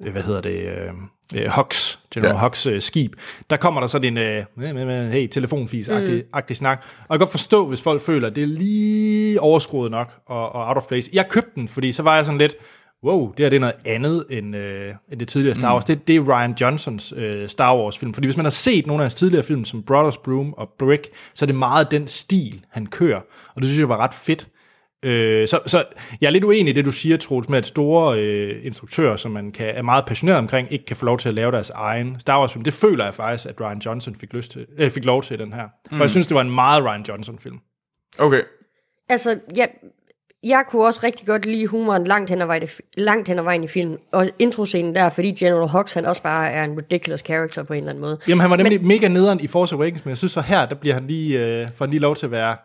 øh, 0.00 0.12
hvad 0.12 0.22
hedder 0.22 0.40
det, 0.40 0.68
øh, 0.68 0.92
øh, 1.34 1.50
Hux, 1.50 1.98
General 2.14 2.34
Ja. 2.34 2.40
Hux 2.40 2.66
øh, 2.66 2.82
skib, 2.82 3.14
der 3.50 3.56
kommer 3.56 3.80
der 3.80 3.88
sådan 3.88 4.18
en, 4.18 4.46
øh, 4.58 5.10
hey, 5.10 5.28
telefonfis-agtig 5.28 6.14
mm. 6.14 6.28
agtig 6.32 6.56
snak. 6.56 6.78
Og 6.78 7.06
jeg 7.10 7.18
kan 7.18 7.18
godt 7.18 7.30
forstå, 7.30 7.66
hvis 7.66 7.82
folk 7.82 8.02
føler, 8.02 8.26
at 8.26 8.36
det 8.36 8.42
er 8.42 8.46
lige 8.46 9.40
overskruet 9.40 9.90
nok 9.90 10.12
og, 10.26 10.52
og 10.52 10.68
out 10.68 10.76
of 10.76 10.86
place. 10.86 11.10
Jeg 11.12 11.28
købte 11.28 11.50
den, 11.54 11.68
fordi 11.68 11.92
så 11.92 12.02
var 12.02 12.16
jeg 12.16 12.24
sådan 12.24 12.38
lidt, 12.38 12.54
wow, 13.04 13.32
det 13.36 13.44
her 13.44 13.50
det 13.50 13.56
er 13.56 13.60
noget 13.60 13.74
andet 13.84 14.24
end, 14.30 14.56
øh, 14.56 14.94
end 15.12 15.20
det 15.20 15.28
tidligere 15.28 15.54
Star 15.54 15.72
Wars. 15.72 15.88
Mm. 15.88 15.94
Det, 15.94 16.08
det 16.08 16.16
er 16.16 16.20
Ryan 16.20 16.54
Johnsons 16.60 17.14
øh, 17.16 17.48
Star 17.48 17.76
Wars-film. 17.76 18.14
Fordi 18.14 18.26
hvis 18.26 18.36
man 18.36 18.46
har 18.46 18.50
set 18.50 18.86
nogle 18.86 19.02
af 19.02 19.04
hans 19.04 19.14
tidligere 19.14 19.44
film, 19.44 19.64
som 19.64 19.82
Brothers 19.82 20.18
Broom 20.18 20.54
og 20.54 20.68
Brick, 20.78 21.08
så 21.34 21.44
er 21.44 21.46
det 21.46 21.56
meget 21.56 21.90
den 21.90 22.08
stil, 22.08 22.60
han 22.70 22.86
kører. 22.86 23.20
Og 23.54 23.62
det 23.62 23.64
synes 23.68 23.80
jeg 23.80 23.88
var 23.88 23.96
ret 23.96 24.14
fedt. 24.14 24.48
Øh, 25.04 25.48
så, 25.48 25.60
så 25.66 25.84
jeg 26.20 26.26
er 26.26 26.30
lidt 26.30 26.44
uenig 26.44 26.70
i 26.70 26.72
det, 26.72 26.84
du 26.84 26.92
siger, 26.92 27.16
Troels, 27.16 27.48
med 27.48 27.58
at 27.58 27.66
store 27.66 28.20
øh, 28.20 28.66
instruktører, 28.66 29.16
som 29.16 29.32
man 29.32 29.52
kan, 29.52 29.74
er 29.74 29.82
meget 29.82 30.04
passioneret 30.06 30.38
omkring, 30.38 30.72
ikke 30.72 30.84
kan 30.84 30.96
få 30.96 31.04
lov 31.04 31.18
til 31.18 31.28
at 31.28 31.34
lave 31.34 31.52
deres 31.52 31.70
egen 31.70 32.20
Star 32.20 32.40
Wars-film. 32.40 32.64
Det 32.64 32.72
føler 32.72 33.04
jeg 33.04 33.14
faktisk, 33.14 33.48
at 33.48 33.60
Ryan 33.60 33.78
Johnson 33.78 34.16
fik, 34.20 34.32
lyst 34.32 34.50
til, 34.50 34.66
øh, 34.78 34.90
fik 34.90 35.04
lov 35.04 35.22
til 35.22 35.38
den 35.38 35.52
her. 35.52 35.68
For 35.90 36.04
jeg 36.04 36.10
synes, 36.10 36.26
det 36.26 36.34
var 36.34 36.40
en 36.40 36.50
meget 36.50 36.84
Ryan 36.84 37.04
Johnson-film. 37.08 37.58
Okay. 38.18 38.40
Altså, 39.08 39.38
jeg, 39.56 39.68
jeg 40.42 40.64
kunne 40.68 40.84
også 40.84 41.00
rigtig 41.04 41.26
godt 41.26 41.46
lide 41.46 41.66
humoren 41.66 42.04
langt 42.04 42.30
hen 42.30 42.42
ad 42.42 42.46
vejen, 42.46 42.68
langt 42.96 43.28
hen 43.28 43.38
ad 43.38 43.44
vejen 43.44 43.64
i 43.64 43.68
filmen. 43.68 43.98
Og 44.12 44.30
introscenen 44.38 44.94
der, 44.94 45.10
fordi 45.10 45.30
General 45.30 45.68
Hux, 45.68 45.92
han 45.92 46.06
også 46.06 46.22
bare 46.22 46.50
er 46.50 46.64
en 46.64 46.78
ridiculous 46.78 47.20
character 47.20 47.62
på 47.62 47.72
en 47.72 47.78
eller 47.78 47.90
anden 47.90 48.02
måde. 48.02 48.18
Jamen, 48.28 48.40
han 48.40 48.50
var 48.50 48.56
nemlig 48.56 48.80
men, 48.80 48.88
mega 48.88 49.08
nederen 49.08 49.40
i 49.40 49.46
Force 49.46 49.74
Awakens, 49.74 50.04
men 50.04 50.10
jeg 50.10 50.18
synes 50.18 50.32
så 50.32 50.40
her, 50.40 50.66
der 50.66 50.74
bliver 50.74 50.94
han 50.94 51.06
lige, 51.06 51.40
øh, 51.40 51.68
får 51.74 51.84
han 51.84 51.90
lige 51.90 52.00
lov 52.00 52.16
til 52.16 52.26
at 52.26 52.32
være 52.32 52.56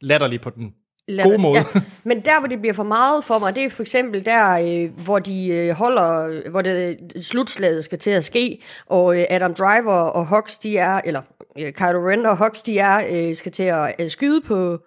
latterlig 0.00 0.40
på 0.40 0.50
den 0.50 0.74
gode 1.22 1.38
måde. 1.38 1.58
Ja. 1.74 1.80
Men 2.04 2.20
der, 2.20 2.38
hvor 2.38 2.48
det 2.48 2.60
bliver 2.60 2.74
for 2.74 2.82
meget 2.82 3.24
for 3.24 3.38
mig, 3.38 3.54
det 3.54 3.64
er 3.64 3.70
for 3.70 3.82
eksempel 3.82 4.24
der, 4.24 4.50
øh, 4.52 5.04
hvor 5.04 5.18
de 5.18 5.48
øh, 5.48 5.70
holder, 5.70 6.40
hvor 6.50 6.62
det 6.62 6.98
slutslaget 7.20 7.84
skal 7.84 7.98
til 7.98 8.10
at 8.10 8.24
ske, 8.24 8.62
og 8.86 9.18
øh, 9.20 9.26
Adam 9.30 9.54
Driver 9.54 9.92
og 9.92 10.26
Hux, 10.26 10.58
de 10.58 10.78
er, 10.78 11.00
eller 11.04 11.22
øh, 11.58 11.72
Kylo 11.72 12.08
Ren 12.08 12.26
og 12.26 12.36
Hux, 12.36 12.62
de 12.62 12.78
er, 12.78 13.02
øh, 13.10 13.36
skal 13.36 13.52
til 13.52 13.62
at 13.62 13.94
øh, 13.98 14.10
skyde 14.10 14.40
på 14.40 14.78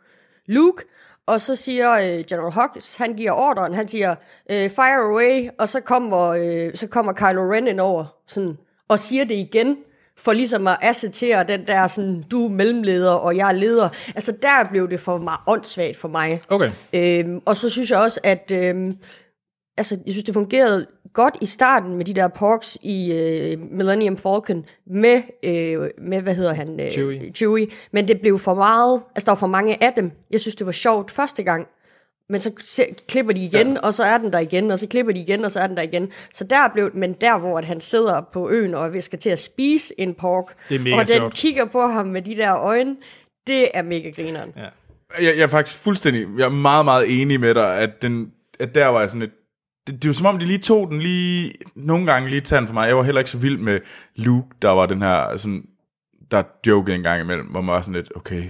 Luke, 0.48 0.84
og 1.26 1.42
så 1.42 1.56
siger 1.56 1.92
øh, 1.92 2.24
General 2.26 2.54
Hux, 2.54 2.96
han 2.96 3.14
giver 3.14 3.32
ordren, 3.32 3.74
han 3.74 3.88
siger, 3.88 4.16
øh, 4.52 4.70
fire 4.70 5.02
away, 5.04 5.50
og 5.60 5.70
så 5.70 5.82
kommer, 5.82 6.28
øh, 6.28 6.76
så 6.76 6.88
kommer 6.88 7.14
Kylo 7.14 7.54
Ren 7.54 7.68
ind 7.68 7.80
over, 7.80 8.06
sådan, 8.28 8.58
og 8.88 9.00
siger 9.00 9.26
det 9.26 9.36
igen, 9.36 9.78
for 10.20 10.34
ligesom 10.34 10.68
at 10.68 10.78
acceptere 10.82 11.44
den 11.44 11.68
der 11.68 11.88
sådan, 11.88 12.24
du 12.32 12.46
er 12.46 12.50
mellemleder, 12.50 13.12
og 13.12 13.38
jeg 13.38 13.50
er 13.50 13.54
leder. 13.54 13.90
Altså 14.16 14.34
der 14.42 14.70
blev 14.70 14.90
det 14.90 15.00
for 15.00 15.18
mig 15.18 15.36
åndssvagt 15.48 15.98
for 15.98 16.08
mig. 16.08 16.40
Okay. 16.50 16.72
Øhm, 16.94 17.42
og 17.46 17.56
så 17.56 17.70
synes 17.70 17.92
jeg 17.92 18.00
også, 18.00 18.20
at 18.24 18.52
øhm, 18.54 18.98
altså, 19.78 19.98
jeg 20.06 20.14
synes, 20.14 20.24
det 20.24 20.34
fungerede 20.34 20.86
godt 21.14 21.38
i 21.42 21.46
starten 21.46 21.96
med 21.96 22.06
de 22.06 22.14
der 22.14 22.28
porks 22.28 22.78
i 22.82 23.12
øh, 23.14 23.60
Millennium 23.72 24.18
Falcon 24.18 24.66
med, 24.88 25.22
øh, 25.44 25.90
med, 25.98 26.22
hvad 26.22 26.36
hedder 26.36 26.54
han? 26.54 26.80
Øh, 26.80 26.92
Chewie. 26.92 27.32
Chewie. 27.34 27.68
Men 27.92 28.08
det 28.08 28.22
blev 28.22 28.40
for 28.40 28.54
meget, 28.54 29.02
altså 29.16 29.26
der 29.26 29.32
var 29.32 29.40
for 29.40 29.48
mange 29.48 29.84
af 29.84 29.94
dem. 29.94 30.12
Jeg 30.32 30.40
synes, 30.40 30.56
det 30.56 30.66
var 30.66 30.72
sjovt 30.72 31.12
første 31.12 31.44
gang. 31.44 31.68
Men 32.30 32.40
så 32.40 32.52
se, 32.60 32.86
klipper 33.08 33.34
de 33.34 33.40
igen, 33.46 33.74
ja. 33.74 33.80
og 33.80 33.94
så 33.94 34.04
er 34.04 34.18
den 34.18 34.34
der 34.34 34.40
igen, 34.40 34.72
og 34.72 34.80
så 34.80 34.88
klipper 34.88 35.14
de 35.14 35.20
igen, 35.20 35.46
og 35.46 35.52
så 35.52 35.60
er 35.60 35.68
den 35.68 35.78
der 35.78 35.84
igen. 35.84 36.12
Så 36.34 36.44
der 36.44 36.68
blev, 36.74 36.92
men 36.94 37.14
der 37.14 37.40
hvor 37.40 37.58
at 37.58 37.66
han 37.66 37.82
sidder 37.82 38.22
på 38.34 38.50
øen 38.50 38.74
og 38.74 38.98
er 38.98 39.02
skal 39.02 39.20
til 39.20 39.30
at 39.30 39.40
spise 39.40 39.94
en 39.98 40.14
pork, 40.14 40.46
Det 40.70 40.76
er 40.76 40.80
mega 40.80 40.96
og 40.96 41.08
den 41.08 41.16
sjovt. 41.16 41.34
kigger 41.34 41.66
på 41.66 41.88
ham 41.88 42.08
med 42.08 42.22
de 42.22 42.36
der 42.36 42.58
øjne, 42.58 42.96
det 43.48 43.68
er 43.74 43.82
mega 43.82 44.10
grineren. 44.10 44.54
Ja. 44.58 44.62
Jeg, 45.20 45.38
jeg 45.38 45.44
er 45.44 45.48
faktisk 45.48 45.78
fuldstændig, 45.78 46.28
jeg 46.38 46.46
er 46.46 46.50
meget, 46.50 46.86
meget 46.86 47.22
enig 47.22 47.40
med 47.40 47.56
dig, 47.56 47.78
at, 47.78 48.02
den, 48.02 48.32
at 48.60 48.76
der 48.76 48.88
var 48.88 49.00
jeg 49.00 49.10
sådan 49.10 49.22
et, 49.22 49.32
det, 49.88 50.02
det 50.04 50.08
var 50.08 50.14
som 50.14 50.26
om, 50.26 50.40
de 50.40 50.46
lige 50.46 50.60
tog 50.60 50.92
den 50.92 51.00
lige, 51.00 51.54
nogle 51.76 52.06
gange 52.06 52.30
lige 52.30 52.42
tanden 52.42 52.68
for 52.68 52.74
mig. 52.74 52.88
Jeg 52.88 52.98
var 52.98 53.04
heller 53.04 53.20
ikke 53.20 53.32
så 53.32 53.38
vild 53.38 53.58
med 53.58 53.80
Luke, 54.16 54.48
der 54.62 54.70
var 54.70 54.86
den 54.86 55.02
her, 55.02 55.38
sådan, 55.38 55.64
der 56.32 56.44
jokede 56.68 56.96
en 56.96 57.04
gang 57.04 57.22
imellem, 57.22 57.48
hvor 57.48 57.62
man 57.62 57.74
var 57.74 57.82
sådan 57.82 57.94
lidt, 57.94 58.12
okay. 58.16 58.44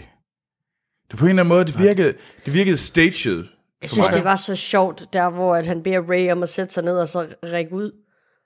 Det 1.12 1.20
på 1.20 1.26
en 1.26 1.30
eller 1.30 1.44
anden 1.44 1.50
måde, 1.56 1.66
det 1.66 1.80
virkede, 1.80 2.14
det 2.46 2.54
virkede 2.54 2.78
staged. 2.78 3.44
Jeg 3.82 3.90
synes, 3.90 4.08
mig. 4.08 4.14
det 4.14 4.24
var 4.24 4.36
så 4.36 4.56
sjovt, 4.56 5.14
der 5.14 5.30
hvor 5.30 5.56
at 5.56 5.66
han 5.66 5.84
beder 5.84 6.02
Ray 6.10 6.32
om 6.32 6.44
at 6.44 6.50
sætte 6.50 6.74
sig 6.74 6.84
ned 6.84 6.98
og 7.00 7.08
så 7.08 7.28
række 7.44 7.74
ud. 7.74 7.92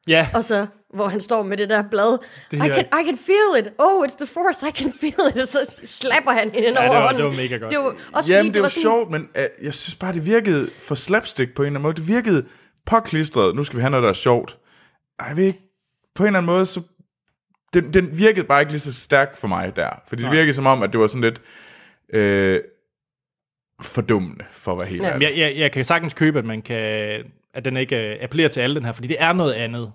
Ja, 0.07 0.27
Og 0.33 0.43
så, 0.43 0.65
hvor 0.95 1.07
han 1.07 1.19
står 1.19 1.43
med 1.43 1.57
det 1.57 1.69
der 1.69 1.83
blad. 1.91 2.17
Det 2.51 2.57
I 2.57 2.59
her- 2.59 2.73
can, 2.73 2.85
I 2.85 3.05
can 3.05 3.17
feel 3.17 3.65
it. 3.65 3.73
Oh, 3.77 4.05
it's 4.05 4.17
the 4.17 4.27
force. 4.27 4.67
I 4.67 4.71
can 4.71 4.93
feel 5.01 5.29
it. 5.35 5.41
Og 5.41 5.47
så 5.47 5.75
slapper 5.83 6.31
han 6.31 6.49
hende 6.49 6.67
det 6.69 6.77
over 6.77 6.87
var- 6.87 7.01
hånden. 7.01 7.17
det 7.21 7.25
var 7.25 7.35
mega 7.43 7.57
godt. 7.57 7.71
Det 7.71 7.79
var 7.79 7.95
også 8.13 8.33
Jamen, 8.33 8.45
fordi, 8.49 8.53
det 8.53 8.61
var 8.61 8.67
sådan, 8.67 8.81
sjovt, 8.81 9.11
men 9.11 9.21
uh, 9.21 9.65
jeg 9.65 9.73
synes 9.73 9.95
bare, 9.95 10.13
det 10.13 10.25
virkede 10.25 10.69
for 10.79 10.95
slapstick 10.95 11.55
på 11.55 11.61
en 11.61 11.65
eller 11.65 11.79
anden 11.79 11.83
måde. 11.83 11.95
Det 11.95 12.07
virkede 12.07 12.45
påklistret. 12.85 13.55
Nu 13.55 13.63
skal 13.63 13.77
vi 13.77 13.81
have 13.81 13.91
noget, 13.91 14.03
der 14.03 14.09
er 14.09 14.13
sjovt. 14.13 14.57
Ej, 15.19 15.27
jeg 15.27 15.37
ved 15.37 15.43
ikke, 15.45 15.59
på 16.15 16.23
en 16.23 16.27
eller 16.27 16.37
anden 16.39 16.53
måde, 16.53 16.65
så... 16.65 16.81
Den, 17.73 17.93
den 17.93 18.17
virkede 18.17 18.45
bare 18.47 18.61
ikke 18.61 18.71
lige 18.73 18.79
så 18.81 18.93
stærkt 18.93 19.37
for 19.37 19.47
mig 19.47 19.75
der. 19.75 19.89
Fordi 20.07 20.21
det 20.21 20.29
Nej. 20.29 20.35
virkede 20.35 20.53
som 20.53 20.67
om, 20.67 20.83
at 20.83 20.91
det 20.91 20.99
var 20.99 21.07
sådan 21.07 21.21
lidt... 21.21 21.41
Øh, 22.13 22.59
fordummende, 23.81 24.45
for 24.51 24.71
at 24.71 24.77
være 24.77 24.87
helt 24.87 25.03
Ja. 25.03 25.17
jeg, 25.19 25.33
jeg, 25.37 25.53
jeg 25.57 25.71
kan 25.71 25.85
sagtens 25.85 26.13
købe, 26.13 26.39
at 26.39 26.45
man 26.45 26.61
kan, 26.61 26.79
at 27.53 27.65
den 27.65 27.77
ikke 27.77 27.97
øh, 28.13 28.17
appellerer 28.21 28.49
til 28.49 28.59
alle 28.59 28.75
den 28.75 28.85
her, 28.85 28.91
fordi 28.91 29.07
det 29.07 29.17
er 29.19 29.33
noget 29.33 29.53
andet, 29.53 29.91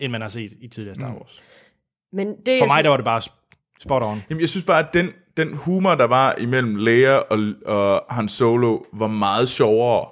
end 0.00 0.12
man 0.12 0.20
har 0.20 0.28
set 0.28 0.52
i 0.60 0.68
tidligere 0.68 0.94
Star 0.94 1.12
Wars. 1.14 1.42
Men 2.12 2.28
det, 2.46 2.58
For 2.58 2.66
mig, 2.66 2.84
der 2.84 2.90
var 2.90 2.96
det 2.96 3.04
bare 3.04 3.22
spot 3.80 4.02
on. 4.02 4.22
Jamen, 4.30 4.40
jeg 4.40 4.48
synes 4.48 4.64
bare, 4.66 4.78
at 4.88 4.94
den, 4.94 5.10
den 5.36 5.54
humor, 5.54 5.94
der 5.94 6.04
var 6.04 6.34
imellem 6.38 6.76
Leia 6.76 7.16
og, 7.16 7.38
og 7.66 8.04
Han 8.14 8.28
Solo, 8.28 8.82
var 8.92 9.06
meget 9.08 9.48
sjovere. 9.48 10.08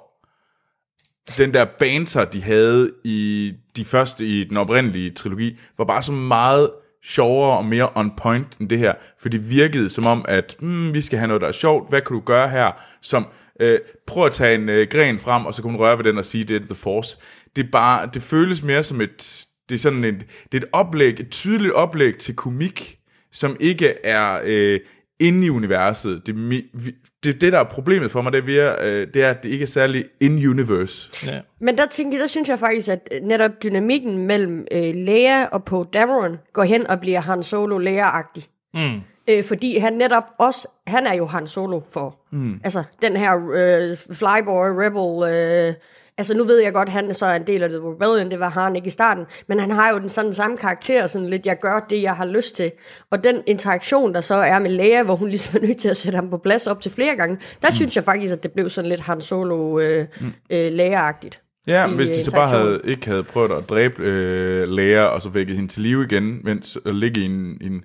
Den 1.37 1.53
der 1.53 1.65
banter, 1.65 2.25
de 2.25 2.41
havde 2.41 2.91
i 3.03 3.53
de 3.75 3.85
første, 3.85 4.25
i 4.25 4.43
den 4.43 4.57
oprindelige 4.57 5.11
trilogi, 5.11 5.57
var 5.77 5.85
bare 5.85 6.03
så 6.03 6.11
meget 6.11 6.71
sjovere 7.05 7.57
og 7.57 7.65
mere 7.65 7.89
on 7.95 8.11
point 8.17 8.47
end 8.59 8.69
det 8.69 8.77
her. 8.79 8.93
For 9.21 9.29
det 9.29 9.49
virkede 9.49 9.89
som 9.89 10.05
om, 10.05 10.25
at 10.27 10.55
mm, 10.59 10.93
vi 10.93 11.01
skal 11.01 11.19
have 11.19 11.27
noget, 11.27 11.41
der 11.41 11.47
er 11.47 11.51
sjovt. 11.51 11.89
Hvad 11.89 12.01
kan 12.01 12.13
du 12.13 12.19
gøre 12.19 12.49
her? 12.49 12.71
Som, 13.01 13.27
øh, 13.59 13.79
prøv 14.07 14.25
at 14.25 14.31
tage 14.31 14.55
en 14.55 14.69
øh, 14.69 14.87
gren 14.91 15.19
frem, 15.19 15.45
og 15.45 15.53
så 15.53 15.61
kan 15.61 15.71
hun 15.71 15.79
røre 15.79 15.97
ved 15.97 16.03
den 16.05 16.17
og 16.17 16.25
sige, 16.25 16.43
det 16.43 16.55
er 16.55 16.65
The 16.65 16.75
Force. 16.75 17.17
Det, 17.55 17.65
er 17.65 17.69
bare, 17.71 18.09
det 18.13 18.21
føles 18.23 18.63
mere 18.63 18.83
som 18.83 19.01
et, 19.01 19.45
det 19.69 19.75
er 19.75 19.79
sådan 19.79 20.03
et, 20.03 20.25
det 20.51 20.57
er 20.57 20.61
et 20.61 20.69
oplæg, 20.71 21.19
et 21.19 21.29
tydeligt 21.31 21.73
oplæg 21.73 22.15
til 22.15 22.35
komik, 22.35 22.97
som 23.31 23.57
ikke 23.59 23.93
er 24.05 24.39
øh, 24.43 24.79
inde 25.19 25.45
i 25.45 25.49
universet. 25.49 26.21
Det, 26.25 26.35
vi- 26.49 26.93
det, 27.23 27.41
det 27.41 27.53
der 27.53 27.59
er 27.59 27.63
problemet 27.63 28.11
for 28.11 28.21
mig, 28.21 28.33
det 28.33 28.59
er, 28.59 28.75
øh, 28.81 29.07
det 29.13 29.23
er, 29.23 29.29
at 29.29 29.43
det 29.43 29.49
ikke 29.49 29.63
er 29.63 29.67
særlig 29.67 30.05
in-universe. 30.19 31.09
Ja. 31.25 31.39
Men 31.59 31.77
der, 31.77 31.85
tænker, 31.85 32.17
der 32.17 32.27
synes 32.27 32.49
jeg 32.49 32.59
faktisk, 32.59 32.89
at 32.89 33.09
netop 33.21 33.51
dynamikken 33.63 34.27
mellem 34.27 34.67
øh, 34.71 34.93
Leia 34.95 35.45
og 35.45 35.63
Poe 35.63 35.85
Dameron 35.93 36.37
går 36.53 36.63
hen 36.63 36.87
og 36.87 36.99
bliver 36.99 37.19
Han 37.19 37.43
Solo 37.43 37.77
Leia-agtig. 37.77 38.43
Mm. 38.73 39.01
Øh, 39.29 39.43
fordi 39.43 39.77
han 39.77 39.93
netop 39.93 40.23
også, 40.39 40.67
han 40.87 41.07
er 41.07 41.13
jo 41.13 41.25
Han 41.25 41.47
Solo 41.47 41.81
for, 41.93 42.19
mm. 42.31 42.59
altså 42.63 42.83
den 43.01 43.17
her 43.17 43.49
øh, 43.53 43.97
Flyboy 43.97 44.67
Rebel, 44.79 45.33
øh, 45.33 45.73
altså 46.17 46.37
nu 46.37 46.43
ved 46.43 46.59
jeg 46.59 46.73
godt, 46.73 46.89
han 46.89 47.13
så 47.13 47.25
er 47.25 47.35
en 47.35 47.47
del 47.47 47.63
af 47.63 47.69
The 47.69 47.79
Rebellion, 47.79 48.31
det 48.31 48.39
var 48.39 48.49
han 48.49 48.75
ikke 48.75 48.87
i 48.87 48.91
starten, 48.91 49.25
men 49.47 49.59
han 49.59 49.71
har 49.71 49.91
jo 49.91 49.99
den 49.99 50.09
sådan 50.09 50.33
samme 50.33 50.57
karakter, 50.57 51.07
sådan 51.07 51.29
lidt, 51.29 51.45
jeg 51.45 51.59
gør 51.59 51.85
det, 51.89 52.01
jeg 52.01 52.15
har 52.15 52.25
lyst 52.25 52.55
til. 52.55 52.71
Og 53.11 53.23
den 53.23 53.35
interaktion, 53.47 54.13
der 54.13 54.21
så 54.21 54.35
er 54.35 54.59
med 54.59 54.71
Leia, 54.71 55.03
hvor 55.03 55.15
hun 55.15 55.29
ligesom 55.29 55.63
er 55.63 55.67
nødt 55.67 55.77
til 55.77 55.89
at 55.89 55.97
sætte 55.97 56.15
ham 56.15 56.29
på 56.29 56.37
plads 56.37 56.67
op 56.67 56.81
til 56.81 56.91
flere 56.91 57.15
gange, 57.15 57.37
der 57.61 57.67
mm. 57.69 57.75
synes 57.75 57.95
jeg 57.95 58.03
faktisk, 58.03 58.33
at 58.33 58.43
det 58.43 58.51
blev 58.51 58.69
sådan 58.69 58.89
lidt 58.89 59.01
Han 59.01 59.21
Solo 59.21 59.79
øh, 59.79 60.05
mm. 60.21 60.33
øh, 60.49 60.71
Leia-agtigt. 60.73 61.39
Ja, 61.69 61.87
i, 61.87 61.93
hvis 61.93 62.09
de 62.09 62.15
øh, 62.15 62.21
så 62.21 62.31
bare 62.31 62.49
havde, 62.49 62.81
ikke 62.83 63.07
havde 63.07 63.23
prøvet 63.23 63.51
at 63.51 63.69
dræbe 63.69 64.03
øh, 64.03 64.67
Leia, 64.67 65.03
og 65.03 65.21
så 65.21 65.29
vækket 65.29 65.55
hende 65.55 65.71
til 65.71 65.81
live 65.81 66.03
igen, 66.03 66.39
mens 66.43 66.77
at 66.85 66.95
ligge 66.95 67.21
i 67.21 67.25
en, 67.25 67.57
en, 67.61 67.83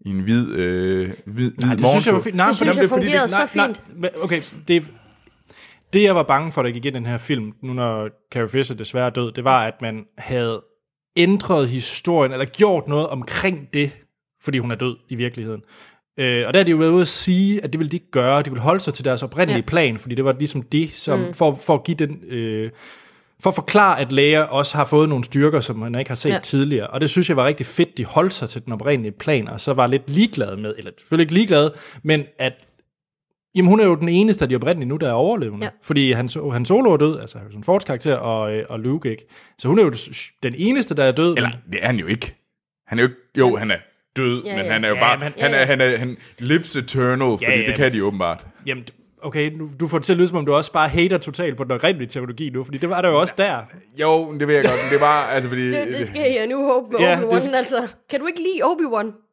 i 0.00 0.10
en 0.10 0.20
hvid, 0.20 0.52
øh, 0.52 1.10
hvid, 1.26 1.52
Nej, 1.58 1.68
hvid 1.68 1.76
det 1.76 1.90
synes 1.90 2.06
jeg 2.06 2.14
var 2.14 2.20
fint. 2.20 2.36
Nej, 2.36 2.46
Det 2.46 2.56
for 2.56 2.64
synes 2.64 2.76
dem, 2.76 2.82
jeg 2.82 2.88
det 2.90 2.92
er 2.92 2.96
fordi, 2.96 3.04
fungerede 3.04 3.28
det, 3.28 3.38
nej, 3.38 3.46
så 3.46 3.56
nej, 3.56 3.66
fint. 3.66 4.00
men 4.00 4.10
okay, 4.22 4.42
det, 4.68 4.84
det 5.92 6.02
jeg 6.02 6.14
var 6.14 6.22
bange 6.22 6.52
for, 6.52 6.62
der 6.62 6.70
gik 6.70 6.84
i 6.84 6.90
den 6.90 7.06
her 7.06 7.18
film, 7.18 7.52
nu 7.62 7.72
når 7.72 8.08
Carrie 8.32 8.48
Fisher 8.48 8.76
desværre 8.76 9.06
er 9.06 9.10
død, 9.10 9.32
det 9.32 9.44
var, 9.44 9.66
at 9.66 9.82
man 9.82 10.04
havde 10.18 10.62
ændret 11.16 11.68
historien, 11.68 12.32
eller 12.32 12.44
gjort 12.44 12.88
noget 12.88 13.06
omkring 13.08 13.68
det, 13.74 13.90
fordi 14.42 14.58
hun 14.58 14.70
er 14.70 14.74
død 14.74 14.96
i 15.08 15.14
virkeligheden. 15.14 15.62
Øh, 16.18 16.46
og 16.46 16.54
der 16.54 16.60
har 16.60 16.64
de 16.64 16.70
jo 16.70 16.76
været 16.76 16.90
ude 16.90 17.02
at 17.02 17.08
sige, 17.08 17.64
at 17.64 17.72
det 17.72 17.78
ville 17.78 17.90
de 17.90 17.96
ikke 17.96 18.10
gøre. 18.10 18.42
De 18.42 18.50
ville 18.50 18.62
holde 18.62 18.80
sig 18.80 18.94
til 18.94 19.04
deres 19.04 19.22
oprindelige 19.22 19.56
Ja. 19.56 19.66
plan, 19.66 19.98
fordi 19.98 20.14
det 20.14 20.24
var 20.24 20.32
ligesom 20.32 20.62
det, 20.62 20.90
som 20.94 21.18
mm. 21.18 21.34
for, 21.34 21.54
for 21.54 21.74
at 21.74 21.84
give 21.84 21.96
den... 21.96 22.20
Øh, 22.28 22.70
for 23.42 23.50
at 23.50 23.54
forklare, 23.54 24.00
at 24.00 24.12
læger 24.12 24.42
også 24.42 24.76
har 24.76 24.84
fået 24.84 25.08
nogle 25.08 25.24
styrker, 25.24 25.60
som 25.60 25.76
man 25.76 25.94
ikke 25.94 26.10
har 26.10 26.16
set 26.16 26.30
ja. 26.30 26.38
tidligere. 26.42 26.86
Og 26.86 27.00
det 27.00 27.10
synes 27.10 27.28
jeg 27.28 27.36
var 27.36 27.46
rigtig 27.46 27.66
fedt, 27.66 27.98
de 27.98 28.04
holdt 28.04 28.32
sig 28.32 28.48
til 28.48 28.64
den 28.64 28.72
oprindelige 28.72 29.12
plan, 29.12 29.48
og 29.48 29.60
så 29.60 29.72
var 29.74 29.86
lidt 29.86 30.10
ligeglade 30.10 30.60
med, 30.60 30.74
eller 30.78 30.90
selvfølgelig 30.98 31.24
ikke 31.24 31.34
ligeglade, 31.34 31.74
men 32.02 32.24
at 32.38 32.52
Jamen, 33.54 33.68
hun 33.68 33.80
er 33.80 33.84
jo 33.84 33.94
den 33.94 34.08
eneste 34.08 34.42
af 34.44 34.48
de 34.48 34.56
oprindelige 34.56 34.88
nu, 34.88 34.96
der 34.96 35.08
er 35.08 35.12
overlevende. 35.12 35.64
Ja. 35.64 35.64
Ja. 35.64 35.70
Fordi 35.82 36.12
han, 36.12 36.28
han 36.52 36.64
Solo 36.66 36.92
er 36.92 36.96
død, 36.96 37.20
altså 37.20 37.38
Harrison 37.38 37.64
Fords 37.64 37.84
karakter, 37.84 38.14
og, 38.14 38.52
øh, 38.56 38.64
og 38.68 38.80
Luke 38.80 39.10
ikke. 39.10 39.26
Så 39.58 39.68
hun 39.68 39.78
er 39.78 39.82
jo 39.82 39.92
den 40.42 40.54
eneste, 40.56 40.96
der 40.96 41.04
er 41.04 41.12
død. 41.12 41.36
Eller, 41.36 41.50
det 41.72 41.78
er 41.82 41.86
han 41.86 41.96
jo 41.96 42.06
ikke. 42.06 42.36
Han 42.86 42.98
er 42.98 43.02
jo 43.02 43.08
ikke, 43.08 43.20
jo, 43.38 43.56
han 43.56 43.70
er 43.70 43.76
død, 44.16 44.42
Ja, 44.44 44.56
men 44.56 44.64
ja. 44.64 44.72
han 44.72 44.84
er 44.84 44.88
jo 44.88 44.94
Ja, 44.94 45.00
bare, 45.00 45.18
men- 45.18 45.22
han, 45.22 45.32
Ja, 45.38 45.56
er, 45.56 45.58
ja. 45.60 45.64
han, 45.64 45.80
er, 45.80 45.96
han 45.98 46.16
lives 46.38 46.76
eternal, 46.76 47.28
fordi 47.30 47.44
ja, 47.44 47.66
det 47.66 47.74
kan 47.74 47.92
de 47.92 48.04
åbenbart. 48.04 48.46
Jamen, 48.66 48.84
okay, 49.22 49.50
nu, 49.52 49.70
du 49.80 49.88
får 49.88 49.98
det 49.98 50.04
til 50.04 50.12
at 50.12 50.16
lyde, 50.16 50.28
som 50.28 50.36
om 50.36 50.46
du 50.46 50.54
også 50.54 50.72
bare 50.72 50.88
hater 50.88 51.18
totalt 51.18 51.56
på 51.56 51.64
den 51.64 51.72
oprindelige 51.72 52.08
teknologi 52.08 52.50
nu, 52.50 52.64
fordi 52.64 52.78
det 52.78 52.90
var 52.90 53.00
der 53.02 53.08
jo 53.08 53.20
også 53.20 53.34
der. 53.38 53.58
Jo, 54.00 54.32
det 54.38 54.48
ved 54.48 54.54
jeg 54.54 54.64
godt, 54.64 54.74
men 54.82 54.90
det 54.90 54.96
er 54.96 55.00
bare, 55.00 55.32
altså 55.32 55.48
fordi... 55.48 55.66
Det, 55.70 55.88
det 55.98 56.06
skal 56.06 56.32
jeg 56.32 56.46
nu 56.46 56.64
håbe 56.64 56.86
med 56.92 57.00
Ja, 57.00 57.16
Obi-Wan, 57.20 57.44
det- 57.50 57.54
altså. 57.54 57.76
Kan 58.10 58.20
du 58.20 58.26
ikke 58.26 58.38
lide 58.40 58.62
Obi-Wan? 58.64 59.26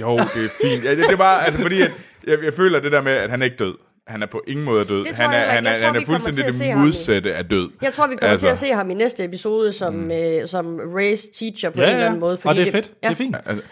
Jo, 0.00 0.12
det 0.16 0.44
er 0.44 0.48
fint. 0.62 0.84
Ja, 0.84 0.90
det, 0.90 0.98
det 0.98 1.10
er 1.12 1.16
bare, 1.16 1.46
altså 1.46 1.60
fordi, 1.62 1.80
at 1.82 1.90
jeg, 2.26 2.38
jeg 2.44 2.54
føler 2.54 2.80
det 2.80 2.92
der 2.92 3.00
med, 3.02 3.12
at 3.12 3.30
han 3.30 3.40
er 3.42 3.44
ikke 3.44 3.56
død. 3.56 3.74
Han 4.06 4.22
er 4.22 4.26
på 4.26 4.42
ingen 4.46 4.64
måde 4.64 4.84
død. 4.84 5.04
Det 5.04 5.16
Han 5.16 5.26
er, 5.26 5.38
han 5.50 5.58
ikke. 5.66 5.68
er, 5.68 5.70
Jeg 5.70 5.78
tror, 5.78 5.86
han 5.86 5.96
er 5.96 6.06
fuldstændig 6.06 6.68
det 6.68 6.76
modsatte 6.78 7.34
af 7.34 7.44
død. 7.44 7.70
Jeg 7.82 7.92
tror, 7.92 8.06
vi 8.06 8.14
kommer 8.16 8.32
Altså. 8.32 8.46
til 8.46 8.50
at 8.50 8.58
se 8.58 8.66
ham 8.72 8.90
i 8.90 8.94
næste 8.94 9.24
episode 9.24 9.72
som, 9.72 9.94
mm. 9.94 10.10
øh, 10.10 10.46
som 10.46 10.80
race 10.96 11.28
teacher 11.32 11.70
på 11.70 11.80
Ja, 11.80 11.84
en 11.86 11.88
eller 11.90 12.00
ja, 12.00 12.06
anden 12.06 12.20
måde. 12.20 12.38
og 12.44 12.54
det 12.54 12.68
er 12.68 12.72
fedt. 12.72 12.92
Ja. 13.02 13.08
Det 13.08 13.12
er 13.12 13.16
fint. 13.16 13.36
Altså, 13.46 13.62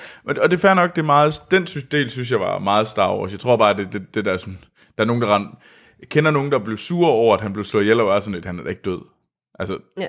og 0.43 0.51
det 0.51 0.56
er 0.56 0.60
fair 0.60 0.74
nok, 0.74 0.97
det 0.97 1.02
er 1.02 1.06
meget, 1.06 1.43
den 1.51 1.64
del 1.90 2.10
synes 2.10 2.31
jeg 2.31 2.40
var 2.40 2.59
meget 2.59 2.86
Star 2.89 3.16
Wars. 3.18 3.32
Jeg 3.32 3.40
tror 3.40 3.56
bare, 3.56 3.77
det, 3.77 3.89
det, 3.93 4.02
det 4.14 4.24
der 4.24 4.36
sådan, 4.36 4.59
der 4.98 5.02
er 5.05 5.06
nogen, 5.06 5.23
der 5.23 5.35
rend, 5.36 5.47
jeg 6.01 6.09
kender 6.09 6.31
nogen, 6.31 6.52
der 6.52 6.59
blev 6.59 6.77
sure 6.77 7.10
over, 7.10 7.35
at 7.35 7.40
han 7.40 7.52
blev 7.52 7.64
slået 7.64 7.82
ihjel, 7.82 8.01
og 8.01 8.06
var 8.06 8.20
sådan 8.20 8.35
lidt, 8.35 8.44
han 8.44 8.59
er 8.59 8.68
ikke 8.68 8.82
død. 8.85 8.98
Altså, 9.59 9.78
Ja. 10.01 10.06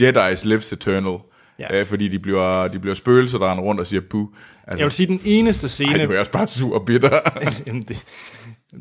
ja. 0.00 0.30
Jedi's 0.32 0.48
lives 0.48 0.72
eternal. 0.72 1.18
Ja. 1.58 1.66
Ja. 1.74 1.80
Øh, 1.80 1.86
fordi 1.86 2.08
de 2.08 2.18
bliver, 2.18 2.68
de 2.68 2.78
bliver 2.78 2.94
spøgelser, 2.94 3.38
der 3.38 3.50
render 3.50 3.64
rundt 3.64 3.80
og 3.80 3.86
siger 3.86 4.00
buh. 4.10 4.26
Altså, 4.66 4.78
Jeg 4.78 4.84
vil 4.84 4.92
sige, 4.92 5.06
den 5.06 5.20
eneste 5.24 5.68
scene... 5.68 5.90
ej, 5.92 5.96
det 5.98 6.08
var 6.08 6.14
jeg 6.14 6.20
også 6.20 6.32
bare 6.32 6.46
sur 6.48 6.74
og 6.74 6.84
bitter. 6.86 7.20
Jamen, 7.66 7.82
det, 7.82 8.04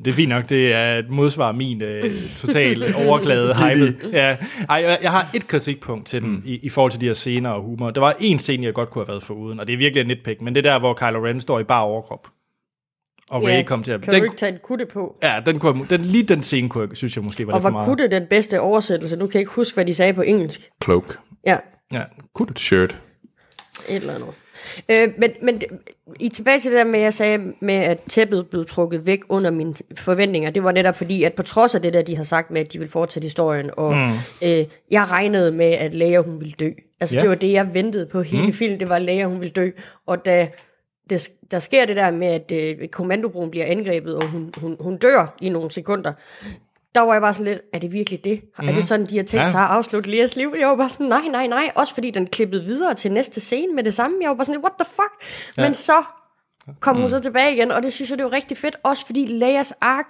det 0.06 0.08
er 0.08 0.16
fint 0.16 0.30
nok, 0.30 0.50
det 0.50 0.74
er 0.74 0.98
et 0.98 1.10
modsvar 1.10 1.48
af 1.48 1.54
min 1.54 1.82
øh, 1.82 2.04
total 2.36 2.96
overglade 3.08 3.56
hype. 3.56 3.98
Ja. 4.12 4.38
Ej, 4.70 4.76
jeg, 4.86 5.00
jeg 5.02 5.12
har 5.12 5.28
et 5.36 5.48
kritikpunkt 5.48 6.08
til 6.08 6.22
den, 6.22 6.30
Mm. 6.30 6.42
i, 6.46 6.60
i 6.64 6.70
forhold 6.70 6.92
til 6.92 7.02
de 7.02 7.06
her 7.06 7.14
scener 7.14 7.50
og 7.50 7.62
humor. 7.62 7.90
Der 7.92 8.02
var 8.02 8.16
en 8.20 8.40
scene, 8.40 8.66
jeg 8.66 8.74
godt 8.74 8.90
kunne 8.90 9.02
have 9.06 9.08
været 9.12 9.24
foruden, 9.24 9.60
og 9.60 9.68
det 9.68 9.74
er 9.74 9.78
virkelig 9.78 10.02
en 10.02 10.08
nitpick, 10.08 10.42
men 10.42 10.56
det 10.56 10.66
er 10.66 10.72
der, 10.72 10.80
hvor 10.80 10.94
Kylo 10.94 11.26
Ren 11.26 11.42
står 11.42 11.60
i 11.60 11.64
bar 11.64 11.80
overkrop. 11.82 12.28
Og 13.30 13.44
Ray 13.44 13.64
kom 13.64 13.84
til 13.84 13.92
at... 13.92 14.02
Kan 14.02 14.12
du 14.12 14.16
Den, 14.16 14.24
ikke 14.24 14.36
tage 14.36 14.54
et 14.56 14.62
kutte 14.62 14.86
på? 14.94 15.18
ja, 15.24 15.42
den 15.46 15.60
kunne, 15.60 15.86
den, 15.90 16.02
lige 16.06 16.24
den 16.24 16.44
scene 16.44 16.70
kunne 16.70 16.88
jeg, 16.90 16.98
synes 16.98 17.16
jeg 17.16 17.24
måske 17.24 17.48
var 17.48 17.54
Og 17.54 17.58
lidt 17.60 17.64
for 17.64 17.70
var 17.70 17.78
meget. 17.80 17.88
kutte 17.88 18.08
den 18.08 18.24
bedste 18.30 18.62
oversættelse? 18.62 19.18
Nu 19.18 19.28
kan 19.28 19.34
jeg 19.34 19.40
ikke 19.42 19.52
huske, 19.52 19.76
hvad 19.76 19.86
de 19.86 19.94
sagde 19.94 20.14
på 20.14 20.22
engelsk. 20.22 20.62
Cloak. 20.84 21.18
Ja, 21.48 21.58
Ja, 21.92 22.04
kutte. 22.34 22.54
Shirt. 22.58 22.98
et 23.88 23.96
eller 23.96 24.16
andet. 24.16 24.28
Øh, 24.90 25.14
men, 25.18 25.32
men 25.42 25.62
i 26.20 26.30
tilbage 26.30 26.60
til 26.60 26.72
det 26.72 26.78
der 26.80 26.86
med, 26.86 27.00
jeg 27.00 27.14
sagde 27.14 27.54
med, 27.60 27.74
at 27.74 28.00
tæppet 28.10 28.48
blev 28.50 28.66
trukket 28.66 29.06
væk 29.06 29.20
under 29.30 29.52
mine 29.52 29.76
forventninger, 29.96 30.50
det 30.50 30.64
var 30.64 30.72
netop 30.72 30.96
fordi, 30.96 31.24
at 31.24 31.34
på 31.34 31.44
trods 31.44 31.76
af 31.76 31.82
det 31.82 31.94
der, 31.94 32.02
de 32.02 32.16
har 32.16 32.24
sagt 32.24 32.52
med, 32.52 32.62
at 32.62 32.74
de 32.74 32.80
vil 32.80 32.90
fortsætte 32.90 33.26
historien, 33.26 33.70
og 33.78 33.94
mm. 33.96 34.12
øh, 34.44 34.66
jeg 34.92 35.12
regnede 35.12 35.52
med, 35.52 35.66
at 35.66 35.94
Leia, 35.94 36.22
hun 36.22 36.40
ville 36.40 36.54
dø. 36.60 36.70
Altså, 37.00 37.16
Ja. 37.16 37.22
det 37.22 37.30
var 37.30 37.36
det, 37.36 37.52
jeg 37.52 37.74
ventede 37.74 38.06
på 38.06 38.22
hele 38.22 38.46
mm. 38.46 38.54
filmen, 38.54 38.80
det 38.80 38.90
var, 38.90 38.96
at 38.96 39.02
Leia, 39.02 39.26
hun 39.26 39.40
ville 39.40 39.54
dø. 39.54 39.70
Og 40.06 40.26
da 40.26 40.48
det, 41.10 41.30
der 41.52 41.60
sker 41.60 41.86
det 41.86 41.96
der 41.96 42.12
med, 42.12 42.28
at 42.28 42.52
øh, 42.52 42.88
kommandobroen 42.88 43.52
bliver 43.52 43.66
angrebet, 43.66 44.16
og 44.16 44.28
hun, 44.28 44.54
hun, 44.58 44.78
hun 44.80 44.98
dør 44.98 45.36
i 45.42 45.50
nogle 45.50 45.72
sekunder, 45.72 46.14
der 46.96 47.02
var 47.02 47.14
jeg 47.14 47.22
bare 47.22 47.34
sådan 47.34 47.46
lidt, 47.54 47.62
er 47.74 47.80
det 47.80 47.92
virkelig 47.94 48.24
det? 48.24 48.42
Mm. 48.60 48.68
Er 48.68 48.74
det 48.74 48.84
sådan, 48.84 49.06
de 49.06 49.18
har 49.18 49.24
tænkt 49.24 49.46
Ja. 49.46 49.52
sig 49.52 49.62
at 49.62 49.68
afslutte 49.70 50.10
Leas 50.10 50.36
liv? 50.36 50.56
Jeg 50.60 50.68
var 50.68 50.76
bare 50.76 50.90
sådan, 50.90 51.06
nej, 51.08 51.28
nej, 51.32 51.48
nej. 51.48 51.72
Også 51.76 51.94
fordi 51.94 52.12
den 52.12 52.28
klippede 52.28 52.64
videre 52.64 52.94
til 52.94 53.12
næste 53.12 53.40
scene 53.42 53.74
med 53.76 53.84
det 53.84 53.94
samme. 53.94 54.18
Jeg 54.22 54.30
var 54.30 54.36
bare 54.36 54.46
sådan, 54.46 54.62
what 54.62 54.74
the 54.80 54.86
fuck? 54.90 55.30
Ja. 55.58 55.64
Men 55.64 55.74
så 55.74 55.94
kom 56.80 56.98
hun 56.98 57.10
så 57.10 57.20
tilbage 57.20 57.56
igen, 57.56 57.72
og 57.72 57.84
det 57.84 57.94
synes 57.94 58.10
jeg, 58.10 58.18
det 58.18 58.26
var 58.26 58.32
rigtig 58.34 58.58
fedt. 58.58 58.76
Også 58.84 59.06
fordi 59.06 59.26
Leias 59.26 59.74
ark, 59.82 60.06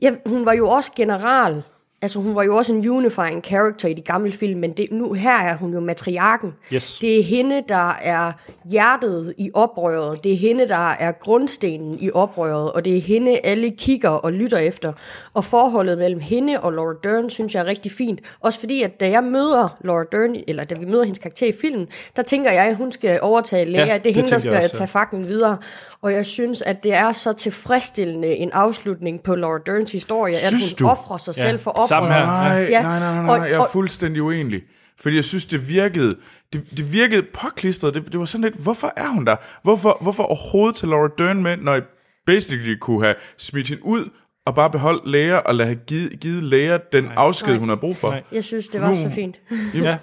ja, 0.00 0.10
hun 0.26 0.46
var 0.46 0.52
jo 0.52 0.68
også 0.68 0.92
general. 0.96 1.62
Altså 2.02 2.18
hun 2.18 2.34
var 2.34 2.42
jo 2.42 2.56
også 2.56 2.72
en 2.72 2.88
unifying 2.88 3.44
character 3.44 3.88
i 3.88 3.94
de 3.94 4.00
gamle 4.00 4.32
film, 4.32 4.60
men 4.60 4.72
det, 4.72 4.88
nu 4.90 5.12
her 5.12 5.36
er 5.36 5.56
hun 5.56 5.72
jo 5.72 5.80
matriarken. 5.80 6.54
Yes. 6.72 6.98
Det 7.00 7.18
er 7.18 7.22
hende, 7.22 7.62
der 7.68 7.90
er 8.02 8.32
hjertet 8.70 9.34
i 9.38 9.50
oprøret. 9.54 10.24
Det 10.24 10.32
er 10.32 10.36
hende, 10.36 10.68
der 10.68 10.90
er 10.90 11.12
grundstenen 11.12 11.98
i 12.00 12.10
oprøret. 12.10 12.72
Og 12.72 12.84
det 12.84 12.96
er 12.96 13.00
hende, 13.00 13.38
alle 13.44 13.70
kigger 13.70 14.08
og 14.08 14.32
lytter 14.32 14.58
efter. 14.58 14.92
Og 15.34 15.44
forholdet 15.44 15.98
mellem 15.98 16.20
hende 16.20 16.60
og 16.60 16.72
Laura 16.72 16.94
Dern, 17.04 17.30
synes 17.30 17.54
jeg 17.54 17.60
er 17.60 17.66
rigtig 17.66 17.92
fint. 17.92 18.20
Også 18.40 18.60
fordi, 18.60 18.82
at 18.82 19.00
da 19.00 19.10
jeg 19.10 19.24
møder 19.24 19.76
Laura 19.80 20.04
Dern, 20.12 20.36
eller 20.48 20.64
da 20.64 20.74
vi 20.74 20.84
møder 20.84 21.04
hendes 21.04 21.18
karakter 21.18 21.46
i 21.46 21.52
filmen, 21.60 21.88
der 22.16 22.22
tænker 22.22 22.52
jeg, 22.52 22.66
at 22.66 22.76
hun 22.76 22.92
skal 22.92 23.18
overtage 23.22 23.64
Lea. 23.64 23.80
Ja, 23.80 23.86
det 23.86 23.92
er 23.94 23.98
det 23.98 24.14
hende, 24.14 24.30
der 24.30 24.38
skal 24.38 24.52
også, 24.52 24.62
ja. 24.62 24.68
tage 24.68 24.88
faklen 24.88 25.28
videre. 25.28 25.58
Og 26.02 26.12
jeg 26.12 26.26
synes, 26.26 26.62
at 26.62 26.82
det 26.82 26.94
er 26.94 27.12
så 27.12 27.32
tilfredsstillende 27.32 28.28
en 28.28 28.50
afslutning 28.52 29.22
på 29.22 29.34
Laura 29.34 29.58
Derns 29.66 29.92
historie, 29.92 30.34
at 30.34 30.40
Synes 30.40 30.70
hun 30.72 30.86
du? 30.86 30.90
offrer 30.92 31.16
sig 31.16 31.34
Ja, 31.36 31.42
selv 31.42 31.58
for 31.60 31.70
oprøret. 31.70 32.08
Nej, 32.08 32.66
Ja. 32.70 32.82
nej, 32.82 32.98
nej, 32.98 33.14
nej, 33.14 33.38
nej. 33.38 33.48
Jeg 33.48 33.60
er 33.60 33.66
fuldstændig 33.72 34.22
uenig. 34.22 34.62
Fordi 35.00 35.16
jeg 35.16 35.24
synes, 35.24 35.44
det 35.44 35.68
virkede, 35.68 36.16
det, 36.52 36.64
det 36.76 36.92
virkede 36.92 37.22
påklistret. 37.34 37.94
Det, 37.94 38.04
det 38.12 38.18
var 38.18 38.24
sådan 38.24 38.42
lidt, 38.42 38.54
hvorfor 38.54 38.92
er 38.96 39.08
hun 39.08 39.26
der? 39.26 39.36
Hvorfor, 39.62 39.98
hvorfor 40.02 40.22
overhovedet 40.22 40.76
til 40.76 40.88
Laura 40.88 41.08
Dern 41.18 41.42
med, 41.42 41.56
når 41.56 41.72
jeg 41.72 41.82
basically 42.26 42.76
kunne 42.80 43.04
have 43.04 43.14
smidt 43.38 43.68
hende 43.68 43.84
ud, 43.84 44.10
og 44.46 44.54
bare 44.54 44.70
beholdt 44.70 45.10
læger, 45.10 45.36
og 45.36 45.54
lade 45.54 45.68
have 45.68 45.78
givet, 45.86 46.20
givet 46.20 46.42
læger 46.42 46.78
den 46.92 47.04
Nej. 47.04 47.12
afsked, 47.16 47.48
Nej. 47.48 47.58
hun 47.58 47.68
har 47.68 47.76
brug 47.76 47.96
for. 47.96 48.10
Nej. 48.10 48.22
Jeg 48.32 48.44
synes, 48.44 48.68
det 48.68 48.80
var 48.80 48.92
så 48.92 49.10
fint. 49.14 49.40
Ja. 49.74 49.96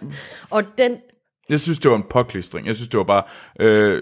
Og 0.49 0.63
den, 0.77 0.91
Jeg 1.49 1.59
synes, 1.59 1.79
det 1.79 1.91
var 1.91 1.97
en 1.97 2.03
påklistring. 2.09 2.67
Jeg 2.67 2.75
synes, 2.75 2.89
det 2.89 2.97
var 2.97 3.03
bare 3.03 3.23
øh, 3.59 4.01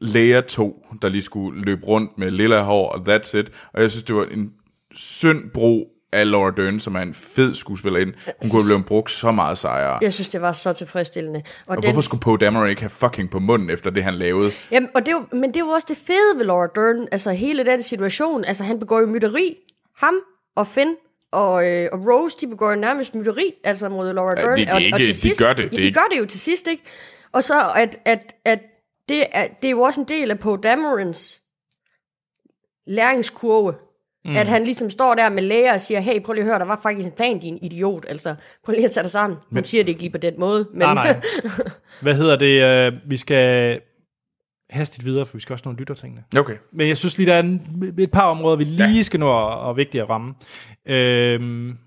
læger 0.00 0.40
to, 0.40 0.82
der 1.02 1.08
lige 1.08 1.22
skulle 1.22 1.62
løbe 1.62 1.86
rundt 1.86 2.18
med 2.18 2.30
lilla 2.30 2.62
hår, 2.62 2.88
og 2.88 3.14
that's 3.14 3.36
it. 3.38 3.50
Og 3.72 3.82
jeg 3.82 3.90
synes, 3.90 4.04
det 4.04 4.14
var 4.16 4.24
en 4.24 4.52
synd 4.94 5.50
brug 5.54 5.86
af 6.12 6.30
Laura 6.30 6.50
Dern, 6.50 6.80
som 6.80 6.94
er 6.94 7.00
en 7.00 7.14
fed 7.14 7.54
skuespillerinde. 7.54 8.12
Hun 8.42 8.50
kunne 8.50 8.62
have 8.62 8.68
blevet 8.68 8.86
brugt 8.86 9.10
så 9.10 9.32
meget 9.32 9.58
sejere. 9.58 9.98
jeg 10.02 10.12
synes, 10.12 10.28
det 10.28 10.40
var 10.40 10.52
så 10.52 10.72
tilfredsstillende. 10.72 11.42
Og, 11.68 11.76
Og 11.76 11.82
den, 11.82 11.84
hvorfor 11.92 12.00
skulle 12.08 12.20
Poe 12.20 12.38
Dameron 12.38 12.68
ikke 12.68 12.82
have 12.82 12.90
fucking 12.90 13.30
på 13.30 13.38
munden 13.38 13.70
efter 13.70 13.90
det, 13.90 14.04
han 14.04 14.14
lavede? 14.14 14.50
Jamen, 14.70 14.88
og 14.94 15.00
det 15.06 15.08
er 15.08 15.12
jo, 15.32 15.38
men 15.38 15.48
det 15.50 15.56
er 15.56 15.60
jo 15.60 15.68
også 15.68 15.86
det 15.90 15.96
fede 15.96 16.38
ved 16.38 16.44
Laura 16.44 16.66
Dern, 16.74 17.08
altså 17.12 17.30
hele 17.32 17.64
den 17.64 17.82
situation, 17.82 18.44
altså 18.44 18.64
han 18.64 18.78
begår 18.78 19.00
jo 19.00 19.06
mytteri, 19.06 19.56
ham 19.96 20.14
og 20.56 20.66
Finn 20.66 20.94
og, 21.32 21.66
øh, 21.70 21.88
og 21.92 21.98
Rose, 22.06 22.36
de 22.40 22.46
begår 22.46 22.74
nærmest 22.74 23.14
mytteri, 23.14 23.52
altså 23.64 23.88
mod 23.88 24.12
Laura 24.12 24.34
Dern. 24.34 24.58
det 24.58 24.68
er 24.68 24.74
og, 24.74 24.82
ikke- 24.82 24.94
og 24.94 24.98
de 25.00 25.04
til 25.04 25.14
sidst, 25.14 25.40
gør 25.40 25.52
det, 25.52 25.56
det 25.56 25.64
er 25.64 25.68
Ja, 25.72 25.76
de 25.82 25.86
ikke- 25.86 25.98
gør 26.00 26.06
det 26.12 26.20
jo 26.20 26.26
til 26.26 26.40
sidst, 26.40 26.66
ikke? 26.68 26.82
Og 27.32 27.44
så, 27.44 27.54
at, 27.76 27.98
at, 28.04 28.34
at 28.44 28.58
det, 29.08 29.26
er, 29.32 29.46
det 29.62 29.68
er 29.68 29.70
jo 29.70 29.80
også 29.80 30.00
en 30.00 30.08
del 30.08 30.30
af 30.30 30.38
Poe 30.38 30.58
Damerons 30.62 31.40
læringskurve, 32.86 33.74
mm. 34.24 34.36
at 34.36 34.48
han 34.48 34.64
ligesom 34.64 34.90
står 34.90 35.14
der 35.14 35.28
med 35.28 35.42
læger 35.42 35.74
og 35.74 35.80
siger, 35.80 36.00
hey, 36.00 36.20
prøv 36.22 36.32
lige 36.32 36.42
at 36.42 36.48
høre, 36.50 36.58
der 36.58 36.64
var 36.64 36.80
faktisk 36.82 37.06
en 37.06 37.12
plan, 37.12 37.38
din 37.38 37.58
idiot, 37.62 38.04
altså, 38.08 38.34
prøv 38.64 38.72
lige 38.72 38.84
at 38.84 38.90
tage 38.90 39.02
dig 39.02 39.10
sammen. 39.10 39.38
Hun 39.50 39.64
siger 39.64 39.84
det 39.84 39.88
ikke 39.88 40.00
lige 40.00 40.12
på 40.12 40.18
den 40.18 40.34
måde, 40.38 40.68
men 40.70 40.78
Nej, 40.78 40.94
nej. 40.94 41.20
Hvad 42.02 42.14
hedder 42.14 42.36
det? 42.36 42.62
øh, 42.62 42.92
Vi 43.10 43.16
skal... 43.16 43.80
hastigt 44.70 45.04
videre, 45.04 45.26
for 45.26 45.36
vi 45.36 45.40
skal 45.40 45.52
også 45.52 45.62
nå 45.64 45.70
en 45.70 45.76
lyttertingene. 45.76 46.24
Okay. 46.38 46.56
Men 46.72 46.88
jeg 46.88 46.96
synes 46.96 47.18
lige, 47.18 47.26
der 47.26 47.34
er 47.34 47.42
en, 47.42 47.94
et 47.98 48.10
par 48.10 48.30
områder, 48.30 48.56
vi 48.56 48.64
lige 48.64 48.96
ja. 48.96 49.02
skal 49.02 49.20
nå 49.20 49.28
og, 49.28 49.60
og 49.60 49.76
vigtigt 49.76 50.02
at 50.02 50.08
ramme. 50.10 50.34
Øhm, 50.86 51.78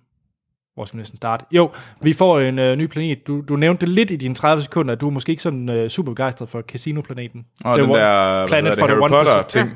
hvor 0.77 0.85
skal 0.85 0.97
vi 0.97 0.99
næsten 1.01 1.17
starte? 1.17 1.45
Jo, 1.51 1.71
vi 2.01 2.13
får 2.13 2.39
en 2.39 2.59
øh, 2.59 2.75
ny 2.75 2.85
planet. 2.87 3.27
Du, 3.27 3.41
du 3.41 3.55
nævnte 3.55 3.85
det 3.85 3.89
lidt 3.89 4.11
i 4.11 4.15
dine 4.15 4.35
30 4.35 4.61
sekunder, 4.63 4.93
at 4.93 5.01
du 5.01 5.07
er 5.07 5.11
måske 5.11 5.29
ikke 5.29 5.43
sådan 5.43 5.69
øh, 5.69 5.89
super 5.89 6.11
begejstret 6.11 6.49
for 6.49 6.61
Casino-planeten. 6.61 7.45
Og 7.65 7.77
Det 7.79 7.83
den 7.83 7.93
var 7.93 8.39
der 8.39 8.47
Planet 8.47 8.77
for 8.79 8.87
Harry 8.87 8.97
One 8.99 9.09
Potter 9.09 9.33
Percent. 9.41 9.49
ting. 9.49 9.71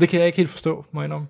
Det 0.00 0.08
kan 0.08 0.18
jeg 0.18 0.26
ikke 0.26 0.36
helt 0.36 0.50
forstå, 0.50 0.84
må 0.92 1.00
jeg 1.00 1.06
indrømme. 1.06 1.26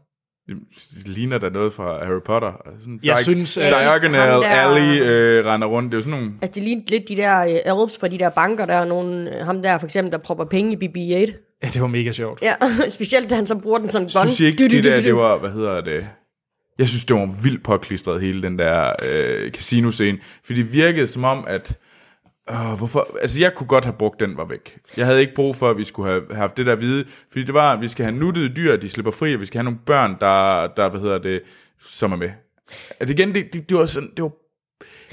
Det 0.49 1.09
ligner 1.09 1.39
der 1.39 1.51
noget 1.51 1.73
fra 1.73 2.05
Harry 2.05 2.21
Potter. 2.27 2.53
Sådan 2.81 3.01
Jeg 3.03 3.15
Di- 3.19 3.23
synes, 3.23 3.57
øh, 3.57 3.65
Diagonal 3.65 4.29
der- 4.43 4.49
Alley 4.49 5.03
øh, 5.03 5.47
render 5.47 5.67
rundt. 5.69 5.93
Det 5.93 5.97
er 5.97 5.99
jo 5.99 6.03
sådan 6.03 6.19
nogle... 6.21 6.33
Altså, 6.43 6.55
det 6.55 6.63
lignede 6.69 6.91
lidt 6.91 7.09
de 7.09 7.17
der 7.17 7.41
øh, 7.41 7.49
elves 7.73 7.99
fra 8.01 8.09
de 8.09 8.19
der 8.19 8.31
banker, 8.31 8.67
der 8.67 8.75
er 8.75 8.85
nogen, 8.85 9.29
øh, 9.29 9.47
ham 9.47 9.63
der 9.63 9.79
for 9.79 9.87
eksempel, 9.87 10.13
der 10.13 10.19
propper 10.19 10.45
penge 10.45 10.73
i 10.73 10.77
BB-8. 10.77 11.59
Ja, 11.63 11.69
det 11.69 11.81
var 11.81 11.87
mega 11.87 12.13
sjovt. 12.13 12.43
Ja, 12.43 12.55
specielt 12.89 13.31
da 13.31 13.35
han 13.35 13.47
så 13.47 13.59
bruger 13.59 13.79
den 13.79 13.91
sådan 13.91 14.09
gun. 14.15 14.27
Synes 14.27 14.41
I 14.41 14.45
ikke, 14.47 14.69
det 14.69 14.85
der, 14.85 15.01
det 15.01 15.17
var, 15.17 15.37
hvad 15.39 15.51
hedder 15.51 15.81
det? 15.81 16.07
Jeg 16.79 16.89
synes, 16.89 17.05
det 17.05 17.17
var 17.17 17.43
vildt 17.43 17.63
påklistret, 17.63 18.21
hele 18.21 18.43
den 18.43 18.59
der 18.59 18.93
øh, 19.09 19.53
casino-scene. 19.53 20.19
For 20.45 20.53
det 20.53 20.73
virkede 20.73 21.07
som 21.07 21.25
om, 21.25 21.45
at... 21.49 21.79
Øh, 22.51 22.73
hvorfor? 22.79 23.09
Altså, 23.21 23.41
jeg 23.41 23.55
kunne 23.55 23.67
godt 23.67 23.85
have 23.85 23.97
brugt 23.99 24.21
den 24.21 24.37
var 24.37 24.45
væk. 24.45 24.79
Jeg 24.97 25.07
havde 25.07 25.21
ikke 25.21 25.35
brug 25.35 25.57
for, 25.57 25.71
at 25.71 25.79
vi 25.79 25.85
skulle 25.85 26.11
have 26.11 26.23
haft 26.35 26.57
det 26.57 26.67
der 26.67 26.77
hvide. 26.77 27.05
Fordi 27.31 27.45
det 27.45 27.55
var, 27.55 27.73
at 27.73 27.81
vi 27.81 27.89
skal 27.89 28.05
have 28.05 28.17
nuttede 28.17 28.49
dyr, 28.57 28.77
de 28.77 28.89
slipper 28.89 29.13
fri, 29.13 29.35
og 29.35 29.41
vi 29.41 29.47
skal 29.47 29.59
have 29.59 29.65
nogle 29.65 29.79
børn, 29.87 30.17
der, 30.21 30.67
der 30.77 30.89
hvad 30.89 31.01
hedder 31.01 31.19
det, 31.19 31.41
som 31.81 32.13
er 32.13 32.17
med. 32.17 32.31
At 33.01 33.11
igen, 33.11 33.35
det, 33.35 33.53
det, 33.53 33.69
det 33.69 33.77
var 33.77 33.87
sådan... 33.87 34.11
Det 34.17 34.23
var 34.23 34.31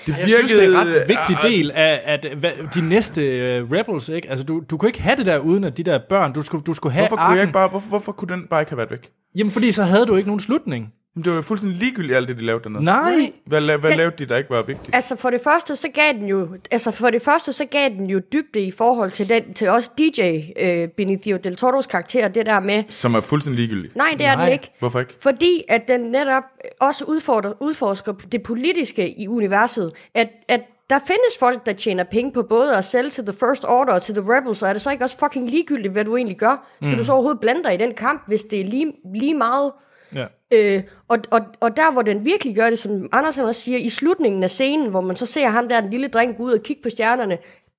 det 0.06 0.18
Jeg 0.18 0.30
synes, 0.30 0.52
det 0.52 0.64
er 0.64 0.68
en 0.68 0.77
ret 0.77 1.07
vigtig 1.07 1.38
ah, 1.38 1.52
del 1.52 1.72
af 1.72 2.02
at, 2.03 2.26
hvad, 2.38 2.52
de 2.73 2.90
næste 2.90 3.22
uh, 3.22 3.72
Rebels, 3.72 4.10
ikke? 4.10 4.30
Altså, 4.30 4.45
du, 4.45 4.64
du 4.69 4.77
kunne 4.77 4.90
ikke 4.90 5.02
have 5.02 5.15
det 5.15 5.26
der 5.26 5.38
uden 5.38 5.64
at 5.64 5.77
de 5.77 5.84
der 5.84 5.99
børn. 6.10 6.34
Du 6.34 6.41
skulle, 6.41 6.64
du 6.64 6.73
skulle 6.73 6.94
have 6.94 7.07
Hvorfor 7.07 7.15
kunne, 7.15 7.23
arken. 7.23 7.38
jeg 7.38 7.44
ikke 7.44 7.53
bare, 7.53 7.69
hvorfor, 7.69 7.90
hvorfor 7.90 8.11
kunne 8.11 8.34
den 8.34 8.48
bare 8.49 8.61
ikke 8.61 8.72
have 8.72 8.77
været 8.77 8.91
væk? 8.91 9.10
Jamen, 9.36 9.52
fordi 9.52 9.72
så 9.72 9.84
havde 9.84 10.06
du 10.06 10.15
ikke 10.15 10.27
nogen 10.27 10.40
slutning. 10.40 10.94
Jamen, 11.15 11.23
det 11.23 11.30
var 11.31 11.36
jo 11.36 11.41
fuldstændig 11.41 11.80
ligegyldigt 11.80 12.15
alt 12.15 12.27
det, 12.27 12.38
de 12.38 12.41
lavede 12.45 12.64
dernede. 12.64 12.84
Nej. 12.84 13.14
Hvad, 13.45 13.61
la- 13.61 13.76
hvad 13.76 13.90
Den- 13.90 13.98
lavede 13.98 14.15
de, 14.18 14.26
der 14.26 14.38
ikke 14.38 14.49
var 14.49 14.61
vigtigt? 14.64 14.95
Altså 14.95 15.15
for 15.15 15.30
det 15.30 15.41
første, 15.41 15.76
så 15.76 15.88
gav 15.94 16.14
den 16.14 16.26
jo, 16.27 16.48
altså 16.72 16.91
for 16.91 17.10
det 17.10 17.22
første, 17.22 17.53
så 17.53 17.65
gav 17.65 17.90
den 17.90 18.06
jo 18.10 18.19
dybde 18.34 18.60
i 18.61 18.72
forhold 18.72 19.11
til 19.11 19.30
den, 19.30 19.53
til 19.53 19.69
også 19.69 19.90
DJ, 19.98 20.41
øh, 20.60 20.88
Benicio 20.88 21.38
Del 21.38 21.56
Toros 21.56 21.86
karakter, 21.86 22.27
det 22.27 22.45
der 22.45 22.60
med, 22.60 22.84
Som 22.90 23.15
er 23.15 23.22
fuldstændig 23.22 23.60
ligegyldigt. 23.60 23.95
nej, 23.95 24.15
det 24.18 24.26
er 24.26 24.36
Nej. 24.36 24.44
den 24.45 24.53
ikke. 24.53 24.72
Hvorfor 24.80 24.99
ikke? 24.99 25.15
Fordi 25.22 25.64
at 25.69 25.88
den 25.88 26.02
netop 26.02 26.44
også 26.81 27.06
udfordrer, 27.06 27.53
udforsker 27.60 28.14
det 28.14 28.44
politiske 28.44 29.19
i 29.19 29.27
universet. 29.27 29.91
At, 30.15 30.27
at 30.48 30.61
der 30.90 30.99
findes 31.07 31.38
folk, 31.40 31.65
der 31.65 31.73
tjener 31.73 32.03
penge 32.03 32.31
på 32.34 32.44
både 32.44 32.76
at 32.77 32.84
sælge 32.84 33.10
til 33.10 33.26
The 33.26 33.34
First 33.34 33.65
Order 33.68 33.94
og 33.94 34.02
til 34.02 34.15
The 34.15 34.23
Rebels, 34.34 34.64
og 34.64 34.69
er 34.69 34.73
det 34.73 34.81
så 34.81 34.91
ikke 34.91 35.03
også 35.03 35.18
fucking 35.19 35.49
ligegyldigt, 35.49 35.94
hvad 35.94 36.06
du 36.06 36.18
egentlig 36.18 36.38
gør? 36.38 36.68
Skal 36.81 36.91
mm. 36.91 36.98
du 36.98 37.03
så 37.03 37.11
overhovedet 37.11 37.40
blande 37.41 37.64
dig 37.64 37.73
i 37.73 37.77
den 37.77 37.94
kamp, 37.94 38.23
hvis 38.27 38.41
det 38.44 38.61
er 38.61 38.65
lige, 38.65 38.94
lige 39.15 39.34
meget... 39.38 39.72
Ja. 40.15 40.26
Øh, 40.53 40.84
og, 41.07 41.17
og, 41.31 41.41
og 41.59 41.77
der, 41.77 41.91
hvor 41.91 42.01
den 42.01 42.26
virkelig 42.26 42.55
gør 42.55 42.69
det, 42.69 42.80
som 42.80 43.09
Anders 43.11 43.35
han 43.35 43.45
også 43.45 43.61
siger, 43.61 43.77
i 43.77 43.89
slutningen 43.89 44.43
af 44.43 44.49
scenen, 44.49 44.89
hvor 44.89 45.01
man 45.01 45.15
så 45.15 45.26
ser 45.26 45.47
ham 45.49 45.69
der, 45.69 45.81
den 45.81 45.89
lille 45.89 46.07
dreng, 46.07 46.38
gå 46.38 46.43
ud 46.43 46.51
og 46.53 46.63
kigge 46.63 46.81
på 46.84 46.89
stjernerne, 46.89 47.38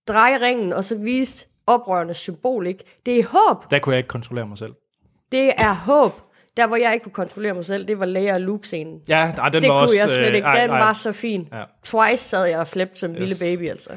dreje 0.09 0.41
ringen, 0.41 0.73
og 0.73 0.85
så 0.85 0.95
vise 0.97 1.47
oprørende 1.67 2.15
symbol, 2.15 2.67
ikke? 2.67 2.85
Det 3.07 3.19
er 3.19 3.25
håb. 3.25 3.71
Der 3.71 3.79
kunne 3.79 3.93
jeg 3.93 3.99
ikke 3.99 4.09
kontrollere 4.09 4.47
mig 4.47 4.59
selv. 4.59 4.73
Det 5.33 5.53
er 5.59 5.75
håb. 5.75 6.13
Der, 6.57 6.67
hvor 6.67 6.77
jeg 6.77 6.93
ikke 6.95 7.05
kunne 7.05 7.13
kontrollere 7.13 7.55
mig 7.55 7.65
selv, 7.65 7.87
det 7.89 7.99
var 7.99 8.07
Leia 8.07 8.35
og 8.35 8.41
Luke-scenen. 8.41 9.01
Ja, 9.09 9.33
nej, 9.37 9.49
den 9.49 9.63
Det 9.63 9.69
var 9.71 9.75
kunne 9.75 9.85
også... 9.85 9.97
jeg 9.97 10.11
slet 10.11 10.29
øh, 10.29 10.35
ikke. 10.35 10.47
ej, 10.47 10.61
Den 10.61 10.71
ej. 10.71 10.79
var 10.79 10.93
så 10.93 11.13
fin. 11.13 11.49
Ja. 11.53 11.63
Twice 11.85 12.25
sad 12.29 12.45
jeg 12.45 12.59
og 12.59 12.69
flippede 12.69 12.99
som. 12.99 13.11
Yes. 13.11 13.19
lille 13.19 13.35
baby, 13.41 13.71
altså. 13.71 13.91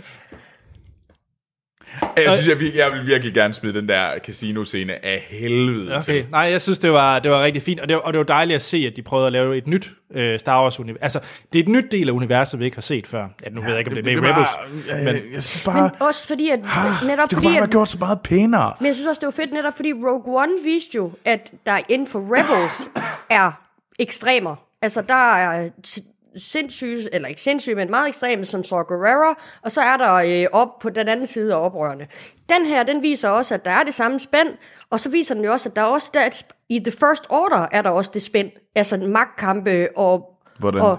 Jeg 2.17 2.31
synes, 2.31 2.47
jeg, 2.49 2.59
vil- 2.59 2.73
jeg 2.73 2.91
vil 2.91 3.05
virkelig 3.05 3.33
gerne 3.33 3.53
smide 3.53 3.73
den 3.73 3.89
der 3.89 4.19
casino-scene 4.19 5.05
af 5.05 5.25
helvede 5.29 5.91
Okay, 5.95 6.01
til. 6.01 6.25
nej, 6.31 6.41
jeg 6.41 6.61
synes, 6.61 6.77
det 6.77 6.91
var, 6.91 7.19
det 7.19 7.31
var 7.31 7.43
rigtig 7.43 7.61
fint, 7.61 7.79
og 7.79 7.89
det, 7.89 7.95
var, 7.95 8.01
og 8.01 8.13
det 8.13 8.17
var 8.17 8.23
dejligt 8.25 8.55
at 8.55 8.61
se, 8.61 8.77
at 8.91 8.95
de 8.95 9.01
prøvede 9.01 9.27
at 9.27 9.33
lave 9.33 9.57
et 9.57 9.67
nyt 9.67 9.91
øh, 10.13 10.39
Star 10.39 10.61
Wars-univers. 10.63 11.01
Altså, 11.01 11.19
det 11.53 11.59
er 11.59 11.63
et 11.63 11.69
nyt 11.69 11.85
del 11.91 12.09
af 12.09 12.13
universet, 12.13 12.59
vi 12.59 12.65
ikke 12.65 12.77
har 12.77 12.81
set 12.81 13.07
før. 13.07 13.27
Ja, 13.45 13.49
nu 13.49 13.61
ved 13.61 13.69
jeg 13.69 13.79
ikke, 13.79 13.91
om 13.91 13.95
det, 13.95 14.05
det 14.05 14.13
er 14.13 14.21
med 14.21 14.29
Rebels. 14.29 14.49
jeg, 14.87 14.95
men- 14.97 15.07
jeg, 15.07 15.21
jeg 15.33 15.43
synes 15.43 15.63
bare, 15.63 15.81
Men 15.81 15.91
også 15.99 16.27
fordi, 16.27 16.49
at 16.49 16.59
netop 16.59 16.69
det 17.03 17.07
kunne 17.07 17.29
fordi, 17.29 17.45
bare 17.47 17.53
have 17.53 17.67
gjort 17.67 17.89
så 17.89 17.97
meget 17.99 18.19
pænere. 18.23 18.73
men 18.79 18.85
jeg 18.85 18.95
synes 18.95 19.07
også, 19.07 19.19
det 19.19 19.25
var 19.25 19.31
fedt 19.43 19.53
netop 19.53 19.75
fordi 19.75 19.93
Rogue 19.93 20.41
One 20.43 20.51
viste 20.63 20.95
jo, 20.95 21.11
at 21.25 21.51
der 21.65 21.77
inden 21.89 22.07
for 22.07 22.19
Rebels 22.19 22.89
er 23.29 23.51
ekstremer. 23.99 24.55
Altså, 24.81 25.01
der 25.01 25.35
er 25.35 25.69
t- 25.87 26.12
sindssyge, 26.37 27.15
eller 27.15 27.27
ikke 27.27 27.41
sindssyge, 27.41 27.75
men 27.75 27.89
meget 27.89 28.07
ekstreme, 28.07 28.45
som 28.45 28.63
Saw 28.63 28.83
Gerrera, 28.83 29.41
og 29.61 29.71
så 29.71 29.81
er 29.81 29.97
der 29.97 30.13
øh, 30.13 30.47
op 30.51 30.79
på 30.79 30.89
den 30.89 31.07
anden 31.07 31.25
side 31.25 31.53
af 31.53 31.65
oprørende. 31.65 32.07
Den 32.49 32.65
her, 32.65 32.83
den 32.83 33.01
viser 33.01 33.29
også, 33.29 33.53
at 33.53 33.65
der 33.65 33.71
er 33.71 33.83
det 33.83 33.93
samme 33.93 34.19
spænd, 34.19 34.47
og 34.89 34.99
så 34.99 35.09
viser 35.09 35.35
den 35.35 35.43
jo 35.43 35.51
også, 35.51 35.69
at 35.69 35.75
der 35.75 35.81
er 35.81 35.85
også 35.85 36.11
der, 36.13 36.19
er 36.19 36.43
i 36.69 36.79
The 36.79 36.91
First 36.91 37.25
Order 37.29 37.67
er 37.71 37.81
der 37.81 37.89
også 37.89 38.11
det 38.13 38.21
spænd, 38.21 38.51
altså 38.75 38.97
magtkampe 38.97 39.87
og, 39.97 40.39
Hvordan, 40.59 40.81
og 40.81 40.97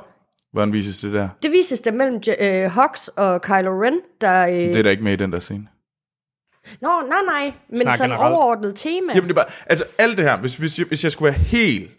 hvordan 0.53 0.73
vises 0.73 1.01
det 1.01 1.13
der? 1.13 1.29
Det 1.43 1.53
vises 1.53 1.81
der 1.81 1.93
mellem 1.93 2.23
øh, 2.41 2.71
Hux 2.71 3.09
og 3.09 3.43
Kylo 3.43 3.83
Ren, 3.83 4.01
der... 4.21 4.47
Øh... 4.47 4.53
Det 4.53 4.77
er 4.77 4.83
der 4.83 4.91
ikke 4.91 5.05
med 5.05 5.13
i 5.13 5.17
den 5.17 5.33
der 5.33 5.39
scene. 5.39 5.67
Nå, 6.81 6.89
nej, 7.09 7.19
nej, 7.27 7.53
men 7.69 7.81
Snak 7.81 7.97
sådan 7.97 8.11
generelt. 8.11 8.35
overordnet 8.35 8.75
tema. 8.75 9.13
Jamen 9.15 9.29
det 9.29 9.31
er 9.31 9.35
bare, 9.35 9.53
altså 9.67 9.85
alt 9.99 10.19
det 10.19 10.25
her, 10.25 10.37
hvis, 10.37 10.57
hvis, 10.57 10.79
jeg, 10.79 10.87
hvis 10.87 11.05
jeg 11.05 11.13
skulle 11.13 11.33
være 11.33 11.41
helt, 11.41 11.91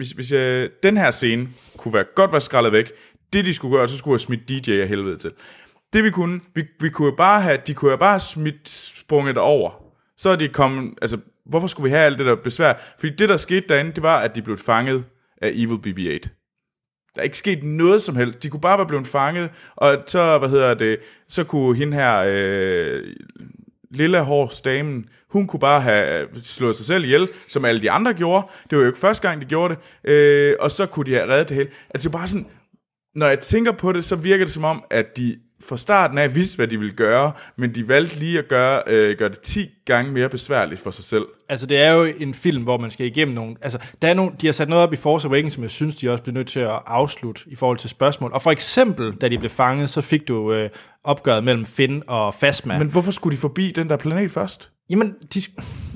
hvis, 0.00 0.10
hvis 0.10 0.32
jeg, 0.32 0.68
den 0.82 0.96
her 0.96 1.10
scene 1.10 1.48
kunne 1.76 1.94
være 1.94 2.04
godt 2.14 2.32
være 2.32 2.40
skrællet 2.40 2.72
væk, 2.72 2.92
det 3.32 3.44
de 3.44 3.54
skulle 3.54 3.76
gøre, 3.76 3.88
så 3.88 3.96
skulle 3.96 4.12
jeg 4.12 4.20
smidt 4.20 4.48
DJ 4.48 4.70
af 4.70 4.88
helvede 4.88 5.16
til. 5.16 5.32
Det 5.92 6.04
vi 6.04 6.10
kunne, 6.10 6.40
vi, 6.54 6.64
vi 6.80 6.88
kunne 6.88 7.16
bare 7.16 7.40
have, 7.40 7.58
de 7.66 7.74
kunne 7.74 7.90
jo 7.90 7.96
bare 7.96 8.10
have 8.10 8.20
smidt 8.20 8.68
sprunget 8.68 9.38
over. 9.38 9.70
Så 10.16 10.28
er 10.28 10.36
de 10.36 10.48
kommet, 10.48 10.94
altså 11.02 11.18
hvorfor 11.46 11.66
skulle 11.66 11.84
vi 11.84 11.90
have 11.90 12.06
alt 12.06 12.18
det 12.18 12.26
der 12.26 12.34
besvær? 12.34 12.72
Fordi 12.98 13.14
det 13.16 13.28
der 13.28 13.36
skete 13.36 13.68
derinde, 13.68 13.92
det 13.92 14.02
var, 14.02 14.20
at 14.20 14.34
de 14.34 14.42
blev 14.42 14.58
fanget 14.58 15.04
af 15.42 15.50
Evil 15.54 15.78
BB-8. 15.86 16.28
Der 17.14 17.20
er 17.20 17.22
ikke 17.22 17.38
sket 17.38 17.62
noget 17.62 18.02
som 18.02 18.16
helst. 18.16 18.42
De 18.42 18.48
kunne 18.48 18.60
bare 18.60 18.78
være 18.78 18.86
blevet 18.86 19.06
fanget, 19.06 19.50
og 19.76 20.04
så, 20.06 20.38
hvad 20.38 20.48
hedder 20.48 20.74
det, 20.74 20.98
så 21.28 21.44
kunne 21.44 21.76
hende 21.76 21.96
her, 21.96 22.24
øh, 22.26 23.02
lille 23.90 24.20
hårs 24.20 24.60
damen, 24.60 25.08
hun 25.30 25.46
kunne 25.46 25.60
bare 25.60 25.80
have 25.80 26.20
øh, 26.20 26.28
slået 26.42 26.76
sig 26.76 26.86
selv 26.86 27.04
ihjel, 27.04 27.28
som 27.48 27.64
alle 27.64 27.82
de 27.82 27.90
andre 27.90 28.14
gjorde. 28.14 28.46
Det 28.70 28.78
var 28.78 28.84
jo 28.84 28.90
ikke 28.90 28.98
første 28.98 29.28
gang, 29.28 29.40
de 29.40 29.46
gjorde 29.46 29.74
det. 29.74 30.10
Øh, 30.10 30.56
og 30.60 30.70
så 30.70 30.86
kunne 30.86 31.10
de 31.10 31.14
have 31.14 31.28
reddet 31.32 31.48
det 31.48 31.56
hele. 31.56 31.70
Altså 31.90 32.08
det 32.08 32.14
er 32.14 32.18
bare 32.18 32.28
sådan, 32.28 32.46
når 33.14 33.26
jeg 33.26 33.40
tænker 33.40 33.72
på 33.72 33.92
det, 33.92 34.04
så 34.04 34.16
virker 34.16 34.44
det 34.44 34.54
som 34.54 34.64
om, 34.64 34.84
at 34.90 35.16
de 35.16 35.36
fra 35.68 35.76
starten 35.76 36.18
af 36.18 36.34
vidste, 36.34 36.56
hvad 36.56 36.68
de 36.68 36.78
ville 36.78 36.94
gøre, 36.94 37.32
men 37.56 37.74
de 37.74 37.88
valgte 37.88 38.18
lige 38.18 38.38
at 38.38 38.48
gøre, 38.48 38.82
øh, 38.86 39.18
gøre 39.18 39.28
det 39.28 39.40
10 39.40 39.70
gange 39.84 40.12
mere 40.12 40.28
besværligt 40.28 40.80
for 40.80 40.90
sig 40.90 41.04
selv. 41.04 41.24
Altså, 41.48 41.66
det 41.66 41.78
er 41.78 41.92
jo 41.92 42.04
en 42.04 42.34
film, 42.34 42.62
hvor 42.62 42.78
man 42.78 42.90
skal 42.90 43.06
igennem 43.06 43.34
nogle... 43.34 43.56
Altså, 43.62 43.78
der 44.02 44.08
er 44.08 44.14
nogle, 44.14 44.32
de 44.40 44.46
har 44.46 44.52
sat 44.52 44.68
noget 44.68 44.84
op 44.84 44.92
i 44.92 44.96
Force 44.96 45.28
Awakens, 45.28 45.52
som 45.52 45.62
jeg 45.62 45.70
synes, 45.70 45.96
de 45.96 46.10
også 46.10 46.22
bliver 46.22 46.34
nødt 46.34 46.48
til 46.48 46.60
at 46.60 46.80
afslutte 46.86 47.42
i 47.46 47.56
forhold 47.56 47.78
til 47.78 47.90
spørgsmål. 47.90 48.32
Og 48.32 48.42
for 48.42 48.50
eksempel, 48.50 49.12
da 49.12 49.28
de 49.28 49.38
blev 49.38 49.50
fanget, 49.50 49.90
så 49.90 50.00
fik 50.00 50.28
du 50.28 50.52
øh, 50.52 50.70
opgøret 51.04 51.44
mellem 51.44 51.66
Finn 51.66 52.02
og 52.06 52.34
Phasma. 52.34 52.78
Men 52.78 52.88
hvorfor 52.88 53.10
skulle 53.10 53.36
de 53.36 53.40
forbi 53.40 53.72
den 53.76 53.88
der 53.88 53.96
planet 53.96 54.30
først? 54.30 54.70
Jamen, 54.90 55.14
de, 55.34 55.42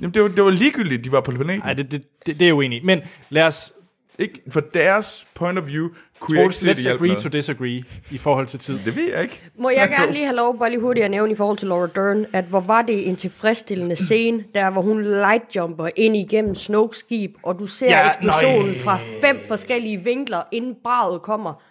Jamen, 0.01 0.15
det 0.15 0.23
var, 0.23 0.29
det 0.29 0.45
var 0.45 0.51
ligegyldigt, 0.51 1.05
de 1.05 1.13
var 1.13 1.21
på 1.21 1.31
planeten. 1.31 1.63
nej, 1.65 1.73
det, 1.73 1.91
det, 1.93 2.03
det, 2.27 2.41
det 2.41 2.43
er 2.43 2.47
jeg 2.47 2.55
uenig 2.55 2.83
i. 2.83 2.85
Men 2.85 3.01
lad 3.31 3.43
os... 3.43 3.73
Ikke, 4.19 4.41
for 4.51 4.61
deres 4.61 5.27
point 5.35 5.59
of 5.59 5.67
view 5.67 5.89
kunne 6.21 6.39
jeg 6.39 6.45
ikke 6.45 6.55
Troels, 6.55 6.79
se, 6.81 6.89
let's 6.91 6.95
agree 6.95 7.15
to 7.15 7.29
disagree 7.29 7.85
i 8.11 8.19
forhold 8.19 8.47
til 8.47 8.59
tid. 8.59 8.79
Det 8.85 8.97
ved 8.97 9.13
jeg 9.13 9.23
ikke. 9.23 9.43
Må 9.59 9.71
jeg 9.71 9.89
gerne 9.99 10.13
lige 10.13 10.25
have 10.25 10.37
lov 10.37 10.59
bare 10.59 10.71
lige 10.71 10.81
hurtigt 10.81 11.05
at 11.05 11.11
nævne 11.11 11.33
i 11.33 11.35
forhold 11.35 11.59
til 11.59 11.69
Laura 11.69 11.87
Dern, 11.95 12.27
at 12.33 12.45
hvor 12.45 12.61
var 12.61 12.83
det 12.83 13.09
en 13.09 13.17
tilfredsstillende 13.17 13.97
scene, 13.97 14.45
der 14.55 14.71
hvor 14.71 14.83
hun 14.83 15.03
lightjumper 15.03 15.89
ind 15.97 16.17
igennem 16.17 16.55
Snokes 16.55 16.99
skib, 16.99 17.35
og 17.43 17.59
du 17.59 17.67
ser 17.67 17.87
Ja, 17.91 18.09
eksplosionen 18.09 18.67
nøj. 18.67 18.79
fra 18.79 18.99
fem 19.21 19.41
forskellige 19.49 20.05
vinkler, 20.05 20.43
inden 20.53 20.75
braget 20.85 21.23
kommer. 21.23 21.63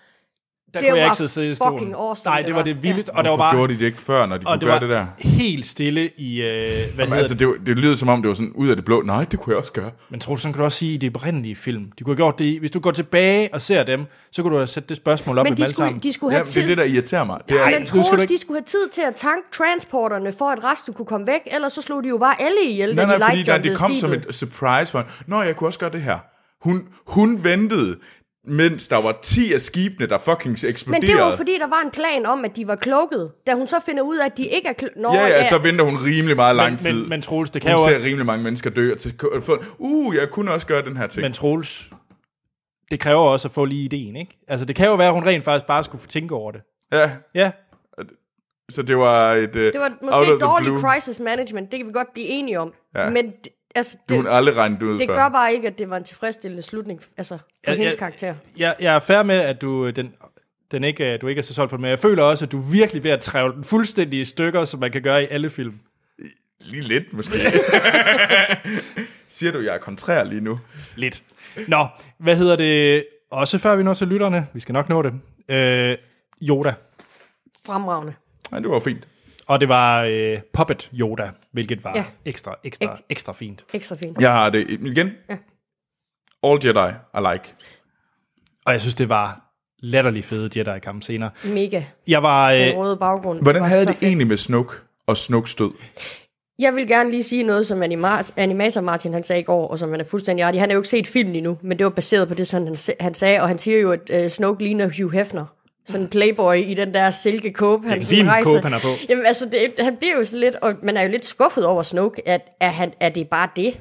Der 0.74 0.80
Det 0.80 0.90
kunne 0.90 0.98
jeg 1.00 1.04
var 1.06 1.12
ikke 1.12 1.18
sidde- 1.18 1.30
sidde 1.30 1.52
i 1.52 1.56
stolen. 1.56 1.78
fucking 1.80 1.96
awesome, 1.96 2.32
Nej, 2.32 2.38
det 2.38 2.48
det 2.48 2.56
var 2.56 2.60
var. 2.60 2.66
det 2.66 2.84
vildeste, 2.84 3.12
Ja. 3.14 3.18
og 3.18 3.24
der 3.24 3.30
var 3.30 3.38
bare... 3.38 3.56
gjorde 3.56 3.74
de 3.74 3.80
det 3.80 3.86
ikke 3.86 3.98
før, 4.00 4.26
når 4.26 4.38
de 4.38 4.46
kunne 4.46 4.54
det 4.54 4.62
gøre 4.62 4.72
var 4.74 4.80
det 4.80 4.90
der? 4.90 5.06
helt 5.20 5.66
stille 5.66 6.10
i... 6.18 6.42
Øh, 6.42 6.46
hvad 6.46 6.50
Jamen, 6.50 6.98
hedder 7.00 7.16
altså, 7.16 7.34
det? 7.36 7.56
det, 7.66 7.78
lyder 7.78 7.96
som 7.96 8.10
om, 8.10 8.22
det 8.22 8.30
var 8.30 8.36
sådan 8.36 8.52
ud 8.56 8.70
af 8.70 8.76
det 8.76 8.86
blå. 8.86 9.02
Nej, 9.02 9.26
det 9.32 9.40
kunne 9.40 9.52
jeg 9.54 9.60
også 9.60 9.72
gøre. 9.74 9.92
Men 10.10 10.20
Troels, 10.20 10.42
sådan 10.42 10.54
kan 10.54 10.60
du 10.60 10.66
også 10.66 10.78
sige 10.78 10.94
i 10.94 10.98
det 10.98 11.16
oprindelige 11.16 11.56
film. 11.56 11.92
De 12.00 12.04
kunne 12.04 12.12
have 12.12 12.18
gjort 12.18 12.40
det. 12.40 12.60
Hvis 12.60 12.72
du 12.72 12.80
går 12.80 12.92
tilbage 12.92 13.50
og 13.54 13.62
ser 13.62 13.84
dem, 13.84 14.06
så 14.32 14.42
kunne 14.42 14.52
du 14.52 14.58
have 14.58 14.68
sat 14.68 14.90
det 14.90 14.98
spørgsmål 14.98 15.38
op 15.38 15.44
Men 15.44 15.52
med 15.52 15.52
dem 15.52 15.56
de 15.58 15.64
alle 15.64 15.74
skulle, 15.74 15.88
sammen. 15.88 16.04
de 16.04 16.14
skulle 16.14 16.32
Ja, 16.34 16.38
have 16.38 16.46
det 16.46 16.58
er 16.58 16.62
tid 16.62 16.70
det, 16.70 16.78
der 16.78 16.84
irriterer 16.84 17.24
mig. 17.24 17.40
Det 17.50 17.58
er, 17.58 17.64
Ej, 17.64 17.72
Men 17.72 17.82
du 17.82 17.88
Troels, 18.04 18.22
ikke- 18.22 18.34
de 18.34 18.38
skulle 18.42 18.58
have 18.60 18.66
tid 18.66 18.90
til 18.92 19.02
at 19.02 19.16
tanke 19.16 19.48
transporterne, 19.52 20.34
for 20.38 20.46
at 20.46 20.64
resten 20.64 20.94
kunne 20.94 21.06
komme 21.06 21.28
væk, 21.28 21.42
ellers 21.46 21.74
så 21.74 21.82
slog 21.82 22.04
de 22.04 22.10
jo 22.10 22.18
bare 22.18 22.42
alle 22.42 22.58
ihjel, 22.70 22.96
nej, 22.96 23.06
da 23.06 23.14
de 23.14 23.20
nej, 23.20 23.30
fordi 23.30 23.44
der, 23.44 23.58
lightjumpede 23.58 23.70
det 23.70 23.78
kom 23.78 23.96
som 23.96 24.10
skibet. 24.10 24.30
et 24.30 24.36
surprise 24.36 24.92
for 24.92 25.00
hende. 25.00 25.12
Nå, 25.28 25.42
jeg 25.42 25.56
kunne 25.56 25.68
også 25.68 25.80
gøre 25.80 25.92
det 25.92 26.02
her. 26.02 26.18
Hun, 26.62 26.84
hun 27.08 27.44
ventede, 27.44 27.96
mens 28.46 28.88
der 28.88 29.02
var 29.02 29.20
10 29.22 29.54
af 29.54 29.62
skibene, 29.62 30.08
der 30.10 30.18
fucking 30.18 30.58
Men 30.62 30.70
eksploderede. 30.70 31.08
det 31.08 31.16
var 31.18 31.30
jo 31.32 31.36
fordi, 31.36 31.58
der 31.60 31.68
var 31.68 31.82
en 31.86 31.92
plan 31.92 32.26
om, 32.26 32.46
at 32.46 32.56
de 32.56 32.68
var 32.68 32.76
klukket. 32.76 33.32
Da 33.48 33.54
hun 33.54 33.68
så 33.68 33.76
finder 33.86 34.04
ud 34.04 34.18
af, 34.18 34.26
at 34.26 34.38
de 34.38 34.46
ikke 34.48 34.68
er 34.68 34.74
klukket. 34.74 35.04
Ja, 35.20 35.28
ja, 35.28 35.48
så 35.48 35.58
venter 35.58 35.86
hun 35.86 35.98
rimelig 35.98 36.36
meget 36.36 36.56
lang 36.56 36.72
men, 36.72 36.78
tid. 36.80 36.94
men, 36.94 37.10
men 37.10 37.22
Troels, 37.22 37.50
det 37.52 37.62
kan 37.62 37.72
hun 37.72 37.80
jo 37.80 37.88
ser 37.90 37.96
også, 37.96 38.06
rimelig 38.08 38.26
mange 38.26 38.44
mennesker 38.44 38.70
dø. 38.70 38.92
Og 38.94 39.00
til, 39.00 39.14
uh, 39.78 40.16
jeg 40.16 40.30
kunne 40.32 40.52
også 40.52 40.68
gøre 40.68 40.82
den 40.86 40.98
her 40.98 41.08
ting. 41.08 41.22
men 41.22 41.34
Troels, 41.34 41.90
det 42.92 43.00
kræver 43.00 43.22
også 43.22 43.48
at 43.48 43.52
få 43.52 43.66
lige 43.66 43.84
ideen, 43.86 44.16
ikke? 44.16 44.38
Altså, 44.48 44.66
det 44.66 44.76
kan 44.76 44.88
jo 44.88 44.96
være, 44.96 45.08
at 45.08 45.14
hun 45.14 45.26
rent 45.26 45.44
faktisk 45.44 45.66
bare 45.68 45.84
skulle 45.84 46.02
få 46.02 46.08
tænke 46.08 46.36
over 46.36 46.52
det. 46.52 46.62
ja, 46.94 47.12
Ja. 47.36 47.52
Så 48.72 48.82
det 48.82 48.98
var 48.98 49.34
et... 49.34 49.56
Uh, 49.56 49.62
Det 49.62 49.74
var 49.76 49.86
of 49.86 49.92
måske 50.02 50.26
the 50.32 50.40
dårlig 50.40 50.66
blue. 50.68 50.82
crisis 50.82 51.20
management, 51.20 51.72
det 51.72 51.80
kan 51.80 51.88
vi 51.88 51.92
godt 51.94 52.14
blive 52.14 52.28
enige 52.28 52.60
om. 52.60 52.74
Ja. 52.96 53.10
Men 53.10 53.34
altså, 53.76 53.98
Du 54.10 54.16
det, 54.16 54.24
har 54.24 54.32
aldrig 54.32 54.56
regnet 54.56 54.84
ud 54.84 55.00
det 55.00 55.08
før. 55.08 55.14
gør 55.14 55.30
bare 55.30 55.54
ikke, 55.54 55.68
at 55.68 55.78
det 55.78 55.90
var 55.90 55.98
en 55.98 56.04
tilfredsstillende 56.04 56.64
slutning 56.64 57.02
altså, 57.18 57.38
for 57.66 57.72
ja, 57.72 57.78
hendes 57.78 57.96
karakter. 57.96 58.36
Jeg, 58.58 58.76
jeg 58.80 58.96
er 58.96 59.00
fair 59.00 59.24
med, 59.24 59.36
at 59.36 59.62
du, 59.62 59.90
den, 59.90 60.14
den 60.72 60.84
ikke, 60.84 61.18
du 61.18 61.28
ikke 61.28 61.40
er 61.40 61.44
så 61.44 61.54
solgt 61.54 61.70
på 61.70 61.78
den, 61.78 61.82
men 61.82 61.90
jeg 61.90 62.00
føler 62.00 62.24
også, 62.24 62.46
at 62.46 62.52
du 62.52 62.58
er 62.60 62.66
virkelig 62.72 63.04
ved 63.04 63.12
at 63.12 63.22
træve 63.22 63.54
den 63.54 63.64
fuldstændig 63.64 64.20
i 64.20 64.26
stykker, 64.26 64.66
som 64.66 64.80
man 64.80 64.92
kan 64.92 65.02
gøre 65.02 65.24
i 65.24 65.28
alle 65.30 65.50
film. 65.50 65.74
Lige 66.62 66.82
lidt, 66.82 67.14
måske. 67.14 67.34
Siger 69.28 69.52
du, 69.52 69.60
jeg 69.60 69.74
er 69.74 69.78
kontrær 69.80 70.24
lige 70.24 70.42
nu? 70.42 70.60
Lidt. 70.96 71.24
Nå, 71.68 71.88
hvad 72.18 72.36
hedder 72.38 72.56
det? 72.56 73.06
Også 73.32 73.58
før 73.58 73.76
vi 73.76 73.84
når 73.84 73.94
til 73.94 74.08
lytterne, 74.08 74.48
vi 74.54 74.60
skal 74.60 74.74
nok 74.74 74.90
nå 74.90 75.02
det. 75.02 75.14
Øh, 75.50 75.98
Yoda. 76.42 76.74
Fremragende. 77.66 78.14
Nej, 78.52 78.60
det 78.60 78.70
var 78.70 78.80
fint. 78.80 79.08
Og 79.48 79.60
det 79.60 79.70
var 79.70 80.04
øh, 80.04 80.40
Puppet 80.54 80.90
Yoda, 80.94 81.32
hvilket 81.52 81.84
var 81.84 81.92
ja. 81.96 82.06
Ekstra, 82.26 82.56
ekstra, 82.64 82.92
Ikke? 82.94 83.04
ekstra 83.10 83.34
fint. 83.34 83.66
Ekstra 83.74 83.96
fint. 83.96 84.22
Jeg 84.22 84.32
har 84.32 84.50
det 84.50 84.70
igen. 84.70 85.12
Ja. 85.30 85.38
All 86.44 86.66
Jedi, 86.66 86.94
I 87.16 87.34
like. 87.34 87.54
Og 88.66 88.74
jeg 88.74 88.82
synes, 88.82 88.96
det 88.96 89.10
var 89.10 89.42
latterlig 89.80 90.26
fede 90.26 90.60
Jedi 90.60 90.80
kamp 90.80 91.04
senere. 91.04 91.30
Mega. 91.46 91.84
Jeg 92.08 92.24
var... 92.24 92.52
Den 92.52 92.72
Øh, 92.74 92.78
røde 92.78 92.98
baggrund. 92.98 93.42
Hvordan 93.42 93.62
var 93.62 93.68
havde 93.70 93.86
det 93.86 93.96
fedt. 93.96 94.04
egentlig 94.04 94.28
med 94.28 94.38
Snoke 94.38 94.74
og 95.08 95.18
Snokes 95.18 95.56
død? 95.56 95.72
Jeg 96.60 96.76
vil 96.76 96.88
gerne 96.88 97.12
lige 97.12 97.24
sige 97.24 97.44
noget, 97.44 97.68
som 97.68 97.84
animat- 97.84 98.34
animator 98.38 98.82
Martin 98.82 99.14
han 99.14 99.24
sagde 99.24 99.40
i 99.42 99.44
går, 99.44 99.68
og 99.68 99.80
som 99.80 99.92
han 99.92 100.00
er 100.00 100.04
fuldstændig 100.04 100.54
i. 100.54 100.58
Han 100.58 100.70
har 100.70 100.74
jo 100.74 100.80
ikke 100.80 100.90
set 100.90 101.08
filmen 101.08 101.36
endnu, 101.36 101.58
men 101.62 101.78
det 101.80 101.84
var 101.84 101.90
baseret 101.92 102.28
på 102.28 102.34
det, 102.34 102.48
som 102.48 102.64
han, 102.66 102.76
han 103.00 103.14
sagde, 103.14 103.42
og 103.42 103.48
han 103.48 103.58
siger 103.58 103.80
jo, 103.82 103.92
at 103.92 104.24
uh, 104.24 104.28
Snoke 104.30 104.64
ligner 104.64 104.90
Hugh 105.00 105.14
Hefner. 105.14 105.46
Sådan 105.88 106.02
en 106.02 106.08
playboy 106.08 106.56
i 106.56 106.74
den 106.74 106.94
der 106.94 107.10
silkekåbe, 107.10 107.88
han 107.88 108.02
sådan 108.02 108.28
rejser. 108.28 108.52
kåbe, 108.54 108.64
han 108.64 108.74
er 108.74 108.80
på. 108.80 108.88
Jamen 109.10 109.26
altså, 109.26 109.46
det, 109.46 109.74
han 109.80 109.98
bliver 109.98 110.18
jo 110.18 110.24
så 110.24 110.38
lidt, 110.38 110.56
og 110.56 110.74
man 110.84 110.98
er 110.98 111.04
jo 111.04 111.10
lidt 111.10 111.26
skuffet 111.26 111.66
over 111.66 111.84
Snoke, 111.84 112.28
at 112.28 112.42
er, 112.60 112.70
han, 112.70 112.94
er 113.00 113.10
det 113.10 113.28
bare 113.30 113.50
det? 113.56 113.80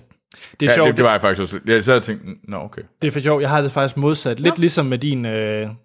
Det 0.60 0.66
er 0.66 0.70
Ja, 0.70 0.74
sjovt. 0.74 0.88
det, 0.88 0.96
det, 0.96 1.04
var 1.04 1.10
jeg 1.12 1.20
faktisk 1.20 1.42
også. 1.42 1.58
Jeg 1.66 1.84
sad 1.84 1.96
og 1.96 2.02
tænkte, 2.02 2.26
nå 2.50 2.56
okay. 2.56 2.82
Det 3.02 3.08
er 3.08 3.12
for 3.12 3.20
sjovt. 3.20 3.42
Jeg 3.42 3.50
havde 3.50 3.64
det 3.64 3.72
faktisk 3.72 3.96
modsat. 3.96 4.40
Lidt 4.40 4.58
ligesom 4.58 4.86
med 4.86 4.98
din 4.98 5.24
uh, 5.24 5.32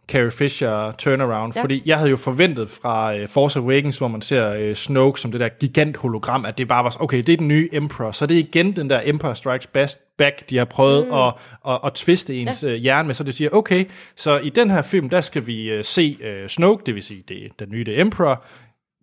Carrie 0.08 0.32
Fisher 0.32 0.92
turnaround. 0.92 1.54
Ja. 1.56 1.60
Ja. 1.60 1.64
Fordi 1.64 1.82
jeg 1.86 1.98
havde 1.98 2.10
jo 2.10 2.18
forventet 2.18 2.70
fra 2.70 3.16
uh, 3.16 3.28
Force 3.28 3.60
Awakens, 3.60 3.98
hvor 3.98 4.08
man 4.08 4.22
ser 4.22 4.70
uh, 4.70 4.76
Snoke 4.76 5.20
som 5.20 5.32
det 5.32 5.40
der 5.40 5.50
gigant 5.50 5.98
hologram, 5.98 6.46
at 6.46 6.58
det 6.58 6.68
bare 6.68 6.84
var 6.84 6.90
så, 6.90 6.98
okay, 7.02 7.18
det 7.18 7.34
er 7.34 7.38
den 7.38 7.48
nye 7.48 7.70
Emperor. 7.72 8.12
Så 8.12 8.26
det 8.26 8.36
er 8.36 8.40
igen 8.40 8.76
den 8.76 8.90
der 8.90 9.02
Empire 9.06 9.36
Strikes 9.36 9.68
Best 9.68 9.98
Back, 10.18 10.50
de 10.50 10.58
har 10.58 10.66
prøvet 10.66 11.08
mm. 11.08 11.14
at, 11.14 11.34
at, 11.68 11.80
at 11.86 11.94
twiste 11.94 12.36
ens 12.36 12.64
ja. 12.64 12.68
uh, 12.68 12.74
hjerne 12.74 13.08
med. 13.08 13.16
Så 13.16 13.24
det 13.24 13.36
siger, 13.36 13.50
okay, 13.50 13.86
så 14.16 14.38
i 14.38 14.50
den 14.50 14.70
her 14.70 14.82
film, 14.82 15.10
der 15.10 15.22
skal 15.22 15.48
vi 15.48 15.78
uh, 15.78 15.82
se 15.84 16.18
uh, 16.22 16.48
Snoke, 16.48 16.84
det 16.86 16.96
vil 16.96 17.04
sige, 17.04 17.24
det 17.28 17.46
er 17.46 17.50
den 17.60 17.68
nye 17.72 17.86
er 17.88 18.02
Emperor, 18.02 18.44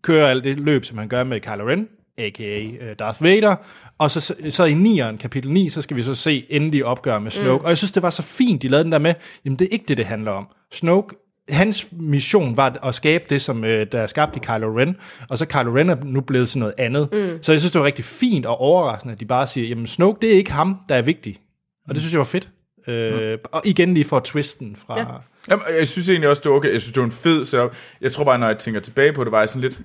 køre 0.03 0.31
alt 0.31 0.45
det 0.45 0.61
løb, 0.61 0.85
som 0.85 0.99
han 0.99 1.09
gør 1.09 1.25
med 1.25 1.41
Kylo 1.41 1.69
Ren, 1.69 1.89
a.k.a. 2.19 2.61
øh, 2.81 2.97
Darth 2.99 3.23
Vader, 3.23 3.57
og 3.99 4.11
så, 4.11 4.35
så, 4.51 4.65
i 4.65 4.73
9'eren, 4.73 5.17
kapitel 5.17 5.51
9, 5.51 5.69
så 5.69 5.83
skal 5.83 5.97
vi 5.97 6.03
så 6.03 6.15
se 6.15 6.47
endelig 6.49 6.85
opgør 6.85 7.19
med 7.19 7.31
Snoke, 7.31 7.61
mm. 7.61 7.65
og 7.65 7.69
jeg 7.69 7.79
synes, 7.79 7.93
det 7.93 8.03
var 8.03 8.11
så 8.11 8.23
fint, 8.23 8.63
de 8.63 8.69
lavede 8.69 8.85
den 8.85 8.93
der 8.93 8.99
med, 8.99 9.15
jamen 9.45 9.59
det 9.59 9.65
er 9.65 9.69
ikke 9.73 9.85
det, 9.89 9.97
det 9.97 10.07
handler 10.07 10.31
om. 10.31 10.47
Snoke, 10.73 11.15
hans 11.49 11.89
mission 11.93 12.57
var 12.57 12.87
at 12.87 12.95
skabe 12.95 13.25
det, 13.31 13.43
som 13.43 13.65
øh, 13.65 13.87
der 13.93 14.01
er 14.01 14.07
skabt 14.07 14.37
i 14.37 14.39
Kylo 14.39 14.79
Ren, 14.79 14.97
og 15.29 15.39
så 15.39 15.47
Kylo 15.47 15.77
Ren 15.77 15.91
er 15.91 15.97
nu 16.05 16.21
blevet 16.21 16.49
til 16.49 16.59
noget 16.59 16.75
andet. 16.79 17.09
Mm. 17.13 17.43
Så 17.43 17.53
jeg 17.53 17.61
synes, 17.61 17.73
det 17.73 17.81
var 17.81 17.87
rigtig 17.87 18.05
fint 18.05 18.47
og 18.47 18.61
overraskende, 18.61 19.13
at 19.13 19.21
de 19.21 19.27
bare 19.27 19.47
siger, 19.47 19.69
jamen 19.69 19.87
Snoke, 19.87 20.19
det 20.21 20.33
er 20.33 20.37
ikke 20.37 20.53
ham, 20.53 20.77
der 20.89 20.95
er 20.95 21.03
vigtig. 21.03 21.41
Og 21.89 21.95
det 21.95 22.03
synes 22.03 22.13
jeg 22.13 22.19
var 22.19 22.25
fedt. 22.25 22.49
Øh, 22.89 23.39
og 23.53 23.63
igen 23.65 23.95
lige 23.95 24.05
for 24.05 24.21
twisten 24.21 24.77
fra... 24.77 24.99
Ja. 24.99 25.05
Jamen, 25.51 25.65
jeg 25.79 25.89
synes 25.89 26.09
egentlig 26.09 26.29
også, 26.29 26.41
det 26.45 26.51
var 26.51 26.57
okay. 26.57 26.73
Jeg 26.73 26.81
synes, 26.81 26.93
det 26.93 27.01
var 27.01 27.07
en 27.07 27.13
fed 27.13 27.45
setup. 27.45 27.77
Jeg 28.01 28.13
tror 28.13 28.25
bare, 28.25 28.39
når 28.39 28.47
jeg 28.47 28.59
tænker 28.59 28.81
tilbage 28.81 29.13
på 29.13 29.25
det, 29.25 29.33
var 29.33 29.39
jeg 29.39 29.49
sådan 29.49 29.63
lidt... 29.63 29.81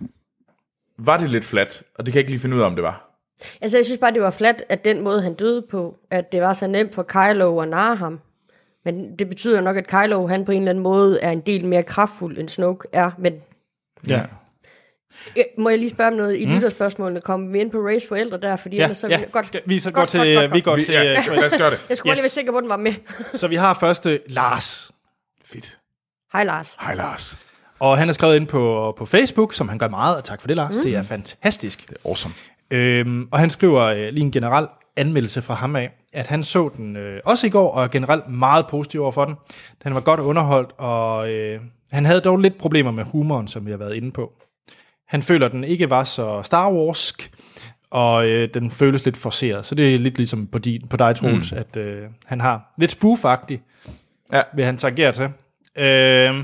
Var 0.99 1.17
det 1.17 1.29
lidt 1.29 1.45
flat? 1.45 1.83
Og 1.95 2.05
det 2.05 2.13
kan 2.13 2.17
jeg 2.17 2.21
ikke 2.21 2.31
lige 2.31 2.39
finde 2.41 2.55
ud 2.55 2.61
af, 2.61 2.65
om 2.65 2.75
det 2.75 2.83
var. 2.83 3.05
Altså, 3.61 3.77
jeg 3.77 3.85
synes 3.85 3.97
bare, 3.99 4.13
det 4.13 4.21
var 4.21 4.29
flat, 4.31 4.63
at 4.69 4.85
den 4.85 5.01
måde, 5.01 5.21
han 5.21 5.33
døde 5.33 5.65
på, 5.71 5.97
at 6.11 6.31
det 6.31 6.41
var 6.41 6.53
så 6.53 6.67
nemt 6.67 6.95
for 6.95 7.03
Kylo 7.03 7.59
at 7.59 7.67
narre 7.67 7.95
ham. 7.95 8.19
Men 8.85 9.17
det 9.19 9.29
betyder 9.29 9.55
jo 9.57 9.63
nok, 9.63 9.77
at 9.77 9.87
Kylo, 9.87 10.27
han 10.27 10.45
på 10.45 10.51
en 10.51 10.57
eller 10.61 10.69
anden 10.69 10.83
måde, 10.83 11.19
er 11.21 11.31
en 11.31 11.41
del 11.41 11.65
mere 11.65 11.83
kraftfuld, 11.83 12.37
end 12.37 12.49
Snoke 12.49 12.87
er. 12.93 13.11
Men 13.17 13.33
Ja. 14.09 14.21
øh, 15.37 15.43
må 15.57 15.69
jeg 15.69 15.79
lige 15.79 15.89
spørge 15.89 16.07
om 16.07 16.13
noget 16.17 16.35
i 16.37 16.45
mm. 16.45 16.51
lytterspørgsmålene? 16.51 17.21
Kommer 17.21 17.51
vi 17.51 17.59
ind 17.59 17.71
på 17.71 17.77
Rays 17.77 18.07
forældre 18.07 18.37
der? 18.37 18.55
Fordi 18.55 18.75
Ja, 18.75 18.83
ellers 18.83 18.97
så 18.97 19.07
ja. 19.07 19.19
vi 19.19 19.25
godt, 19.31 19.45
Skal, 19.45 19.61
vi 19.65 19.79
så 19.79 19.91
godt, 19.91 19.95
går 19.95 20.05
til, 20.05 20.19
godt, 20.35 20.43
godt, 20.43 20.53
vi 20.53 20.59
godt. 20.61 20.63
går 20.63 20.75
Vi, 20.75 20.83
til, 20.83 20.93
ja, 20.93 21.01
øh, 21.11 21.35
lad 21.35 21.51
os 21.51 21.57
gøre 21.57 21.71
det. 21.71 21.85
Jeg 21.89 21.97
skulle 21.97 22.11
yes. 22.11 22.17
lige 22.17 22.23
være 22.23 22.29
sikker 22.29 22.51
på, 22.51 22.57
at 22.57 22.61
den 22.61 22.69
var 22.69 22.77
med. 22.77 22.93
så 23.33 23.47
vi 23.47 23.55
har 23.55 23.73
første 23.73 24.19
Lars. 24.27 24.91
Fedt. 25.43 25.77
Hej 26.33 26.43
Lars. 26.43 26.77
Hej, 26.81 26.95
Lars. 26.95 27.37
Og 27.79 27.97
han 27.97 28.09
er 28.09 28.13
skrevet 28.13 28.35
ind 28.35 28.47
på, 28.47 28.93
på 28.97 29.05
Facebook, 29.05 29.53
som 29.53 29.69
han 29.69 29.77
gør 29.77 29.87
meget, 29.87 30.17
og 30.17 30.23
tak 30.23 30.41
for 30.41 30.47
det, 30.47 30.57
Lars. 30.57 30.75
Mm. 30.75 30.83
Det 30.83 30.95
er 30.95 31.01
fantastisk. 31.03 31.89
Det 31.89 31.97
er 32.05 32.09
awesome. 32.09 32.33
Øhm, 32.71 33.27
og 33.31 33.39
han 33.39 33.49
skriver 33.49 33.81
øh, 33.81 33.97
lige 34.09 34.21
en 34.21 34.31
generel 34.31 34.67
anmeldelse 34.97 35.41
fra 35.41 35.53
ham 35.53 35.75
af, 35.75 35.91
at 36.13 36.27
han 36.27 36.43
så 36.43 36.69
den 36.77 36.95
øh, 36.97 37.19
også 37.25 37.47
i 37.47 37.49
går, 37.49 37.71
og 37.71 37.83
er 37.83 37.87
generelt 37.87 38.27
meget 38.27 38.67
positiv 38.67 39.01
over 39.01 39.11
for 39.11 39.25
den. 39.25 39.35
Den 39.83 39.93
var 39.95 39.99
godt 40.01 40.19
underholdt, 40.19 40.71
og 40.77 41.29
øh, 41.29 41.61
han 41.91 42.05
havde 42.05 42.21
dog 42.21 42.37
lidt 42.37 42.57
problemer 42.57 42.91
med 42.91 43.03
humoren, 43.03 43.47
som 43.47 43.65
vi 43.65 43.71
har 43.71 43.77
været 43.77 43.95
inde 43.95 44.11
på. 44.11 44.33
Han 45.07 45.23
føler, 45.23 45.45
at 45.45 45.51
den 45.51 45.63
ikke 45.63 45.89
var 45.89 46.03
så 46.03 46.43
Star 46.43 46.71
Warsk, 46.71 47.31
og 47.91 48.27
øh, 48.27 48.49
den 48.53 48.71
føles 48.71 49.05
lidt 49.05 49.17
forceret. 49.17 49.65
Så 49.65 49.75
det 49.75 49.95
er 49.95 49.99
lidt 49.99 50.17
ligesom 50.17 50.47
på, 50.47 50.57
din, 50.57 50.87
på 50.87 50.97
dig, 50.97 51.15
Troels, 51.15 51.51
mm. 51.51 51.57
at 51.57 51.77
øh, 51.77 52.03
han 52.25 52.41
har 52.41 52.73
lidt 52.77 52.91
spoofagtigt, 52.91 53.61
Ja. 54.33 54.41
vil 54.55 54.65
han 54.65 54.77
tangere 54.77 55.11
til. 55.11 55.29
Øh, 55.83 56.43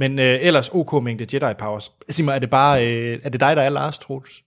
men 0.00 0.18
øh, 0.18 0.38
ellers 0.42 0.68
OK 0.68 1.04
mængde 1.04 1.26
Jedi 1.32 1.54
Powers. 1.58 1.92
Sig 2.10 2.24
mig, 2.24 2.34
er 2.34 2.38
det 2.38 2.50
bare 2.50 2.86
øh, 2.86 3.20
er 3.22 3.28
det 3.28 3.40
dig, 3.40 3.56
der 3.56 3.62
er 3.62 3.70
Lars, 3.70 3.98
Troels? 3.98 4.42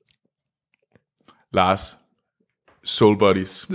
Lars. 1.52 1.98
Soul 2.84 3.18
Buddies. 3.18 3.68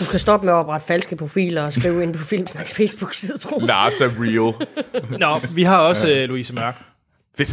Du 0.00 0.04
kan 0.10 0.18
stoppe 0.18 0.46
med 0.46 0.52
at 0.52 0.56
oprette 0.56 0.86
falske 0.86 1.16
profiler 1.16 1.62
og 1.62 1.72
skrive 1.72 2.02
ind 2.02 2.14
på 2.14 2.24
Filmsnaks 2.24 2.74
Facebook-side, 2.74 3.38
tror 3.38 3.58
jeg. 3.58 3.66
Lars 3.66 4.00
er 4.00 4.08
real. 4.08 4.68
Nå, 5.20 5.38
vi 5.54 5.62
har 5.62 5.78
også 5.80 6.10
øh, 6.10 6.28
Louise 6.28 6.54
Mørk. 6.54 6.84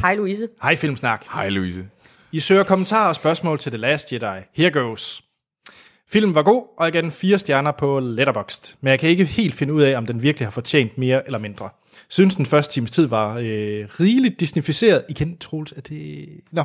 Hej 0.02 0.16
Louise. 0.16 0.48
Hej 0.62 0.76
Filmsnak. 0.76 1.26
Hej, 1.34 1.50
Louise. 1.50 1.86
I 2.32 2.40
søger 2.40 2.64
kommentarer 2.64 3.10
og 3.10 3.16
spørgsmål 3.16 3.60
til 3.60 3.72
The 3.72 3.78
Last 3.78 4.14
Jedi. 4.14 4.42
Here 4.56 4.72
goes. 4.72 5.24
Filmen 6.10 6.36
var 6.36 6.44
god, 6.44 6.64
og 6.78 6.86
jeg 6.86 6.94
gav 6.94 7.02
den 7.02 7.12
fire 7.12 7.40
stjerner 7.40 7.72
på 7.72 8.00
Letterboxd, 8.00 8.76
men 8.82 8.92
jeg 8.92 9.00
kan 9.00 9.10
ikke 9.10 9.26
helt 9.26 9.56
finde 9.56 9.74
ud 9.74 9.82
af, 9.82 9.98
om 9.98 10.06
den 10.06 10.22
virkelig 10.22 10.46
har 10.46 10.52
fortjent 10.52 10.98
mere 10.98 11.26
eller 11.26 11.40
mindre. 11.40 11.70
Synes 12.14 12.35
den 12.35 12.45
første 12.45 12.73
times 12.73 12.91
tid 12.91 13.06
var 13.06 13.38
øh, 13.38 13.85
rigeligt 13.99 14.40
disnificeret. 14.40 15.03
Igen, 15.10 15.38
Troels, 15.38 15.72
er 15.72 15.81
det... 15.81 16.30
Nå. 16.52 16.64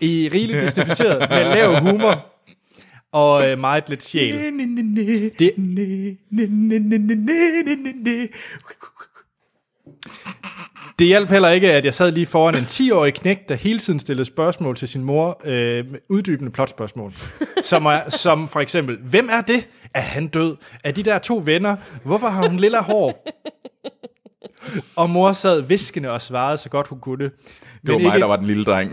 I 0.00 0.28
rigeligt 0.32 0.60
disnificeret 0.60 1.30
med 1.30 1.44
lav 1.44 1.80
humor 1.80 2.26
og 3.12 3.50
øh, 3.50 3.58
meget 3.58 3.88
lidt 3.88 4.04
sjæl. 4.04 4.34
Det, 5.38 5.52
det 10.98 11.06
hjalp 11.06 11.30
heller 11.30 11.50
ikke, 11.50 11.72
at 11.72 11.84
jeg 11.84 11.94
sad 11.94 12.12
lige 12.12 12.26
foran 12.26 12.54
en 12.54 12.60
10-årig 12.60 13.14
knæk, 13.14 13.48
der 13.48 13.54
hele 13.54 13.78
tiden 13.78 14.00
stillede 14.00 14.24
spørgsmål 14.24 14.76
til 14.76 14.88
sin 14.88 15.04
mor, 15.04 15.40
øh, 15.44 15.90
med 15.90 16.00
uddybende 16.08 16.50
plotspørgsmål. 16.50 17.12
Som, 17.62 17.86
er, 17.86 18.10
som 18.10 18.48
for 18.48 18.60
eksempel, 18.60 18.98
hvem 19.02 19.28
er 19.32 19.40
det? 19.40 19.68
Er 19.94 20.00
han 20.00 20.26
død? 20.26 20.56
Er 20.84 20.92
de 20.92 21.02
der 21.02 21.18
to 21.18 21.42
venner? 21.44 21.76
Hvorfor 22.04 22.26
har 22.26 22.48
hun 22.48 22.56
lilla 22.56 22.80
hår? 22.80 23.24
Og 24.96 25.10
mor 25.10 25.32
sad 25.32 25.60
viskende 25.60 26.10
og 26.10 26.22
svarede 26.22 26.58
så 26.58 26.68
godt 26.68 26.88
hun 26.88 27.00
kunne. 27.00 27.24
Det 27.24 27.32
var 27.82 27.92
Men 27.92 28.02
mig, 28.02 28.14
ikke, 28.14 28.20
der 28.20 28.26
var 28.26 28.36
den 28.36 28.46
lille 28.46 28.64
dreng. 28.64 28.92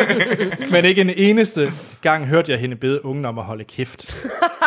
men 0.72 0.84
ikke 0.84 1.00
en 1.00 1.10
eneste 1.10 1.72
gang 2.00 2.26
hørte 2.26 2.52
jeg 2.52 2.60
hende 2.60 2.76
bede 2.76 3.04
ungen 3.04 3.24
om 3.24 3.38
at 3.38 3.44
holde 3.44 3.64
kæft. 3.64 4.18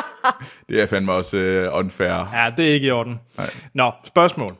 det 0.69 0.81
er 0.81 0.85
fandme 0.85 1.11
også 1.11 1.67
uh, 1.71 1.79
unfair. 1.79 2.09
Ja, 2.33 2.49
det 2.57 2.69
er 2.69 2.73
ikke 2.73 2.87
i 2.87 2.91
orden. 2.91 3.19
Nej. 3.37 3.49
Nå, 3.73 3.91
spørgsmål. 4.05 4.55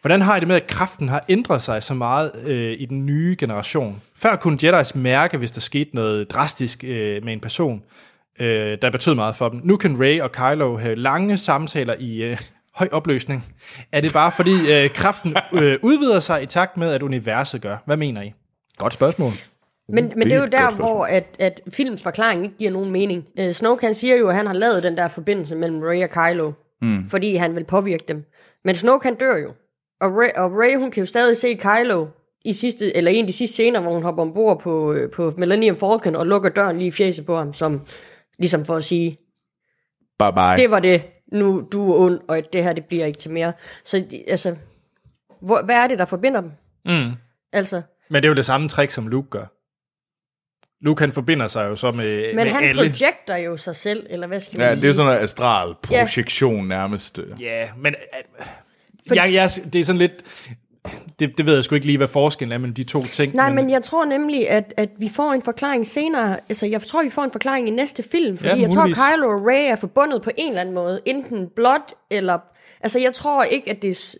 Hvordan 0.00 0.22
har 0.22 0.36
I 0.36 0.40
det 0.40 0.48
med, 0.48 0.56
at 0.56 0.66
kraften 0.66 1.08
har 1.08 1.24
ændret 1.28 1.62
sig 1.62 1.82
så 1.82 1.94
meget 1.94 2.32
øh, 2.46 2.76
i 2.78 2.86
den 2.86 3.06
nye 3.06 3.36
generation? 3.38 4.02
Før 4.16 4.36
kunne 4.36 4.58
Jedi's 4.62 4.98
mærke, 4.98 5.38
hvis 5.38 5.50
der 5.50 5.60
skete 5.60 5.90
noget 5.92 6.30
drastisk 6.30 6.84
øh, 6.84 7.24
med 7.24 7.32
en 7.32 7.40
person, 7.40 7.82
øh, 8.40 8.78
der 8.82 8.90
betød 8.90 9.14
meget 9.14 9.36
for 9.36 9.48
dem. 9.48 9.60
Nu 9.64 9.76
kan 9.76 10.00
Rey 10.00 10.20
og 10.20 10.32
Kylo 10.32 10.76
have 10.76 10.94
lange 10.94 11.38
samtaler 11.38 11.94
i 11.98 12.22
øh, 12.22 12.38
høj 12.74 12.88
opløsning. 12.92 13.44
Er 13.92 14.00
det 14.00 14.12
bare 14.12 14.32
fordi 14.32 14.72
øh, 14.72 14.90
kraften 14.90 15.36
øh, 15.52 15.78
udvider 15.82 16.20
sig 16.20 16.42
i 16.42 16.46
takt 16.46 16.76
med, 16.76 16.92
at 16.92 17.02
universet 17.02 17.60
gør? 17.60 17.76
Hvad 17.86 17.96
mener 17.96 18.22
I? 18.22 18.32
Godt 18.78 18.92
spørgsmål. 18.92 19.32
Men, 19.88 20.04
men 20.04 20.18
det 20.18 20.24
det 20.24 20.32
er 20.32 20.40
jo 20.40 20.46
der, 20.46 20.70
hvor 20.70 21.04
at, 21.04 21.36
at 21.38 21.60
filmens 21.68 22.02
forklaring 22.02 22.44
ikke 22.44 22.56
giver 22.56 22.70
nogen 22.70 22.90
mening. 22.90 23.24
Uh, 23.40 23.50
Snoke 23.50 23.86
han 23.86 23.94
siger 23.94 24.16
jo, 24.16 24.28
at 24.28 24.34
han 24.34 24.46
har 24.46 24.54
lavet 24.54 24.82
den 24.82 24.96
der 24.96 25.08
forbindelse 25.08 25.56
mellem 25.56 25.82
Rey 25.82 26.02
og 26.02 26.10
Kylo, 26.10 26.52
mm. 26.82 27.06
fordi 27.08 27.36
han 27.36 27.54
vil 27.54 27.64
påvirke 27.64 28.04
dem. 28.08 28.24
Men 28.64 28.74
Snoke 28.74 29.04
han 29.04 29.14
dør 29.14 29.36
jo. 29.36 29.52
Og 30.00 30.10
Rey, 30.10 30.28
og 30.36 30.50
Rey 30.52 30.76
hun 30.76 30.90
kan 30.90 31.00
jo 31.00 31.06
stadig 31.06 31.36
se 31.36 31.54
Kylo 31.54 32.06
i 32.44 32.52
sidste, 32.52 32.96
eller 32.96 33.10
en 33.10 33.24
af 33.24 33.26
de 33.26 33.32
sidste 33.32 33.54
scener, 33.54 33.80
hvor 33.80 33.92
hun 33.92 34.02
hopper 34.02 34.22
ombord 34.22 34.60
på, 34.60 34.92
øh, 34.92 35.10
på 35.10 35.34
Millennium 35.38 35.76
Falcon 35.76 36.16
og 36.16 36.26
lukker 36.26 36.48
døren 36.48 36.78
lige 36.78 36.88
i 36.88 36.90
fjeset 36.90 37.26
på 37.26 37.36
ham, 37.36 37.52
som 37.52 37.80
ligesom 38.38 38.64
for 38.64 38.74
at 38.74 38.84
sige, 38.84 39.16
Bye 40.18 40.32
bye. 40.32 40.62
det 40.62 40.70
var 40.70 40.80
det, 40.80 41.02
nu 41.32 41.68
du 41.72 41.92
er 41.92 41.96
ond, 41.98 42.20
og 42.28 42.42
det 42.52 42.64
her 42.64 42.72
det 42.72 42.84
bliver 42.84 43.06
ikke 43.06 43.18
til 43.18 43.30
mere. 43.30 43.52
Så 43.84 44.04
altså, 44.28 44.54
hvor, 45.42 45.62
hvad 45.64 45.74
er 45.76 45.86
det, 45.88 45.98
der 45.98 46.04
forbinder 46.04 46.40
dem? 46.40 46.50
Mm. 46.84 47.12
Altså, 47.52 47.82
Men 48.10 48.22
det 48.22 48.24
er 48.24 48.30
jo 48.30 48.34
det 48.36 48.44
samme 48.46 48.68
trick, 48.68 48.92
som 48.92 49.08
Luke 49.08 49.28
gør. 49.30 49.46
Luke 50.84 51.00
han 51.00 51.12
forbinder 51.12 51.48
sig 51.48 51.64
jo 51.68 51.76
så 51.76 51.92
med, 51.92 52.26
Men 52.26 52.36
med 52.36 52.50
han 52.52 52.64
alle. 52.64 52.82
projekter 52.82 53.36
jo 53.36 53.56
sig 53.56 53.76
selv, 53.76 54.06
eller 54.10 54.26
hvad 54.26 54.40
skal 54.40 54.58
man 54.58 54.66
Ja, 54.68 54.74
sige? 54.74 54.82
det 54.82 54.88
er 54.90 54.94
sådan 54.94 55.06
noget 55.12 55.22
astral 55.24 55.74
projektion 55.82 56.68
nærmest. 56.68 57.20
Ja, 57.40 57.68
men 57.76 57.94
øh, 59.10 59.16
jeg, 59.16 59.32
jeg, 59.34 59.50
det 59.72 59.80
er 59.80 59.84
sådan 59.84 59.98
lidt... 59.98 60.12
Det, 61.18 61.38
det 61.38 61.46
ved 61.46 61.54
jeg 61.54 61.64
sgu 61.64 61.74
ikke 61.74 61.86
lige, 61.86 61.98
hvad 61.98 62.08
forskellen 62.08 62.52
er 62.52 62.58
mellem 62.58 62.74
de 62.74 62.84
to 62.84 63.02
ting. 63.02 63.34
Nej, 63.34 63.52
men 63.52 63.70
jeg 63.70 63.82
tror 63.82 64.04
nemlig, 64.04 64.48
at, 64.50 64.74
at 64.76 64.90
vi 64.98 65.08
får 65.08 65.32
en 65.32 65.42
forklaring 65.42 65.86
senere. 65.86 66.40
Altså, 66.48 66.66
jeg 66.66 66.82
tror, 66.82 67.02
vi 67.02 67.10
får 67.10 67.22
en 67.22 67.30
forklaring 67.32 67.68
i 67.68 67.70
næste 67.70 68.02
film, 68.02 68.36
fordi 68.36 68.48
Ja, 68.48 68.60
jeg 68.60 68.70
tror, 68.70 68.80
muligvis. 68.82 68.98
Kylo 69.14 69.28
og 69.28 69.46
Rey 69.46 69.70
er 69.72 69.76
forbundet 69.76 70.22
på 70.22 70.30
en 70.36 70.48
eller 70.48 70.60
anden 70.60 70.74
måde. 70.74 71.00
Enten 71.04 71.48
blot, 71.56 71.94
eller... 72.10 72.38
Altså, 72.80 72.98
jeg 72.98 73.12
tror 73.12 73.42
ikke, 73.42 73.70
at 73.70 73.82
det 73.82 73.90
er... 73.90 74.14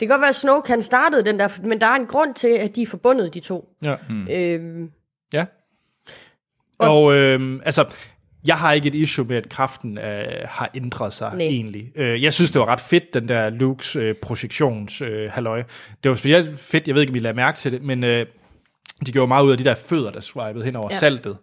Det 0.00 0.08
kan 0.08 0.14
godt 0.14 0.20
være, 0.20 0.28
at 0.28 0.34
Snoke 0.34 0.68
han 0.68 0.82
startede 0.82 1.24
den 1.24 1.38
der, 1.38 1.48
men 1.64 1.80
der 1.80 1.86
er 1.86 1.94
en 1.94 2.06
grund 2.06 2.34
til, 2.34 2.48
at 2.48 2.76
de 2.76 2.82
er 2.82 2.86
forbundet, 2.86 3.34
de 3.34 3.40
to. 3.40 3.68
Ja. 3.82 3.94
Øhm, 4.30 4.90
Ja. 5.32 5.44
Og 6.78 7.14
øhm, 7.14 7.60
altså, 7.64 7.84
jeg 8.46 8.56
har 8.58 8.72
ikke 8.72 8.88
et 8.88 8.94
issue 8.94 9.24
med, 9.24 9.36
at 9.36 9.48
kraften 9.48 9.98
øh, 9.98 10.24
har 10.44 10.70
ændret 10.74 11.12
sig 11.12 11.30
Nej. 11.34 11.46
egentlig. 11.46 11.92
Øh, 11.96 12.22
jeg 12.22 12.32
synes, 12.32 12.50
det 12.50 12.60
var 12.60 12.66
ret 12.66 12.80
fedt, 12.80 13.14
den 13.14 13.28
der 13.28 13.50
Lukes 13.50 13.96
øh, 13.96 14.14
projektions 14.22 15.00
øh, 15.00 15.30
halløj. 15.30 15.62
Det 16.02 16.08
var 16.08 16.14
specielt 16.14 16.58
fedt, 16.58 16.86
jeg 16.86 16.94
ved 16.94 17.02
ikke, 17.02 17.10
om 17.10 17.16
I 17.16 17.18
lader 17.18 17.34
mærke 17.34 17.58
til 17.58 17.72
det, 17.72 17.82
men 17.82 18.04
øh, 18.04 18.26
de 19.06 19.12
gjorde 19.12 19.28
meget 19.28 19.44
ud 19.44 19.50
af 19.52 19.58
de 19.58 19.64
der 19.64 19.74
fødder, 19.74 20.10
der 20.10 20.20
swipede 20.20 20.64
hen 20.64 20.76
over. 20.76 20.88
Ja. 20.92 20.98
saltet. 20.98 21.36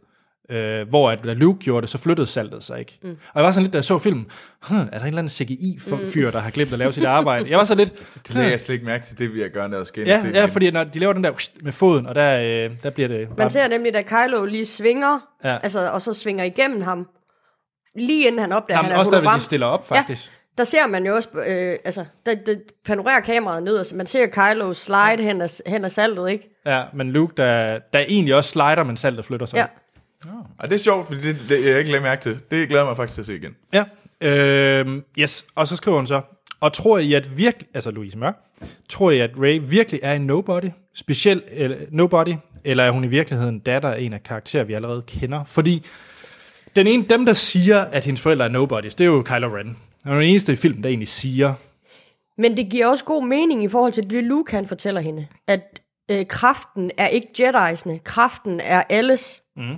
Øh, 0.50 0.90
hvor 0.90 1.12
at, 1.12 1.24
da 1.24 1.34
Luke 1.34 1.60
gjorde 1.60 1.82
det, 1.82 1.90
så 1.90 1.98
flyttede 1.98 2.28
saltet 2.28 2.64
sig 2.64 2.80
ikke. 2.80 3.00
Mm. 3.04 3.10
Og 3.10 3.16
jeg 3.36 3.44
var 3.44 3.52
sådan 3.52 3.64
lidt, 3.64 3.74
da 3.74 3.78
jeg 3.78 3.84
så 3.86 4.00
filmen, 4.00 4.26
huh, 4.62 4.78
er 4.78 4.84
der 4.84 5.00
en 5.00 5.06
eller 5.06 5.18
anden 5.18 5.30
CGI-fyr, 5.30 6.32
der 6.32 6.40
har 6.40 6.50
glemt 6.52 6.74
at 6.74 6.80
lave 6.80 6.94
sit 6.94 7.06
arbejde? 7.06 7.50
Jeg 7.50 7.58
var 7.58 7.64
så 7.66 7.76
lidt, 7.76 7.94
Det 8.28 8.36
lagde 8.36 8.52
jeg 8.52 8.62
slet 8.62 8.74
ikke 8.74 8.86
mærke 8.86 9.06
til, 9.06 9.18
det 9.18 9.34
vil 9.34 9.40
jeg 9.42 9.50
gøre, 9.50 9.70
når 9.70 9.78
jeg 9.78 9.88
skal 9.88 10.08
ja, 10.08 10.24
ja, 10.34 10.46
fordi 10.46 10.72
når 10.72 10.84
de 10.84 11.00
laver 11.00 11.14
den 11.14 11.24
der 11.24 11.32
med 11.64 11.72
foden, 11.72 12.06
og 12.06 12.16
der, 12.16 12.40
øh, 12.66 12.72
der 12.84 12.90
bliver 12.90 13.08
det 13.08 13.28
bare 13.28 13.36
man 13.38 13.50
ser 13.50 13.68
nemlig, 13.68 13.94
da 13.94 14.02
Kylo 14.02 14.46
lige 14.46 14.66
svinger, 14.66 15.20
Ja. 15.44 15.50
ja. 15.52 15.58
altså, 15.64 15.90
og 15.92 16.02
så 16.02 16.14
svinger 16.14 16.44
igennem 16.44 16.82
ham, 16.82 17.08
lige 17.96 18.28
inden 18.28 18.42
han 18.42 18.52
opdager, 18.52 18.78
Jamen, 18.78 18.86
han 18.92 18.96
er 18.96 19.00
også 19.00 19.12
der, 19.12 19.18
hologram. 19.18 19.36
hvis 19.36 19.42
de 19.44 19.46
stiller 19.46 19.68
op, 19.68 19.88
faktisk. 19.88 20.32
Der 20.58 20.64
ser 20.64 20.88
man 20.88 21.06
jo 21.06 21.16
også, 21.16 21.30
øh, 21.48 21.78
altså, 21.86 22.06
der, 22.26 22.36
der 22.36 22.56
panorerer 22.86 23.20
kameraet 23.20 23.64
ned, 23.64 23.76
og 23.78 23.86
man 23.96 24.06
ser 24.08 24.26
Kylo 24.28 24.74
slide 24.74 25.24
hen 25.24 25.42
ad, 25.42 25.70
hen 25.70 25.86
ad 25.86 25.90
saltet, 25.90 26.30
ikke? 26.30 26.50
Ja, 26.66 26.84
men 26.94 27.12
Luke, 27.12 27.34
der, 27.38 27.80
der 27.94 28.00
egentlig 28.00 28.36
også 28.36 28.50
slider, 28.50 28.84
men 28.84 28.98
saltet 28.98 29.26
flytter 29.26 29.46
sig. 29.46 29.58
Ja. 29.58 29.66
Og 30.60 30.69
det 30.69 30.76
er 30.76 30.80
sjovt, 30.80 31.07
fordi 31.07 31.22
det, 31.22 31.38
det 31.49 31.65
jeg 31.65 31.80
ikke 31.80 31.91
lagde 31.91 32.03
mærke 32.03 32.22
til. 32.22 32.39
Det 32.52 32.68
glæder 32.68 32.84
jeg 32.84 32.88
mig 32.88 32.97
faktisk 32.97 33.15
til 33.15 33.22
at 33.22 33.26
se 33.26 33.35
igen. 33.35 33.56
ja. 33.73 33.84
Øhm, 34.22 35.03
yes, 35.19 35.45
og 35.56 35.68
så 35.68 35.76
skriver 35.76 35.97
hun 35.97 36.07
så, 36.07 36.22
og 36.60 36.73
tror 36.73 36.97
I, 36.97 37.14
at 37.14 37.38
virkelig, 37.38 37.68
altså 37.73 37.91
Louise 37.91 38.18
Mørk, 38.18 38.35
tror 38.89 39.11
I, 39.11 39.19
at 39.19 39.31
Ray 39.38 39.61
virkelig 39.64 39.99
er 40.03 40.14
en 40.14 40.22
nobody? 40.22 40.69
Specielt 40.93 41.43
eller, 41.52 41.77
nobody? 41.91 42.35
Eller 42.64 42.84
er 42.84 42.91
hun 42.91 43.03
i 43.03 43.07
virkeligheden 43.07 43.60
datter 43.60 43.89
af 43.89 43.99
en 44.02 44.14
af 44.14 44.23
karakterer, 44.23 44.64
vi 44.64 44.73
allerede 44.73 45.03
kender? 45.07 45.43
Fordi 45.43 45.85
den 46.76 46.88
ene, 46.88 47.06
dem, 47.10 47.26
der 47.26 47.34
siger, 47.34 47.81
at 47.81 48.06
hendes 48.06 48.22
forældre 48.22 48.45
er 48.45 48.49
nobodies, 48.49 48.95
det 48.95 49.03
er 49.03 49.07
jo 49.07 49.22
Kylo 49.22 49.47
Ren. 49.47 49.77
Han 50.03 50.14
er 50.14 50.19
den 50.19 50.30
eneste 50.30 50.53
i 50.53 50.56
filmen, 50.56 50.84
der 50.84 50.89
egentlig 50.89 51.07
siger, 51.07 51.53
Men 52.38 52.57
det 52.57 52.69
giver 52.69 52.88
også 52.88 53.03
god 53.03 53.26
mening 53.27 53.64
i 53.64 53.69
forhold 53.69 53.93
til 53.93 54.10
det, 54.10 54.23
Luke 54.23 54.52
han 54.52 54.68
fortæller 54.68 55.02
hende. 55.02 55.27
At 55.47 55.81
øh, 56.11 56.26
kraften 56.30 56.91
er 56.97 57.07
ikke 57.07 57.27
Jedi'sne, 57.39 57.97
kraften 58.03 58.60
er 58.60 58.84
alles. 58.89 59.41
Mm. 59.56 59.76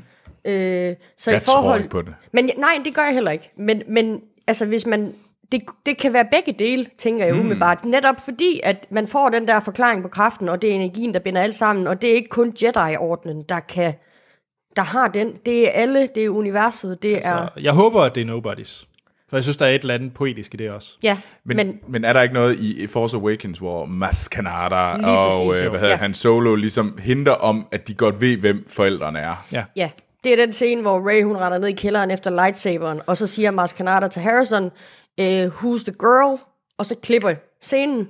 Øh, 0.47 0.95
så 1.17 1.31
Jeg 1.31 1.41
i 1.41 1.43
forhold... 1.45 1.65
tror 1.65 1.77
ikke 1.77 1.89
på 1.89 2.01
det. 2.01 2.13
Men 2.33 2.49
nej, 2.57 2.81
det 2.85 2.95
gør 2.95 3.01
jeg 3.01 3.13
heller 3.13 3.31
ikke. 3.31 3.51
Men, 3.57 3.83
men 3.87 4.21
altså, 4.47 4.65
hvis 4.65 4.87
man... 4.87 5.13
Det, 5.51 5.61
det 5.85 5.97
kan 5.97 6.13
være 6.13 6.27
begge 6.31 6.55
dele, 6.59 6.85
tænker 6.97 7.25
jeg 7.25 7.33
mm. 7.33 7.39
umiddelbart. 7.39 7.85
Netop 7.85 8.15
fordi, 8.23 8.59
at 8.63 8.87
man 8.89 9.07
får 9.07 9.29
den 9.29 9.47
der 9.47 9.59
forklaring 9.59 10.03
på 10.03 10.09
kraften, 10.09 10.49
og 10.49 10.61
det 10.61 10.71
er 10.71 10.75
energien, 10.75 11.13
der 11.13 11.19
binder 11.19 11.41
alt 11.41 11.55
sammen, 11.55 11.87
og 11.87 12.01
det 12.01 12.09
er 12.09 12.13
ikke 12.15 12.29
kun 12.29 12.53
Jedi-ordnen, 12.63 13.43
der 13.49 13.59
kan 13.59 13.93
der 14.75 14.83
har 14.83 15.07
den. 15.07 15.33
Det 15.45 15.67
er 15.67 15.71
alle, 15.71 16.09
det 16.15 16.25
er 16.25 16.29
universet, 16.29 17.03
det 17.03 17.15
altså, 17.15 17.31
er... 17.31 17.47
jeg 17.61 17.73
håber, 17.73 18.01
at 18.01 18.15
det 18.15 18.21
er 18.21 18.25
nobodies. 18.25 18.87
For 19.29 19.37
jeg 19.37 19.43
synes, 19.43 19.57
der 19.57 19.65
er 19.65 19.69
et 19.69 19.81
eller 19.81 19.93
andet 19.93 20.13
poetisk 20.13 20.53
i 20.53 20.57
det 20.57 20.71
også. 20.71 20.97
Ja, 21.03 21.17
Men, 21.45 21.57
men, 21.57 21.79
men, 21.87 22.05
er 22.05 22.13
der 22.13 22.21
ikke 22.21 22.33
noget 22.33 22.59
i 22.59 22.87
Force 22.87 23.17
Awakens, 23.17 23.59
hvor 23.59 23.85
Mas 23.85 24.27
Kanata 24.27 24.97
Lige 24.97 25.07
og 25.07 25.55
øh, 25.55 25.69
hvad 25.69 25.79
hedder 25.79 25.89
Ja. 25.89 25.95
han 25.95 26.13
Solo 26.13 26.55
ligesom 26.55 26.97
hinter 27.01 27.31
om, 27.31 27.67
at 27.71 27.87
de 27.87 27.93
godt 27.93 28.21
ved, 28.21 28.37
hvem 28.37 28.65
forældrene 28.69 29.19
er? 29.19 29.45
Ja. 29.51 29.63
Ja, 29.75 29.89
det 30.23 30.31
er 30.31 30.35
den 30.35 30.53
scene, 30.53 30.81
hvor 30.81 31.09
Ray 31.09 31.23
hun 31.23 31.37
render 31.37 31.57
ned 31.57 31.67
i 31.67 31.71
kælderen 31.71 32.11
efter 32.11 32.31
lightsaberen, 32.31 33.01
og 33.07 33.17
så 33.17 33.27
siger 33.27 33.51
Mars 33.51 33.73
Kanata 33.73 34.07
til 34.07 34.21
Harrison, 34.21 34.71
eh, 35.17 35.47
who's 35.47 35.83
the 35.83 35.93
girl? 35.99 36.39
Og 36.77 36.85
så 36.85 36.95
klipper 37.03 37.33
scenen. 37.61 38.07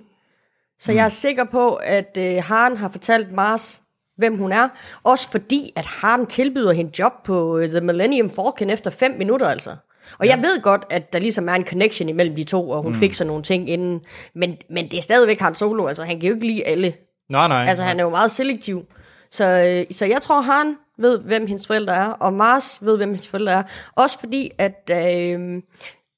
Så 0.80 0.92
jeg 0.92 1.06
er 1.06 1.10
sikker 1.10 1.44
på, 1.44 1.74
at 1.74 2.18
uh, 2.18 2.24
Han 2.24 2.78
har 2.78 2.90
fortalt 2.90 3.32
Mars, 3.32 3.82
hvem 4.18 4.38
hun 4.38 4.52
er. 4.52 4.70
Også 5.04 5.32
fordi, 5.32 5.74
at 5.76 5.86
Han 5.86 6.26
tilbyder 6.26 6.72
hende 6.72 7.00
job 7.00 7.14
på 7.24 7.58
uh, 7.58 7.64
The 7.64 7.82
Millennium 7.82 8.30
Falcon 8.30 8.70
efter 8.70 8.92
fem 8.92 9.12
minutter 9.12 9.48
altså. 9.48 9.76
Og 10.20 10.26
ja. 10.26 10.36
jeg 10.36 10.44
ved 10.44 10.62
godt, 10.62 10.86
at 10.90 11.14
der 11.14 11.20
ligesom 11.20 11.50
er 11.50 11.54
en 11.54 11.66
connection 11.66 12.10
imellem 12.10 12.36
de 12.36 12.44
to, 12.44 12.70
og 12.70 12.82
hun 12.82 12.92
mm. 12.92 12.98
fikser 12.98 13.26
nogle 13.26 13.44
ting 13.44 13.70
inden. 13.70 14.02
Men, 14.36 14.58
men 14.70 14.92
det 14.92 14.98
er 14.98 15.02
stadigvæk 15.02 15.40
Han 15.40 15.56
Solo, 15.56 15.88
altså 15.88 16.04
han 16.04 16.20
kan 16.20 16.30
jo 16.30 16.36
ikke 16.36 16.48
lide 16.48 16.68
alle. 16.68 16.94
Nej, 17.30 17.48
nej. 17.48 17.66
Altså, 17.68 17.84
han 17.84 18.00
er 18.00 18.04
jo 18.04 18.10
meget 18.10 18.32
selektiv. 18.32 18.86
Så, 19.32 19.46
øh, 19.46 19.86
så 19.92 20.06
jeg 20.06 20.22
tror, 20.22 20.42
han 20.42 20.76
ved, 20.99 21.19
hvem 21.19 21.48
hendes 21.48 21.68
forældre 21.68 21.95
er, 21.95 22.07
og 22.10 22.34
Mars 22.34 22.80
ved, 22.82 22.98
hvem 22.98 23.10
hendes 23.10 23.28
forældre 23.28 23.53
er. 23.53 23.64
Også 23.95 24.19
fordi, 24.19 24.52
at 24.57 24.91
øh, 24.91 25.61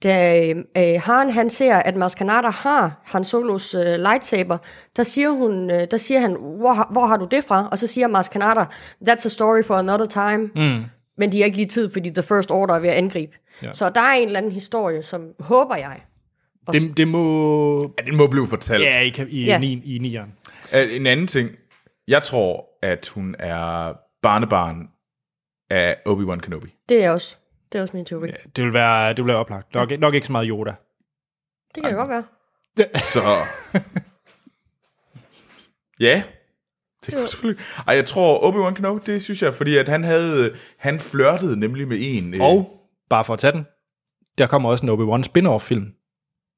da 0.04 0.46
øh, 0.78 1.02
Han, 1.06 1.30
han 1.30 1.50
ser, 1.50 1.76
at 1.76 1.96
Mars 1.96 2.16
Kanata 2.16 2.50
har 2.50 3.02
Han 3.06 3.24
Solos 3.24 3.76
øh, 3.76 4.00
lightsaber, 4.00 4.58
der 4.96 5.04
siger, 5.04 5.30
hun, 5.30 5.72
øh, 5.72 5.88
der 5.92 5.98
siger 5.98 6.20
han, 6.20 6.32
hvor, 6.60 6.74
har- 6.74 6.90
hvor 6.92 7.06
har 7.06 7.18
du 7.18 7.28
det 7.32 7.44
fra? 7.44 7.68
Og 7.72 7.78
så 7.78 7.88
siger 7.88 8.08
Mars 8.08 8.28
Kanata, 8.30 8.62
that's 9.10 9.26
a 9.26 9.30
story 9.30 9.64
for 9.64 9.76
another 9.76 10.06
time. 10.06 10.50
Mm. 10.56 10.84
Men 11.18 11.32
de 11.32 11.38
har 11.38 11.46
ikke 11.46 11.58
lige 11.58 11.68
tid, 11.68 11.90
fordi 11.94 12.10
The 12.10 12.24
First 12.24 12.52
Order 12.52 12.74
er 12.76 12.80
ved 12.80 12.90
at 12.90 12.96
angribe. 12.96 13.32
Ja. 13.64 13.74
Så 13.74 13.90
der 13.90 14.02
er 14.02 14.14
en 14.14 14.26
eller 14.26 14.38
anden 14.40 14.52
historie, 14.52 15.04
som 15.04 15.22
håber 15.40 15.76
jeg. 15.76 16.00
det, 16.72 16.98
det 16.98 17.08
må... 17.08 17.82
Ja, 17.82 18.04
det 18.06 18.14
må 18.14 18.28
blive 18.28 18.48
fortalt. 18.48 18.84
Ja, 18.84 19.02
i, 19.02 19.14
i, 19.30 19.46
Ja. 19.46 19.60
ja. 19.62 19.62
i, 19.68 19.96
i 19.96 19.98
nieren. 19.98 20.34
Øh, 20.76 20.96
En 20.96 21.08
anden 21.08 21.28
ting. 21.28 21.50
Jeg 22.08 22.24
tror, 22.24 22.66
at 22.84 23.08
hun 23.08 23.36
er 23.40 23.94
barnebarn 24.22 24.90
af 25.70 25.98
Obi-Wan 26.08 26.40
Kenobi. 26.40 26.76
Det 26.90 27.04
er 27.04 27.12
også, 27.12 27.38
det 27.72 27.78
er 27.78 27.82
også 27.82 27.98
min 27.98 28.06
teori. 28.06 28.28
Ja. 28.30 28.36
Det 28.56 28.64
vil 28.66 28.74
være, 28.74 29.10
det 29.10 29.18
vil 29.18 29.28
være 29.28 29.38
oplagt. 29.38 29.74
Nok, 29.74 30.00
nok 30.00 30.14
ikke 30.14 30.28
så 30.28 30.32
meget 30.32 30.48
Yoda. 30.50 30.74
Det 31.76 31.84
kan 31.84 31.92
det 31.92 31.96
godt 31.98 32.10
være. 32.10 32.24
Så... 32.96 33.22
ja. 36.00 36.24
Det 37.06 37.14
kunne 37.14 37.28
selvfølgelig... 37.28 37.64
Ej, 37.88 37.96
jeg 37.96 38.06
tror, 38.06 38.40
Obi-Wan 38.52 38.74
Kenobi, 38.76 39.12
det 39.12 39.24
synes 39.24 39.42
jeg, 39.42 39.54
fordi 39.54 39.78
at 39.78 39.88
han 39.88 40.04
havde... 40.04 40.56
Han 40.78 41.00
flørtede 41.00 41.60
nemlig 41.60 41.88
med 41.88 41.98
en... 42.02 42.34
øh, 42.34 42.42
Og, 42.42 42.80
bare 43.10 43.26
for 43.26 43.34
at 43.34 43.40
tage 43.40 43.54
den, 43.54 43.66
der 44.38 44.48
kommer 44.48 44.70
også 44.70 44.86
en 44.86 44.92
Obi-Wan 44.92 45.24
spin-off-film, 45.24 45.94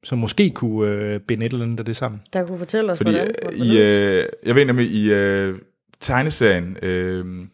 som 0.04 0.18
måske 0.18 0.50
kunne 0.56 0.92
øh, 0.92 1.20
binde 1.20 1.46
et 1.46 1.52
eller 1.54 1.66
andet 1.66 1.80
af 1.80 1.86
det 1.86 1.96
sammen. 1.96 2.22
Der 2.34 2.46
kunne 2.48 2.58
fortælle 2.58 2.92
os, 2.92 2.98
Fordi 2.98 3.12
hvordan. 3.12 3.28
øh, 3.28 3.36
hvordan- 3.42 3.60
i, 3.62 3.78
øh, 3.78 4.30
jeg 4.44 4.56
ved 4.56 4.66
nemlig, 4.66 4.92
i 4.92 5.12
øh, 5.14 5.60
tegneserien 6.02 6.78
øh, 6.82 7.46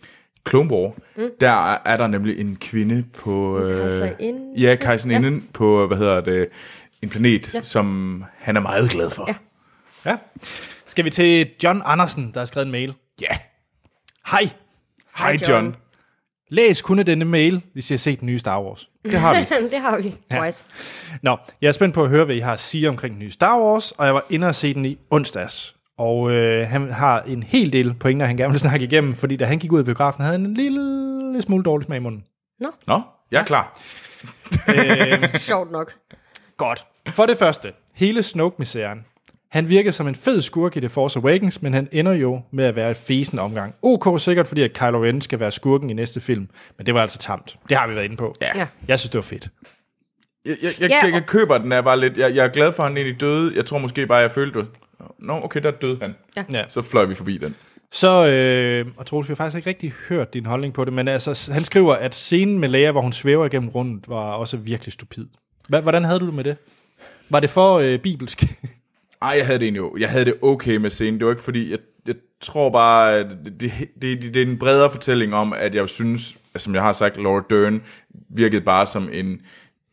Clone 0.49 0.71
War, 0.71 0.93
mm. 1.15 1.29
der 1.39 1.71
er, 1.71 1.77
er 1.85 1.97
der 1.97 2.07
nemlig 2.07 2.39
en 2.39 2.55
kvinde 2.55 3.03
på... 3.17 3.59
Øh, 3.59 3.75
kejserinde? 3.81 4.61
ja, 4.61 4.75
kejserinden 4.75 5.35
ja. 5.35 5.41
på, 5.53 5.87
hvad 5.87 5.97
hedder 5.97 6.21
det, 6.21 6.47
en 7.01 7.09
planet, 7.09 7.53
ja. 7.53 7.61
som 7.61 8.23
han 8.37 8.55
er 8.55 8.61
meget 8.61 8.89
glad 8.89 9.09
for. 9.09 9.25
Ja. 9.27 9.35
Ja. 10.11 10.17
Skal 10.87 11.05
vi 11.05 11.09
til 11.09 11.49
John 11.63 11.81
Andersen, 11.85 12.31
der 12.33 12.39
har 12.39 12.45
skrevet 12.45 12.65
en 12.65 12.71
mail. 12.71 12.93
ja. 13.21 13.37
Hej, 14.31 14.49
Hej 15.17 15.37
John. 15.49 15.65
John. 15.65 15.75
læs 16.49 16.81
kun 16.81 16.99
af 16.99 17.05
denne 17.05 17.25
mail, 17.25 17.61
hvis 17.73 17.91
I 17.91 17.93
har 17.93 17.97
set 17.97 18.19
den 18.19 18.25
nye 18.25 18.39
Star 18.39 18.61
Wars. 18.61 18.89
Det 19.03 19.13
har 19.13 19.33
vi. 19.39 19.45
det 19.71 19.79
har 19.79 19.97
vi. 19.97 20.15
Twice. 20.31 20.65
Nå, 21.21 21.37
jeg 21.61 21.67
er 21.67 21.71
spændt 21.71 21.95
på 21.95 22.03
at 22.03 22.09
høre, 22.09 22.25
hvad 22.25 22.35
I 22.35 22.39
har 22.39 22.53
at 22.53 22.59
sige 22.59 22.89
omkring 22.89 23.13
den 23.13 23.19
nye 23.19 23.31
Star 23.31 23.59
Wars, 23.59 23.91
og 23.91 24.05
jeg 24.05 24.13
var 24.13 24.25
inde 24.29 24.47
og 24.47 24.55
se 24.55 24.73
den 24.73 24.85
i 24.85 24.97
onsdags. 25.09 25.75
Og 25.97 26.31
øh, 26.31 26.67
han 26.67 26.91
har 26.91 27.21
en 27.21 27.43
hel 27.43 27.73
del 27.73 27.93
pointer, 27.93 28.25
han 28.25 28.37
gerne 28.37 28.51
vil 28.51 28.59
snakke 28.59 28.85
igennem, 28.85 29.15
fordi 29.15 29.35
da 29.35 29.45
han 29.45 29.59
gik 29.59 29.71
ud 29.71 29.79
af 29.79 29.85
biografen, 29.85 30.23
havde 30.23 30.37
han 30.37 30.45
en 30.45 30.53
lille 30.53 31.41
smule 31.41 31.63
dårlig 31.63 31.85
smag 31.85 31.97
i 31.97 31.99
munden. 31.99 32.23
Nå, 32.87 33.01
jeg 33.31 33.41
er 33.41 33.45
klar. 33.45 33.79
Sjovt 35.37 35.71
nok. 35.71 35.93
Godt. 36.57 36.85
For 37.09 37.25
det 37.25 37.37
første, 37.37 37.73
hele 37.93 38.23
Snoke-misæren. 38.23 39.05
Han 39.51 39.69
virker 39.69 39.91
som 39.91 40.07
en 40.07 40.15
fed 40.15 40.41
skurk 40.41 40.77
i 40.77 40.79
The 40.79 40.89
Force 40.89 41.19
Awakens, 41.19 41.61
men 41.61 41.73
han 41.73 41.87
ender 41.91 42.13
jo 42.13 42.41
med 42.51 42.65
at 42.65 42.75
være 42.75 42.91
et 42.91 42.97
fesen 42.97 43.39
omgang. 43.39 43.75
OK 43.81 44.21
sikkert, 44.21 44.47
fordi 44.47 44.61
at 44.61 44.73
Kylo 44.73 45.03
Ren 45.03 45.21
skal 45.21 45.39
være 45.39 45.51
skurken 45.51 45.89
i 45.89 45.93
næste 45.93 46.19
film, 46.19 46.47
men 46.77 46.85
det 46.85 46.93
var 46.93 47.01
altså 47.01 47.17
tamt. 47.17 47.57
Det 47.69 47.77
har 47.77 47.87
vi 47.87 47.95
været 47.95 48.05
inde 48.05 48.17
på. 48.17 48.33
Ja. 48.41 48.49
Ja. 48.55 48.67
Jeg 48.87 48.99
synes, 48.99 49.09
det 49.09 49.17
var 49.17 49.23
fedt. 49.23 49.49
Jeg, 50.45 50.55
jeg, 50.63 50.73
jeg, 50.79 50.89
Ja, 50.89 51.05
jeg, 51.05 51.13
jeg 51.13 51.25
køber 51.25 51.57
den, 51.57 51.71
er 51.71 51.81
bare 51.81 51.99
lidt... 51.99 52.17
Jeg, 52.17 52.35
jeg 52.35 52.45
er 52.45 52.49
glad 52.49 52.71
for, 52.71 52.83
at 52.83 52.89
han 52.89 52.97
egentlig 52.97 53.19
døde. 53.21 53.53
Jeg 53.55 53.65
tror 53.65 53.77
måske 53.77 54.07
bare, 54.07 54.19
jeg 54.19 54.31
følte... 54.31 54.65
Nå, 55.19 55.33
okay, 55.43 55.63
der 55.63 55.71
døde 55.71 55.97
han. 56.01 56.15
Ja. 56.37 56.43
Ja. 56.53 56.63
Så 56.69 56.81
fløj 56.81 57.05
vi 57.05 57.15
forbi 57.15 57.37
den. 57.37 57.55
Så, 57.91 58.27
øh, 58.27 58.85
og 58.97 59.05
Troels, 59.05 59.27
vi 59.29 59.31
har 59.31 59.35
faktisk 59.35 59.55
ikke 59.57 59.69
rigtig 59.69 59.93
hørt 60.09 60.33
din 60.33 60.45
holdning 60.45 60.73
på 60.73 60.85
det, 60.85 60.93
men 60.93 61.07
altså, 61.07 61.51
han 61.53 61.63
skriver, 61.63 61.93
at 61.95 62.15
scenen 62.15 62.59
med 62.59 62.69
Leia, 62.69 62.91
hvor 62.91 63.01
hun 63.01 63.13
svæver 63.13 63.45
igennem 63.45 63.69
rundt, 63.69 64.09
var 64.09 64.33
også 64.33 64.57
virkelig 64.57 64.93
stupid. 64.93 65.25
Hva- 65.73 65.79
Hvordan 65.79 66.03
havde 66.03 66.19
du 66.19 66.25
det 66.25 66.33
med 66.33 66.43
det? 66.43 66.57
Var 67.29 67.39
det 67.39 67.49
for 67.49 67.73
øh, 67.79 67.99
bibelsk? 67.99 68.43
Ej, 69.21 69.33
jeg 69.37 69.45
havde 69.45 69.59
det 69.59 69.65
egentlig 69.65 69.79
jo. 69.79 69.97
Jeg 69.99 70.09
havde 70.09 70.25
det 70.25 70.33
okay 70.41 70.75
med 70.75 70.89
scenen. 70.89 71.19
Det 71.19 71.25
var 71.25 71.31
ikke 71.31 71.43
fordi, 71.43 71.71
jeg, 71.71 71.79
jeg 72.07 72.15
tror 72.41 72.69
bare, 72.69 73.13
at 73.15 73.25
det, 73.45 73.59
det, 73.59 73.71
det, 74.01 74.21
det 74.33 74.41
er 74.41 74.45
en 74.45 74.59
bredere 74.59 74.91
fortælling 74.91 75.33
om, 75.35 75.53
at 75.53 75.75
jeg 75.75 75.89
synes, 75.89 76.37
som 76.55 76.75
jeg 76.75 76.83
har 76.83 76.93
sagt, 76.93 77.17
Laura 77.17 77.43
Dern 77.49 77.81
virkede 78.29 78.61
bare 78.61 78.85
som 78.87 79.09
en, 79.13 79.41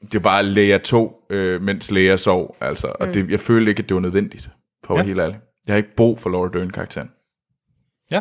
det 0.02 0.14
er 0.14 0.18
bare 0.18 0.42
Leia 0.42 0.78
2, 0.78 1.26
øh, 1.30 1.62
mens 1.62 1.90
Leia 1.90 2.16
sov, 2.16 2.56
altså, 2.60 2.86
og 3.00 3.14
det, 3.14 3.30
jeg 3.30 3.40
følte 3.40 3.70
ikke, 3.70 3.82
at 3.82 3.88
det 3.88 3.94
var 3.94 4.00
nødvendigt, 4.00 4.50
for 4.84 4.94
at 4.94 4.96
være 4.98 5.04
Ja. 5.04 5.06
helt 5.08 5.20
ærlig. 5.20 5.36
Jeg 5.66 5.72
har 5.72 5.76
ikke 5.76 5.96
brug 5.96 6.18
for 6.20 6.30
Laura 6.30 6.48
Dern-karakteren. 6.58 7.10
Ja. 8.10 8.20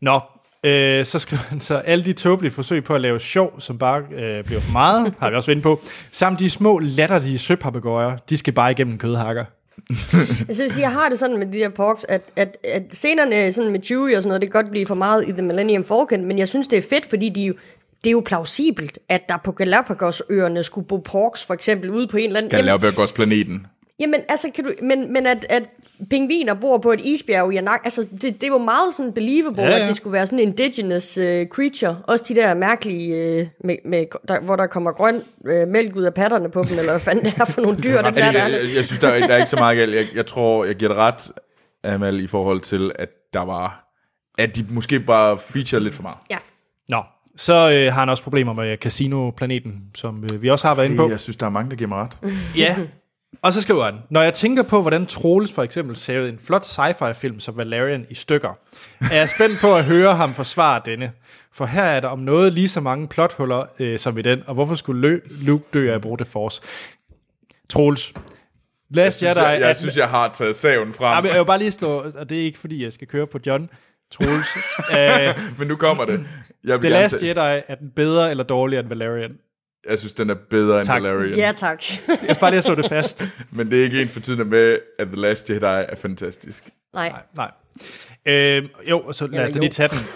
Nå, 0.00 0.20
øh, 0.64 1.04
så 1.04 1.18
skriver 1.18 1.42
han 1.48 1.60
så, 1.60 1.76
alle 1.76 2.04
de 2.04 2.12
tåbelige 2.12 2.52
forsøg 2.52 2.84
på 2.84 2.94
at 2.94 3.00
lave 3.00 3.20
sjov, 3.20 3.60
som 3.60 3.78
bare 3.78 4.02
øh, 4.12 4.44
bliver 4.44 4.60
for 4.60 4.72
meget, 4.72 5.14
har 5.20 5.30
vi 5.30 5.36
også 5.36 5.50
været 5.50 5.62
på, 5.62 5.80
samt 6.12 6.38
de 6.38 6.50
små 6.50 6.78
latterlige 6.78 7.38
søpapegøjer, 7.38 8.16
de 8.16 8.36
skal 8.36 8.52
bare 8.52 8.70
igennem 8.70 8.98
kødhakker. 8.98 9.44
Jeg 10.48 10.54
synes, 10.54 10.78
jeg 10.78 10.92
har 10.92 11.08
det 11.08 11.18
sådan 11.18 11.36
med 11.38 11.46
de 11.52 11.58
her 11.58 11.68
porks, 11.68 12.04
at, 12.08 12.22
at, 12.36 12.56
at 12.64 12.82
scenerne 12.90 13.52
sådan 13.52 13.72
med 13.72 13.80
Chewie 13.82 14.16
og 14.16 14.22
sådan 14.22 14.28
noget, 14.28 14.42
det 14.42 14.52
kan 14.52 14.62
godt 14.62 14.70
blive 14.70 14.86
for 14.86 14.94
meget 14.94 15.28
i 15.28 15.32
The 15.32 15.42
Millennium 15.42 15.84
Falcon, 15.84 16.24
men 16.24 16.38
jeg 16.38 16.48
synes, 16.48 16.68
det 16.68 16.76
er 16.78 16.82
fedt, 16.90 17.06
fordi 17.06 17.28
de 17.28 17.42
jo, 17.46 17.54
det 18.04 18.10
er 18.10 18.12
jo 18.12 18.22
plausibelt, 18.26 18.98
at 19.08 19.28
der 19.28 19.36
på 19.44 19.52
Galapagos-øerne 19.52 20.62
skulle 20.62 20.86
bo 20.86 20.96
porks, 20.96 21.44
for 21.44 21.54
eksempel, 21.54 21.90
ude 21.90 22.06
på 22.08 22.16
en 22.16 22.26
eller 22.26 22.36
anden... 22.38 22.50
Galapagos 22.50 23.12
planeten. 23.12 23.66
Jamen, 24.00 24.20
altså, 24.28 24.50
kan 24.54 24.64
du, 24.64 24.72
men, 24.82 25.12
men 25.12 25.26
at, 25.26 25.46
at 25.48 25.62
pingviner 26.10 26.54
bor 26.54 26.78
på 26.78 26.92
et 26.92 27.00
isbjerg 27.00 27.52
i 27.52 27.56
Anak, 27.56 27.80
altså, 27.84 28.08
det, 28.22 28.40
det 28.40 28.52
var 28.52 28.58
meget 28.58 28.94
sådan 28.94 29.12
believable, 29.12 29.62
Ja, 29.62 29.70
ja, 29.70 29.78
at 29.78 29.88
det 29.88 29.96
skulle 29.96 30.12
være 30.12 30.26
sådan 30.26 30.38
en 30.38 30.48
indigenous 30.48 31.18
uh, 31.18 31.24
creature. 31.24 31.96
Også 32.04 32.24
de 32.28 32.34
der 32.34 32.54
mærkelige, 32.54 33.40
uh, 33.40 33.66
med, 33.66 33.76
med, 33.84 34.06
der, 34.28 34.40
hvor 34.40 34.56
der 34.56 34.66
kommer 34.66 34.92
grøn 34.92 35.22
uh, 35.38 35.68
mælk 35.68 35.96
ud 35.96 36.02
af 36.02 36.14
patterne 36.14 36.50
på 36.50 36.64
dem, 36.64 36.78
eller 36.78 36.92
hvad 36.92 37.00
fanden 37.00 37.24
det 37.24 37.34
er 37.40 37.44
for 37.44 37.60
nogle 37.60 37.78
dyr, 37.82 38.02
det 38.02 38.14
der, 38.14 38.24
Jeg, 38.24 38.34
der 38.34 38.40
er. 38.40 38.48
jeg, 38.48 38.60
jeg 38.76 38.84
synes, 38.84 38.98
der 39.00 39.08
er, 39.08 39.20
der 39.20 39.34
er 39.34 39.36
ikke 39.36 39.50
så 39.50 39.56
meget 39.56 39.76
galt. 39.76 39.94
Jeg, 39.94 40.06
jeg 40.14 40.26
tror, 40.26 40.64
jeg 40.64 40.74
giver 40.74 40.88
det 40.88 40.98
ret, 40.98 41.32
Amal, 41.84 42.20
i 42.20 42.26
forhold 42.26 42.60
til, 42.60 42.92
at 42.94 43.08
der 43.32 43.44
var... 43.44 43.84
At 44.38 44.56
de 44.56 44.66
måske 44.70 45.00
bare 45.00 45.38
feature 45.38 45.82
lidt 45.82 45.94
for 45.94 46.02
meget. 46.02 46.18
Ja. 46.30 46.36
Nå, 46.88 47.02
så 47.36 47.52
øh, 47.52 47.92
har 47.92 48.00
han 48.00 48.08
også 48.08 48.22
problemer 48.22 48.52
med 48.52 48.76
Casino-planeten, 48.76 49.82
som 49.94 50.24
øh, 50.24 50.42
vi 50.42 50.48
også 50.48 50.68
har 50.68 50.74
været 50.74 50.86
inde 50.86 50.96
på. 50.96 51.10
Jeg 51.10 51.20
synes, 51.20 51.36
der 51.36 51.46
er 51.46 51.50
mange, 51.50 51.70
der 51.70 51.76
giver 51.76 51.88
mig 51.88 51.98
ret. 51.98 52.32
Ja. 52.56 52.76
Og 53.42 53.52
så 53.52 53.60
skriver 53.62 53.84
han, 53.84 53.94
når 54.10 54.22
jeg 54.22 54.34
tænker 54.34 54.62
på, 54.62 54.82
hvordan 54.82 55.06
Troels 55.06 55.52
for 55.52 55.62
eksempel 55.62 55.96
savede 55.96 56.28
en 56.28 56.38
flot 56.44 56.62
sci-fi 56.66 57.12
film 57.12 57.40
som 57.40 57.56
Valerian 57.56 58.06
i 58.10 58.14
stykker, 58.14 58.58
er 59.12 59.16
jeg 59.16 59.28
spændt 59.28 59.60
på 59.60 59.76
at 59.76 59.84
høre 59.84 60.14
ham 60.14 60.34
forsvare 60.34 60.80
denne. 60.84 61.12
For 61.52 61.66
her 61.66 61.82
er 61.82 62.00
der 62.00 62.08
om 62.08 62.18
noget 62.18 62.52
lige 62.52 62.68
så 62.68 62.80
mange 62.80 63.08
plothuller 63.08 63.64
øh, 63.78 63.98
som 63.98 64.18
i 64.18 64.22
den, 64.22 64.42
og 64.46 64.54
hvorfor 64.54 64.74
skulle 64.74 65.16
Lø- 65.16 65.44
Luke 65.44 65.64
dø 65.74 65.90
af 65.90 65.94
at 65.94 66.00
bruge 66.00 66.18
det 66.18 66.26
force? 66.26 66.62
Troels, 67.70 68.12
Last 68.90 69.22
Jeg, 69.22 69.28
Jedi... 69.36 69.40
jeg, 69.46 69.60
jeg 69.60 69.70
er- 69.70 69.74
synes, 69.74 69.96
jeg 69.96 70.08
har 70.08 70.28
taget 70.34 70.56
saven 70.56 70.92
frem. 70.92 71.14
Ja, 71.14 71.20
men 71.20 71.30
jeg 71.30 71.38
vil 71.40 71.46
bare 71.46 71.58
lige 71.58 71.70
slå, 71.70 71.88
og 72.14 72.30
det 72.30 72.38
er 72.40 72.42
ikke 72.44 72.58
fordi, 72.58 72.84
jeg 72.84 72.92
skal 72.92 73.06
køre 73.08 73.26
på 73.26 73.38
John, 73.46 73.70
Troels. 74.12 74.46
uh, 74.90 75.42
Men 75.58 75.68
nu 75.68 75.76
kommer 75.76 76.04
det. 76.04 76.26
Jeg, 76.64 76.82
vil 76.82 76.90
The 76.90 77.00
Last 77.00 77.18
tage- 77.18 77.28
Jedi, 77.42 77.62
er 77.68 77.74
den 77.74 77.90
bedre 77.96 78.30
eller 78.30 78.44
dårligere 78.44 78.80
end 78.80 78.88
Valerian? 78.88 79.30
Jeg 79.90 79.98
synes, 79.98 80.12
den 80.12 80.30
er 80.30 80.34
bedre 80.50 80.78
end 80.78 80.86
Tak. 80.86 81.02
Valerian. 81.02 81.38
Ja, 81.38 81.52
tak. 81.56 81.82
Jeg 82.08 82.18
skal 82.22 82.36
bare 82.40 82.50
lige 82.50 82.62
slå 82.62 82.74
det 82.74 82.86
fast. 82.86 83.24
Men 83.50 83.70
det 83.70 83.80
er 83.80 83.84
ikke 83.84 84.02
en 84.02 84.08
for 84.08 84.20
tiden 84.20 84.48
med, 84.50 84.78
at 84.98 85.06
The 85.06 85.16
Last 85.16 85.50
Jedi 85.50 85.64
er 85.64 85.96
fantastisk. 85.96 86.64
Nej. 86.94 87.12
Nej. 87.36 87.50
Øh, 88.26 88.68
jo, 88.90 89.12
så 89.12 89.26
lad 89.26 89.44
os 89.44 89.54
lige 89.54 89.70
tage 89.70 89.88
den. 89.88 89.98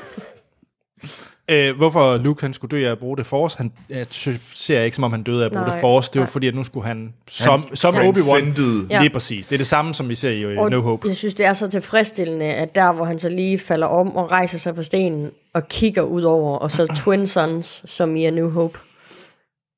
Øh, 1.48 1.76
hvorfor 1.76 2.16
Luke 2.16 2.40
han 2.43 2.52
skulle 2.52 2.78
dø 2.78 2.86
af 2.86 2.93
at 2.93 2.98
bruge 2.98 3.16
det 3.16 3.26
force, 3.26 3.56
han 3.59 3.72
jeg 3.89 4.06
ser 4.55 4.80
ikke 4.82 4.94
som 4.94 5.05
om 5.05 5.10
han 5.10 5.22
døde 5.22 5.40
af 5.40 5.47
at 5.47 5.52
bruge 5.52 5.64
Nej, 5.64 5.74
det 5.74 5.80
force. 5.80 6.10
Det 6.12 6.18
var 6.20 6.26
nej. 6.26 6.30
fordi, 6.32 6.47
at 6.48 6.55
nu 6.55 6.62
skulle 6.64 6.86
han 6.86 7.14
som, 7.28 7.64
han, 7.68 7.76
som. 7.76 7.94
Obi-Wan. 7.94 8.60
Ja. 8.90 9.01
Lige 9.01 9.10
præcis. 9.10 9.47
Det 9.47 9.56
er 9.56 9.59
det 9.59 9.66
samme, 9.66 9.94
som 9.94 10.09
vi 10.09 10.14
ser 10.14 10.30
i 10.30 10.56
Og 10.56 10.64
uh, 10.64 10.70
No 10.70 10.80
Hope. 10.80 11.09
jeg 11.09 11.16
synes, 11.16 11.34
det 11.34 11.47
er 11.47 11.52
så 11.52 11.68
tilfredsstillende, 11.68 12.47
at 12.47 12.74
der, 12.74 12.93
hvor 12.93 13.05
han 13.05 13.18
så 13.18 13.28
lige 13.28 13.59
falder 13.59 13.86
om 13.86 14.16
og 14.16 14.30
rejser 14.30 14.59
sig 14.59 14.74
på 14.74 14.82
stenen 14.82 15.30
og 15.55 15.68
kigger 15.68 16.02
ud 16.02 16.22
over, 16.22 16.59
og 16.59 16.70
så 16.70 16.86
Twin 17.05 17.26
Sons, 17.26 17.82
som 17.86 18.16
i 18.16 18.24
A 18.24 18.30
New 18.30 18.51
Hope, 18.51 18.78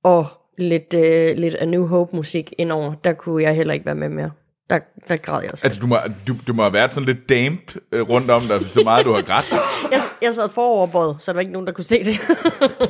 og 0.04 0.26
lidt, 0.58 0.94
øh, 0.94 1.36
lidt 1.38 1.56
A 1.60 1.64
New 1.64 1.86
Hope-musik 1.86 2.52
indover, 2.58 2.94
der 2.94 3.12
kunne 3.12 3.42
jeg 3.42 3.56
heller 3.56 3.74
ikke 3.74 3.86
være 3.86 3.94
med 3.94 4.08
mere. 4.08 4.30
Der, 4.70 4.78
der 5.08 5.16
græd 5.16 5.42
jeg 5.42 5.52
også. 5.52 5.66
Altså, 5.66 5.80
du 5.80 5.86
må, 5.86 5.96
du, 6.28 6.34
du 6.46 6.52
må 6.52 6.62
have 6.62 6.72
været 6.72 6.92
sådan 6.92 7.06
lidt 7.06 7.28
damp 7.28 7.74
øh, 7.92 8.08
rundt 8.08 8.30
om 8.30 8.42
dig, 8.42 8.60
så 8.70 8.80
meget 8.84 9.04
du 9.04 9.12
har 9.12 9.22
grædt 9.22 9.46
Jeg, 9.92 10.00
jeg 10.22 10.34
sad 10.34 10.48
foroverbøjet, 10.48 11.16
så 11.18 11.32
der 11.32 11.34
var 11.34 11.40
ikke 11.40 11.52
nogen, 11.52 11.66
der 11.66 11.72
kunne 11.72 11.84
se 11.84 12.04
det. 12.04 12.20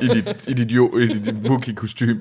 i 0.03 0.09
dit, 0.09 0.49
i 0.49 0.53
dit, 0.53 0.71
jo, 0.73 0.99
i 0.99 1.07
dit 1.07 1.35
Wookiee-kostyme. 1.35 2.21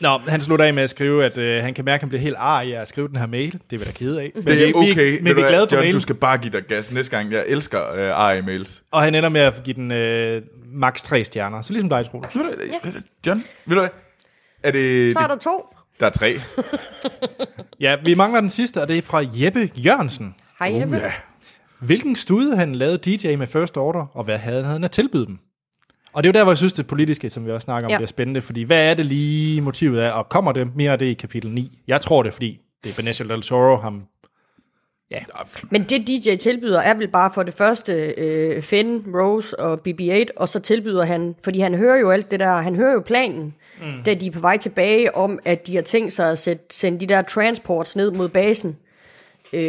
Nå, 0.00 0.18
han 0.28 0.40
slutter 0.40 0.64
af 0.64 0.74
med 0.74 0.82
at 0.82 0.90
skrive, 0.90 1.24
at 1.24 1.38
øh, 1.38 1.62
han 1.62 1.74
kan 1.74 1.84
mærke, 1.84 1.94
at 1.94 2.00
han 2.00 2.08
bliver 2.08 2.22
helt 2.22 2.36
ar 2.38 2.62
i 2.62 2.72
at 2.72 2.88
skrive 2.88 3.08
den 3.08 3.16
her 3.16 3.26
mail. 3.26 3.52
Det 3.52 3.76
er 3.76 3.78
vi 3.78 3.84
da 3.84 3.92
kede 3.92 4.20
af. 4.20 4.32
Men 4.34 4.44
Det 4.44 4.68
er 4.68 4.72
okay. 4.74 5.18
Vi, 5.18 5.18
men 5.22 5.36
vi 5.36 5.40
er 5.40 5.46
glade 5.48 5.68
for 5.68 5.76
John, 5.76 5.82
mailen. 5.82 5.94
du 5.94 6.00
skal 6.00 6.14
bare 6.14 6.38
give 6.38 6.52
dig 6.52 6.62
gas 6.62 6.92
næste 6.92 7.16
gang. 7.16 7.32
Jeg 7.32 7.44
elsker 7.46 7.92
øh, 7.92 8.38
e-mails. 8.38 8.82
Og 8.90 9.02
han 9.02 9.14
ender 9.14 9.28
med 9.28 9.40
at 9.40 9.60
give 9.64 9.74
den 9.74 9.92
øh, 9.92 10.42
max 10.72 11.02
3 11.02 11.24
stjerner. 11.24 11.62
Så 11.62 11.72
ligesom 11.72 11.88
dig, 11.88 12.06
Troels. 12.10 12.36
Ved 12.36 12.44
du, 12.44 12.50
ja. 12.84 12.90
John, 13.26 13.44
ved 13.66 13.76
du 13.76 13.80
hvad? 13.80 13.90
Er 14.62 14.70
det, 14.70 15.12
Så 15.12 15.18
er 15.18 15.26
der 15.26 15.36
to. 15.36 15.74
der 16.00 16.06
er 16.06 16.10
tre. 16.10 16.38
Ja, 17.80 17.96
vi 18.04 18.14
mangler 18.14 18.40
den 18.40 18.50
sidste, 18.50 18.82
og 18.82 18.88
det 18.88 18.98
er 18.98 19.02
fra 19.02 19.22
Jeppe 19.34 19.70
Jørgensen. 19.76 20.34
Hej, 20.58 20.80
Jeppe. 20.80 20.96
Ja. 20.96 21.12
Hvilken 21.80 22.16
studie 22.16 22.56
han 22.56 22.74
lavede 22.74 22.98
DJ 22.98 23.36
med 23.36 23.46
First 23.46 23.76
Order, 23.76 24.06
og 24.14 24.24
hvad 24.24 24.38
havde 24.38 24.64
han 24.64 24.84
at 24.84 24.90
tilbyde 24.90 25.26
dem? 25.26 25.38
Og 26.12 26.22
det 26.22 26.28
er 26.28 26.32
jo 26.32 26.38
der, 26.38 26.44
hvor 26.44 26.52
jeg 26.52 26.58
synes, 26.58 26.72
det 26.72 26.86
politiske, 26.86 27.30
som 27.30 27.46
vi 27.46 27.50
også 27.50 27.64
snakker 27.64 27.86
om, 27.86 27.90
ja. 27.90 27.94
Ja. 27.94 27.98
bliver 27.98 28.06
spændende, 28.06 28.40
fordi 28.40 28.62
hvad 28.62 28.90
er 28.90 28.94
det 28.94 29.06
lige 29.06 29.60
motivet 29.60 30.02
er, 30.04 30.10
og 30.10 30.28
kommer 30.28 30.52
det 30.52 30.76
mere 30.76 30.92
af 30.92 30.98
det 30.98 31.06
i 31.06 31.14
kapitel 31.14 31.50
9? 31.50 31.78
Jeg 31.86 32.00
tror 32.00 32.22
det, 32.22 32.32
fordi 32.32 32.60
det 32.84 32.90
er 32.90 32.94
Benicio 32.94 33.28
del 33.28 33.42
Toro, 33.42 33.76
ham... 33.76 34.02
Men 35.70 35.82
det 35.84 36.06
DJ 36.08 36.34
tilbyder 36.34 36.80
er 36.80 36.94
vel 36.94 37.08
bare 37.08 37.30
for 37.34 37.42
det 37.42 37.54
første 37.54 37.92
øh, 38.18 38.62
Finn, 38.62 39.04
Rose 39.16 39.60
og 39.60 39.80
BB-8, 39.88 40.24
og 40.36 40.48
så 40.48 40.60
tilbyder 40.60 41.04
han, 41.04 41.34
fordi 41.44 41.60
han 41.60 41.74
hører 41.74 41.96
jo 42.00 42.10
alt 42.10 42.30
det 42.30 42.40
der, 42.40 42.56
han 42.56 42.76
hører 42.76 42.92
jo 42.92 43.00
planen, 43.00 43.54
mm. 43.82 44.02
da 44.04 44.14
de 44.14 44.26
er 44.26 44.30
på 44.30 44.40
vej 44.40 44.56
tilbage 44.56 45.14
om, 45.16 45.38
at 45.44 45.66
de 45.66 45.74
har 45.74 45.82
tænkt 45.82 46.12
sig 46.12 46.30
at 46.30 46.38
sætte, 46.38 46.64
sende 46.70 47.00
de 47.00 47.06
der 47.06 47.22
transports 47.22 47.96
ned 47.96 48.10
mod 48.10 48.28
basen. 48.28 48.76
Øh, 49.52 49.60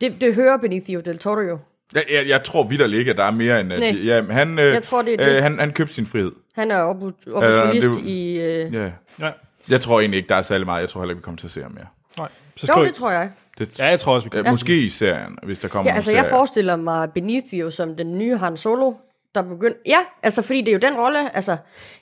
det, 0.00 0.20
det 0.20 0.34
hører 0.34 0.56
Benicio 0.56 1.00
del 1.00 1.18
Toro 1.18 1.40
jo. 1.40 1.58
Jeg, 1.94 2.02
jeg, 2.10 2.28
jeg 2.28 2.44
tror 2.44 2.64
vidt 2.64 2.94
ikke, 2.94 3.10
at 3.10 3.16
der 3.16 3.24
er 3.24 3.30
mere 3.30 3.60
end... 3.60 3.72
At, 3.72 3.78
Nej. 3.80 4.04
ja, 4.04 4.22
han, 4.30 4.58
øh, 4.58 4.74
Jeg 4.74 4.82
tror, 4.82 5.02
det 5.02 5.12
er 5.12 5.16
det. 5.16 5.36
Øh, 5.36 5.42
han, 5.42 5.58
han 5.58 5.72
købte 5.72 5.94
sin 5.94 6.06
frihed. 6.06 6.32
Han 6.54 6.70
er 6.70 6.76
oppo- 6.94 7.32
opportunist 7.32 7.86
Ja, 7.86 7.92
det 7.92 7.98
i... 8.04 8.40
Øh... 8.40 8.74
Ja. 8.74 8.90
Ja. 9.20 9.30
Jeg 9.68 9.80
tror 9.80 10.00
egentlig 10.00 10.18
ikke, 10.18 10.28
der 10.28 10.34
er 10.34 10.42
særlig 10.42 10.66
meget. 10.66 10.80
Jeg 10.80 10.88
tror 10.88 11.00
heller 11.00 11.12
ikke, 11.12 11.20
vi 11.20 11.24
kommer 11.24 11.38
til 11.38 11.46
at 11.46 11.50
se 11.50 11.62
ham 11.62 11.72
mere. 11.72 11.86
Nej. 12.18 12.28
Så 12.56 12.74
Jo, 12.76 12.84
det 12.84 12.94
tror 12.94 13.10
jeg. 13.10 13.30
Det, 13.58 13.78
ja, 13.78 13.86
jeg 13.86 14.00
tror 14.00 14.14
også, 14.14 14.26
vi 14.26 14.30
kan. 14.30 14.44
ja. 14.44 14.50
Måske 14.50 14.80
i 14.84 14.88
serien, 14.88 15.38
hvis 15.42 15.58
der 15.58 15.68
kommer 15.68 15.90
Ja, 15.90 15.94
altså 15.94 16.12
jeg 16.12 16.26
forestiller 16.30 16.76
mig 16.76 17.10
Benicio 17.12 17.70
som 17.70 17.96
den 17.96 18.18
nye 18.18 18.36
Han 18.36 18.56
Solo, 18.56 18.92
der 19.34 19.42
begynder... 19.42 19.76
Ja, 19.86 19.98
altså 20.22 20.42
fordi 20.42 20.60
det 20.60 20.68
er 20.68 20.72
jo 20.72 20.78
den 20.78 20.94
rolle, 21.00 21.36
altså... 21.36 21.56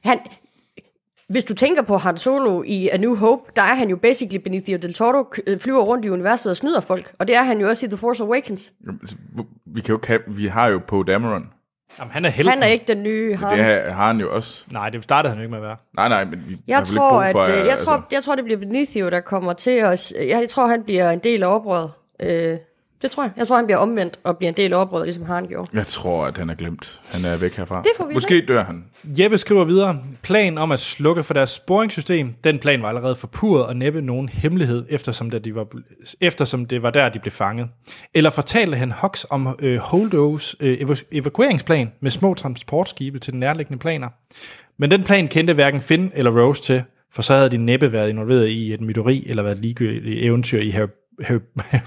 Han, 0.05 0.19
hvis 1.29 1.45
du 1.45 1.55
tænker 1.55 1.83
på 1.83 1.97
Han 1.97 2.17
Solo 2.17 2.63
i 2.67 2.89
A 2.89 2.97
New 2.97 3.17
Hope, 3.17 3.43
der 3.57 3.63
er 3.63 3.75
han 3.75 3.89
jo 3.91 3.97
basically 3.97 4.43
Benicio 4.43 4.77
del 4.77 4.95
Toro, 4.95 5.33
øh, 5.47 5.59
flyver 5.59 5.83
rundt 5.83 6.05
i 6.05 6.09
universet 6.11 6.51
og 6.51 6.57
snyder 6.57 6.81
folk. 6.81 7.13
Og 7.19 7.29
det 7.29 7.37
er 7.37 7.43
han 7.43 7.61
jo 7.61 7.69
også 7.69 7.87
i 7.87 7.89
The 7.89 7.99
Force 7.99 8.25
Awakens. 8.25 8.73
Vi, 9.67 9.81
kan 9.81 9.95
jo 9.95 10.01
have, 10.07 10.21
vi 10.27 10.47
har 10.47 10.67
jo 10.69 10.81
Poe 10.87 11.05
Dameron. 11.05 11.51
Jamen, 11.99 12.13
han 12.13 12.25
er 12.25 12.31
helten. 12.31 12.53
Han 12.53 12.63
er 12.63 12.67
ikke 12.67 12.85
den 12.89 13.03
nye 13.03 13.37
Han. 13.37 13.59
Det 13.59 13.65
har, 13.65 13.91
har 13.91 14.07
han 14.07 14.21
jo 14.21 14.35
også. 14.35 14.65
Nej, 14.73 14.91
det 14.91 15.05
startede 15.05 15.31
han 15.31 15.39
jo 15.39 15.43
ikke 15.43 15.51
med 15.51 15.59
at 15.59 15.63
være. 15.63 15.77
Nej, 15.97 16.09
nej, 16.09 16.25
men 16.25 16.45
vi 16.49 16.59
Jeg 16.67 16.85
tror, 16.85 17.21
at, 17.21 17.33
for, 17.33 17.41
øh, 17.43 17.49
jeg, 17.49 17.59
altså- 17.59 17.87
tror, 17.87 18.07
jeg 18.13 18.23
tror, 18.23 18.35
det 18.35 18.45
bliver 18.45 18.59
Benicio, 18.59 19.11
der 19.11 19.21
kommer 19.21 19.53
til 19.53 19.85
os. 19.85 20.15
Jeg, 20.19 20.29
jeg 20.29 20.49
tror, 20.49 20.67
han 20.67 20.83
bliver 20.83 21.11
en 21.11 21.19
del 21.19 21.43
af 21.43 21.55
oprøret. 21.55 21.91
Øh, 22.23 22.57
det 23.03 23.11
tror 23.11 23.23
jeg. 23.23 23.33
Jeg 23.37 23.47
tror, 23.47 23.57
han 23.57 23.65
bliver 23.67 23.79
omvendt 23.79 24.19
og 24.25 24.37
bliver 24.37 24.49
en 24.49 24.57
del 24.57 24.73
af 24.73 24.77
oprøret, 24.81 25.07
ligesom 25.07 25.25
han 25.25 25.47
gjorde. 25.47 25.71
Jeg 25.73 25.87
tror, 25.87 26.27
at 26.27 26.39
han 26.39 26.51
er 26.51 26.55
glemt. 26.55 27.01
Han 27.13 27.25
er 27.25 27.37
væk 27.37 27.57
herfra. 27.57 27.83
Det 27.83 27.91
får 27.97 28.07
vi 28.07 28.15
Måske 28.15 28.45
dør 28.49 28.65
han. 28.65 28.85
Jeppe 29.05 29.39
skriver 29.39 29.65
videre, 29.65 29.99
plan 30.23 30.59
om 30.59 30.73
at 30.73 30.81
slukke 30.81 31.23
for 31.23 31.35
deres 31.35 31.51
sporingssystem, 31.51 32.35
den 32.45 32.59
plan 32.59 32.83
var 32.83 32.89
allerede 32.89 33.17
forpurret 33.17 33.67
og 33.67 33.77
næppe 33.77 34.03
nogen 34.03 34.29
hemmelighed, 34.29 34.87
eftersom 34.89 35.31
det, 35.31 35.45
de 35.45 35.55
var, 35.55 35.67
eftersom 36.21 36.67
det 36.67 36.83
var 36.83 36.91
der, 36.91 37.09
de 37.09 37.19
blev 37.19 37.33
fanget. 37.33 37.69
Eller 38.15 38.31
fortalte 38.31 38.77
han 38.77 38.93
Hux 39.03 39.25
om 39.31 39.57
øh, 39.59 39.79
Holdos 39.79 40.57
øh, 40.61 40.79
evaku- 40.81 41.09
evakueringsplan 41.13 41.93
med 42.01 42.11
små 42.11 42.35
transportskibe 42.35 43.19
til 43.19 43.33
de 43.33 43.39
nærliggende 43.39 43.79
planer. 43.79 44.09
Men 44.79 44.91
den 44.91 45.05
plan 45.05 45.29
kendte 45.29 45.55
hverken 45.55 45.81
Finn 45.81 46.11
eller 46.15 46.31
Rose 46.41 46.63
til, 46.63 46.83
for 47.13 47.23
så 47.23 47.35
havde 47.35 47.51
de 47.51 47.57
næppe 47.57 47.93
været 47.93 48.09
involveret 48.09 48.49
i 48.49 48.75
et 48.75 48.81
myteri 48.81 49.25
eller 49.27 49.43
været 49.43 49.59
ligegyldigt 49.59 50.25
eventyr 50.25 50.61
i 50.61 50.71
Harry, 50.71 50.89
Harry 51.23 51.41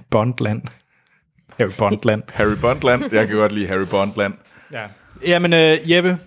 Bondland. 0.09 0.61
Harry 1.61 1.71
Bondland. 1.77 2.23
Harry 2.37 2.55
Bondland. 2.61 3.03
Jeg 3.13 3.27
kan 3.27 3.37
godt 3.37 3.51
lide 3.51 3.67
Harry 3.67 3.85
Bondland. 3.91 4.33
Ja. 4.73 4.83
Jamen, 5.27 5.53
øh, 5.53 5.91
Jeppe, 5.91 6.17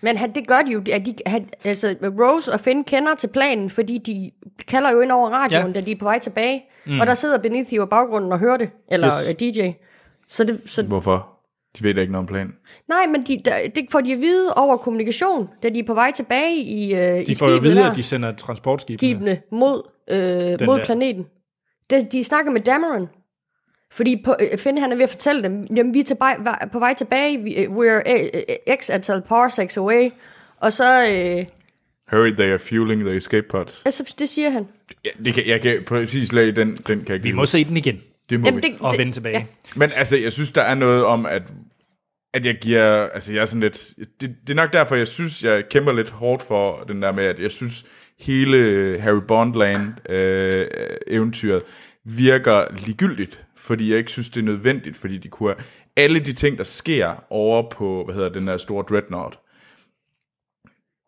Men 0.00 0.16
han, 0.16 0.34
det 0.34 0.48
gør 0.48 0.62
de 0.66 0.72
jo, 0.72 0.82
at 0.92 1.06
de, 1.06 1.14
han, 1.26 1.48
altså 1.64 1.94
Rose 2.02 2.52
og 2.52 2.60
Finn 2.60 2.84
kender 2.84 3.14
til 3.14 3.26
planen, 3.28 3.70
fordi 3.70 3.98
de 3.98 4.30
kalder 4.68 4.90
jo 4.90 5.00
ind 5.00 5.12
over 5.12 5.30
radioen, 5.30 5.66
Ja. 5.66 5.80
da 5.80 5.86
de 5.86 5.92
er 5.92 5.96
på 5.98 6.04
vej 6.04 6.18
tilbage. 6.18 6.62
Mm. 6.86 7.00
Og 7.00 7.06
der 7.06 7.14
sidder 7.14 7.38
Benicio 7.38 7.84
i 7.84 7.86
baggrunden 7.86 8.32
og 8.32 8.38
hører 8.38 8.56
det, 8.56 8.70
eller 8.88 9.06
Yes. 9.06 9.28
yes. 9.42 9.54
DJ. 9.56 9.70
Så 10.28 10.44
det, 10.44 10.60
så, 10.66 10.82
Hvorfor? 10.82 11.28
De 11.78 11.84
ved 11.84 11.94
da 11.94 12.00
ikke 12.00 12.12
noget 12.12 12.22
om 12.22 12.26
planen. 12.34 12.52
nej, 12.88 13.06
men 13.06 13.22
de, 13.22 13.42
der, 13.44 13.52
det 13.74 13.86
får 13.90 14.00
de 14.00 14.12
at 14.12 14.18
vide 14.20 14.54
over 14.54 14.76
kommunikation, 14.76 15.48
da 15.62 15.68
de 15.68 15.78
er 15.78 15.84
på 15.86 15.94
vej 15.94 16.10
tilbage 16.12 16.56
i, 16.56 16.94
øh, 16.94 17.00
de 17.00 17.24
i 17.28 17.34
får 17.34 17.48
jo 17.50 17.56
at 17.56 17.62
vide, 17.62 17.76
der, 17.76 17.90
at 17.90 17.96
de 17.96 18.02
sender 18.02 18.32
transportskibene. 18.36 18.98
skibene 18.98 19.40
mod, 19.52 19.82
øh, 20.10 20.66
mod 20.66 20.78
der. 20.78 20.84
planeten. 20.84 21.24
De, 21.90 22.06
de 22.12 22.24
snakker 22.24 22.52
med 22.52 22.60
Dameron. 22.60 23.08
Fordi 23.92 24.22
på, 24.24 24.36
øh, 24.40 24.58
Finn 24.58 24.78
han 24.78 24.92
er 24.92 24.96
ved 24.96 25.04
at 25.04 25.10
fortælle 25.10 25.42
dem, 25.42 25.66
jamen 25.76 25.94
vi 25.94 25.98
er 25.98 26.04
tilbage, 26.04 26.36
på 26.72 26.78
vej 26.78 26.94
tilbage, 26.94 27.42
vi, 27.42 27.54
øh, 27.54 27.70
we're 27.70 28.02
øh, 28.12 28.76
x 28.80 28.90
antal 28.90 29.22
parsecs 29.22 29.76
away, 29.76 30.10
og 30.60 30.72
så, 30.72 31.04
øh, 31.04 31.46
Hurry, 32.10 32.30
they 32.30 32.50
are 32.50 32.58
fueling 32.58 33.00
the 33.00 33.16
escape 33.16 33.46
pods. 33.50 33.82
altså 33.84 34.14
det 34.18 34.28
siger 34.28 34.50
han. 34.50 34.66
Ja, 35.04 35.10
det 35.24 35.34
kan, 35.34 35.46
jeg 35.46 35.60
kan 35.60 35.82
præcis 35.86 36.32
lade 36.32 36.52
den, 36.52 36.76
den 36.76 36.84
kan 36.84 37.08
jeg 37.08 37.14
ikke 37.14 37.24
Vi 37.24 37.32
må 37.32 37.46
se 37.46 37.64
den 37.64 37.76
igen 37.76 38.00
det 38.30 38.40
må 38.40 38.46
Jamen, 38.46 38.62
vi. 38.62 38.68
det, 38.68 38.76
og 38.80 38.94
vende 38.98 39.12
tilbage. 39.12 39.38
Ja. 39.38 39.44
Men 39.76 39.90
altså, 39.96 40.16
jeg 40.16 40.32
synes, 40.32 40.50
der 40.50 40.62
er 40.62 40.74
noget 40.74 41.04
om, 41.04 41.26
at, 41.26 41.42
at 42.34 42.44
jeg 42.44 42.58
giver... 42.60 43.08
Altså, 43.14 43.32
jeg 43.32 43.40
er 43.40 43.46
sådan 43.46 43.60
lidt... 43.60 43.92
Det, 44.20 44.34
det 44.46 44.50
er 44.50 44.54
nok 44.54 44.72
derfor, 44.72 44.96
jeg 44.96 45.08
synes, 45.08 45.44
jeg 45.44 45.68
kæmper 45.70 45.92
lidt 45.92 46.10
hårdt 46.10 46.42
for 46.42 46.84
den 46.88 47.02
der 47.02 47.12
med, 47.12 47.24
at 47.24 47.40
jeg 47.40 47.50
synes, 47.50 47.84
hele 48.18 48.98
Harry 49.00 49.22
Bondland 49.28 50.10
øh, 50.10 50.66
eventyret 51.06 51.62
virker 52.04 52.64
ligegyldigt, 52.86 53.45
fordi 53.66 53.90
jeg 53.90 53.98
ikke 53.98 54.10
synes, 54.10 54.28
det 54.28 54.40
er 54.40 54.44
nødvendigt, 54.44 54.96
fordi 54.96 55.18
de 55.18 55.28
kunne 55.28 55.54
have, 55.54 55.64
alle 55.96 56.20
de 56.20 56.32
ting, 56.32 56.58
der 56.58 56.64
sker 56.64 57.24
over 57.30 57.70
på, 57.70 58.02
hvad 58.04 58.14
hedder 58.14 58.28
den 58.28 58.46
der 58.46 58.56
store 58.56 58.84
dreadnought, 58.88 59.38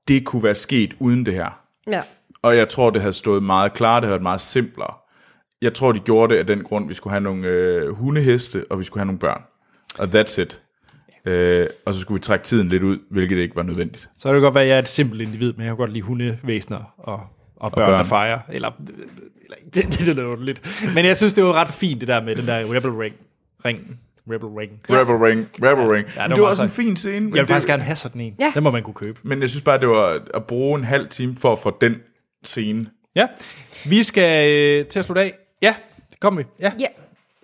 det 0.08 0.24
kunne 0.24 0.42
være 0.42 0.54
sket 0.54 0.94
uden 0.98 1.26
det 1.26 1.34
her. 1.34 1.60
ja. 1.86 2.02
Og 2.42 2.56
jeg 2.56 2.68
tror, 2.68 2.90
det 2.90 3.00
havde 3.00 3.12
stået 3.12 3.42
meget 3.42 3.72
klart, 3.72 4.02
det 4.02 4.06
havde 4.06 4.12
været 4.12 4.22
meget 4.22 4.40
simplere. 4.40 4.94
Jeg 5.62 5.74
tror, 5.74 5.92
de 5.92 5.98
gjorde 5.98 6.34
det 6.34 6.40
af 6.40 6.46
den 6.46 6.64
grund, 6.64 6.88
vi 6.88 6.94
skulle 6.94 7.12
have 7.12 7.20
nogle 7.20 7.48
øh, 7.48 7.88
hundeheste, 7.88 8.64
og 8.70 8.78
vi 8.78 8.84
skulle 8.84 9.00
have 9.00 9.06
nogle 9.06 9.18
børn. 9.18 9.42
Og 9.98 10.04
that's 10.04 10.40
it. 10.40 10.62
Øh, 11.24 11.66
og 11.86 11.94
så 11.94 12.00
skulle 12.00 12.16
vi 12.16 12.22
trække 12.22 12.44
tiden 12.44 12.68
lidt 12.68 12.82
ud, 12.82 12.98
hvilket 13.10 13.36
ikke 13.36 13.56
var 13.56 13.62
nødvendigt. 13.62 14.10
Så 14.16 14.28
kan 14.28 14.34
det 14.34 14.42
godt 14.42 14.54
være, 14.54 14.64
at 14.64 14.68
jeg 14.68 14.74
er 14.74 14.78
et 14.78 14.88
simpelt 14.88 15.22
individ, 15.22 15.52
men 15.52 15.60
jeg 15.60 15.70
kan 15.70 15.76
godt 15.76 15.92
lide 15.92 16.02
hundevæsener 16.02 16.94
og, 16.98 17.20
og 17.60 17.72
børn, 17.72 17.82
og 17.82 17.86
børn. 17.88 17.98
der 17.98 18.04
fejrer. 18.04 18.38
Eller, 18.48 18.70
eller 19.42 19.56
det, 19.74 19.84
det, 19.98 20.06
det 20.06 20.18
er 20.18 20.36
lidt. 20.42 20.60
Men 20.94 21.04
jeg 21.04 21.16
synes, 21.16 21.34
det 21.34 21.44
var 21.44 21.52
ret 21.52 21.68
fint, 21.68 22.00
det 22.00 22.08
der 22.08 22.22
med 22.22 22.36
den 22.36 22.46
der 22.46 22.74
Rebel 22.74 22.90
Ring. 22.90 23.14
Ring. 23.64 23.98
Rebel 24.30 24.48
Ring. 24.48 24.72
Ja. 24.88 24.94
Rebel 25.00 25.14
Ring, 25.16 25.48
Rebel 25.62 25.84
Ring. 25.84 26.06
Ja, 26.16 26.22
det 26.22 26.28
det, 26.28 26.36
det 26.36 26.42
var 26.42 26.48
også 26.48 26.62
en 26.64 26.70
fin 26.70 26.96
scene. 26.96 27.20
Men, 27.20 27.36
Jeg 27.36 27.40
vil 27.40 27.46
faktisk 27.46 27.66
det, 27.66 27.72
gerne 27.72 27.82
have 27.82 27.96
sådan 27.96 28.20
en. 28.20 28.34
Ja. 28.40 28.52
Den 28.54 28.62
må 28.62 28.70
man 28.70 28.82
kunne 28.82 28.94
købe. 28.94 29.18
men 29.22 29.40
jeg 29.40 29.50
synes 29.50 29.62
bare, 29.62 29.80
det 29.80 29.88
var 29.88 30.20
at 30.34 30.44
bruge 30.44 30.78
en 30.78 30.84
halv 30.84 31.08
time 31.08 31.36
for 31.36 31.52
at 31.52 31.58
få 31.58 31.76
den 31.80 31.96
scene. 32.44 32.86
Ja. 33.14 33.26
Vi 33.84 34.02
skal 34.02 34.50
øh, 34.50 34.86
til 34.86 34.98
at 34.98 35.04
slutte 35.04 35.22
af. 35.22 35.32
Ja, 35.62 35.74
det 36.10 36.20
kommer 36.20 36.42
vi. 36.42 36.46
Ja. 36.60 36.72
Ja, 36.80 36.86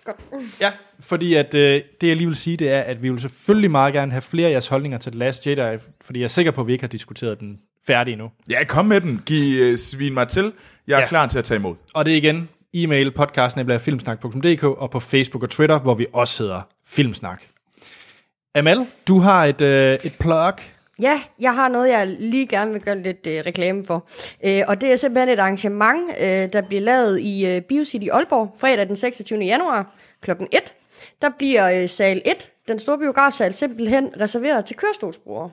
godt. 0.05 0.17
Ja, 0.61 0.71
fordi 0.99 1.33
at, 1.33 1.53
øh, 1.53 1.81
det 2.01 2.07
jeg 2.07 2.15
lige 2.15 2.27
vil 2.27 2.35
sige, 2.35 2.57
det 2.57 2.69
er, 2.69 2.81
at 2.81 3.03
vi 3.03 3.09
vil 3.09 3.19
selvfølgelig 3.19 3.71
meget 3.71 3.93
gerne 3.93 4.11
have 4.11 4.21
flere 4.21 4.47
af 4.47 4.51
jeres 4.51 4.67
holdninger 4.67 4.97
til 4.97 5.11
The 5.11 5.19
Last 5.19 5.47
Jedi, 5.47 5.77
fordi 6.01 6.19
jeg 6.19 6.23
er 6.25 6.29
sikker 6.29 6.51
på, 6.51 6.61
at 6.61 6.67
vi 6.67 6.71
ikke 6.71 6.83
har 6.83 6.89
diskuteret 6.89 7.39
den 7.39 7.59
færdig 7.87 8.11
endnu. 8.11 8.31
Ja, 8.49 8.63
kom 8.63 8.85
med 8.85 9.01
den. 9.01 9.21
Giv 9.25 9.71
uh, 9.71 9.77
svin 9.77 10.13
mig 10.13 10.27
til. 10.27 10.43
Jeg 10.87 10.93
er 10.93 10.97
Ja. 10.97 10.99
ja. 10.99 11.07
klar 11.07 11.27
til 11.27 11.37
at 11.39 11.45
tage 11.45 11.57
imod. 11.57 11.75
Og 11.93 12.05
det 12.05 12.13
er 12.13 12.17
igen 12.17 12.49
e-mail 12.73 13.11
podcasten 13.11 13.79
filmsnak.dk 13.79 14.63
og 14.63 14.91
på 14.91 14.99
Facebook 14.99 15.43
og 15.43 15.49
Twitter, 15.49 15.79
hvor 15.79 15.93
vi 15.93 16.05
også 16.13 16.43
hedder 16.43 16.61
Filmsnak. 16.87 17.41
Amal, 18.55 18.85
du 19.07 19.19
har 19.19 19.45
et, 19.45 19.61
øh, 19.61 19.97
et 20.03 20.13
plug. 20.19 20.53
Ja, 21.01 21.21
jeg 21.39 21.55
har 21.55 21.67
noget, 21.67 21.89
jeg 21.89 22.07
lige 22.07 22.47
gerne 22.47 22.71
vil 22.71 22.81
gøre 22.81 23.01
lidt 23.01 23.27
øh, 23.27 23.43
reklame 23.45 23.85
for. 23.85 24.07
Øh, 24.45 24.61
og 24.67 24.81
det 24.81 24.91
er 24.91 24.95
simpelthen 24.95 25.29
et 25.29 25.39
arrangement, 25.39 26.11
øh, 26.19 26.27
der 26.53 26.61
bliver 26.67 26.81
lavet 26.81 27.19
i 27.19 27.45
øh, 27.45 27.61
BioCity 27.61 28.07
Aalborg, 28.11 28.55
fredag 28.59 28.87
den 28.87 28.95
26. 28.95 29.39
januar 29.39 29.95
kl. 30.21 30.31
1. 30.31 30.47
Der 31.21 31.29
bliver 31.37 31.81
øh, 31.81 31.89
sal 31.89 32.21
1, 32.25 32.51
den 32.67 32.79
store 32.79 32.97
biografsal, 32.97 33.53
simpelthen 33.53 34.09
reserveret 34.19 34.65
til 34.65 34.75
kørestolsbrugere. 34.75 35.49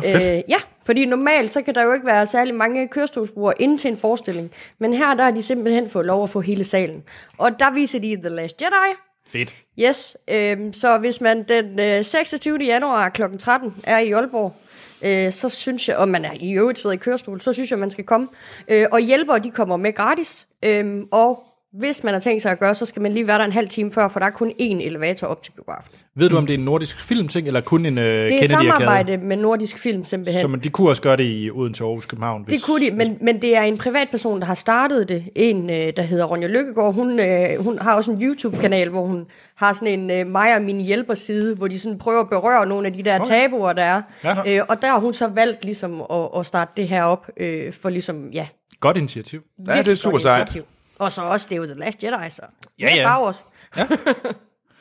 Fedt. 0.00 0.36
Øh, 0.36 0.42
ja, 0.48 0.56
fordi 0.86 1.04
normalt 1.04 1.52
så 1.52 1.62
kan 1.62 1.74
der 1.74 1.82
jo 1.82 1.92
ikke 1.92 2.06
være 2.06 2.26
særlig 2.26 2.54
mange 2.54 2.88
kørestolsbrugere 2.88 3.62
inden 3.62 3.78
til 3.78 3.90
en 3.90 3.96
forestilling. 3.96 4.50
Men 4.78 4.94
her 4.94 5.14
der 5.14 5.24
har 5.24 5.30
de 5.30 5.42
simpelthen 5.42 5.90
fået 5.90 6.06
lov 6.06 6.22
at 6.22 6.30
få 6.30 6.40
hele 6.40 6.64
salen. 6.64 7.02
Og 7.38 7.58
der 7.58 7.70
viser 7.70 7.98
de 7.98 8.16
The 8.16 8.28
Last 8.28 8.62
Jedi, 8.62 8.94
Fedt. 9.28 9.54
Yes, 9.78 10.16
øhm, 10.28 10.72
så 10.72 10.98
hvis 10.98 11.20
man 11.20 11.42
den 11.42 11.80
øh, 11.80 12.04
26. 12.04 12.58
januar 12.58 13.08
kl. 13.08 13.22
13 13.38 13.74
er 13.84 13.98
i 13.98 14.10
Aalborg, 14.10 14.54
øh, 15.02 15.32
så 15.32 15.48
synes 15.48 15.88
jeg, 15.88 15.96
og 15.96 16.08
man 16.08 16.24
er 16.24 16.32
i 16.40 16.52
øvrigt 16.52 16.78
sidder 16.78 16.94
i 16.94 16.98
kørestol, 16.98 17.40
så 17.40 17.52
synes 17.52 17.70
jeg, 17.70 17.78
man 17.78 17.90
skal 17.90 18.04
komme. 18.04 18.28
Øh, 18.68 18.86
og 18.92 19.00
hjælpere, 19.00 19.38
de 19.38 19.50
kommer 19.50 19.76
med 19.76 19.92
gratis. 19.94 20.46
Øhm, 20.62 21.08
og 21.10 21.42
hvis 21.78 22.04
man 22.04 22.12
har 22.14 22.20
tænkt 22.20 22.42
sig 22.42 22.52
at 22.52 22.60
gøre, 22.60 22.74
så 22.74 22.86
skal 22.86 23.02
man 23.02 23.12
lige 23.12 23.26
være 23.26 23.38
der 23.38 23.44
en 23.44 23.52
halv 23.52 23.68
time 23.68 23.92
før, 23.92 24.08
for 24.08 24.20
der 24.20 24.26
er 24.26 24.30
kun 24.30 24.50
én 24.60 24.86
elevator 24.86 25.26
op 25.26 25.42
til 25.42 25.52
biografen. 25.52 25.92
Ved 26.16 26.28
du, 26.28 26.36
om 26.36 26.46
det 26.46 26.54
er 26.54 26.58
en 26.58 26.64
nordisk 26.64 27.00
filmting, 27.00 27.46
eller 27.46 27.60
kun 27.60 27.86
en 27.86 27.98
øh, 27.98 28.04
Det 28.04 28.42
er 28.42 28.48
samarbejde 28.48 29.16
med 29.18 29.36
Nordisk 29.36 29.78
Film 29.78 30.04
simpelthen. 30.04 30.40
Så 30.40 30.48
man, 30.48 30.60
de 30.60 30.68
kunne 30.68 30.88
også 30.88 31.02
gøre 31.02 31.16
det 31.16 31.24
i 31.24 31.50
Odense, 31.50 31.84
Aarhus, 31.84 32.06
København. 32.06 32.42
Hvis, 32.42 32.52
Det 32.52 32.66
kunne 32.66 32.86
de, 32.86 32.96
men, 32.96 33.18
men 33.20 33.42
det 33.42 33.56
er 33.56 33.62
en 33.62 33.78
privatperson, 33.78 34.40
der 34.40 34.46
har 34.46 34.54
startet 34.54 35.08
det. 35.08 35.24
En, 35.36 35.70
øh, 35.70 35.92
der 35.96 36.02
hedder 36.02 36.24
Ronja 36.24 36.46
Lykkegaard. 36.46 36.94
Hun, 36.94 37.20
øh, 37.20 37.64
hun 37.64 37.78
har 37.78 37.96
også 37.96 38.10
en 38.12 38.22
YouTube-kanal, 38.22 38.88
hvor 38.88 39.06
hun 39.06 39.26
har 39.56 39.72
sådan 39.72 40.00
en 40.00 40.10
øh, 40.10 40.26
mig 40.26 40.56
og 40.56 40.62
min 40.62 40.80
hjælper-side, 40.80 41.54
hvor 41.54 41.68
de 41.68 41.78
sådan 41.78 41.98
prøver 41.98 42.20
at 42.20 42.28
berøre 42.28 42.66
nogle 42.66 42.86
af 42.86 42.92
de 42.92 43.02
der 43.02 43.24
tabuer, 43.24 43.72
der 43.72 43.82
er. 43.82 44.02
Ja. 44.24 44.56
Øh, 44.58 44.62
og 44.68 44.82
der 44.82 44.88
har 44.88 45.00
hun 45.00 45.12
så 45.12 45.26
valgt 45.26 45.64
ligesom 45.64 46.00
at, 46.10 46.28
at 46.38 46.46
starte 46.46 46.72
det 46.76 46.88
her 46.88 47.04
op 47.04 47.30
øh, 47.36 47.72
for 47.72 47.88
ligesom, 47.88 48.30
ja, 48.32 48.46
Godt 48.80 48.96
initiativ. 48.96 49.42
det 49.66 49.88
er 49.88 49.94
super 49.94 50.18
sejt. 50.18 50.40
initiativ. 50.40 50.62
Og 51.04 51.12
så 51.12 51.22
også, 51.22 51.46
det 51.50 51.56
er 51.56 51.60
jo 51.60 51.66
The 51.66 51.74
Last 51.74 52.04
Jedi, 52.04 52.30
så 52.30 52.42
Ja, 52.80 52.84
ja. 52.88 52.96
Star 52.96 53.22
Wars. 53.22 53.44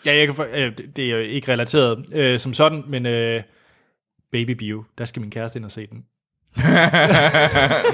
Ja, 0.05 0.15
jeg 0.17 0.27
kan, 0.27 0.35
for- 0.35 0.47
øh, 0.53 0.77
det- 0.95 1.05
er 1.05 1.09
jo 1.09 1.17
ikke 1.17 1.51
relateret 1.51 2.05
øh, 2.13 2.39
som 2.39 2.53
sådan, 2.53 2.83
men 2.87 3.05
øh, 3.05 3.43
Baby 4.31 4.49
Bio, 4.51 4.83
der 4.97 5.05
skal 5.05 5.19
min 5.21 5.31
kæreste 5.31 5.57
ind 5.59 5.65
og 5.65 5.71
se 5.71 5.87
den. 5.87 6.03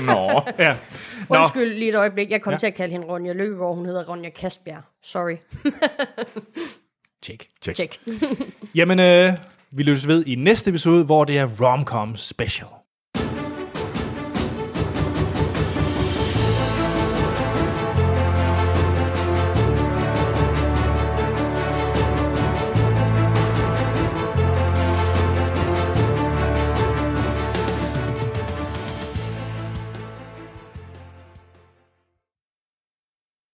Nå. 0.10 0.41
Ja. 0.60 0.76
Nå, 1.30 1.35
Undskyld 1.38 1.73
lige 1.73 1.89
et 1.89 1.95
øjeblik, 1.95 2.30
jeg 2.31 2.41
kom 2.41 2.53
ja. 2.53 2.57
til 2.60 2.68
at 2.68 2.76
kalde 2.76 2.91
hende 2.91 3.07
Ronja 3.07 3.34
Lykkegaard, 3.34 3.76
hun 3.76 3.85
hedder 3.85 4.06
Ronja 4.06 4.30
Kastbjerg. 4.30 4.81
Sorry. 5.03 5.35
check. 7.23 7.47
Check. 7.61 7.99
Jamen, 8.76 8.99
øh, 8.99 9.34
vi 9.72 9.84
løses 9.84 10.07
ved 10.07 10.26
i 10.26 10.35
næste 10.35 10.69
episode, 10.69 11.06
hvor 11.06 11.23
det 11.26 11.38
er 11.38 11.47
romcom 11.61 12.15
special. 12.15 12.69